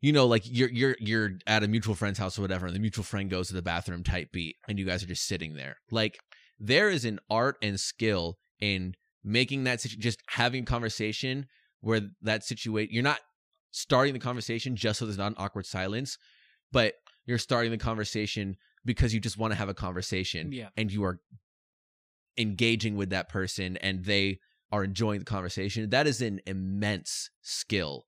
you 0.00 0.12
know, 0.12 0.26
like 0.26 0.42
you're 0.46 0.70
you're 0.70 0.96
you're 0.98 1.30
at 1.46 1.62
a 1.62 1.68
mutual 1.68 1.94
friend's 1.94 2.18
house 2.18 2.38
or 2.38 2.42
whatever, 2.42 2.66
and 2.66 2.74
the 2.74 2.80
mutual 2.80 3.04
friend 3.04 3.28
goes 3.30 3.48
to 3.48 3.54
the 3.54 3.62
bathroom 3.62 4.02
type 4.02 4.32
beat, 4.32 4.56
and 4.68 4.78
you 4.78 4.84
guys 4.86 5.02
are 5.02 5.06
just 5.06 5.26
sitting 5.26 5.54
there. 5.54 5.76
Like 5.90 6.18
there 6.58 6.88
is 6.90 7.04
an 7.04 7.20
art 7.30 7.56
and 7.62 7.78
skill 7.78 8.38
in 8.60 8.94
making 9.24 9.64
that 9.64 9.80
situ- 9.80 9.96
just 9.96 10.20
having 10.28 10.62
a 10.62 10.66
conversation 10.66 11.46
where 11.80 12.00
that 12.22 12.44
situation 12.44 12.92
you're 12.92 13.02
not 13.02 13.20
starting 13.70 14.12
the 14.14 14.18
conversation 14.18 14.74
just 14.76 14.98
so 14.98 15.04
there's 15.06 15.18
not 15.18 15.28
an 15.28 15.34
awkward 15.38 15.66
silence, 15.66 16.18
but 16.72 16.94
you're 17.26 17.38
starting 17.38 17.70
the 17.70 17.78
conversation 17.78 18.56
because 18.84 19.14
you 19.14 19.20
just 19.20 19.38
want 19.38 19.52
to 19.52 19.56
have 19.56 19.68
a 19.68 19.74
conversation 19.74 20.50
Yeah. 20.52 20.68
and 20.76 20.90
you 20.90 21.04
are 21.04 21.20
engaging 22.38 22.96
with 22.96 23.10
that 23.10 23.28
person 23.28 23.76
and 23.78 24.04
they 24.04 24.38
are 24.72 24.84
enjoying 24.84 25.18
the 25.18 25.24
conversation. 25.24 25.90
That 25.90 26.06
is 26.06 26.20
an 26.22 26.40
immense 26.46 27.30
skill. 27.42 28.06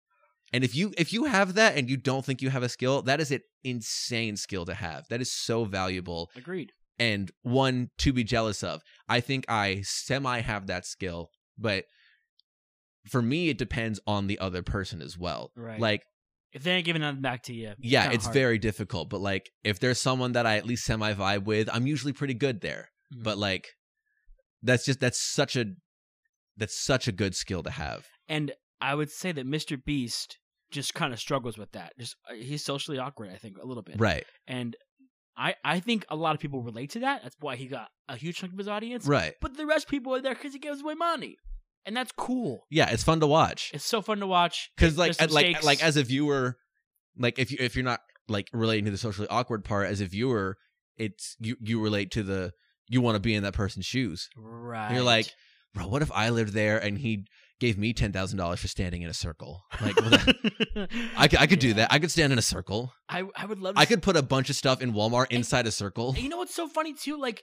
And 0.52 0.64
if 0.64 0.74
you 0.74 0.92
if 0.98 1.12
you 1.12 1.24
have 1.24 1.54
that 1.54 1.76
and 1.76 1.88
you 1.88 1.96
don't 1.96 2.24
think 2.24 2.42
you 2.42 2.50
have 2.50 2.62
a 2.62 2.68
skill, 2.68 3.02
that 3.02 3.20
is 3.20 3.30
an 3.30 3.40
insane 3.64 4.36
skill 4.36 4.64
to 4.66 4.74
have. 4.74 5.04
That 5.08 5.20
is 5.22 5.32
so 5.32 5.64
valuable 5.64 6.30
agreed. 6.36 6.72
and 6.98 7.30
one 7.42 7.88
to 7.98 8.12
be 8.12 8.22
jealous 8.24 8.62
of. 8.62 8.82
I 9.08 9.20
think 9.20 9.44
I 9.48 9.80
semi 9.84 10.40
have 10.40 10.66
that 10.66 10.84
skill, 10.86 11.30
but 11.58 11.84
for 13.08 13.22
me 13.22 13.48
it 13.48 13.58
depends 13.58 13.98
on 14.06 14.26
the 14.26 14.38
other 14.38 14.62
person 14.62 15.00
as 15.02 15.16
well. 15.18 15.50
Right. 15.56 15.80
Like 15.80 16.02
If 16.52 16.62
they 16.62 16.72
ain't 16.72 16.84
giving 16.86 17.00
nothing 17.02 17.22
back 17.22 17.42
to 17.44 17.54
you, 17.54 17.72
yeah, 17.78 18.10
it's 18.10 18.24
hard. 18.26 18.34
very 18.34 18.58
difficult, 18.58 19.08
but 19.10 19.20
like 19.20 19.50
if 19.64 19.80
there's 19.80 20.00
someone 20.00 20.32
that 20.32 20.46
I 20.46 20.56
at 20.58 20.66
least 20.66 20.84
semi 20.84 21.14
vibe 21.14 21.44
with, 21.44 21.68
I'm 21.72 21.86
usually 21.86 22.12
pretty 22.12 22.34
good 22.34 22.60
there. 22.60 22.90
Mhm. 23.14 23.24
But 23.24 23.38
like 23.38 23.68
that's 24.62 24.84
just 24.84 25.00
that's 25.00 25.20
such 25.20 25.56
a 25.56 25.64
that's 26.58 26.78
such 26.78 27.08
a 27.08 27.12
good 27.12 27.34
skill 27.34 27.62
to 27.62 27.70
have. 27.70 28.06
And 28.28 28.52
I 28.82 28.94
would 28.94 29.10
say 29.10 29.32
that 29.32 29.46
Mr. 29.46 29.82
Beast 29.82 30.38
just 30.72 30.94
kind 30.94 31.12
of 31.12 31.20
struggles 31.20 31.56
with 31.56 31.72
that. 31.72 31.92
Just 31.98 32.16
uh, 32.28 32.34
he's 32.34 32.64
socially 32.64 32.98
awkward, 32.98 33.30
I 33.32 33.36
think, 33.36 33.58
a 33.58 33.66
little 33.66 33.82
bit. 33.82 33.96
Right. 33.98 34.24
And 34.46 34.76
I 35.36 35.54
I 35.64 35.80
think 35.80 36.04
a 36.08 36.16
lot 36.16 36.34
of 36.34 36.40
people 36.40 36.62
relate 36.62 36.90
to 36.90 37.00
that. 37.00 37.22
That's 37.22 37.36
why 37.40 37.56
he 37.56 37.66
got 37.66 37.88
a 38.08 38.16
huge 38.16 38.36
chunk 38.36 38.52
of 38.52 38.58
his 38.58 38.68
audience. 38.68 39.06
Right. 39.06 39.34
But 39.40 39.56
the 39.56 39.66
rest 39.66 39.84
of 39.84 39.90
people 39.90 40.14
are 40.14 40.20
there 40.20 40.34
because 40.34 40.52
he 40.52 40.58
gives 40.58 40.82
away 40.82 40.94
money, 40.94 41.36
and 41.86 41.96
that's 41.96 42.12
cool. 42.12 42.66
Yeah, 42.70 42.90
it's 42.90 43.04
fun 43.04 43.20
to 43.20 43.26
watch. 43.26 43.70
It's 43.72 43.84
so 43.84 44.02
fun 44.02 44.18
to 44.20 44.26
watch. 44.26 44.70
Cuz 44.76 44.98
like 44.98 45.20
like 45.20 45.30
stakes. 45.30 45.64
like 45.64 45.82
as 45.82 45.96
a 45.96 46.02
viewer 46.02 46.56
like 47.18 47.38
if 47.38 47.50
you 47.50 47.58
if 47.60 47.76
you're 47.76 47.84
not 47.84 48.00
like 48.28 48.48
relating 48.52 48.84
to 48.86 48.90
the 48.90 48.98
socially 48.98 49.28
awkward 49.28 49.64
part 49.64 49.88
as 49.88 50.00
a 50.00 50.06
viewer, 50.06 50.56
it's 50.96 51.36
you 51.40 51.56
you 51.60 51.80
relate 51.80 52.10
to 52.12 52.22
the 52.22 52.52
you 52.88 53.00
want 53.00 53.16
to 53.16 53.20
be 53.20 53.34
in 53.34 53.42
that 53.42 53.54
person's 53.54 53.86
shoes. 53.86 54.28
right. 54.36 54.86
And 54.86 54.96
you're 54.96 55.04
like, 55.04 55.30
bro, 55.74 55.86
what 55.86 56.02
if 56.02 56.12
I 56.12 56.30
lived 56.30 56.52
there 56.52 56.78
and 56.78 56.98
he 56.98 57.24
gave 57.62 57.78
me 57.78 57.92
ten 57.92 58.12
thousand 58.12 58.38
dollars 58.38 58.58
for 58.60 58.66
standing 58.68 59.02
in 59.02 59.08
a 59.08 59.14
circle? 59.14 59.62
Like, 59.80 59.96
well, 60.00 60.10
that- 60.10 60.88
I 61.16 61.28
could, 61.28 61.38
I 61.38 61.46
could 61.46 61.60
do 61.60 61.74
that. 61.74 61.92
I 61.92 61.98
could 62.00 62.10
stand 62.10 62.32
in 62.32 62.38
a 62.38 62.42
circle. 62.42 62.92
I 63.08 63.22
I 63.36 63.46
would 63.46 63.60
love. 63.60 63.76
To 63.76 63.80
I 63.80 63.84
could 63.86 64.02
put 64.02 64.16
a 64.16 64.22
bunch 64.22 64.50
of 64.50 64.56
stuff 64.56 64.82
in 64.82 64.92
Walmart 64.92 65.26
And- 65.30 65.38
inside 65.38 65.66
a 65.66 65.70
circle. 65.70 66.08
And 66.10 66.18
you 66.18 66.28
know 66.28 66.38
what's 66.38 66.54
so 66.54 66.66
funny 66.68 66.92
too? 66.94 67.18
Like, 67.20 67.42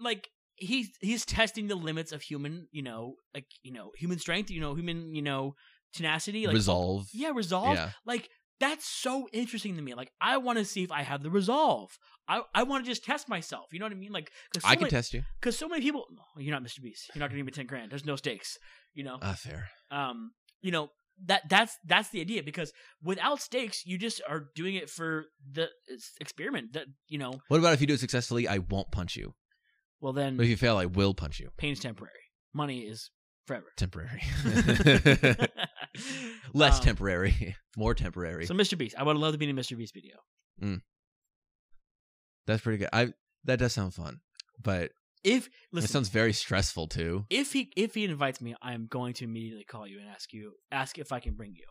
like 0.00 0.28
he's 0.56 0.88
he's 1.00 1.24
testing 1.24 1.68
the 1.68 1.76
limits 1.76 2.10
of 2.12 2.22
human, 2.22 2.66
you 2.72 2.82
know, 2.82 3.14
like 3.34 3.46
you 3.62 3.72
know, 3.72 3.90
human 3.96 4.18
strength, 4.18 4.50
you 4.50 4.60
know, 4.60 4.74
human, 4.74 5.14
you 5.14 5.22
know, 5.22 5.54
tenacity, 5.94 6.46
like 6.46 6.54
Resolve. 6.54 7.06
yeah, 7.14 7.30
resolve. 7.34 7.74
Yeah. 7.76 7.90
Like 8.04 8.28
that's 8.62 8.86
so 8.86 9.28
interesting 9.32 9.76
to 9.76 9.82
me. 9.82 9.92
Like 9.94 10.10
I 10.20 10.36
want 10.38 10.58
to 10.58 10.64
see 10.64 10.82
if 10.84 10.92
I 10.92 11.02
have 11.02 11.22
the 11.22 11.30
resolve. 11.30 11.90
I 12.28 12.42
I 12.54 12.62
want 12.62 12.84
to 12.84 12.90
just 12.90 13.04
test 13.04 13.28
myself. 13.28 13.66
You 13.72 13.78
know 13.80 13.86
what 13.86 13.92
I 13.92 13.96
mean? 13.96 14.12
Like 14.12 14.30
so 14.54 14.60
I 14.64 14.74
can 14.76 14.82
many, 14.84 14.90
test 14.90 15.12
you. 15.12 15.22
because 15.40 15.58
so 15.58 15.68
many 15.68 15.82
people. 15.82 16.04
Oh, 16.10 16.40
you're 16.40 16.54
not 16.54 16.62
Mr. 16.62 16.80
Beast. 16.80 17.10
You're 17.14 17.20
not 17.20 17.26
going 17.30 17.36
to 17.38 17.44
give 17.44 17.46
me 17.46 17.52
ten 17.60 17.66
grand. 17.66 17.90
There's 17.90 18.06
no 18.06 18.16
stakes. 18.16 18.56
You 18.94 19.04
know. 19.04 19.18
Ah, 19.20 19.34
fair. 19.38 19.68
um. 19.90 20.30
You 20.62 20.70
know 20.70 20.90
that 21.26 21.42
that's 21.50 21.76
that's 21.84 22.08
the 22.10 22.20
idea 22.20 22.42
because 22.42 22.72
without 23.02 23.40
stakes 23.40 23.84
you 23.84 23.98
just 23.98 24.22
are 24.28 24.44
doing 24.54 24.76
it 24.76 24.88
for 24.88 25.24
the 25.58 25.68
experiment 26.20 26.72
that 26.74 26.86
you 27.08 27.18
know 27.18 27.32
What 27.48 27.58
about 27.58 27.74
if 27.74 27.80
you 27.80 27.86
do 27.88 27.94
it 27.94 28.00
successfully? 28.00 28.46
I 28.48 28.58
won't 28.58 28.90
punch 28.92 29.16
you. 29.16 29.34
well 30.00 30.12
then 30.12 30.36
But 30.36 30.44
if 30.44 30.50
you 30.50 30.56
fail, 30.56 30.76
I 30.78 30.86
will 30.86 31.14
punch 31.14 31.40
you. 31.40 31.50
pain 31.58 31.72
is 31.72 31.80
temporary. 31.80 32.24
Money 32.54 32.78
is 32.92 33.10
forever. 33.46 33.66
Temporary. 33.76 34.22
Less 36.54 36.78
Um, 36.78 36.84
temporary. 36.84 37.56
More 37.76 37.94
temporary. 37.94 38.46
So 38.46 38.54
Mr. 38.54 38.76
Beast, 38.76 38.94
I 38.98 39.02
would 39.02 39.16
love 39.16 39.32
to 39.32 39.38
be 39.38 39.48
in 39.48 39.56
a 39.56 39.60
Mr. 39.60 39.76
Beast 39.76 39.94
video. 39.94 40.16
That's 42.46 42.62
pretty 42.62 42.78
good. 42.78 42.88
I 42.92 43.12
that 43.44 43.58
does 43.58 43.72
sound 43.72 43.94
fun, 43.94 44.20
but 44.62 44.90
If 45.24 45.48
it 45.72 45.82
sounds 45.88 46.08
very 46.08 46.32
stressful 46.32 46.88
too. 46.88 47.24
if 47.30 47.52
he 47.52 47.72
if 47.76 47.94
he 47.94 48.04
invites 48.04 48.40
me, 48.40 48.54
I 48.60 48.72
am 48.74 48.86
going 48.86 49.14
to 49.14 49.24
immediately 49.24 49.64
call 49.64 49.86
you 49.86 50.00
and 50.00 50.08
ask 50.08 50.32
you 50.32 50.52
ask 50.70 50.98
if 50.98 51.12
I 51.12 51.20
can 51.20 51.34
bring 51.34 51.54
you. 51.54 51.64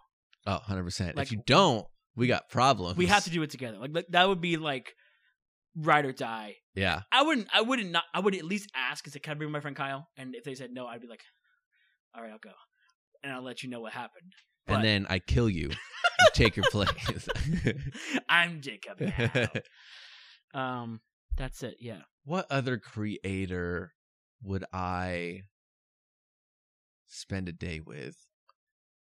Oh, 0.48 0.54
100 0.54 0.84
percent. 0.84 1.18
Like- 1.18 1.28
If 1.28 1.32
you 1.34 1.44
don't, 1.46 1.86
we 2.16 2.28
got 2.28 2.50
problems. 2.50 2.98
We 2.98 3.06
have 3.08 3.26
to 3.26 3.30
do 3.30 3.44
it 3.44 3.50
together. 3.52 3.78
Like 3.78 3.94
that- 3.94 4.12
that 4.12 4.28
would 4.30 4.42
be 4.42 4.58
like 4.58 4.94
ride 5.76 6.06
or 6.06 6.14
die. 6.14 6.56
Yeah. 6.76 7.02
I 7.12 7.24
wouldn't. 7.24 7.48
I 7.54 7.62
wouldn't 7.62 7.92
not. 7.92 8.04
I 8.14 8.20
would 8.22 8.36
at 8.36 8.46
least 8.46 8.70
ask. 8.76 9.06
Is 9.08 9.16
it 9.16 9.24
can 9.24 9.32
I 9.32 9.36
bring 9.36 9.52
my 9.52 9.60
friend 9.60 9.76
Kyle? 9.76 10.08
And 10.18 10.36
if 10.36 10.44
they 10.46 10.56
said 10.56 10.72
no, 10.72 10.88
I'd 10.88 11.02
be 11.02 11.08
like, 11.08 11.22
all 12.16 12.22
right, 12.24 12.32
I'll 12.32 12.40
go, 12.40 12.52
and 13.24 13.32
I'll 13.34 13.44
let 13.44 13.62
you 13.64 13.70
know 13.70 13.82
what 13.82 13.92
happened. 13.94 14.32
But 14.68 14.76
and 14.76 14.84
then 14.84 15.08
I 15.10 15.20
kill 15.20 15.50
you, 15.50 15.70
and 15.70 16.30
take 16.34 16.56
your 16.56 16.66
place. 16.72 17.28
I'm 18.30 18.62
Jacob. 18.62 19.00
now. 19.00 19.48
um, 20.54 21.02
that's 21.38 21.64
it. 21.64 21.78
Yeah. 21.80 22.02
what 22.26 22.46
other 22.52 22.78
creator 22.78 23.94
would 24.44 24.66
I 24.74 25.44
spend 27.08 27.50
a 27.50 27.54
day 27.54 27.80
with? 27.80 28.18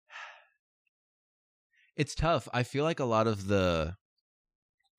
It's 1.96 2.16
tough. 2.16 2.50
I 2.52 2.64
feel 2.64 2.84
like 2.84 3.00
a 3.00 3.06
lot 3.06 3.28
of 3.28 3.48
the 3.48 3.98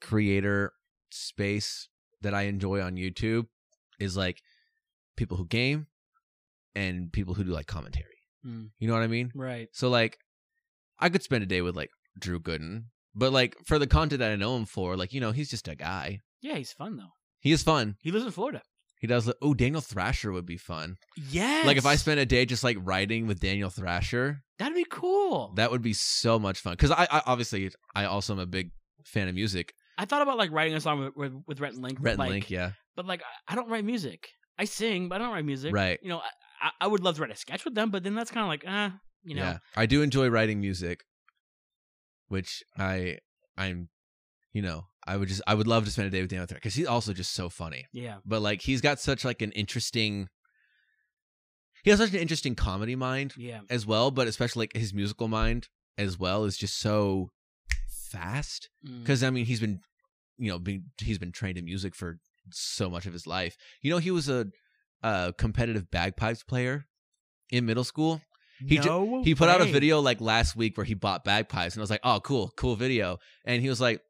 creator 0.00 0.72
space 1.10 1.88
that 2.22 2.34
I 2.34 2.42
enjoy 2.42 2.80
on 2.80 2.94
YouTube 2.94 3.46
is 3.98 4.16
like 4.16 4.42
people 5.16 5.36
who 5.36 5.46
game 5.46 5.88
and 6.76 7.12
people 7.12 7.34
who 7.34 7.42
do 7.42 7.50
like 7.50 7.66
commentary. 7.66 8.18
Mm. 8.46 8.70
You 8.78 8.86
know 8.86 8.94
what 8.94 9.02
I 9.02 9.08
mean? 9.08 9.32
Right. 9.34 9.68
So 9.72 9.88
like 9.88 10.18
I 10.98 11.08
could 11.08 11.22
spend 11.22 11.42
a 11.42 11.46
day 11.46 11.60
with 11.62 11.76
like 11.76 11.90
Drew 12.18 12.40
Gooden, 12.40 12.84
but 13.14 13.32
like 13.32 13.56
for 13.66 13.78
the 13.78 13.86
content 13.86 14.20
that 14.20 14.32
I 14.32 14.36
know 14.36 14.56
him 14.56 14.64
for, 14.66 14.96
like 14.96 15.12
you 15.12 15.20
know, 15.20 15.32
he's 15.32 15.50
just 15.50 15.68
a 15.68 15.74
guy. 15.74 16.20
Yeah, 16.40 16.56
he's 16.56 16.72
fun 16.72 16.96
though. 16.96 17.12
He 17.40 17.52
is 17.52 17.62
fun. 17.62 17.96
He 18.02 18.10
lives 18.10 18.24
in 18.24 18.30
Florida. 18.30 18.62
He 19.00 19.06
does. 19.06 19.30
Oh, 19.42 19.52
Daniel 19.52 19.82
Thrasher 19.82 20.32
would 20.32 20.46
be 20.46 20.56
fun. 20.56 20.96
Yeah. 21.30 21.64
Like 21.66 21.76
if 21.76 21.84
I 21.84 21.96
spent 21.96 22.20
a 22.20 22.24
day 22.26 22.46
just 22.46 22.64
like 22.64 22.78
writing 22.80 23.26
with 23.26 23.38
Daniel 23.40 23.68
Thrasher, 23.68 24.40
that'd 24.58 24.74
be 24.74 24.86
cool. 24.88 25.52
that 25.56 25.70
would 25.70 25.82
be 25.82 25.92
so 25.92 26.38
much 26.38 26.60
fun. 26.60 26.72
Because 26.72 26.90
I, 26.90 27.06
I 27.10 27.22
obviously 27.26 27.70
I 27.94 28.06
also 28.06 28.32
am 28.32 28.38
a 28.38 28.46
big 28.46 28.70
fan 29.04 29.28
of 29.28 29.34
music. 29.34 29.74
I 29.98 30.06
thought 30.06 30.22
about 30.22 30.38
like 30.38 30.50
writing 30.52 30.74
a 30.74 30.80
song 30.80 31.00
with 31.04 31.16
with, 31.16 31.32
with 31.46 31.60
Rhett 31.60 31.74
and 31.74 31.82
Link. 31.82 31.98
Rhett 32.00 32.12
and 32.12 32.18
like, 32.18 32.30
Link, 32.30 32.50
yeah, 32.50 32.70
But 32.96 33.06
like, 33.06 33.22
I- 33.46 33.54
don't 33.54 33.68
write 33.68 33.84
music. 33.84 34.28
I 34.58 34.64
sing, 34.64 35.08
but 35.08 35.20
I 35.20 35.24
don't 35.24 35.34
write 35.34 35.44
music. 35.44 35.74
right. 35.74 35.98
You 36.02 36.08
know, 36.08 36.18
I, 36.18 36.68
I, 36.68 36.70
I 36.82 36.86
would 36.86 37.00
love 37.02 37.16
to 37.16 37.22
write 37.22 37.30
a 37.32 37.36
sketch 37.36 37.64
with 37.64 37.74
them, 37.74 37.90
but 37.90 38.04
then 38.04 38.14
that's 38.14 38.30
kind 38.30 38.44
of 38.44 38.48
like, 38.48 38.64
uh, 38.66 38.90
you 39.24 39.34
know, 39.34 39.42
yeah, 39.42 39.58
I 39.76 39.86
do 39.86 40.02
enjoy 40.02 40.28
writing 40.28 40.60
music, 40.60 41.04
which 42.28 42.62
I 42.78 43.18
I'm, 43.56 43.88
you 44.52 44.62
know, 44.62 44.86
I 45.06 45.16
would 45.16 45.28
just 45.28 45.42
I 45.46 45.54
would 45.54 45.66
love 45.66 45.84
to 45.84 45.90
spend 45.90 46.08
a 46.08 46.10
day 46.10 46.20
with 46.20 46.30
Daniel 46.30 46.46
because 46.46 46.74
he's 46.74 46.86
also 46.86 47.12
just 47.12 47.32
so 47.32 47.48
funny. 47.48 47.86
yeah, 47.92 48.16
But 48.24 48.42
like 48.42 48.62
he's 48.62 48.80
got 48.80 49.00
such 49.00 49.24
like 49.24 49.42
an 49.42 49.52
interesting. 49.52 50.28
He 51.82 51.90
has 51.90 51.98
such 51.98 52.14
an 52.14 52.20
interesting 52.20 52.54
comedy 52.54 52.96
mind 52.96 53.34
yeah. 53.36 53.60
as 53.68 53.84
well, 53.84 54.10
but 54.10 54.26
especially 54.26 54.62
like 54.62 54.76
his 54.76 54.94
musical 54.94 55.28
mind 55.28 55.68
as 55.98 56.18
well 56.18 56.44
is 56.44 56.56
just 56.56 56.78
so 56.80 57.30
fast. 58.10 58.70
Mm. 58.86 59.00
because 59.02 59.22
I 59.22 59.30
mean 59.30 59.44
he's 59.44 59.60
been 59.60 59.80
you 60.38 60.50
know 60.50 60.58
being 60.58 60.84
he's 60.98 61.18
been 61.18 61.32
trained 61.32 61.58
in 61.58 61.64
music 61.64 61.94
for 61.94 62.18
so 62.50 62.88
much 62.88 63.06
of 63.06 63.12
his 63.12 63.26
life. 63.26 63.56
You 63.82 63.90
know 63.90 63.98
he 63.98 64.10
was 64.10 64.28
a, 64.28 64.46
a 65.02 65.34
competitive 65.36 65.90
bagpipes 65.90 66.42
player 66.42 66.86
in 67.50 67.66
middle 67.66 67.84
school. 67.84 68.22
He 68.66 68.78
no 68.78 69.22
He 69.22 69.34
put 69.34 69.48
out 69.48 69.60
a 69.60 69.64
video 69.64 70.00
like 70.00 70.20
last 70.20 70.56
week 70.56 70.76
where 70.76 70.84
he 70.84 70.94
bought 70.94 71.24
bagpipes, 71.24 71.74
and 71.74 71.80
I 71.80 71.84
was 71.84 71.90
like, 71.90 72.00
oh 72.04 72.20
cool, 72.20 72.52
cool 72.56 72.76
video. 72.76 73.18
And 73.44 73.62
he 73.62 73.68
was 73.68 73.80
like, 73.80 74.00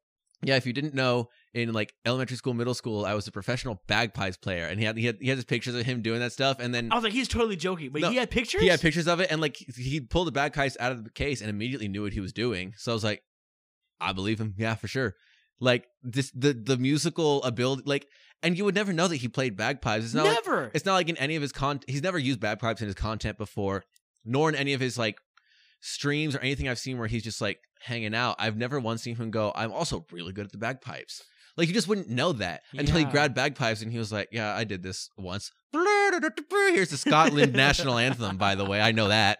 yeah, 0.42 0.56
if 0.56 0.66
you 0.66 0.72
didn't 0.72 0.94
know, 0.94 1.30
in 1.54 1.72
like 1.72 1.94
elementary 2.04 2.36
school, 2.36 2.52
middle 2.52 2.74
school, 2.74 3.06
I 3.06 3.14
was 3.14 3.26
a 3.26 3.32
professional 3.32 3.80
bagpipes 3.86 4.36
player, 4.36 4.66
and 4.66 4.78
he 4.78 4.84
had 4.84 4.96
he 4.98 5.06
had 5.06 5.16
he 5.20 5.28
had 5.28 5.38
his 5.38 5.44
pictures 5.44 5.74
of 5.74 5.86
him 5.86 6.02
doing 6.02 6.20
that 6.20 6.32
stuff, 6.32 6.58
and 6.60 6.74
then 6.74 6.92
I 6.92 6.96
was 6.96 7.04
like, 7.04 7.12
he's 7.12 7.28
totally 7.28 7.56
joking, 7.56 7.90
but 7.90 8.02
No, 8.02 8.10
he 8.10 8.16
had 8.16 8.30
pictures. 8.30 8.60
he 8.60 8.68
had 8.68 8.80
pictures 8.80 9.06
of 9.08 9.20
it, 9.20 9.30
and 9.30 9.40
like 9.40 9.56
he 9.56 10.00
pulled 10.00 10.26
the 10.26 10.32
bagpipes 10.32 10.76
out 10.80 10.92
of 10.92 11.04
the 11.04 11.10
case 11.10 11.40
and 11.40 11.48
immediately 11.48 11.88
knew 11.88 12.02
what 12.02 12.12
he 12.12 12.20
was 12.20 12.32
doing. 12.32 12.74
So 12.76 12.92
I 12.92 12.94
was 12.94 13.04
like, 13.04 13.22
I 14.00 14.12
believe 14.12 14.40
him, 14.40 14.54
yeah, 14.58 14.74
for 14.74 14.88
sure. 14.88 15.14
Like 15.60 15.86
this, 16.02 16.30
the 16.32 16.52
the 16.52 16.76
musical 16.76 17.42
ability, 17.44 17.84
like, 17.86 18.06
and 18.42 18.58
you 18.58 18.64
would 18.64 18.74
never 18.74 18.92
know 18.92 19.06
that 19.08 19.16
he 19.16 19.28
played 19.28 19.56
bagpipes. 19.56 20.04
It's 20.04 20.12
not 20.14 20.26
like 20.26 20.34
Never. 20.44 20.70
it's 20.74 20.84
not 20.84 20.94
like 20.94 21.08
in 21.08 21.16
any 21.16 21.36
of 21.36 21.42
his 21.42 21.52
con. 21.52 21.80
He's 21.86 22.02
never 22.02 22.18
used 22.18 22.40
bagpipes 22.40 22.80
in 22.82 22.86
his 22.88 22.96
content 22.96 23.38
before, 23.38 23.84
nor 24.24 24.48
in 24.48 24.54
any 24.54 24.72
of 24.72 24.80
his 24.80 24.98
like 24.98 25.16
streams 25.80 26.34
or 26.34 26.40
anything 26.40 26.68
I've 26.68 26.78
seen 26.78 26.98
where 26.98 27.08
he's 27.08 27.22
just 27.22 27.40
like 27.40 27.58
hanging 27.82 28.14
out. 28.14 28.36
I've 28.38 28.56
never 28.56 28.80
once 28.80 29.02
seen 29.02 29.16
him 29.16 29.30
go. 29.30 29.52
I'm 29.54 29.72
also 29.72 30.06
really 30.10 30.32
good 30.32 30.46
at 30.46 30.52
the 30.52 30.58
bagpipes. 30.58 31.22
Like 31.56 31.68
you 31.68 31.74
just 31.74 31.86
wouldn't 31.86 32.08
know 32.08 32.32
that 32.32 32.62
until 32.72 32.96
he 32.96 33.04
grabbed 33.04 33.34
bagpipes 33.34 33.80
and 33.80 33.92
he 33.92 33.98
was 33.98 34.10
like, 34.10 34.28
"Yeah, 34.32 34.54
I 34.54 34.64
did 34.64 34.82
this 34.82 35.08
once." 35.16 35.52
Here's 35.72 36.90
the 36.90 36.96
Scotland 36.96 37.52
national 37.54 37.98
anthem, 37.98 38.36
by 38.36 38.54
the 38.56 38.64
way. 38.64 38.80
I 38.80 38.92
know 38.92 39.08
that. 39.08 39.38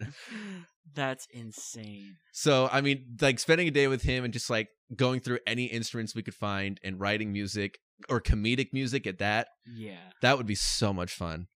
That's 0.94 1.26
insane. 1.32 2.16
So 2.32 2.68
I 2.70 2.82
mean, 2.82 3.16
like 3.20 3.40
spending 3.40 3.66
a 3.66 3.72
day 3.72 3.88
with 3.88 4.02
him 4.02 4.22
and 4.22 4.32
just 4.32 4.48
like 4.48 4.68
going 4.94 5.20
through 5.20 5.40
any 5.46 5.64
instruments 5.64 6.14
we 6.14 6.22
could 6.22 6.34
find 6.34 6.78
and 6.84 7.00
writing 7.00 7.32
music 7.32 7.78
or 8.08 8.20
comedic 8.20 8.68
music 8.72 9.06
at 9.06 9.18
that. 9.18 9.48
Yeah. 9.66 9.96
That 10.22 10.36
would 10.36 10.46
be 10.46 10.54
so 10.54 10.92
much 10.92 11.14
fun. 11.14 11.48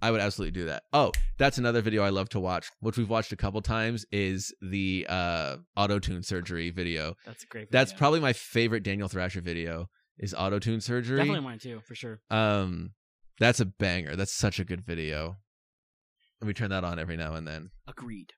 I 0.00 0.10
would 0.10 0.20
absolutely 0.20 0.52
do 0.52 0.66
that. 0.66 0.84
Oh, 0.92 1.12
that's 1.38 1.58
another 1.58 1.80
video 1.80 2.02
I 2.02 2.10
love 2.10 2.28
to 2.30 2.40
watch, 2.40 2.70
which 2.80 2.96
we've 2.96 3.08
watched 3.08 3.32
a 3.32 3.36
couple 3.36 3.60
times, 3.62 4.06
is 4.12 4.54
the 4.62 5.06
uh 5.08 5.56
auto 5.76 5.98
tune 5.98 6.22
surgery 6.22 6.70
video. 6.70 7.14
That's 7.26 7.44
a 7.44 7.46
great. 7.46 7.70
That's 7.70 7.92
probably 7.92 8.20
my 8.20 8.32
favorite 8.32 8.82
Daniel 8.82 9.08
Thrasher 9.08 9.40
video 9.40 9.88
is 10.18 10.34
auto 10.34 10.58
tune 10.58 10.80
surgery. 10.80 11.18
definitely 11.18 11.40
mine 11.40 11.58
too, 11.58 11.80
for 11.84 11.94
sure. 11.94 12.20
Um 12.30 12.92
that's 13.40 13.60
a 13.60 13.66
banger. 13.66 14.16
That's 14.16 14.32
such 14.32 14.58
a 14.58 14.64
good 14.64 14.80
video. 14.84 15.36
Let 16.40 16.48
me 16.48 16.54
turn 16.54 16.70
that 16.70 16.84
on 16.84 16.98
every 16.98 17.16
now 17.16 17.34
and 17.34 17.46
then. 17.46 17.70
Agreed. 17.86 18.32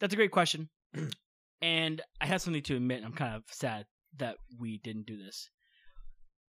That's 0.00 0.12
a 0.12 0.16
great 0.16 0.30
question. 0.30 0.68
and 1.62 2.02
I 2.20 2.26
have 2.26 2.42
something 2.42 2.62
to 2.62 2.76
admit. 2.76 3.02
I'm 3.04 3.12
kind 3.12 3.34
of 3.34 3.44
sad 3.50 3.86
that 4.18 4.36
we 4.58 4.78
didn't 4.78 5.06
do 5.06 5.16
this. 5.16 5.50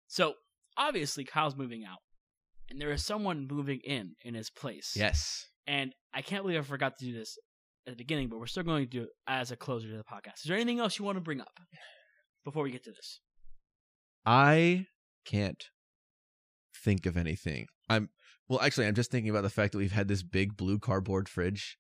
So, 0.07 0.35
obviously, 0.77 1.25
Kyle's 1.25 1.57
moving 1.57 1.85
out. 1.85 1.99
And 2.73 2.81
there 2.81 2.91
is 2.91 3.05
someone 3.05 3.47
moving 3.51 3.81
in 3.85 4.17
in 4.25 4.33
his 4.33 4.49
place. 4.49 4.95
Yes. 4.97 5.47
And 5.67 5.95
I 6.15 6.23
can't 6.23 6.43
believe 6.43 6.59
I 6.59 6.63
forgot 6.63 6.97
to 6.99 7.05
do 7.05 7.13
this 7.13 7.37
at 7.87 7.93
the 7.93 7.97
beginning, 7.97 8.31
but 8.31 8.39
we're 8.39 8.47
still 8.47 8.63
going 8.63 8.85
to 8.85 8.91
do 8.91 9.03
it 9.03 9.11
as 9.27 9.51
a 9.51 9.57
closer 9.57 9.89
to 9.89 9.97
the 9.97 10.05
podcast. 10.05 10.37
Is 10.37 10.45
there 10.47 10.57
anything 10.57 10.81
else 10.81 10.99
you 10.99 11.05
want 11.05 11.17
to 11.17 11.21
bring 11.21 11.43
up 11.43 11.61
before 12.47 12.63
we 12.63 12.71
get 12.71 12.83
to 12.85 12.91
this? 12.91 13.21
I 14.25 14.87
can't 15.27 15.63
think 16.83 17.05
of 17.05 17.19
anything. 17.19 17.67
I'm 17.91 18.09
well 18.49 18.61
actually 18.63 18.87
I'm 18.87 18.95
just 18.95 19.11
thinking 19.11 19.31
about 19.31 19.43
the 19.43 19.51
fact 19.51 19.73
that 19.73 19.79
we've 19.79 19.93
had 19.93 20.09
this 20.09 20.23
big 20.23 20.57
blue 20.57 20.79
cardboard 20.79 21.29
fridge 21.29 21.77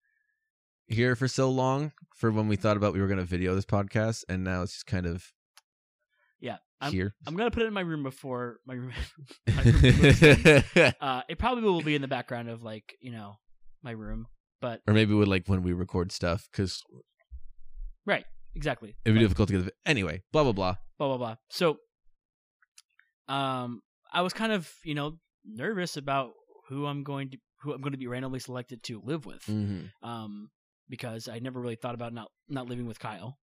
here 0.88 1.16
for 1.16 1.26
so 1.26 1.50
long 1.50 1.92
for 2.14 2.30
when 2.30 2.48
we 2.48 2.56
thought 2.56 2.76
about 2.76 2.92
we 2.92 3.00
were 3.00 3.06
going 3.06 3.18
to 3.18 3.24
video 3.24 3.54
this 3.54 3.64
podcast 3.64 4.24
and 4.28 4.44
now 4.44 4.62
it's 4.62 4.72
just 4.72 4.86
kind 4.86 5.06
of 5.06 5.32
Yeah. 6.42 6.58
I'm, 6.80 6.92
here. 6.92 7.14
I'm 7.26 7.36
going 7.36 7.48
to 7.48 7.54
put 7.54 7.62
it 7.62 7.66
in 7.66 7.72
my 7.72 7.80
room 7.80 8.02
before 8.02 8.58
my 8.66 8.74
room. 8.74 8.92
my 9.56 9.62
room 9.62 10.92
uh, 11.00 11.22
it 11.28 11.38
probably 11.38 11.62
will 11.62 11.80
be 11.80 11.94
in 11.94 12.02
the 12.02 12.08
background 12.08 12.50
of, 12.50 12.62
like, 12.62 12.94
you 13.00 13.12
know, 13.12 13.36
my 13.82 13.92
room. 13.92 14.26
But 14.60 14.80
or 14.86 14.92
maybe 14.94 15.14
with 15.14 15.28
like 15.28 15.46
when 15.48 15.62
we 15.62 15.72
record 15.72 16.12
stuff 16.12 16.48
cuz 16.52 16.82
right, 18.06 18.24
exactly. 18.54 18.94
it'd 19.04 19.14
be 19.14 19.18
Like, 19.20 19.24
difficult 19.24 19.48
to 19.48 19.56
get 19.56 19.64
the 19.66 19.72
anyway, 19.86 20.22
blah 20.32 20.42
blah 20.44 20.52
blah. 20.52 20.76
blah 20.98 21.08
blah 21.08 21.16
blah. 21.18 21.36
So, 21.50 21.78
um, 23.28 23.80
I 24.12 24.22
was 24.22 24.32
kind 24.32 24.52
of 24.52 24.70
you 24.84 24.94
know 24.94 25.18
nervous 25.44 25.96
about 25.96 26.30
who 26.68 26.86
I'm 26.86 27.02
going 27.02 27.30
to 27.30 27.38
who 27.62 27.72
I'm 27.72 27.80
going 27.80 27.92
to 27.92 27.98
be 27.98 28.06
randomly 28.06 28.38
selected 28.40 28.82
to 28.84 29.00
live 29.04 29.24
with, 29.26 29.42
Mhm. 29.46 29.90
um, 30.02 30.50
because 30.88 31.28
I 31.28 31.38
never 31.38 31.60
really 31.60 31.76
thought 31.76 31.94
about 31.94 32.12
not 32.12 32.28
not 32.48 32.68
living 32.68 32.86
with 32.86 32.98
Kyle. 32.98 33.38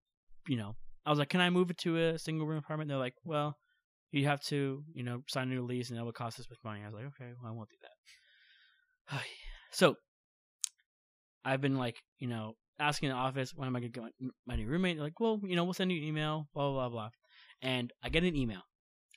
You 0.48 0.58
know, 0.58 0.76
I 1.06 1.10
was 1.10 1.20
like, 1.20 1.30
can 1.30 1.42
I 1.42 1.50
move 1.50 1.70
it 1.70 1.78
to 1.80 1.98
a 1.98 2.20
single 2.20 2.46
room 2.46 2.58
apartment? 2.58 2.90
They're 2.90 2.98
like, 2.98 3.16
well, 3.24 3.58
you 4.12 4.26
have 4.26 4.42
to 4.42 4.84
you 4.94 5.04
know 5.04 5.22
sign 5.28 5.52
a 5.52 5.54
new 5.54 5.64
lease 5.64 5.90
and 5.90 5.98
that 5.98 6.06
would 6.06 6.16
cost 6.16 6.38
this 6.38 6.50
much 6.50 6.60
money. 6.64 6.82
I 6.82 6.86
was 6.86 6.96
like, 6.96 7.06
okay, 7.06 7.32
well, 7.42 7.52
I 7.52 7.56
won't 7.56 7.70
do 7.70 7.76
that. 9.12 9.22
so, 9.72 9.96
I've 11.46 11.62
been 11.62 11.78
like, 11.78 11.98
you 12.20 12.28
know, 12.28 12.54
asking 12.80 13.10
the 13.10 13.16
office 13.16 13.54
when 13.56 13.68
am 13.68 13.76
I 13.76 13.80
gonna 13.80 13.90
get 13.90 14.04
my, 14.04 14.30
my 14.48 14.56
new 14.56 14.68
roommate? 14.68 14.98
They're 14.98 15.04
like, 15.04 15.20
well, 15.20 15.40
you 15.44 15.56
know, 15.56 15.64
we'll 15.64 15.74
send 15.74 15.92
you 15.92 15.98
an 15.98 16.08
email, 16.08 16.48
blah 16.54 16.72
blah 16.72 16.90
blah 16.90 16.90
blah. 16.90 17.10
And 17.62 17.92
I 18.04 18.10
get 18.10 18.24
an 18.24 18.36
email 18.36 18.62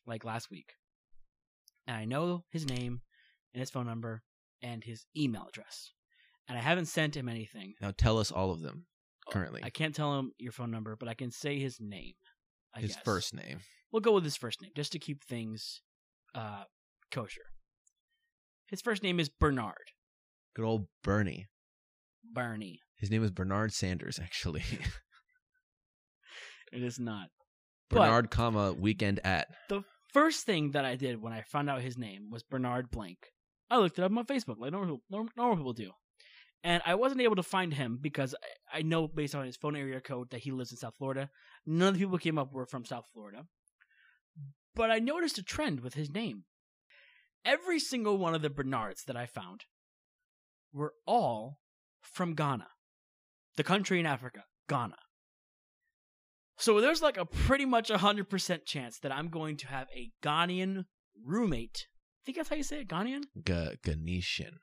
like 0.06 0.24
last 0.24 0.50
week, 0.50 0.72
and 1.86 1.96
I 1.96 2.04
know 2.04 2.44
his 2.50 2.66
name 2.66 3.00
and 3.54 3.60
his 3.60 3.70
phone 3.70 3.86
number 3.86 4.22
and 4.62 4.82
his 4.82 5.04
email 5.16 5.46
address, 5.48 5.92
and 6.48 6.58
I 6.58 6.60
haven't 6.60 6.86
sent 6.86 7.16
him 7.16 7.28
anything. 7.28 7.74
Now 7.80 7.92
tell 7.96 8.18
us 8.18 8.30
all 8.30 8.50
of 8.50 8.60
them 8.60 8.86
currently. 9.30 9.60
I 9.64 9.70
can't 9.70 9.94
tell 9.94 10.18
him 10.18 10.32
your 10.38 10.52
phone 10.52 10.70
number, 10.70 10.96
but 10.96 11.08
I 11.08 11.14
can 11.14 11.30
say 11.30 11.58
his 11.58 11.78
name. 11.80 12.14
I 12.74 12.80
His 12.80 12.94
guess. 12.94 13.02
first 13.04 13.34
name. 13.34 13.58
We'll 13.92 14.00
go 14.00 14.12
with 14.12 14.24
his 14.24 14.36
first 14.36 14.62
name 14.62 14.70
just 14.74 14.92
to 14.92 14.98
keep 14.98 15.22
things 15.24 15.80
uh, 16.34 16.64
kosher. 17.10 17.42
His 18.68 18.80
first 18.80 19.02
name 19.02 19.20
is 19.20 19.28
Bernard. 19.28 19.92
Good 20.56 20.64
old 20.64 20.86
Bernie. 21.04 21.48
Bernie. 22.24 22.80
His 22.96 23.10
name 23.10 23.22
is 23.24 23.30
Bernard 23.30 23.72
Sanders 23.72 24.18
actually. 24.22 24.62
It 26.72 26.82
is 26.82 26.98
not. 26.98 27.28
But- 27.90 27.96
Bernard 28.06 28.30
comma 28.30 28.72
weekend 28.72 29.20
at. 29.24 29.48
the 29.68 29.82
first 30.12 30.46
thing 30.46 30.70
that 30.70 30.84
I 30.84 30.96
did 30.96 31.20
when 31.20 31.32
I 31.32 31.42
found 31.42 31.68
out 31.68 31.82
his 31.82 31.98
name 31.98 32.30
was 32.30 32.42
Bernard 32.42 32.90
Blank. 32.90 33.18
I 33.70 33.76
looked 33.78 33.98
it 33.98 34.02
up 34.04 34.16
on 34.16 34.24
Facebook, 34.26 34.56
like 34.58 34.72
normal 34.72 35.02
normal 35.10 35.56
people 35.56 35.72
do, 35.74 35.90
and 36.64 36.82
I 36.86 36.94
wasn't 36.94 37.20
able 37.20 37.36
to 37.36 37.42
find 37.42 37.74
him 37.74 37.98
because 38.00 38.34
I, 38.72 38.82
know 38.82 39.08
based 39.08 39.34
on 39.34 39.46
his 39.46 39.56
phone 39.56 39.76
area 39.76 40.00
code 40.00 40.30
that 40.30 40.40
he 40.40 40.52
lives 40.52 40.70
in 40.70 40.78
South 40.78 40.94
Florida. 40.96 41.30
None 41.66 41.88
of 41.88 41.94
the 41.94 42.00
people 42.00 42.12
who 42.12 42.18
came 42.18 42.38
up 42.38 42.52
were 42.52 42.66
from 42.66 42.84
South 42.84 43.06
Florida, 43.12 43.46
but 44.74 44.90
I 44.90 44.98
noticed 44.98 45.38
a 45.38 45.42
trend 45.42 45.80
with 45.80 45.94
his 45.94 46.10
name. 46.10 46.44
Every 47.44 47.80
single 47.80 48.18
one 48.18 48.34
of 48.34 48.42
the 48.42 48.50
Bernards 48.50 49.04
that 49.04 49.16
I 49.16 49.26
found 49.26 49.62
were 50.72 50.94
all 51.06 51.58
from 52.00 52.34
Ghana, 52.34 52.68
the 53.56 53.64
country 53.64 53.98
in 53.98 54.06
Africa, 54.06 54.44
Ghana. 54.68 54.96
So 56.56 56.80
there's 56.80 57.02
like 57.02 57.16
a 57.16 57.24
pretty 57.24 57.64
much 57.64 57.90
a 57.90 57.98
hundred 57.98 58.30
percent 58.30 58.64
chance 58.64 58.98
that 59.00 59.10
I'm 59.10 59.28
going 59.28 59.56
to 59.58 59.66
have 59.66 59.88
a 59.94 60.12
Ghanaian 60.22 60.84
roommate. 61.24 61.88
I 61.88 62.22
think 62.24 62.36
that's 62.36 62.48
how 62.48 62.56
you 62.56 62.62
say 62.62 62.82
it, 62.82 62.88
Ghanaian. 62.88 63.24
Ga- 63.42 63.74
Ganesian. 63.84 64.58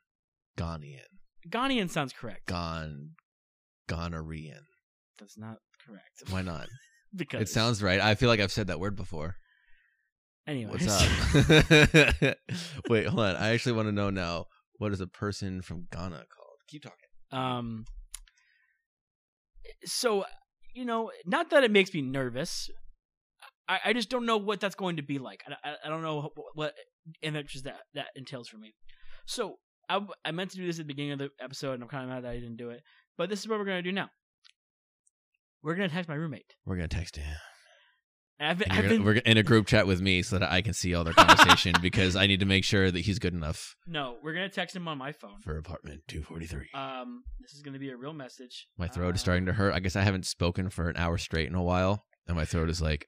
Ghanaian. 0.56 1.19
Ghanaian 1.48 1.88
sounds 1.90 2.12
correct. 2.12 2.46
Gon 2.46 3.10
gonorrhean. 3.88 4.60
That's 5.18 5.38
not 5.38 5.56
correct. 5.86 6.22
Why 6.30 6.42
not? 6.42 6.68
because 7.16 7.42
It 7.42 7.48
sounds 7.48 7.82
right. 7.82 8.00
I 8.00 8.14
feel 8.14 8.28
like 8.28 8.40
I've 8.40 8.52
said 8.52 8.68
that 8.68 8.80
word 8.80 8.96
before. 8.96 9.36
Anyways, 10.46 10.86
What's 10.86 11.02
up? 11.50 12.36
Wait, 12.88 13.06
hold 13.06 13.20
on. 13.20 13.36
I 13.36 13.50
actually 13.50 13.72
want 13.72 13.88
to 13.88 13.92
know 13.92 14.10
now. 14.10 14.46
What 14.78 14.92
is 14.92 15.00
a 15.00 15.06
person 15.06 15.60
from 15.60 15.86
Ghana 15.92 16.16
called? 16.16 16.58
Keep 16.68 16.82
talking. 16.82 16.96
um, 17.32 17.84
so 19.84 20.24
you 20.74 20.84
know, 20.84 21.10
not 21.26 21.50
that 21.50 21.64
it 21.64 21.70
makes 21.70 21.92
me 21.92 22.00
nervous. 22.00 22.70
I, 23.68 23.78
I 23.86 23.92
just 23.92 24.08
don't 24.08 24.26
know 24.26 24.36
what 24.36 24.60
that's 24.60 24.74
going 24.74 24.96
to 24.96 25.02
be 25.02 25.18
like. 25.18 25.42
I, 25.46 25.70
I, 25.70 25.74
I 25.84 25.88
don't 25.88 26.02
know 26.02 26.30
what, 26.34 26.46
what 26.54 26.74
images 27.22 27.62
that 27.62 27.80
that 27.94 28.06
entails 28.16 28.48
for 28.48 28.56
me. 28.56 28.74
So 29.26 29.56
I, 29.90 30.00
I 30.24 30.30
meant 30.30 30.52
to 30.52 30.56
do 30.56 30.66
this 30.66 30.78
at 30.78 30.86
the 30.86 30.92
beginning 30.94 31.12
of 31.12 31.18
the 31.18 31.30
episode, 31.40 31.72
and 31.74 31.82
I'm 31.82 31.88
kind 31.88 32.04
of 32.04 32.10
mad 32.10 32.24
that 32.24 32.30
I 32.30 32.34
didn't 32.40 32.56
do 32.56 32.70
it. 32.70 32.80
But 33.18 33.28
this 33.28 33.40
is 33.40 33.48
what 33.48 33.58
we're 33.58 33.64
gonna 33.66 33.82
do 33.82 33.92
now. 33.92 34.08
We're 35.62 35.74
gonna 35.74 35.88
text 35.88 36.08
my 36.08 36.14
roommate. 36.14 36.54
We're 36.64 36.76
gonna 36.76 36.88
text 36.88 37.16
him. 37.16 37.36
And 38.38 38.48
I've 38.48 38.58
been, 38.58 38.70
And 38.70 38.78
I've 38.78 38.84
you're 38.84 38.92
been 38.94 39.04
we're 39.04 39.14
gonna- 39.14 39.30
in 39.30 39.36
a 39.36 39.42
group 39.42 39.66
chat 39.66 39.86
with 39.86 40.00
me 40.00 40.22
so 40.22 40.38
that 40.38 40.50
I 40.50 40.62
can 40.62 40.72
see 40.72 40.94
all 40.94 41.04
their 41.04 41.12
conversation 41.12 41.74
because 41.82 42.16
I 42.16 42.26
need 42.26 42.40
to 42.40 42.46
make 42.46 42.64
sure 42.64 42.90
that 42.90 43.00
he's 43.00 43.18
good 43.18 43.34
enough 43.34 43.74
no, 43.86 44.16
we're 44.22 44.32
gonna 44.32 44.48
text 44.48 44.74
him 44.74 44.88
on 44.88 44.96
my 44.96 45.12
phone. 45.12 45.40
for 45.42 45.58
apartment 45.58 46.00
243. 46.08 46.68
Um, 46.72 47.22
this 47.40 47.52
is 47.52 47.60
gonna 47.60 47.78
be 47.78 47.90
a 47.90 47.96
real 47.96 48.14
message. 48.14 48.66
My 48.78 48.88
throat 48.88 49.10
Uh, 49.10 49.14
is 49.14 49.20
starting 49.20 49.44
to 49.46 49.52
hurt. 49.52 49.74
I 49.74 49.80
guess 49.80 49.96
I 49.96 50.02
haven't 50.02 50.24
spoken 50.24 50.70
for 50.70 50.88
an 50.88 50.96
hour 50.96 51.18
straight 51.18 51.48
in 51.48 51.54
a 51.54 51.62
while, 51.62 52.06
and 52.26 52.34
my 52.36 52.46
throat 52.46 52.70
is 52.70 52.80
like 52.80 53.06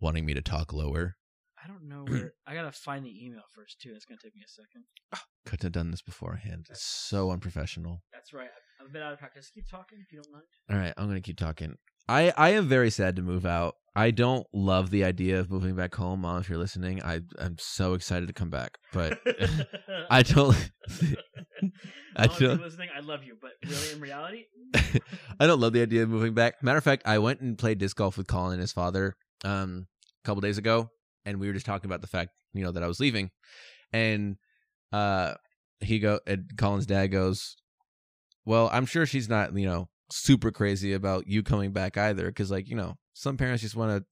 wanting 0.00 0.24
me 0.24 0.32
to 0.32 0.40
talk 0.40 0.72
lower. 0.72 1.16
I 1.62 1.68
don't 1.68 1.88
know 1.88 2.04
where. 2.10 2.32
I 2.46 2.54
gotta 2.54 2.72
find 2.72 3.04
the 3.04 3.24
email 3.26 3.42
first 3.54 3.80
too. 3.80 3.92
That's 3.92 4.04
gonna 4.04 4.20
take 4.22 4.34
me 4.34 4.42
a 4.44 4.48
second. 4.48 4.84
Couldn't 5.46 5.62
have 5.62 5.72
done 5.72 5.90
this 5.90 6.02
beforehand. 6.02 6.66
It's 6.70 6.82
so 6.82 7.30
unprofessional. 7.30 8.02
That's 8.12 8.32
right. 8.32 8.48
I'm 8.80 8.86
a 8.86 8.90
bit 8.90 9.02
out 9.02 9.12
of 9.12 9.18
practice. 9.18 9.50
Keep 9.54 9.68
talking 9.70 9.98
if 10.00 10.12
you 10.12 10.22
don't 10.22 10.32
mind. 10.32 10.44
All 10.70 10.76
right, 10.78 10.94
I'm 10.96 11.06
gonna 11.08 11.20
keep 11.20 11.36
talking. 11.38 11.76
I 12.08 12.32
I 12.36 12.50
am 12.50 12.66
very 12.66 12.90
sad 12.90 13.16
to 13.16 13.22
move 13.22 13.44
out. 13.46 13.74
I 13.96 14.12
don't 14.12 14.46
love 14.54 14.90
the 14.90 15.04
idea 15.04 15.40
of 15.40 15.50
moving 15.50 15.74
back 15.74 15.94
home, 15.96 16.20
mom. 16.20 16.40
If 16.40 16.48
you're 16.48 16.58
listening, 16.58 17.02
I 17.02 17.20
I'm 17.38 17.56
so 17.58 17.94
excited 17.94 18.26
to 18.28 18.32
come 18.32 18.48
back, 18.50 18.78
but 18.92 19.18
I 20.10 20.22
don't. 20.22 20.56
I 22.16 22.26
Mom, 22.26 22.30
if 22.34 22.40
you're 22.40 22.50
don't. 22.50 22.62
listening. 22.62 22.88
I 22.96 23.00
love 23.00 23.22
you, 23.24 23.36
but 23.40 23.52
really, 23.68 23.92
in 23.92 24.00
reality, 24.00 24.44
I 25.40 25.46
don't 25.46 25.60
love 25.60 25.72
the 25.72 25.82
idea 25.82 26.02
of 26.04 26.08
moving 26.08 26.34
back. 26.34 26.62
Matter 26.62 26.78
of 26.78 26.84
fact, 26.84 27.02
I 27.06 27.18
went 27.18 27.40
and 27.40 27.58
played 27.58 27.78
disc 27.78 27.96
golf 27.96 28.16
with 28.16 28.26
Colin 28.26 28.52
and 28.54 28.60
his 28.60 28.72
father 28.72 29.16
um 29.44 29.86
a 30.24 30.26
couple 30.26 30.40
days 30.40 30.58
ago, 30.58 30.90
and 31.30 31.40
we 31.40 31.46
were 31.46 31.54
just 31.54 31.66
talking 31.66 31.88
about 31.88 32.00
the 32.00 32.06
fact 32.06 32.30
you 32.52 32.62
know 32.62 32.72
that 32.72 32.82
I 32.82 32.86
was 32.86 33.00
leaving, 33.00 33.30
and 33.92 34.36
uh, 34.92 35.34
he 35.80 35.98
go 35.98 36.20
and 36.26 36.50
Colin's 36.56 36.86
dad 36.86 37.08
goes, 37.08 37.56
well, 38.44 38.68
I'm 38.72 38.86
sure 38.86 39.06
she's 39.06 39.28
not 39.28 39.56
you 39.56 39.66
know 39.66 39.88
super 40.10 40.50
crazy 40.50 40.92
about 40.92 41.26
you 41.26 41.42
coming 41.42 41.72
back 41.72 41.96
either, 41.96 42.26
because 42.26 42.50
like 42.50 42.68
you 42.68 42.76
know 42.76 42.96
some 43.14 43.36
parents 43.36 43.62
just 43.62 43.76
want 43.76 43.90
to 43.90 44.04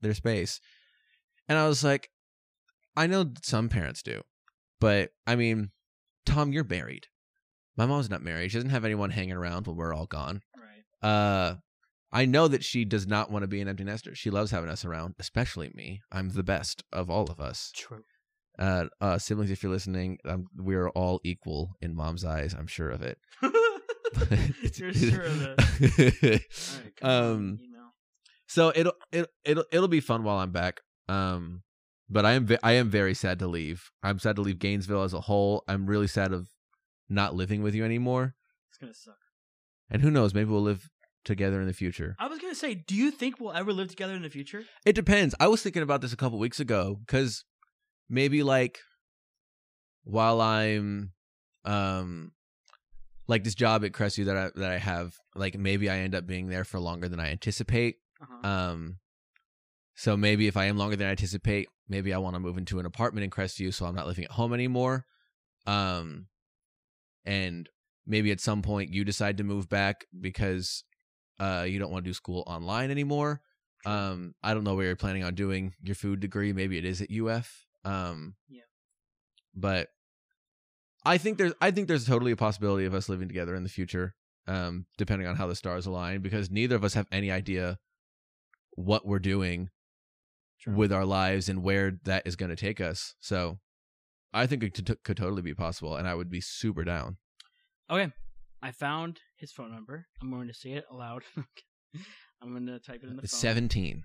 their 0.00 0.14
space, 0.14 0.60
and 1.48 1.58
I 1.58 1.68
was 1.68 1.84
like, 1.84 2.08
I 2.96 3.06
know 3.06 3.32
some 3.42 3.68
parents 3.68 4.02
do, 4.02 4.22
but 4.80 5.10
I 5.26 5.36
mean, 5.36 5.70
Tom, 6.26 6.52
you're 6.52 6.64
married. 6.64 7.06
My 7.76 7.86
mom's 7.86 8.10
not 8.10 8.22
married. 8.22 8.50
She 8.50 8.58
doesn't 8.58 8.70
have 8.70 8.84
anyone 8.84 9.10
hanging 9.10 9.32
around 9.32 9.66
when 9.66 9.76
we're 9.76 9.94
all 9.94 10.06
gone. 10.06 10.42
Right. 10.56 11.08
Uh, 11.08 11.56
I 12.12 12.26
know 12.26 12.46
that 12.48 12.62
she 12.62 12.84
does 12.84 13.06
not 13.06 13.30
want 13.30 13.42
to 13.42 13.46
be 13.48 13.60
an 13.60 13.68
empty 13.68 13.84
nester. 13.84 14.14
She 14.14 14.30
loves 14.30 14.50
having 14.50 14.68
us 14.68 14.84
around, 14.84 15.14
especially 15.18 15.70
me. 15.74 16.02
I'm 16.12 16.30
the 16.30 16.42
best 16.42 16.84
of 16.92 17.08
all 17.08 17.30
of 17.30 17.40
us. 17.40 17.72
True. 17.74 18.04
Uh, 18.58 18.84
uh 19.00 19.18
siblings, 19.18 19.50
if 19.50 19.62
you're 19.62 19.72
listening, 19.72 20.18
um, 20.26 20.46
we're 20.56 20.90
all 20.90 21.20
equal 21.24 21.70
in 21.80 21.94
mom's 21.94 22.24
eyes. 22.24 22.54
I'm 22.54 22.66
sure 22.66 22.90
of 22.90 23.02
it. 23.02 23.18
You're 24.76 24.92
sure 24.94 25.22
of 25.22 25.42
it. 25.42 26.22
Right, 26.22 26.92
Um, 27.02 27.58
so 28.46 28.70
it'll 28.74 28.92
it, 29.10 29.26
it'll 29.44 29.64
it'll 29.72 29.88
be 29.88 30.00
fun 30.00 30.22
while 30.22 30.36
I'm 30.36 30.52
back. 30.52 30.80
Um, 31.08 31.62
but 32.10 32.26
I 32.26 32.32
am 32.32 32.46
I 32.62 32.72
am 32.72 32.90
very 32.90 33.14
sad 33.14 33.38
to 33.38 33.46
leave. 33.46 33.90
I'm 34.02 34.18
sad 34.18 34.36
to 34.36 34.42
leave 34.42 34.58
Gainesville 34.58 35.02
as 35.02 35.14
a 35.14 35.20
whole. 35.22 35.64
I'm 35.66 35.86
really 35.86 36.08
sad 36.08 36.34
of 36.34 36.48
not 37.08 37.34
living 37.34 37.62
with 37.62 37.74
you 37.74 37.86
anymore. 37.86 38.34
It's 38.68 38.76
gonna 38.76 38.92
suck. 38.92 39.16
And 39.88 40.02
who 40.02 40.10
knows? 40.10 40.34
Maybe 40.34 40.50
we'll 40.50 40.60
live 40.60 40.90
together 41.24 41.60
in 41.60 41.66
the 41.66 41.72
future. 41.72 42.16
I 42.18 42.26
was 42.28 42.38
gonna 42.38 42.54
say, 42.54 42.74
do 42.74 42.94
you 42.94 43.10
think 43.10 43.40
we'll 43.40 43.52
ever 43.52 43.72
live 43.72 43.88
together 43.88 44.14
in 44.14 44.22
the 44.22 44.30
future? 44.30 44.64
It 44.84 44.94
depends. 44.94 45.34
I 45.40 45.48
was 45.48 45.62
thinking 45.62 45.82
about 45.82 46.00
this 46.00 46.12
a 46.12 46.16
couple 46.16 46.38
weeks 46.38 46.60
ago 46.60 46.98
because 47.00 47.44
maybe 48.08 48.42
like 48.42 48.80
while 50.04 50.40
I'm 50.40 51.12
um 51.64 52.32
like 53.28 53.44
this 53.44 53.54
job 53.54 53.84
at 53.84 53.92
Crestview 53.92 54.26
that 54.26 54.36
I 54.36 54.50
that 54.56 54.70
I 54.70 54.78
have, 54.78 55.16
like 55.34 55.56
maybe 55.56 55.88
I 55.88 55.98
end 55.98 56.14
up 56.14 56.26
being 56.26 56.48
there 56.48 56.64
for 56.64 56.80
longer 56.80 57.08
than 57.08 57.20
I 57.20 57.30
anticipate. 57.30 57.96
Uh-huh. 58.20 58.48
Um 58.48 58.98
so 59.94 60.16
maybe 60.16 60.46
if 60.46 60.56
I 60.56 60.66
am 60.66 60.78
longer 60.78 60.96
than 60.96 61.06
I 61.06 61.10
anticipate, 61.10 61.68
maybe 61.88 62.14
I 62.14 62.18
want 62.18 62.34
to 62.34 62.40
move 62.40 62.58
into 62.58 62.78
an 62.78 62.86
apartment 62.86 63.24
in 63.24 63.30
Crestview 63.30 63.72
so 63.72 63.86
I'm 63.86 63.94
not 63.94 64.06
living 64.06 64.24
at 64.24 64.32
home 64.32 64.52
anymore. 64.52 65.06
Um 65.66 66.26
and 67.24 67.68
maybe 68.06 68.32
at 68.32 68.40
some 68.40 68.62
point 68.62 68.92
you 68.92 69.04
decide 69.04 69.36
to 69.36 69.44
move 69.44 69.68
back 69.68 70.06
because 70.20 70.82
uh 71.42 71.64
you 71.64 71.78
don't 71.78 71.90
want 71.90 72.04
to 72.04 72.08
do 72.08 72.14
school 72.14 72.44
online 72.46 72.90
anymore. 72.90 73.40
Um 73.84 74.34
I 74.42 74.54
don't 74.54 74.64
know 74.64 74.74
where 74.74 74.86
you're 74.86 74.96
planning 74.96 75.24
on 75.24 75.34
doing 75.34 75.74
your 75.82 75.94
food 75.94 76.20
degree. 76.20 76.52
Maybe 76.52 76.78
it 76.78 76.84
is 76.84 77.02
at 77.02 77.10
UF. 77.10 77.66
Um 77.84 78.34
Yeah. 78.48 78.68
But 79.54 79.88
I 81.04 81.18
think 81.18 81.38
there's 81.38 81.54
I 81.60 81.70
think 81.72 81.88
there's 81.88 82.06
totally 82.06 82.32
a 82.32 82.36
possibility 82.36 82.86
of 82.86 82.94
us 82.94 83.08
living 83.08 83.28
together 83.28 83.54
in 83.54 83.64
the 83.64 83.68
future. 83.68 84.14
Um 84.46 84.86
depending 84.98 85.26
on 85.26 85.36
how 85.36 85.46
the 85.46 85.56
stars 85.56 85.86
align 85.86 86.20
because 86.22 86.50
neither 86.50 86.76
of 86.76 86.84
us 86.84 86.94
have 86.94 87.06
any 87.10 87.30
idea 87.30 87.78
what 88.74 89.06
we're 89.06 89.18
doing 89.18 89.70
True. 90.60 90.74
with 90.74 90.92
our 90.92 91.04
lives 91.04 91.48
and 91.48 91.62
where 91.62 91.98
that 92.04 92.26
is 92.26 92.36
going 92.36 92.50
to 92.50 92.56
take 92.56 92.80
us. 92.80 93.14
So 93.20 93.58
I 94.32 94.46
think 94.46 94.62
it 94.62 94.74
could, 94.74 95.02
could 95.02 95.16
totally 95.16 95.42
be 95.42 95.54
possible, 95.54 95.96
and 95.96 96.08
I 96.08 96.14
would 96.14 96.30
be 96.30 96.40
super 96.40 96.84
down. 96.84 97.18
Okay, 97.90 98.12
I 98.62 98.70
found 98.70 99.20
his 99.36 99.52
phone 99.52 99.72
number. 99.72 100.06
I'm 100.20 100.30
going 100.30 100.48
to 100.48 100.54
say 100.54 100.70
it 100.72 100.84
aloud. 100.90 101.22
I'm 102.42 102.52
going 102.52 102.66
to 102.66 102.78
type 102.78 103.00
it 103.02 103.08
in 103.08 103.16
the 103.16 103.22
It's 103.22 103.32
phone. 103.32 103.40
17. 103.40 104.04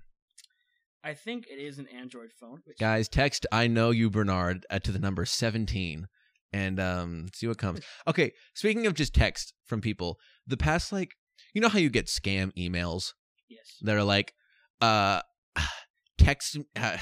I 1.04 1.14
think 1.14 1.46
it 1.48 1.58
is 1.60 1.78
an 1.78 1.86
Android 1.88 2.30
phone. 2.38 2.60
Which 2.64 2.78
Guys, 2.78 3.08
text 3.08 3.46
I 3.52 3.68
know 3.68 3.90
you, 3.90 4.10
Bernard, 4.10 4.66
uh, 4.68 4.80
to 4.80 4.90
the 4.92 4.98
number 4.98 5.24
17 5.24 6.06
and 6.52 6.80
um, 6.80 7.26
see 7.34 7.46
what 7.46 7.58
comes. 7.58 7.80
Okay, 8.06 8.32
speaking 8.54 8.86
of 8.86 8.94
just 8.94 9.14
text 9.14 9.54
from 9.64 9.80
people, 9.80 10.18
the 10.46 10.56
past, 10.56 10.92
like, 10.92 11.12
you 11.54 11.60
know 11.60 11.68
how 11.68 11.78
you 11.78 11.90
get 11.90 12.06
scam 12.06 12.52
emails 12.58 13.12
Yes. 13.48 13.76
that 13.82 13.94
are 13.96 14.02
like, 14.04 14.34
uh, 14.80 15.20
text, 16.18 16.58
uh, 16.74 16.96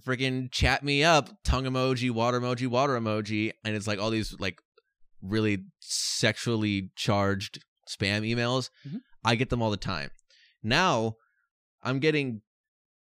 freaking 0.00 0.50
chat 0.50 0.82
me 0.82 1.04
up, 1.04 1.28
tongue 1.44 1.64
emoji, 1.64 2.10
water 2.10 2.40
emoji, 2.40 2.66
water 2.68 2.98
emoji, 2.98 3.52
and 3.64 3.76
it's 3.76 3.86
like 3.86 3.98
all 3.98 4.10
these 4.10 4.34
like 4.40 4.60
really 5.22 5.64
sexually 5.80 6.90
charged 6.96 7.62
spam 7.88 8.22
emails. 8.28 8.70
Mhm. 8.86 9.00
I 9.24 9.36
get 9.36 9.48
them 9.50 9.62
all 9.62 9.70
the 9.70 9.76
time. 9.76 10.10
Now 10.62 11.16
I'm 11.82 11.98
getting 12.00 12.42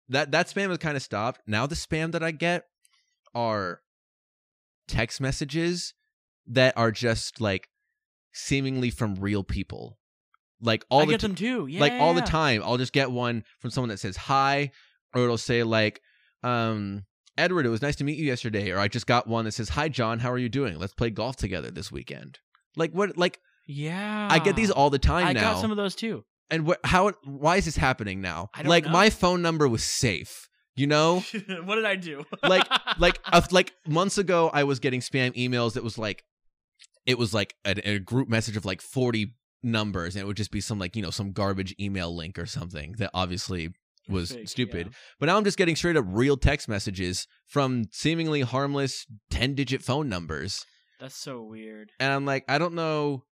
that 0.09 0.31
that 0.31 0.47
spam 0.47 0.69
has 0.69 0.77
kind 0.77 0.95
of 0.95 1.03
stopped. 1.03 1.41
Now 1.47 1.65
the 1.65 1.75
spam 1.75 2.11
that 2.11 2.23
I 2.23 2.31
get 2.31 2.65
are 3.33 3.81
text 4.87 5.21
messages 5.21 5.93
that 6.47 6.75
are 6.77 6.91
just 6.91 7.39
like 7.39 7.69
seemingly 8.33 8.89
from 8.89 9.15
real 9.15 9.43
people. 9.43 9.97
Like 10.61 10.85
all 10.89 11.01
I 11.01 11.05
the 11.05 11.11
get 11.11 11.21
t- 11.21 11.27
them 11.27 11.35
too. 11.35 11.67
Yeah. 11.67 11.79
like 11.79 11.93
all 11.93 12.13
the 12.13 12.21
time 12.21 12.61
i'll 12.63 12.77
just 12.77 12.93
get 12.93 13.09
one 13.09 13.43
from 13.59 13.71
someone 13.71 13.89
that 13.89 13.97
says 13.99 14.15
hi 14.15 14.69
or 15.15 15.23
it'll 15.23 15.37
say 15.37 15.63
like 15.63 16.01
um 16.43 17.03
edward 17.37 17.65
it 17.65 17.69
was 17.69 17.81
nice 17.81 17.95
to 17.95 18.03
meet 18.03 18.17
you 18.17 18.25
yesterday 18.25 18.71
or 18.71 18.79
i 18.79 18.87
just 18.87 19.07
got 19.07 19.27
one 19.27 19.45
that 19.45 19.51
says 19.53 19.69
hi 19.69 19.87
john 19.89 20.19
how 20.19 20.31
are 20.31 20.37
you 20.37 20.49
doing 20.49 20.77
let's 20.77 20.93
play 20.93 21.09
golf 21.09 21.35
together 21.35 21.71
this 21.71 21.91
weekend 21.91 22.39
like 22.75 22.91
what 22.91 23.17
like 23.17 23.39
Yeah. 23.67 24.27
i 24.31 24.39
get 24.39 24.55
these 24.55 24.69
all 24.71 24.89
the 24.89 24.99
time 24.99 25.27
I 25.27 25.33
now 25.33 25.53
got 25.53 25.61
some 25.61 25.71
of 25.71 25.77
those 25.77 25.95
too. 25.95 26.23
and 26.49 26.65
what 26.65 26.79
how 26.83 27.11
why 27.23 27.57
is 27.57 27.65
this 27.65 27.77
happening 27.77 28.21
now 28.21 28.49
I 28.53 28.63
like 28.63 28.85
know. 28.85 28.91
my 28.91 29.09
phone 29.09 29.41
number 29.41 29.67
was 29.67 29.83
safe 29.83 30.47
you 30.75 30.87
know 30.87 31.19
what 31.65 31.75
did 31.75 31.85
I 31.85 31.95
do? 31.97 32.23
Like- 32.43 32.67
like 32.99 33.19
uh, 33.25 33.41
like 33.51 33.73
months 33.87 34.17
ago 34.17 34.49
i 34.53 34.63
was 34.63 34.79
getting 34.79 34.99
spam 35.01 35.33
emails 35.35 35.73
that 35.73 35.83
was 35.83 35.97
like 35.97 36.23
it 37.05 37.17
was 37.17 37.33
like 37.33 37.55
a, 37.65 37.89
a 37.95 37.99
group 37.99 38.29
message 38.29 38.55
of 38.57 38.63
like 38.65 38.81
40 38.81 39.33
numbers 39.63 40.15
and 40.15 40.23
it 40.23 40.25
would 40.25 40.37
just 40.37 40.51
be 40.51 40.61
some 40.61 40.79
like 40.79 40.95
you 40.95 41.01
know 41.01 41.09
some 41.11 41.31
garbage 41.33 41.75
email 41.79 42.15
link 42.15 42.37
or 42.39 42.45
something 42.45 42.93
that 42.97 43.09
obviously 43.13 43.69
was 44.11 44.31
Fake, 44.31 44.47
stupid 44.49 44.87
yeah. 44.87 44.93
but 45.19 45.25
now 45.27 45.37
i'm 45.37 45.43
just 45.43 45.57
getting 45.57 45.75
straight 45.75 45.95
up 45.97 46.05
real 46.07 46.37
text 46.37 46.67
messages 46.67 47.27
from 47.47 47.85
seemingly 47.91 48.41
harmless 48.41 49.05
10 49.29 49.55
digit 49.55 49.81
phone 49.81 50.07
numbers 50.09 50.65
That's 50.99 51.15
so 51.17 51.41
weird. 51.43 51.91
and 51.99 52.11
i'm 52.13 52.25
like 52.25 52.45
i 52.47 52.57
don't 52.57 52.73
know 52.75 53.23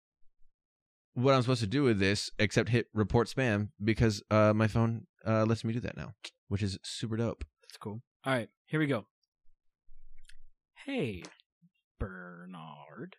what 1.13 1.33
i'm 1.33 1.41
supposed 1.41 1.61
to 1.61 1.67
do 1.67 1.83
with 1.83 1.99
this 1.99 2.29
except 2.39 2.69
hit 2.69 2.87
report 2.93 3.27
spam 3.27 3.69
because 3.83 4.23
uh 4.31 4.53
my 4.55 4.67
phone 4.67 5.05
uh 5.27 5.43
lets 5.45 5.63
me 5.63 5.73
do 5.73 5.79
that 5.81 5.97
now 5.97 6.13
which 6.47 6.63
is 6.63 6.77
super 6.83 7.17
dope 7.17 7.43
That's 7.67 7.77
cool. 7.77 8.01
All 8.25 8.33
right, 8.33 8.49
here 8.65 8.79
we 8.79 8.87
go. 8.87 9.05
Hey, 10.85 11.23
Bernard. 11.99 13.15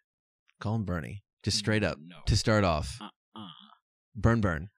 call 0.60 0.74
him 0.76 0.84
bernie 0.84 1.22
just 1.42 1.58
straight 1.58 1.84
up 1.84 1.98
No. 2.04 2.16
to 2.26 2.36
start 2.36 2.64
off 2.64 2.98
Uh-uh. 3.00 3.46
burn 4.14 4.40
burn 4.40 4.70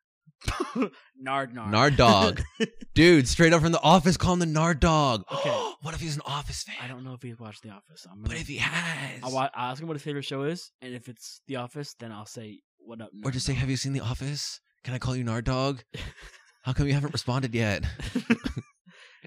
Nard 1.19 1.55
Nard. 1.55 1.71
Nard 1.71 1.97
dog. 1.97 2.43
Dude, 2.95 3.29
straight 3.29 3.53
up 3.53 3.63
from 3.63 3.73
the 3.73 3.81
office, 3.81 4.17
call 4.17 4.35
him 4.35 4.39
the 4.41 4.47
Nard 4.47 4.81
dog. 4.81 5.25
Okay. 5.33 5.51
what 5.83 5.95
if 5.95 6.01
he's 6.01 6.17
an 6.17 6.23
office 6.25 6.63
fan? 6.63 6.77
I 6.83 6.87
don't 6.89 7.05
know 7.05 7.15
if 7.15 7.23
he's 7.23 7.39
watched 7.39 7.63
The 7.63 7.71
Office. 7.71 8.07
I'm 8.11 8.23
But 8.23 8.31
gonna, 8.31 8.41
if 8.41 8.49
he 8.49 8.57
has, 8.59 9.21
I'll, 9.23 9.33
wa- 9.33 9.51
I'll 9.55 9.73
ask 9.73 9.81
him 9.83 9.89
what 9.89 9.95
his 9.97 10.03
favorite 10.03 10.25
show 10.25 10.43
is, 10.45 10.71
and 10.81 10.95
if 10.95 11.09
it's 11.09 11.41
The 11.49 11.57
Office, 11.57 11.95
then 11.99 12.13
I'll 12.13 12.27
say, 12.27 12.61
"What 12.79 13.01
up?" 13.01 13.11
or 13.25 13.31
just 13.31 13.47
say, 13.47 13.55
"Have 13.55 13.69
you 13.71 13.77
seen 13.77 13.93
the 13.93 14.01
office? 14.01 14.61
Can 14.85 14.95
I 14.95 14.99
call 14.99 15.17
you 15.17 15.25
Nard 15.25 15.45
dog? 15.45 15.83
How 16.63 16.73
come 16.73 16.87
you 16.87 16.95
haven't 16.95 17.13
responded 17.13 17.55
yet? 17.55 17.85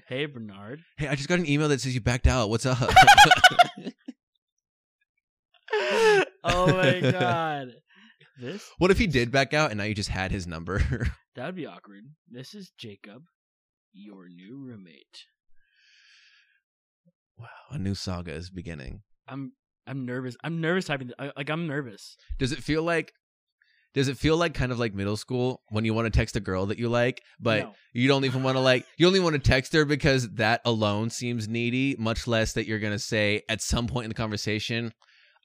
hey, 0.08 0.24
Bernard. 0.26 0.80
hey, 0.96 1.08
I 1.08 1.14
just 1.14 1.28
got 1.28 1.38
an 1.38 1.46
email 1.48 1.68
that 1.68 1.80
says 1.82 1.94
you 1.94 2.00
backed 2.00 2.26
out. 2.26 2.48
What's 2.48 2.64
up? 2.64 2.78
oh 6.44 6.66
my 6.68 7.00
god. 7.00 7.72
This 8.40 8.68
what 8.78 8.90
if 8.90 8.98
he 8.98 9.06
did 9.06 9.30
back 9.32 9.54
out 9.54 9.70
and 9.70 9.78
now 9.78 9.84
you 9.84 9.94
just 9.94 10.10
had 10.10 10.30
his 10.30 10.46
number? 10.46 10.78
that 11.36 11.46
would 11.46 11.56
be 11.56 11.66
awkward. 11.66 12.04
This 12.30 12.54
is 12.54 12.70
Jacob, 12.78 13.22
your 13.92 14.28
new 14.28 14.58
roommate. 14.58 15.24
wow, 17.38 17.46
a 17.70 17.78
new 17.78 17.94
saga 17.94 18.32
is 18.32 18.50
beginning. 18.50 19.02
I'm 19.28 19.52
I'm 19.86 20.04
nervous. 20.04 20.36
I'm 20.42 20.60
nervous 20.60 20.86
typing. 20.86 21.12
I, 21.18 21.32
like 21.36 21.50
I'm 21.50 21.66
nervous. 21.66 22.16
Does 22.38 22.52
it 22.52 22.62
feel 22.62 22.82
like? 22.82 23.12
Does 23.94 24.08
it 24.08 24.18
feel 24.18 24.36
like 24.36 24.52
kind 24.52 24.72
of 24.72 24.78
like 24.78 24.92
middle 24.92 25.16
school 25.16 25.62
when 25.70 25.86
you 25.86 25.94
want 25.94 26.04
to 26.04 26.10
text 26.10 26.36
a 26.36 26.40
girl 26.40 26.66
that 26.66 26.78
you 26.78 26.90
like, 26.90 27.22
but 27.40 27.60
No. 27.62 27.72
you 27.94 28.08
don't 28.08 28.26
even 28.26 28.42
want 28.42 28.56
to 28.58 28.60
like 28.60 28.84
you 28.98 29.06
only 29.06 29.20
want 29.20 29.32
to 29.34 29.38
text 29.38 29.72
her 29.72 29.86
because 29.86 30.28
that 30.34 30.60
alone 30.66 31.08
seems 31.08 31.48
needy, 31.48 31.96
much 31.98 32.26
less 32.26 32.52
that 32.54 32.66
you're 32.66 32.78
gonna 32.78 32.98
say 32.98 33.40
at 33.48 33.62
some 33.62 33.86
point 33.86 34.04
in 34.04 34.10
the 34.10 34.14
conversation, 34.14 34.92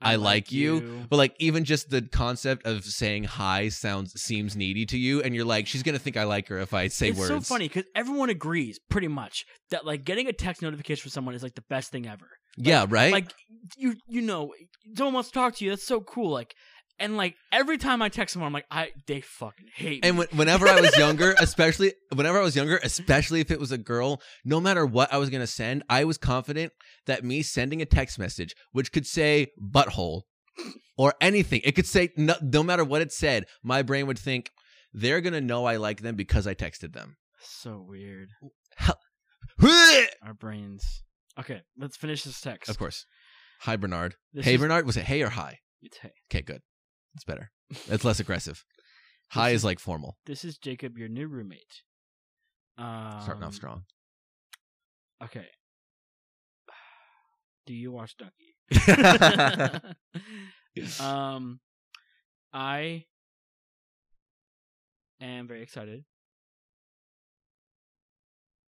I, 0.01 0.15
like, 0.15 0.51
you. 0.51 1.05
But 1.09 1.17
like 1.17 1.35
even 1.39 1.63
just 1.65 1.89
the 1.89 2.01
concept 2.01 2.65
of 2.65 2.83
saying 2.85 3.25
hi 3.25 3.69
sounds 3.69 4.13
seems 4.21 4.55
needy 4.55 4.85
to 4.87 4.97
you, 4.97 5.21
and 5.21 5.35
you're 5.35 5.45
like, 5.45 5.67
she's 5.67 5.83
gonna 5.83 5.99
think 5.99 6.17
I 6.17 6.23
like 6.23 6.47
her 6.49 6.57
if 6.59 6.73
I 6.73 6.87
say 6.87 7.11
words. 7.11 7.19
it's 7.19 7.29
words. 7.29 7.47
so 7.47 7.53
funny 7.53 7.67
because 7.67 7.85
everyone 7.95 8.29
agrees 8.29 8.79
pretty 8.89 9.07
much 9.07 9.45
that 9.69 9.85
like 9.85 10.03
getting 10.03 10.27
a 10.27 10.33
text 10.33 10.61
notification 10.61 11.03
from 11.03 11.11
someone 11.11 11.35
is 11.35 11.43
like 11.43 11.55
the 11.55 11.63
best 11.69 11.91
thing 11.91 12.07
ever. 12.07 12.27
Yeah, 12.57 12.85
right. 12.89 13.11
Like 13.11 13.33
you 13.77 13.95
you 14.07 14.21
know 14.21 14.53
someone 14.95 15.13
wants 15.13 15.29
to 15.29 15.33
talk 15.33 15.55
to 15.57 15.65
you. 15.65 15.71
That's 15.71 15.85
so 15.85 16.01
cool. 16.01 16.31
Like 16.31 16.53
And 17.01 17.17
like 17.17 17.35
every 17.51 17.77
time 17.77 18.01
I 18.01 18.09
text 18.09 18.33
someone, 18.33 18.47
I'm 18.47 18.53
like, 18.53 18.65
I 18.71 18.91
they 19.07 19.19
fucking 19.21 19.67
hate 19.75 20.05
And 20.05 20.15
me. 20.15 20.19
when, 20.19 20.37
whenever 20.37 20.67
I 20.67 20.79
was 20.79 20.95
younger, 20.97 21.35
especially 21.39 21.93
whenever 22.13 22.39
I 22.39 22.43
was 22.43 22.55
younger, 22.55 22.79
especially 22.83 23.41
if 23.41 23.51
it 23.51 23.59
was 23.59 23.71
a 23.71 23.77
girl, 23.77 24.21
no 24.45 24.61
matter 24.61 24.85
what 24.85 25.11
I 25.11 25.17
was 25.17 25.29
gonna 25.29 25.47
send, 25.47 25.83
I 25.89 26.03
was 26.05 26.17
confident 26.17 26.71
that 27.07 27.23
me 27.25 27.41
sending 27.41 27.81
a 27.81 27.85
text 27.85 28.17
message, 28.19 28.53
which 28.71 28.91
could 28.91 29.05
say 29.07 29.47
butthole 29.61 30.21
or 30.97 31.13
anything, 31.19 31.61
it 31.63 31.73
could 31.73 31.87
say 31.87 32.09
no, 32.15 32.35
no 32.41 32.61
matter 32.63 32.83
what 32.85 33.01
it 33.01 33.11
said, 33.11 33.45
my 33.63 33.81
brain 33.81 34.05
would 34.07 34.19
think 34.19 34.51
they're 34.93 35.21
gonna 35.21 35.41
know 35.41 35.65
I 35.65 35.77
like 35.77 36.01
them 36.01 36.15
because 36.15 36.45
I 36.47 36.53
texted 36.53 36.93
them. 36.93 37.17
so 37.41 37.83
weird. 37.85 38.29
Our 40.23 40.33
brains. 40.33 41.03
Okay, 41.39 41.61
let's 41.77 41.97
finish 41.97 42.23
this 42.23 42.41
text. 42.41 42.69
Of 42.69 42.77
course. 42.77 43.05
Hi 43.61 43.75
Bernard. 43.75 44.15
This 44.33 44.45
hey 44.45 44.55
is- 44.55 44.61
Bernard. 44.61 44.85
Was 44.85 44.97
it 44.97 45.03
hey 45.05 45.21
or 45.21 45.29
hi? 45.29 45.59
It's 45.81 45.97
hey. 45.97 46.11
Okay, 46.31 46.41
good. 46.41 46.61
It's 47.15 47.23
better. 47.23 47.51
It's 47.87 48.03
less 48.03 48.19
aggressive. 48.19 48.63
Hi 49.31 49.49
This 49.49 49.55
is 49.57 49.61
is- 49.61 49.65
like 49.65 49.79
formal. 49.79 50.17
This 50.25 50.43
is 50.45 50.57
Jacob, 50.57 50.97
your 50.97 51.07
new 51.09 51.27
roommate. 51.27 51.81
Um, 52.77 53.19
Starting 53.21 53.43
off 53.43 53.53
strong. 53.53 53.83
Okay. 55.23 55.45
Do 57.67 57.73
you 57.73 57.91
watch 57.91 58.15
Dunkey? 58.17 58.55
um, 61.01 61.59
I 62.53 63.05
am 65.19 65.47
very 65.47 65.61
excited 65.61 66.03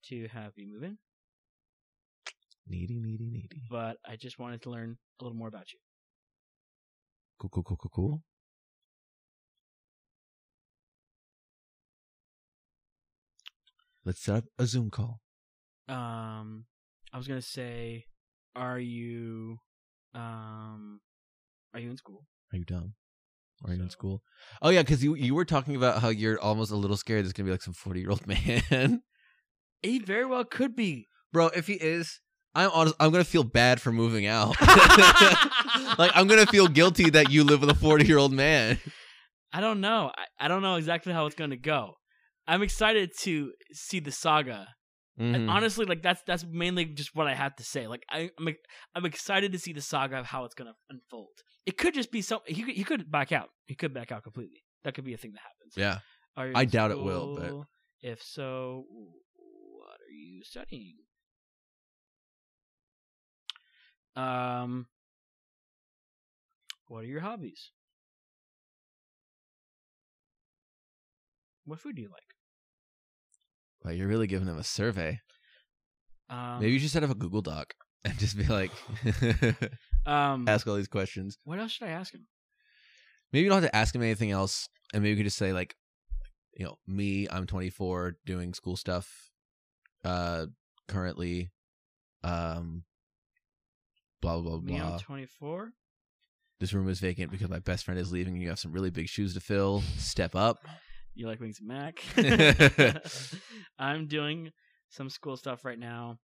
to 0.05 0.27
have 0.29 0.51
you 0.57 0.67
move 0.67 0.83
in, 0.83 0.97
needy, 2.67 2.99
needy, 2.99 3.29
needy. 3.31 3.61
but 3.69 3.97
I 4.05 4.15
just 4.15 4.39
wanted 4.39 4.63
to 4.63 4.69
learn 4.71 4.97
a 5.19 5.23
little 5.23 5.37
more 5.37 5.47
about 5.47 5.71
you. 5.71 5.79
Cool, 7.39 7.49
cool, 7.51 7.63
cool, 7.63 7.77
cool, 7.77 7.91
cool. 7.93 8.23
Let's 14.05 14.21
set 14.21 14.35
up 14.37 14.43
a 14.57 14.65
Zoom 14.65 14.89
call. 14.89 15.19
Um, 15.87 16.65
I 17.13 17.17
was 17.17 17.27
gonna 17.27 17.41
say, 17.41 18.05
are 18.55 18.79
you, 18.79 19.57
um, 20.15 21.01
are 21.73 21.79
you 21.79 21.89
in 21.89 21.97
school? 21.97 22.25
Are 22.53 22.57
you 22.57 22.65
dumb? 22.65 22.93
Are 23.65 23.73
you 23.73 23.81
in 23.83 23.89
school? 23.91 24.23
Oh 24.61 24.69
yeah, 24.69 24.81
because 24.81 25.03
you 25.03 25.13
you 25.15 25.35
were 25.35 25.45
talking 25.45 25.75
about 25.75 26.01
how 26.01 26.09
you're 26.09 26.39
almost 26.39 26.71
a 26.71 26.75
little 26.75 26.97
scared. 26.97 27.23
There's 27.25 27.33
gonna 27.33 27.45
be 27.45 27.51
like 27.51 27.61
some 27.61 27.73
forty 27.75 27.99
year 27.99 28.09
old 28.09 28.25
man, 28.71 29.03
He 29.81 29.99
very 29.99 30.25
well 30.25 30.43
could 30.45 30.75
be. 30.75 31.07
bro. 31.31 31.47
If 31.49 31.67
he 31.67 31.73
is, 31.73 32.19
I'm 32.55 32.71
honest. 32.73 32.95
I'm 32.99 33.11
gonna 33.11 33.23
feel 33.23 33.43
bad 33.43 33.79
for 33.79 33.91
moving 33.91 34.25
out. 34.25 34.59
like 35.99 36.11
I'm 36.15 36.27
gonna 36.27 36.47
feel 36.47 36.67
guilty 36.67 37.11
that 37.11 37.29
you 37.29 37.43
live 37.43 37.61
with 37.61 37.69
a 37.69 37.75
forty 37.75 38.05
year 38.05 38.17
old 38.17 38.33
man. 38.33 38.79
I 39.53 39.59
don't 39.61 39.81
know. 39.81 40.11
I, 40.17 40.45
I 40.45 40.47
don't 40.47 40.61
know 40.61 40.75
exactly 40.77 41.11
how 41.13 41.25
it's 41.25 41.35
going 41.35 41.49
to 41.49 41.57
go. 41.57 41.95
I'm 42.47 42.61
excited 42.63 43.11
to 43.19 43.53
see 43.71 43.99
the 43.99 44.11
saga. 44.11 44.67
And 45.17 45.35
Mhm. 45.47 45.49
honestly, 45.49 45.85
like 45.85 46.01
that's 46.01 46.21
that's 46.23 46.43
mainly 46.45 46.85
just 46.85 47.13
what 47.13 47.27
I 47.27 47.35
have 47.35 47.55
to 47.57 47.63
say. 47.63 47.85
Like 47.87 48.03
I, 48.09 48.31
I'm 48.39 48.55
I'm 48.95 49.05
excited 49.05 49.51
to 49.51 49.59
see 49.59 49.71
the 49.73 49.81
saga 49.81 50.17
of 50.17 50.25
how 50.25 50.45
it's 50.45 50.55
going 50.55 50.71
to 50.71 50.75
unfold. 50.89 51.29
It 51.65 51.77
could 51.77 51.93
just 51.93 52.11
be 52.11 52.21
some. 52.23 52.39
He 52.47 52.63
could, 52.63 52.75
he 52.75 52.83
could 52.83 53.11
back 53.11 53.31
out. 53.31 53.49
He 53.67 53.75
could 53.75 53.93
back 53.93 54.11
out 54.11 54.23
completely. 54.23 54.63
That 54.83 54.95
could 54.95 55.05
be 55.05 55.13
a 55.13 55.17
thing 55.17 55.33
that 55.33 55.41
happens. 55.41 55.73
yeah, 55.77 55.99
Are 56.35 56.51
I 56.55 56.65
doubt 56.65 56.89
it 56.91 56.99
will, 56.99 57.35
but- 57.35 57.67
if 58.01 58.23
so, 58.23 58.85
what 58.89 59.99
are 59.99 60.11
you 60.11 60.43
studying? 60.43 60.95
Um, 64.15 64.87
what 66.87 66.99
are 67.03 67.07
your 67.07 67.21
hobbies? 67.21 67.69
What 71.65 71.79
food 71.79 71.95
do 71.95 72.01
you 72.01 72.09
like? 72.09 72.30
Wow, 73.83 73.91
you're 73.91 74.07
really 74.07 74.27
giving 74.27 74.47
him 74.47 74.57
a 74.57 74.63
survey. 74.63 75.19
Um, 76.29 76.59
Maybe 76.59 76.71
you 76.73 76.79
should 76.79 76.91
set 76.91 77.03
up 77.03 77.09
a 77.09 77.15
Google 77.15 77.41
Doc 77.41 77.73
and 78.05 78.17
just 78.17 78.37
be 78.37 78.45
like, 78.45 78.71
Um, 80.05 80.47
ask 80.47 80.65
all 80.67 80.75
these 80.75 80.87
questions. 80.87 81.37
what 81.43 81.59
else 81.59 81.71
should 81.71 81.87
I 81.87 81.91
ask 81.91 82.13
him? 82.13 82.25
Maybe 83.31 83.43
you 83.43 83.49
don't 83.49 83.61
have 83.61 83.69
to 83.71 83.75
ask 83.75 83.93
him 83.93 84.01
anything 84.01 84.31
else, 84.31 84.67
and 84.93 85.03
maybe 85.03 85.11
you 85.11 85.15
could 85.17 85.25
just 85.27 85.37
say 85.37 85.53
like, 85.53 85.75
you 86.57 86.65
know, 86.65 86.77
me, 86.87 87.27
I'm 87.31 87.45
24, 87.47 88.17
doing 88.25 88.53
school 88.53 88.75
stuff, 88.75 89.29
uh, 90.03 90.47
currently, 90.87 91.51
um, 92.23 92.83
blah 94.21 94.39
blah 94.39 94.57
blah 94.57 94.59
Me, 94.59 94.79
blah. 94.79 94.93
I'm 94.95 94.99
24. 94.99 95.71
this 96.59 96.73
room 96.73 96.89
is 96.89 96.99
vacant 96.99 97.31
because 97.31 97.49
my 97.49 97.59
best 97.59 97.85
friend 97.85 97.99
is 97.99 98.11
leaving, 98.11 98.33
and 98.33 98.41
you 98.41 98.49
have 98.49 98.59
some 98.59 98.71
really 98.73 98.89
big 98.89 99.07
shoes 99.07 99.33
to 99.35 99.39
fill. 99.39 99.81
Step 99.97 100.35
up. 100.35 100.59
You 101.13 101.27
like 101.27 101.39
wings 101.39 101.59
mac? 101.61 101.99
I'm 103.79 104.07
doing 104.07 104.51
some 104.89 105.09
school 105.09 105.35
stuff 105.35 105.65
right 105.65 105.79
now. 105.79 106.19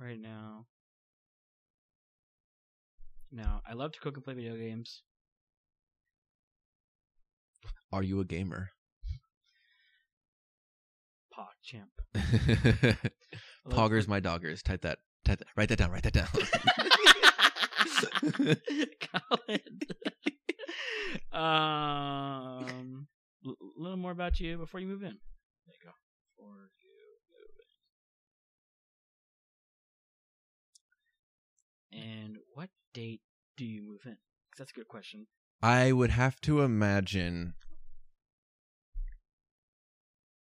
Right 0.00 0.20
now. 0.20 0.66
Now, 3.30 3.60
I 3.68 3.74
love 3.74 3.92
to 3.92 4.00
cook 4.00 4.14
and 4.16 4.24
play 4.24 4.34
video 4.34 4.56
games. 4.56 5.02
Are 7.92 8.02
you 8.02 8.20
a 8.20 8.24
gamer? 8.24 8.70
Pog 11.34 11.46
champ. 11.62 11.90
Poggers, 13.70 14.08
my 14.08 14.20
doggers. 14.20 14.62
Type 14.62 14.82
that. 14.82 14.98
Type 15.24 15.38
that. 15.38 15.48
Write 15.56 15.68
that 15.68 15.78
down. 15.78 15.90
Write 15.90 16.04
that 16.04 16.12
down. 16.12 16.28
Colin. 19.28 19.60
Um, 21.32 23.06
a 23.44 23.50
little 23.76 23.96
more 23.98 24.12
about 24.12 24.40
you 24.40 24.56
before 24.58 24.80
you 24.80 24.86
move 24.86 25.02
in. 25.02 25.18
There 25.66 25.74
you 25.74 25.84
go. 25.84 25.90
Before 26.36 26.70
you 26.82 26.90
move 27.30 27.50
in. 31.92 31.98
And 31.98 32.36
what 32.54 32.70
date 32.94 33.20
do 33.56 33.64
you 33.64 33.82
move 33.82 34.00
in? 34.06 34.12
'Cause 34.50 34.58
that's 34.58 34.70
a 34.70 34.74
good 34.74 34.88
question. 34.88 35.26
I 35.62 35.92
would 35.92 36.10
have 36.10 36.40
to 36.42 36.62
imagine 36.62 37.54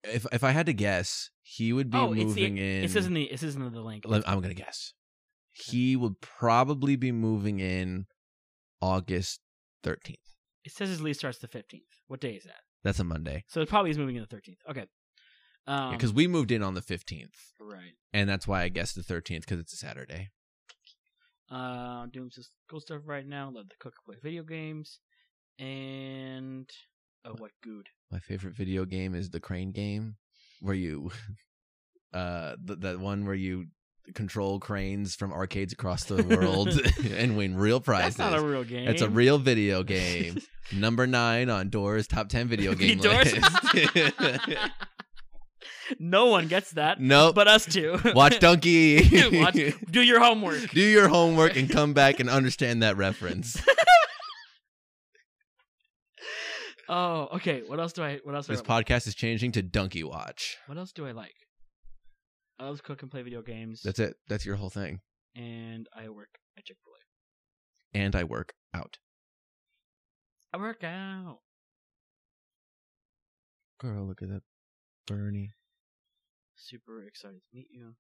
if 0.03 0.27
if 0.33 0.45
I 0.45 0.51
had 0.53 0.67
to 0.67 0.73
guess, 0.75 1.31
he 1.43 1.73
would 1.73 1.91
be 1.91 1.99
oh, 1.99 2.13
it's 2.13 2.35
the, 2.35 2.43
moving 2.43 2.59
in. 2.59 2.85
it 2.85 2.91
says 2.91 3.07
in 3.07 3.15
the 3.15 3.25
it 3.25 3.41
says 3.41 3.57
in 3.57 3.63
the 3.73 3.81
link. 3.81 4.05
Let- 4.07 4.29
I'm 4.29 4.41
gonna 4.41 4.55
guess. 4.55 4.93
He 5.51 5.97
would 5.97 6.21
probably 6.21 6.97
be 6.97 7.13
moving 7.13 7.61
in 7.61 8.07
August 8.83 9.41
13th. 9.83 10.26
It 10.67 10.73
says 10.73 10.89
his 10.91 11.01
lease 11.01 11.17
starts 11.19 11.39
the 11.39 11.49
fifteenth. 11.49 11.85
What 12.09 12.21
day 12.21 12.33
is 12.33 12.45
that? 12.45 12.61
That's 12.85 12.99
a 12.99 13.05
Monday. 13.05 13.45
So 13.49 13.61
it 13.63 13.69
probably 13.69 13.91
is 13.93 13.99
moving 13.99 14.17
in 14.17 14.23
the 14.23 14.27
thirteenth. 14.27 14.59
Okay. 14.69 14.87
Um, 15.69 15.93
Because 15.93 16.13
we 16.13 16.29
moved 16.29 16.53
in 16.53 16.63
on 16.63 16.75
the 16.75 16.81
15th, 16.81 17.35
right. 17.61 17.95
and 18.13 18.29
that's 18.29 18.47
why 18.47 18.63
I 18.63 18.69
guess 18.69 18.93
the 18.93 19.01
13th 19.03 19.41
because 19.41 19.59
it's 19.59 19.73
a 19.73 19.77
Saturday. 19.77 20.31
Uh, 21.51 22.07
doing 22.13 22.31
some 22.31 22.45
cool 22.71 22.79
stuff 22.81 23.03
right 23.05 23.27
now. 23.27 23.51
Love 23.53 23.69
to 23.71 23.77
cook, 23.81 23.95
play 24.05 24.15
video 24.23 24.45
games, 24.45 25.01
and 25.59 26.69
oh, 27.25 27.35
what 27.39 27.51
good? 27.65 27.89
My 28.13 28.21
favorite 28.21 28.55
video 28.55 28.85
game 28.85 29.13
is 29.15 29.31
the 29.31 29.41
Crane 29.41 29.73
game, 29.73 30.17
where 30.61 30.75
you, 30.75 31.11
uh, 32.13 32.55
th- 32.65 32.79
that 32.81 33.01
one 33.01 33.27
where 33.27 33.35
you 33.35 33.67
control 34.15 34.59
cranes 34.61 35.15
from 35.15 35.33
arcades 35.33 35.73
across 35.73 36.05
the 36.05 36.23
world 36.37 36.69
and 37.13 37.37
win 37.37 37.57
real 37.57 37.81
prizes. 37.81 38.17
That's 38.17 38.31
not 38.33 38.39
a 38.41 38.45
real 38.45 38.65
game. 38.65 38.89
It's 38.89 39.03
a 39.03 39.09
real 39.09 39.39
video 39.39 39.83
game. 39.83 40.41
Number 40.73 41.07
nine 41.07 41.49
on 41.51 41.69
Doors 41.71 42.07
top 42.09 42.29
ten 42.29 42.49
video 42.49 42.75
game 42.75 42.99
list. 42.99 43.37
no 46.01 46.27
one 46.27 46.49
gets 46.49 46.73
that, 46.73 47.01
nope. 47.01 47.35
but 47.37 47.47
us 47.47 47.65
two. 47.67 47.99
Watch 48.15 48.39
Dunkey. 48.41 49.41
Watch- 49.41 49.75
do 49.91 50.03
your 50.03 50.19
homework. 50.21 50.71
Do 50.71 50.81
your 50.81 51.09
homework 51.09 51.57
and 51.57 51.71
come 51.71 51.93
back 51.95 52.19
and 52.21 52.29
understand 52.29 52.83
that 52.83 52.97
reference. 52.97 53.57
Oh, 56.89 57.29
okay. 57.35 57.63
What 57.67 57.81
else 57.81 57.93
do 57.93 58.03
I? 58.03 58.19
What 58.23 58.35
else? 58.35 58.47
Do 58.47 58.53
This 58.53 58.63
podcast 58.63 59.07
is 59.09 59.15
changing 59.15 59.53
to 59.53 59.63
Dunkey 59.63 60.05
Watch. 60.05 60.57
what 60.67 60.79
else 60.79 60.93
do 60.93 61.07
I 61.07 61.13
like? 61.13 61.35
I 62.59 62.65
love 62.65 62.79
to 62.79 62.83
cook 62.83 63.03
and 63.03 63.11
play 63.11 63.23
video 63.23 63.43
games, 63.43 63.83
That's 63.83 63.99
it. 63.99 64.17
That's 64.29 64.47
your 64.47 64.57
whole 64.57 64.71
thing. 64.71 65.01
and 65.35 65.87
I 65.95 66.09
work 66.09 66.39
at 66.57 66.65
Chick 66.65 66.79
Fil 66.83 66.93
A. 66.95 68.03
And 68.05 68.17
I 68.17 68.25
work 68.25 68.55
out. 68.75 68.99
I 70.53 70.57
work 70.59 70.83
out. 70.85 71.41
Girl, 73.79 74.07
look 74.07 74.23
at 74.23 74.29
that. 74.29 74.43
Bernie. 75.07 75.53
Super 76.55 77.03
excited 77.05 77.41
to 77.43 77.57
meet 77.57 77.69
you. 77.71 77.95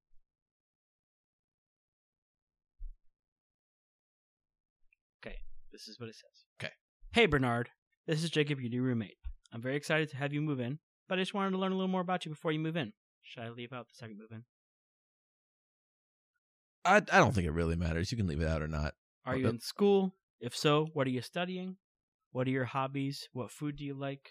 Okay, 5.25 5.37
this 5.73 5.89
is 5.89 5.99
what 5.99 6.09
it 6.09 6.15
says. 6.15 6.45
Okay. 6.61 6.73
Hey 7.13 7.27
Bernard, 7.27 7.71
this 8.07 8.23
is 8.23 8.31
Jacob, 8.31 8.61
your 8.61 8.71
new 8.71 8.83
roommate. 8.83 9.17
I'm 9.53 9.63
very 9.63 9.77
excited 9.77 10.11
to 10.11 10.17
have 10.17 10.33
you 10.33 10.41
move 10.43 10.61
in, 10.61 10.79
but 11.09 11.19
I 11.19 11.23
just 11.23 11.35
wanted 11.35 11.51
to 11.53 11.59
learn 11.59 11.73
a 11.73 11.77
little 11.77 11.89
more 11.89 12.01
about 12.01 12.25
you 12.25 12.31
before 12.31 12.53
you 12.53 12.59
move 12.59 12.77
in. 12.77 12.93
Should 13.27 13.43
I 13.43 13.51
leave 13.51 13.73
out 13.73 13.89
the 13.89 13.95
second 13.95 14.19
move 14.19 14.31
in? 14.31 14.45
I, 16.85 16.97
I 16.97 17.19
don't 17.19 17.35
think 17.35 17.47
it 17.47 17.53
really 17.53 17.75
matters. 17.77 18.11
You 18.13 18.17
can 18.17 18.27
leave 18.29 18.41
it 18.41 18.47
out 18.49 18.63
or 18.63 18.69
not. 18.69 18.95
Are 19.25 19.37
you 19.37 19.49
in 19.49 19.61
school? 19.61 20.15
If 20.41 20.57
so, 20.57 20.87
what 20.93 21.07
are 21.07 21.11
you 21.11 21.21
studying? 21.23 21.77
What 22.31 22.47
are 22.47 22.51
your 22.51 22.65
hobbies? 22.67 23.29
What 23.33 23.51
food 23.51 23.77
do 23.77 23.85
you 23.85 23.95
like? 23.95 24.31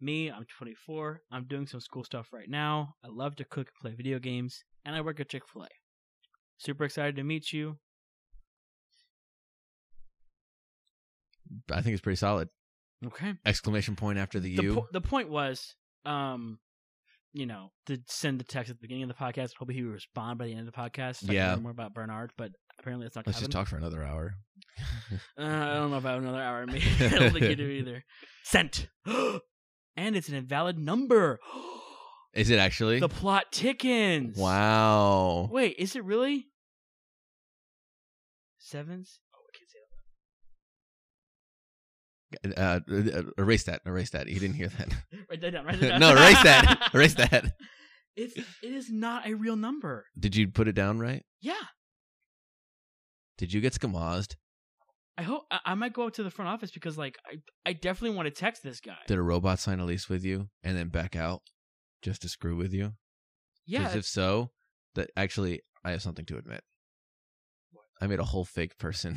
Me, 0.00 0.30
I'm 0.30 0.46
24. 0.56 1.22
I'm 1.32 1.44
doing 1.44 1.66
some 1.66 1.80
school 1.80 2.04
stuff 2.04 2.28
right 2.32 2.48
now. 2.48 2.94
I 3.04 3.08
love 3.08 3.34
to 3.36 3.44
cook 3.44 3.68
and 3.68 3.80
play 3.82 3.94
video 3.96 4.18
games, 4.18 4.62
and 4.84 4.94
I 4.94 5.00
work 5.00 5.18
at 5.20 5.28
Chick 5.28 5.42
fil 5.52 5.64
A. 5.64 5.68
Super 6.58 6.84
excited 6.84 7.16
to 7.16 7.24
meet 7.24 7.52
you. 7.52 7.78
I 11.72 11.82
think 11.82 11.94
it's 11.94 12.02
pretty 12.02 12.16
solid. 12.16 12.48
Okay. 13.04 13.34
Exclamation 13.44 13.96
point 13.96 14.18
after 14.18 14.38
the 14.38 14.56
The, 14.56 14.62
U. 14.62 14.74
po- 14.74 14.88
the 14.92 15.00
point 15.00 15.28
was, 15.30 15.74
um, 16.04 16.58
you 17.32 17.46
know, 17.46 17.70
to 17.86 17.98
send 18.06 18.40
the 18.40 18.44
text 18.44 18.70
at 18.70 18.76
the 18.76 18.80
beginning 18.82 19.04
of 19.04 19.08
the 19.08 19.14
podcast. 19.14 19.54
Hopefully, 19.58 19.74
he 19.74 19.82
would 19.82 19.92
respond 19.92 20.38
by 20.38 20.46
the 20.46 20.52
end 20.52 20.66
of 20.66 20.72
the 20.74 20.78
podcast. 20.78 21.16
so 21.26 21.32
Yeah. 21.32 21.56
more 21.56 21.70
about 21.70 21.94
Bernard, 21.94 22.32
but 22.36 22.52
apparently 22.78 23.04
that's 23.06 23.16
not. 23.16 23.26
Let's 23.26 23.38
just 23.38 23.50
talk 23.50 23.68
for 23.68 23.76
another 23.76 24.02
hour. 24.02 24.34
Uh, 25.38 25.42
I 25.44 25.74
don't 25.74 25.90
know 25.90 25.98
if 25.98 26.04
I 26.04 26.12
have 26.12 26.22
another 26.22 26.40
hour 26.42 26.66
me. 26.66 26.82
I 27.00 27.08
don't 27.08 27.32
think 27.32 27.44
you 27.46 27.56
do 27.56 27.68
either. 27.68 28.04
Sent. 28.44 28.88
and 29.06 30.16
it's 30.16 30.28
an 30.28 30.34
invalid 30.34 30.78
number. 30.78 31.38
Is 32.34 32.48
it 32.50 32.58
actually? 32.60 33.00
the 33.00 33.08
plot 33.08 33.46
tickens. 33.50 34.36
wow. 34.38 35.48
Wait, 35.50 35.74
is 35.78 35.96
it 35.96 36.04
really? 36.04 36.46
Sevens? 38.58 39.18
Uh, 42.44 42.80
uh, 42.90 43.22
erase 43.38 43.64
that. 43.64 43.82
Erase 43.86 44.10
that. 44.10 44.28
You 44.28 44.38
didn't 44.40 44.56
hear 44.56 44.68
that. 44.68 44.88
Write 45.30 45.40
that 45.40 45.50
down. 45.50 45.64
Write 45.66 45.80
that 45.80 45.88
down. 45.88 46.00
no, 46.00 46.10
erase 46.12 46.42
that. 46.42 46.90
Erase 46.94 47.14
that. 47.14 47.56
It's 48.16 48.36
it 48.36 48.72
is 48.72 48.90
not 48.90 49.26
a 49.26 49.34
real 49.34 49.56
number. 49.56 50.06
Did 50.18 50.36
you 50.36 50.48
put 50.48 50.68
it 50.68 50.74
down 50.74 50.98
right? 50.98 51.24
Yeah. 51.40 51.54
Did 53.38 53.52
you 53.52 53.60
get 53.60 53.72
skamazed? 53.72 54.36
I 55.16 55.22
hope 55.22 55.42
I, 55.50 55.60
I 55.66 55.74
might 55.74 55.92
go 55.92 56.06
up 56.06 56.14
to 56.14 56.22
the 56.22 56.30
front 56.30 56.50
office 56.50 56.70
because 56.70 56.98
like 56.98 57.16
I 57.26 57.36
I 57.64 57.72
definitely 57.72 58.16
want 58.16 58.26
to 58.26 58.30
text 58.32 58.62
this 58.62 58.80
guy. 58.80 58.96
Did 59.06 59.18
a 59.18 59.22
robot 59.22 59.58
sign 59.58 59.80
a 59.80 59.84
lease 59.84 60.08
with 60.08 60.24
you 60.24 60.48
and 60.62 60.76
then 60.76 60.88
back 60.88 61.16
out 61.16 61.42
just 62.02 62.22
to 62.22 62.28
screw 62.28 62.56
with 62.56 62.72
you? 62.72 62.92
yeah. 63.66 63.80
Because 63.80 63.96
if 63.96 64.06
so, 64.06 64.50
that 64.94 65.10
actually, 65.16 65.60
I 65.84 65.90
have 65.92 66.02
something 66.02 66.24
to 66.26 66.36
admit. 66.38 66.62
I 68.00 68.06
made 68.06 68.18
a 68.18 68.24
whole 68.24 68.44
fake 68.46 68.78
person. 68.78 69.16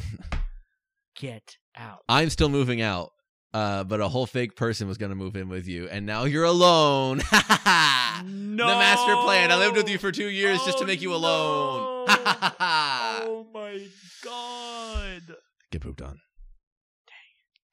Get 1.19 1.57
out. 1.76 2.03
I'm 2.10 2.30
still 2.30 2.49
moving 2.49 2.81
out, 2.81 3.11
uh, 3.53 3.84
but 3.84 4.02
a 4.02 4.07
whole 4.07 4.26
fake 4.26 4.56
person 4.56 4.88
was 4.88 4.98
gonna 4.98 5.15
move 5.15 5.35
in 5.35 5.48
with 5.49 5.68
you, 5.68 5.88
and 5.90 6.06
now 6.06 6.23
you're 6.26 6.44
alone. 6.44 7.18
no. 7.18 7.23
The 8.68 8.76
master 8.80 9.15
plan. 9.18 9.52
I 9.52 9.57
lived 9.57 9.76
with 9.76 9.90
you 9.90 9.98
for 9.98 10.11
two 10.11 10.30
years 10.30 10.60
just 10.64 10.77
to 10.77 10.84
Oh, 10.84 10.88
make 10.88 11.02
you 11.02 11.14
alone. 11.14 12.06
no. 12.07 12.15
oh 12.60 13.48
my 13.53 13.85
god. 14.23 15.35
Get 15.72 15.81
pooped 15.81 16.02
on. 16.02 16.19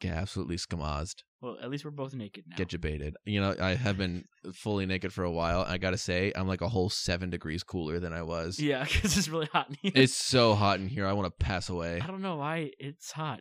Get 0.01 0.13
absolutely 0.15 0.57
skamazed. 0.57 1.23
Well, 1.43 1.57
at 1.63 1.71
least 1.71 1.87
we're 1.87 1.91
both 1.91 2.13
naked 2.15 2.45
now. 2.49 2.57
Get 2.57 2.69
debated. 2.69 3.17
You 3.25 3.41
know, 3.41 3.55
I 3.59 3.75
have 3.75 3.97
been 3.97 4.25
fully 4.53 4.85
naked 4.85 5.11
for 5.13 5.25
a 5.25 5.31
while. 5.31 5.63
I 5.67 5.79
gotta 5.79 5.97
say, 5.97 6.33
I'm 6.37 6.47
like 6.47 6.61
a 6.61 6.69
whole 6.69 6.91
seven 6.91 7.31
degrees 7.31 7.63
cooler 7.63 7.99
than 7.99 8.13
I 8.13 8.23
was. 8.23 8.59
Yeah, 8.59 8.85
because 8.93 9.17
it's 9.17 9.29
really 9.29 9.49
hot 9.53 9.69
in 9.71 9.77
here. 9.81 9.93
It's 9.95 10.15
so 10.15 10.55
hot 10.55 10.81
in 10.81 10.89
here. 10.89 11.07
I 11.07 11.15
want 11.15 11.27
to 11.33 11.45
pass 11.45 11.69
away. 11.71 12.01
I 12.03 12.07
don't 12.07 12.21
know 12.23 12.37
why 12.37 12.73
it's 12.79 13.13
hot. 13.13 13.41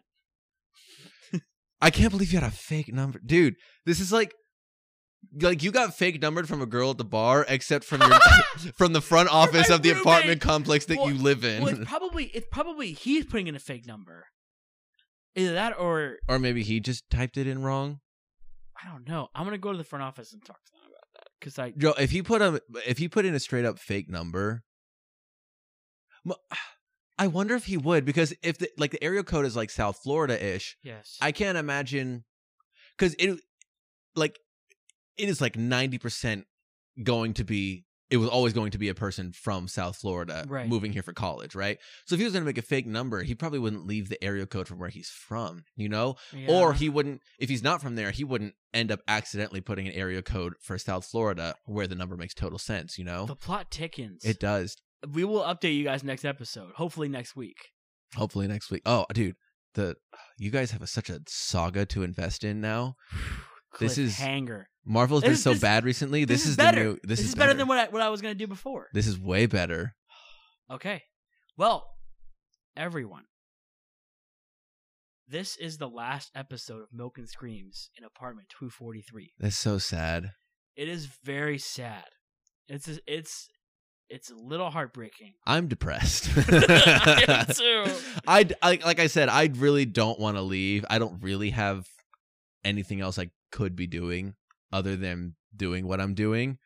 I 1.82 1.92
can't 1.92 2.12
believe 2.12 2.32
you 2.34 2.40
had 2.40 2.48
a 2.48 2.52
fake 2.54 2.94
number, 2.94 3.22
dude. 3.26 3.56
This 3.86 4.02
is 4.02 4.12
like, 4.12 4.34
like 5.42 5.64
you 5.64 5.72
got 5.72 5.94
fake 5.96 6.22
numbered 6.22 6.48
from 6.48 6.62
a 6.62 6.66
girl 6.66 6.92
at 6.92 6.98
the 6.98 7.06
bar, 7.06 7.46
except 7.48 7.86
from 7.86 8.02
your 8.02 8.20
from 8.78 8.92
the 8.94 9.00
front 9.02 9.30
office 9.30 9.70
my 9.70 9.76
of 9.76 9.82
the 9.82 9.90
roommate. 9.90 10.02
apartment 10.06 10.42
complex 10.42 10.86
that 10.86 10.98
Well- 10.98 11.10
you 11.12 11.16
live 11.18 11.44
in, 11.46 11.64
Well, 11.64 11.74
it's 11.80 11.90
probably 11.90 12.26
it's 12.26 12.48
probably 12.52 12.92
he's 12.94 13.26
putting 13.26 13.48
in 13.48 13.56
a 13.56 13.60
fake 13.60 13.86
number. 13.86 14.26
Either 15.36 15.54
that 15.54 15.80
or 15.80 16.18
or 16.28 16.40
maybe 16.40 16.64
he 16.64 16.80
just 16.80 17.10
typed 17.10 17.38
it 17.38 17.48
in 17.48 17.62
wrong. 17.62 18.00
I 18.82 18.90
don't 18.90 19.08
know. 19.08 19.28
I'm 19.36 19.46
gonna 19.46 19.58
go 19.58 19.72
to 19.72 19.78
the 19.78 19.84
front 19.84 20.04
office 20.04 20.34
and 20.34 20.44
talk 20.44 20.64
to 20.64 20.72
them 20.72 20.82
about 20.90 21.08
that 21.14 21.30
because 21.40 21.60
I 21.60 21.72
Joe, 21.72 21.94
if 22.00 22.12
he 22.12 22.22
put 22.22 22.42
a 22.42 22.62
if 22.88 22.98
he 22.98 23.08
put 23.08 23.26
in 23.26 23.36
a 23.36 23.40
straight 23.40 23.66
up 23.66 23.80
fake 23.80 24.10
number, 24.10 24.64
I 27.18 27.28
wonder 27.28 27.56
if 27.56 27.66
he 27.66 27.78
would 27.78 28.06
because 28.06 28.34
if 28.42 28.58
the 28.58 28.70
like 28.78 28.92
the 28.92 29.04
area 29.04 29.24
code 29.24 29.46
is 29.46 29.56
like 29.56 29.70
South 29.70 30.00
Florida 30.02 30.44
ish, 30.44 30.78
yes 30.84 31.18
I 31.22 31.32
can't 31.32 31.58
imagine 31.58 32.24
because 32.98 33.16
it 33.20 33.40
like 34.16 34.40
it 35.18 35.30
is 35.30 35.42
like 35.42 35.58
ninety 35.58 35.98
percent 35.98 36.46
going 37.04 37.34
to 37.36 37.44
be 37.44 37.86
it 38.10 38.18
was 38.18 38.30
always 38.30 38.54
going 38.54 38.72
to 38.72 38.78
be 38.78 38.90
a 38.90 38.96
person 38.96 39.32
from 39.32 39.68
South 39.68 39.98
Florida 39.98 40.46
Right. 40.48 40.68
moving 40.68 40.92
here 40.92 41.04
for 41.04 41.14
college, 41.14 41.54
right? 41.56 41.78
So 42.06 42.16
if 42.16 42.20
he 42.20 42.24
was 42.26 42.34
going 42.34 42.44
to 42.44 42.46
make 42.48 42.58
a 42.58 42.64
fake 42.64 42.88
number, 42.88 43.22
he 43.22 43.36
probably 43.36 43.60
wouldn't 43.60 43.86
leave 43.86 44.10
the 44.10 44.22
area 44.24 44.46
code 44.46 44.68
from 44.68 44.80
where 44.80 44.90
he's 44.90 45.10
from, 45.10 45.64
you 45.76 45.90
know? 45.90 46.16
Yeah. 46.34 46.48
Or 46.52 46.74
he 46.74 46.90
wouldn't 46.90 47.22
if 47.38 47.50
he's 47.50 47.64
not 47.64 47.82
from 47.82 47.96
there, 47.96 48.12
he 48.12 48.24
wouldn't 48.24 48.54
end 48.74 48.92
up 48.92 49.02
accidentally 49.08 49.62
putting 49.62 49.88
an 49.88 49.94
area 49.94 50.22
code 50.22 50.54
for 50.62 50.78
South 50.78 51.06
Florida 51.06 51.56
where 51.66 51.88
the 51.88 51.96
number 51.96 52.18
makes 52.18 52.34
total 52.34 52.60
sense, 52.60 52.98
you 52.98 53.06
know? 53.06 53.26
the 53.26 53.36
plot 53.36 53.70
tickens. 53.70 54.26
It 54.26 54.40
does. 54.40 54.76
we 55.14 55.24
will 55.24 55.42
update 55.42 55.76
you 55.76 55.84
guys 55.84 56.04
next 56.04 56.26
episode. 56.26 56.72
Hopefully 56.76 57.10
next 57.10 57.36
week. 57.36 57.58
Hopefully 58.16 58.48
next 58.48 58.72
week. 58.72 58.82
Oh, 58.88 59.06
dude, 59.14 59.36
the 59.76 59.96
you 60.40 60.50
guys 60.50 60.72
have 60.72 60.82
a, 60.82 60.88
such 60.88 61.10
a 61.12 61.20
saga 61.28 61.86
to 61.88 62.02
invest 62.02 62.44
in 62.44 62.60
now. 62.60 62.96
This 63.80 63.98
is- 63.98 64.18
hanger. 64.18 64.70
Marvel's 64.86 65.22
been 65.22 65.32
This- 65.32 65.44
so 65.44 65.52
this- 65.52 65.62
bad 65.62 65.84
recently. 65.86 66.26
This, 66.26 66.46
is, 66.46 66.56
better. 66.58 66.78
the 66.78 66.84
new. 66.92 67.00
This, 67.04 67.20
is, 67.20 67.36
better 67.36 67.54
than 67.54 67.68
what 67.68 67.78
I, 67.78 67.90
what 67.90 68.02
I 68.02 68.10
was 68.10 68.22
gonna 68.22 68.34
do 68.36 68.48
before. 68.48 68.88
This 68.94 69.08
is 69.08 69.20
way 69.20 69.46
better. 69.46 69.96
Okay. 70.72 71.02
Well, 71.58 71.88
everyone, 72.78 73.24
this 75.28 75.56
is 75.58 75.78
the 75.78 75.88
last 75.90 76.32
episode 76.36 76.82
of 76.82 76.90
Milk 76.94 77.18
and 77.18 77.28
Screams 77.30 77.90
in 77.98 78.04
Apartment 78.04 78.50
243. 78.50 79.34
That's 79.40 79.56
so 79.56 79.78
sad. 79.78 80.32
It 80.76 80.88
is 80.88 81.08
very 81.24 81.58
sad. 81.58 82.06
It's 82.68 82.88
it's 83.08 83.48
it's 84.10 84.30
a 84.32 84.36
little 84.36 84.70
heartbreaking. 84.72 85.34
I'm 85.46 85.68
depressed. 85.68 86.30
I 86.38 87.46
too. 87.52 87.86
I 88.28 88.48
like 88.64 88.86
like 88.86 89.00
I 89.00 89.08
said, 89.08 89.30
I 89.30 89.50
really 89.56 89.86
don't 89.86 90.20
want 90.20 90.38
to 90.38 90.42
leave. 90.42 90.86
I 90.90 91.00
don't 91.00 91.22
really 91.22 91.50
have 91.52 91.88
anything 92.64 93.02
else 93.02 93.20
I 93.20 93.30
could 93.52 93.76
be 93.76 93.88
doing 93.88 94.36
other 94.72 94.96
than 94.96 95.36
doing 95.56 95.88
what 95.88 96.00
I'm 96.00 96.14
doing. 96.14 96.58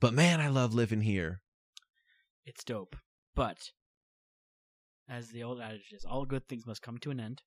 But 0.00 0.14
man, 0.14 0.40
I 0.40 0.48
love 0.48 0.74
living 0.74 1.00
here. 1.02 1.40
It's 2.44 2.62
dope. 2.64 2.96
But 3.34 3.70
as 5.08 5.28
the 5.30 5.42
old 5.42 5.60
adage 5.60 5.92
is, 5.92 6.04
all 6.04 6.24
good 6.24 6.46
things 6.48 6.66
must 6.66 6.82
come 6.82 6.98
to 6.98 7.10
an 7.10 7.20
end. 7.20 7.42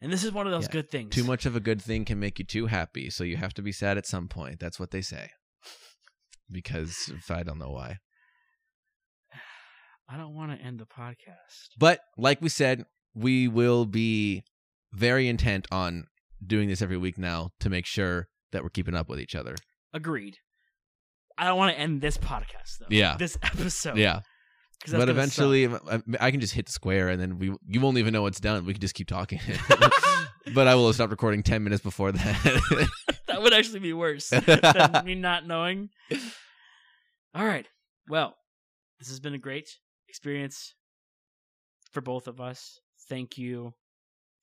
And 0.00 0.12
this 0.12 0.24
is 0.24 0.32
one 0.32 0.46
of 0.46 0.52
those 0.52 0.64
Yeah. 0.64 0.72
good 0.72 0.90
things. 0.90 1.14
Too 1.14 1.24
much 1.24 1.46
of 1.46 1.56
a 1.56 1.60
good 1.60 1.80
thing 1.80 2.04
can 2.04 2.20
make 2.20 2.38
you 2.38 2.44
too 2.44 2.66
happy, 2.66 3.08
so 3.10 3.24
you 3.24 3.36
have 3.36 3.54
to 3.54 3.62
be 3.62 3.72
sad 3.72 3.96
at 3.96 4.06
some 4.06 4.28
point. 4.28 4.60
That's 4.60 4.78
what 4.78 4.90
they 4.90 5.02
say. 5.02 5.30
Because 6.50 7.08
if 7.08 7.28
I 7.30 7.42
don't 7.42 7.58
know 7.58 7.70
why. 7.70 7.98
I 10.08 10.16
don't 10.16 10.34
want 10.34 10.56
to 10.56 10.64
end 10.64 10.78
the 10.78 10.86
podcast. 10.86 11.70
But 11.76 12.00
like 12.16 12.40
we 12.40 12.48
said, 12.48 12.84
we 13.14 13.48
will 13.48 13.84
be 13.84 14.44
very 14.92 15.26
intent 15.28 15.66
on 15.72 16.06
doing 16.44 16.68
this 16.68 16.82
every 16.82 16.96
week 16.96 17.18
now 17.18 17.50
to 17.60 17.70
make 17.70 17.86
sure 17.86 18.28
that 18.52 18.62
we're 18.62 18.70
keeping 18.70 18.94
up 18.94 19.08
with 19.08 19.20
each 19.20 19.34
other. 19.34 19.56
Agreed. 19.92 20.36
I 21.38 21.44
don't 21.44 21.58
want 21.58 21.74
to 21.74 21.80
end 21.80 22.00
this 22.00 22.16
podcast 22.16 22.78
though. 22.80 22.86
Yeah. 22.90 23.16
This 23.16 23.36
episode. 23.42 23.98
Yeah. 23.98 24.20
But 24.90 25.08
eventually. 25.08 25.66
I, 25.66 26.02
I 26.20 26.30
can 26.30 26.40
just 26.40 26.54
hit 26.54 26.68
square 26.68 27.08
and 27.08 27.20
then 27.20 27.38
we 27.38 27.54
you 27.66 27.80
won't 27.80 27.98
even 27.98 28.12
know 28.12 28.22
what's 28.22 28.40
done. 28.40 28.64
We 28.64 28.72
can 28.72 28.80
just 28.80 28.94
keep 28.94 29.08
talking. 29.08 29.40
but 30.54 30.66
I 30.68 30.74
will 30.74 30.92
stop 30.92 31.10
recording 31.10 31.42
10 31.42 31.62
minutes 31.64 31.82
before 31.82 32.12
that. 32.12 32.88
that 33.26 33.42
would 33.42 33.52
actually 33.52 33.80
be 33.80 33.92
worse 33.92 34.30
than 34.30 35.04
me 35.04 35.14
not 35.14 35.46
knowing. 35.46 35.90
All 37.34 37.44
right. 37.44 37.66
Well, 38.08 38.34
this 38.98 39.08
has 39.08 39.20
been 39.20 39.34
a 39.34 39.38
great 39.38 39.68
experience 40.08 40.74
for 41.92 42.00
both 42.00 42.28
of 42.28 42.40
us. 42.40 42.78
Thank 43.08 43.38
you 43.38 43.74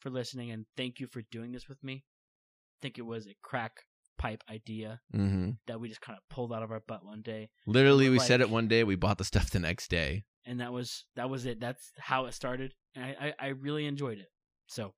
for 0.03 0.09
listening 0.09 0.51
and 0.51 0.65
thank 0.77 0.99
you 0.99 1.07
for 1.07 1.21
doing 1.31 1.51
this 1.53 1.67
with 1.69 1.81
me. 1.83 2.03
I 2.03 2.77
think 2.81 2.97
it 2.97 3.05
was 3.05 3.25
a 3.25 3.35
crack 3.41 3.71
pipe 4.17 4.43
idea 4.49 4.99
hmm 5.11 5.51
that 5.65 5.79
we 5.79 5.87
just 5.89 6.01
kind 6.01 6.17
of 6.17 6.23
pulled 6.29 6.53
out 6.53 6.61
of 6.61 6.71
our 6.71 6.81
butt 6.87 7.03
one 7.03 7.21
day 7.21 7.49
Literally, 7.65 8.09
we 8.09 8.19
Like- 8.19 8.27
said 8.27 8.41
it 8.41 8.49
one 8.49 8.67
day. 8.67 8.83
We 8.83 8.95
bought 8.95 9.17
the 9.17 9.23
stuff 9.23 9.49
the 9.49 9.59
next 9.59 9.89
day. 9.89 10.25
and 10.45 10.59
that 10.59 10.71
was 10.73 11.05
that 11.15 11.29
was 11.29 11.45
it. 11.45 11.59
That's 11.59 11.91
how 11.97 12.25
it 12.25 12.33
started. 12.33 12.73
And 12.95 13.03
I, 13.05 13.27
I, 13.27 13.33
I 13.39 13.47
really 13.47 13.85
enjoyed 13.87 14.19
it. 14.19 14.27
So 14.67 14.93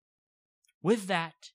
with 0.84 1.08
that, 1.08 1.52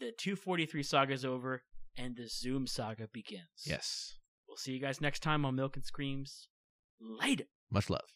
the 0.00 0.12
243 0.18 0.82
saga 0.82 1.12
is 1.12 1.24
over 1.24 1.62
and 1.96 2.16
the 2.16 2.26
Zoom 2.28 2.66
saga 2.66 3.06
begins. 3.12 3.64
Yes. 3.64 4.14
We'll 4.48 4.56
see 4.56 4.72
you 4.72 4.80
guys 4.80 5.00
next 5.00 5.20
time 5.22 5.44
on 5.44 5.54
Milk 5.54 5.76
and 5.76 5.84
Screams. 5.84 6.48
Later. 7.00 7.44
Much 7.70 7.88
love. 7.90 8.08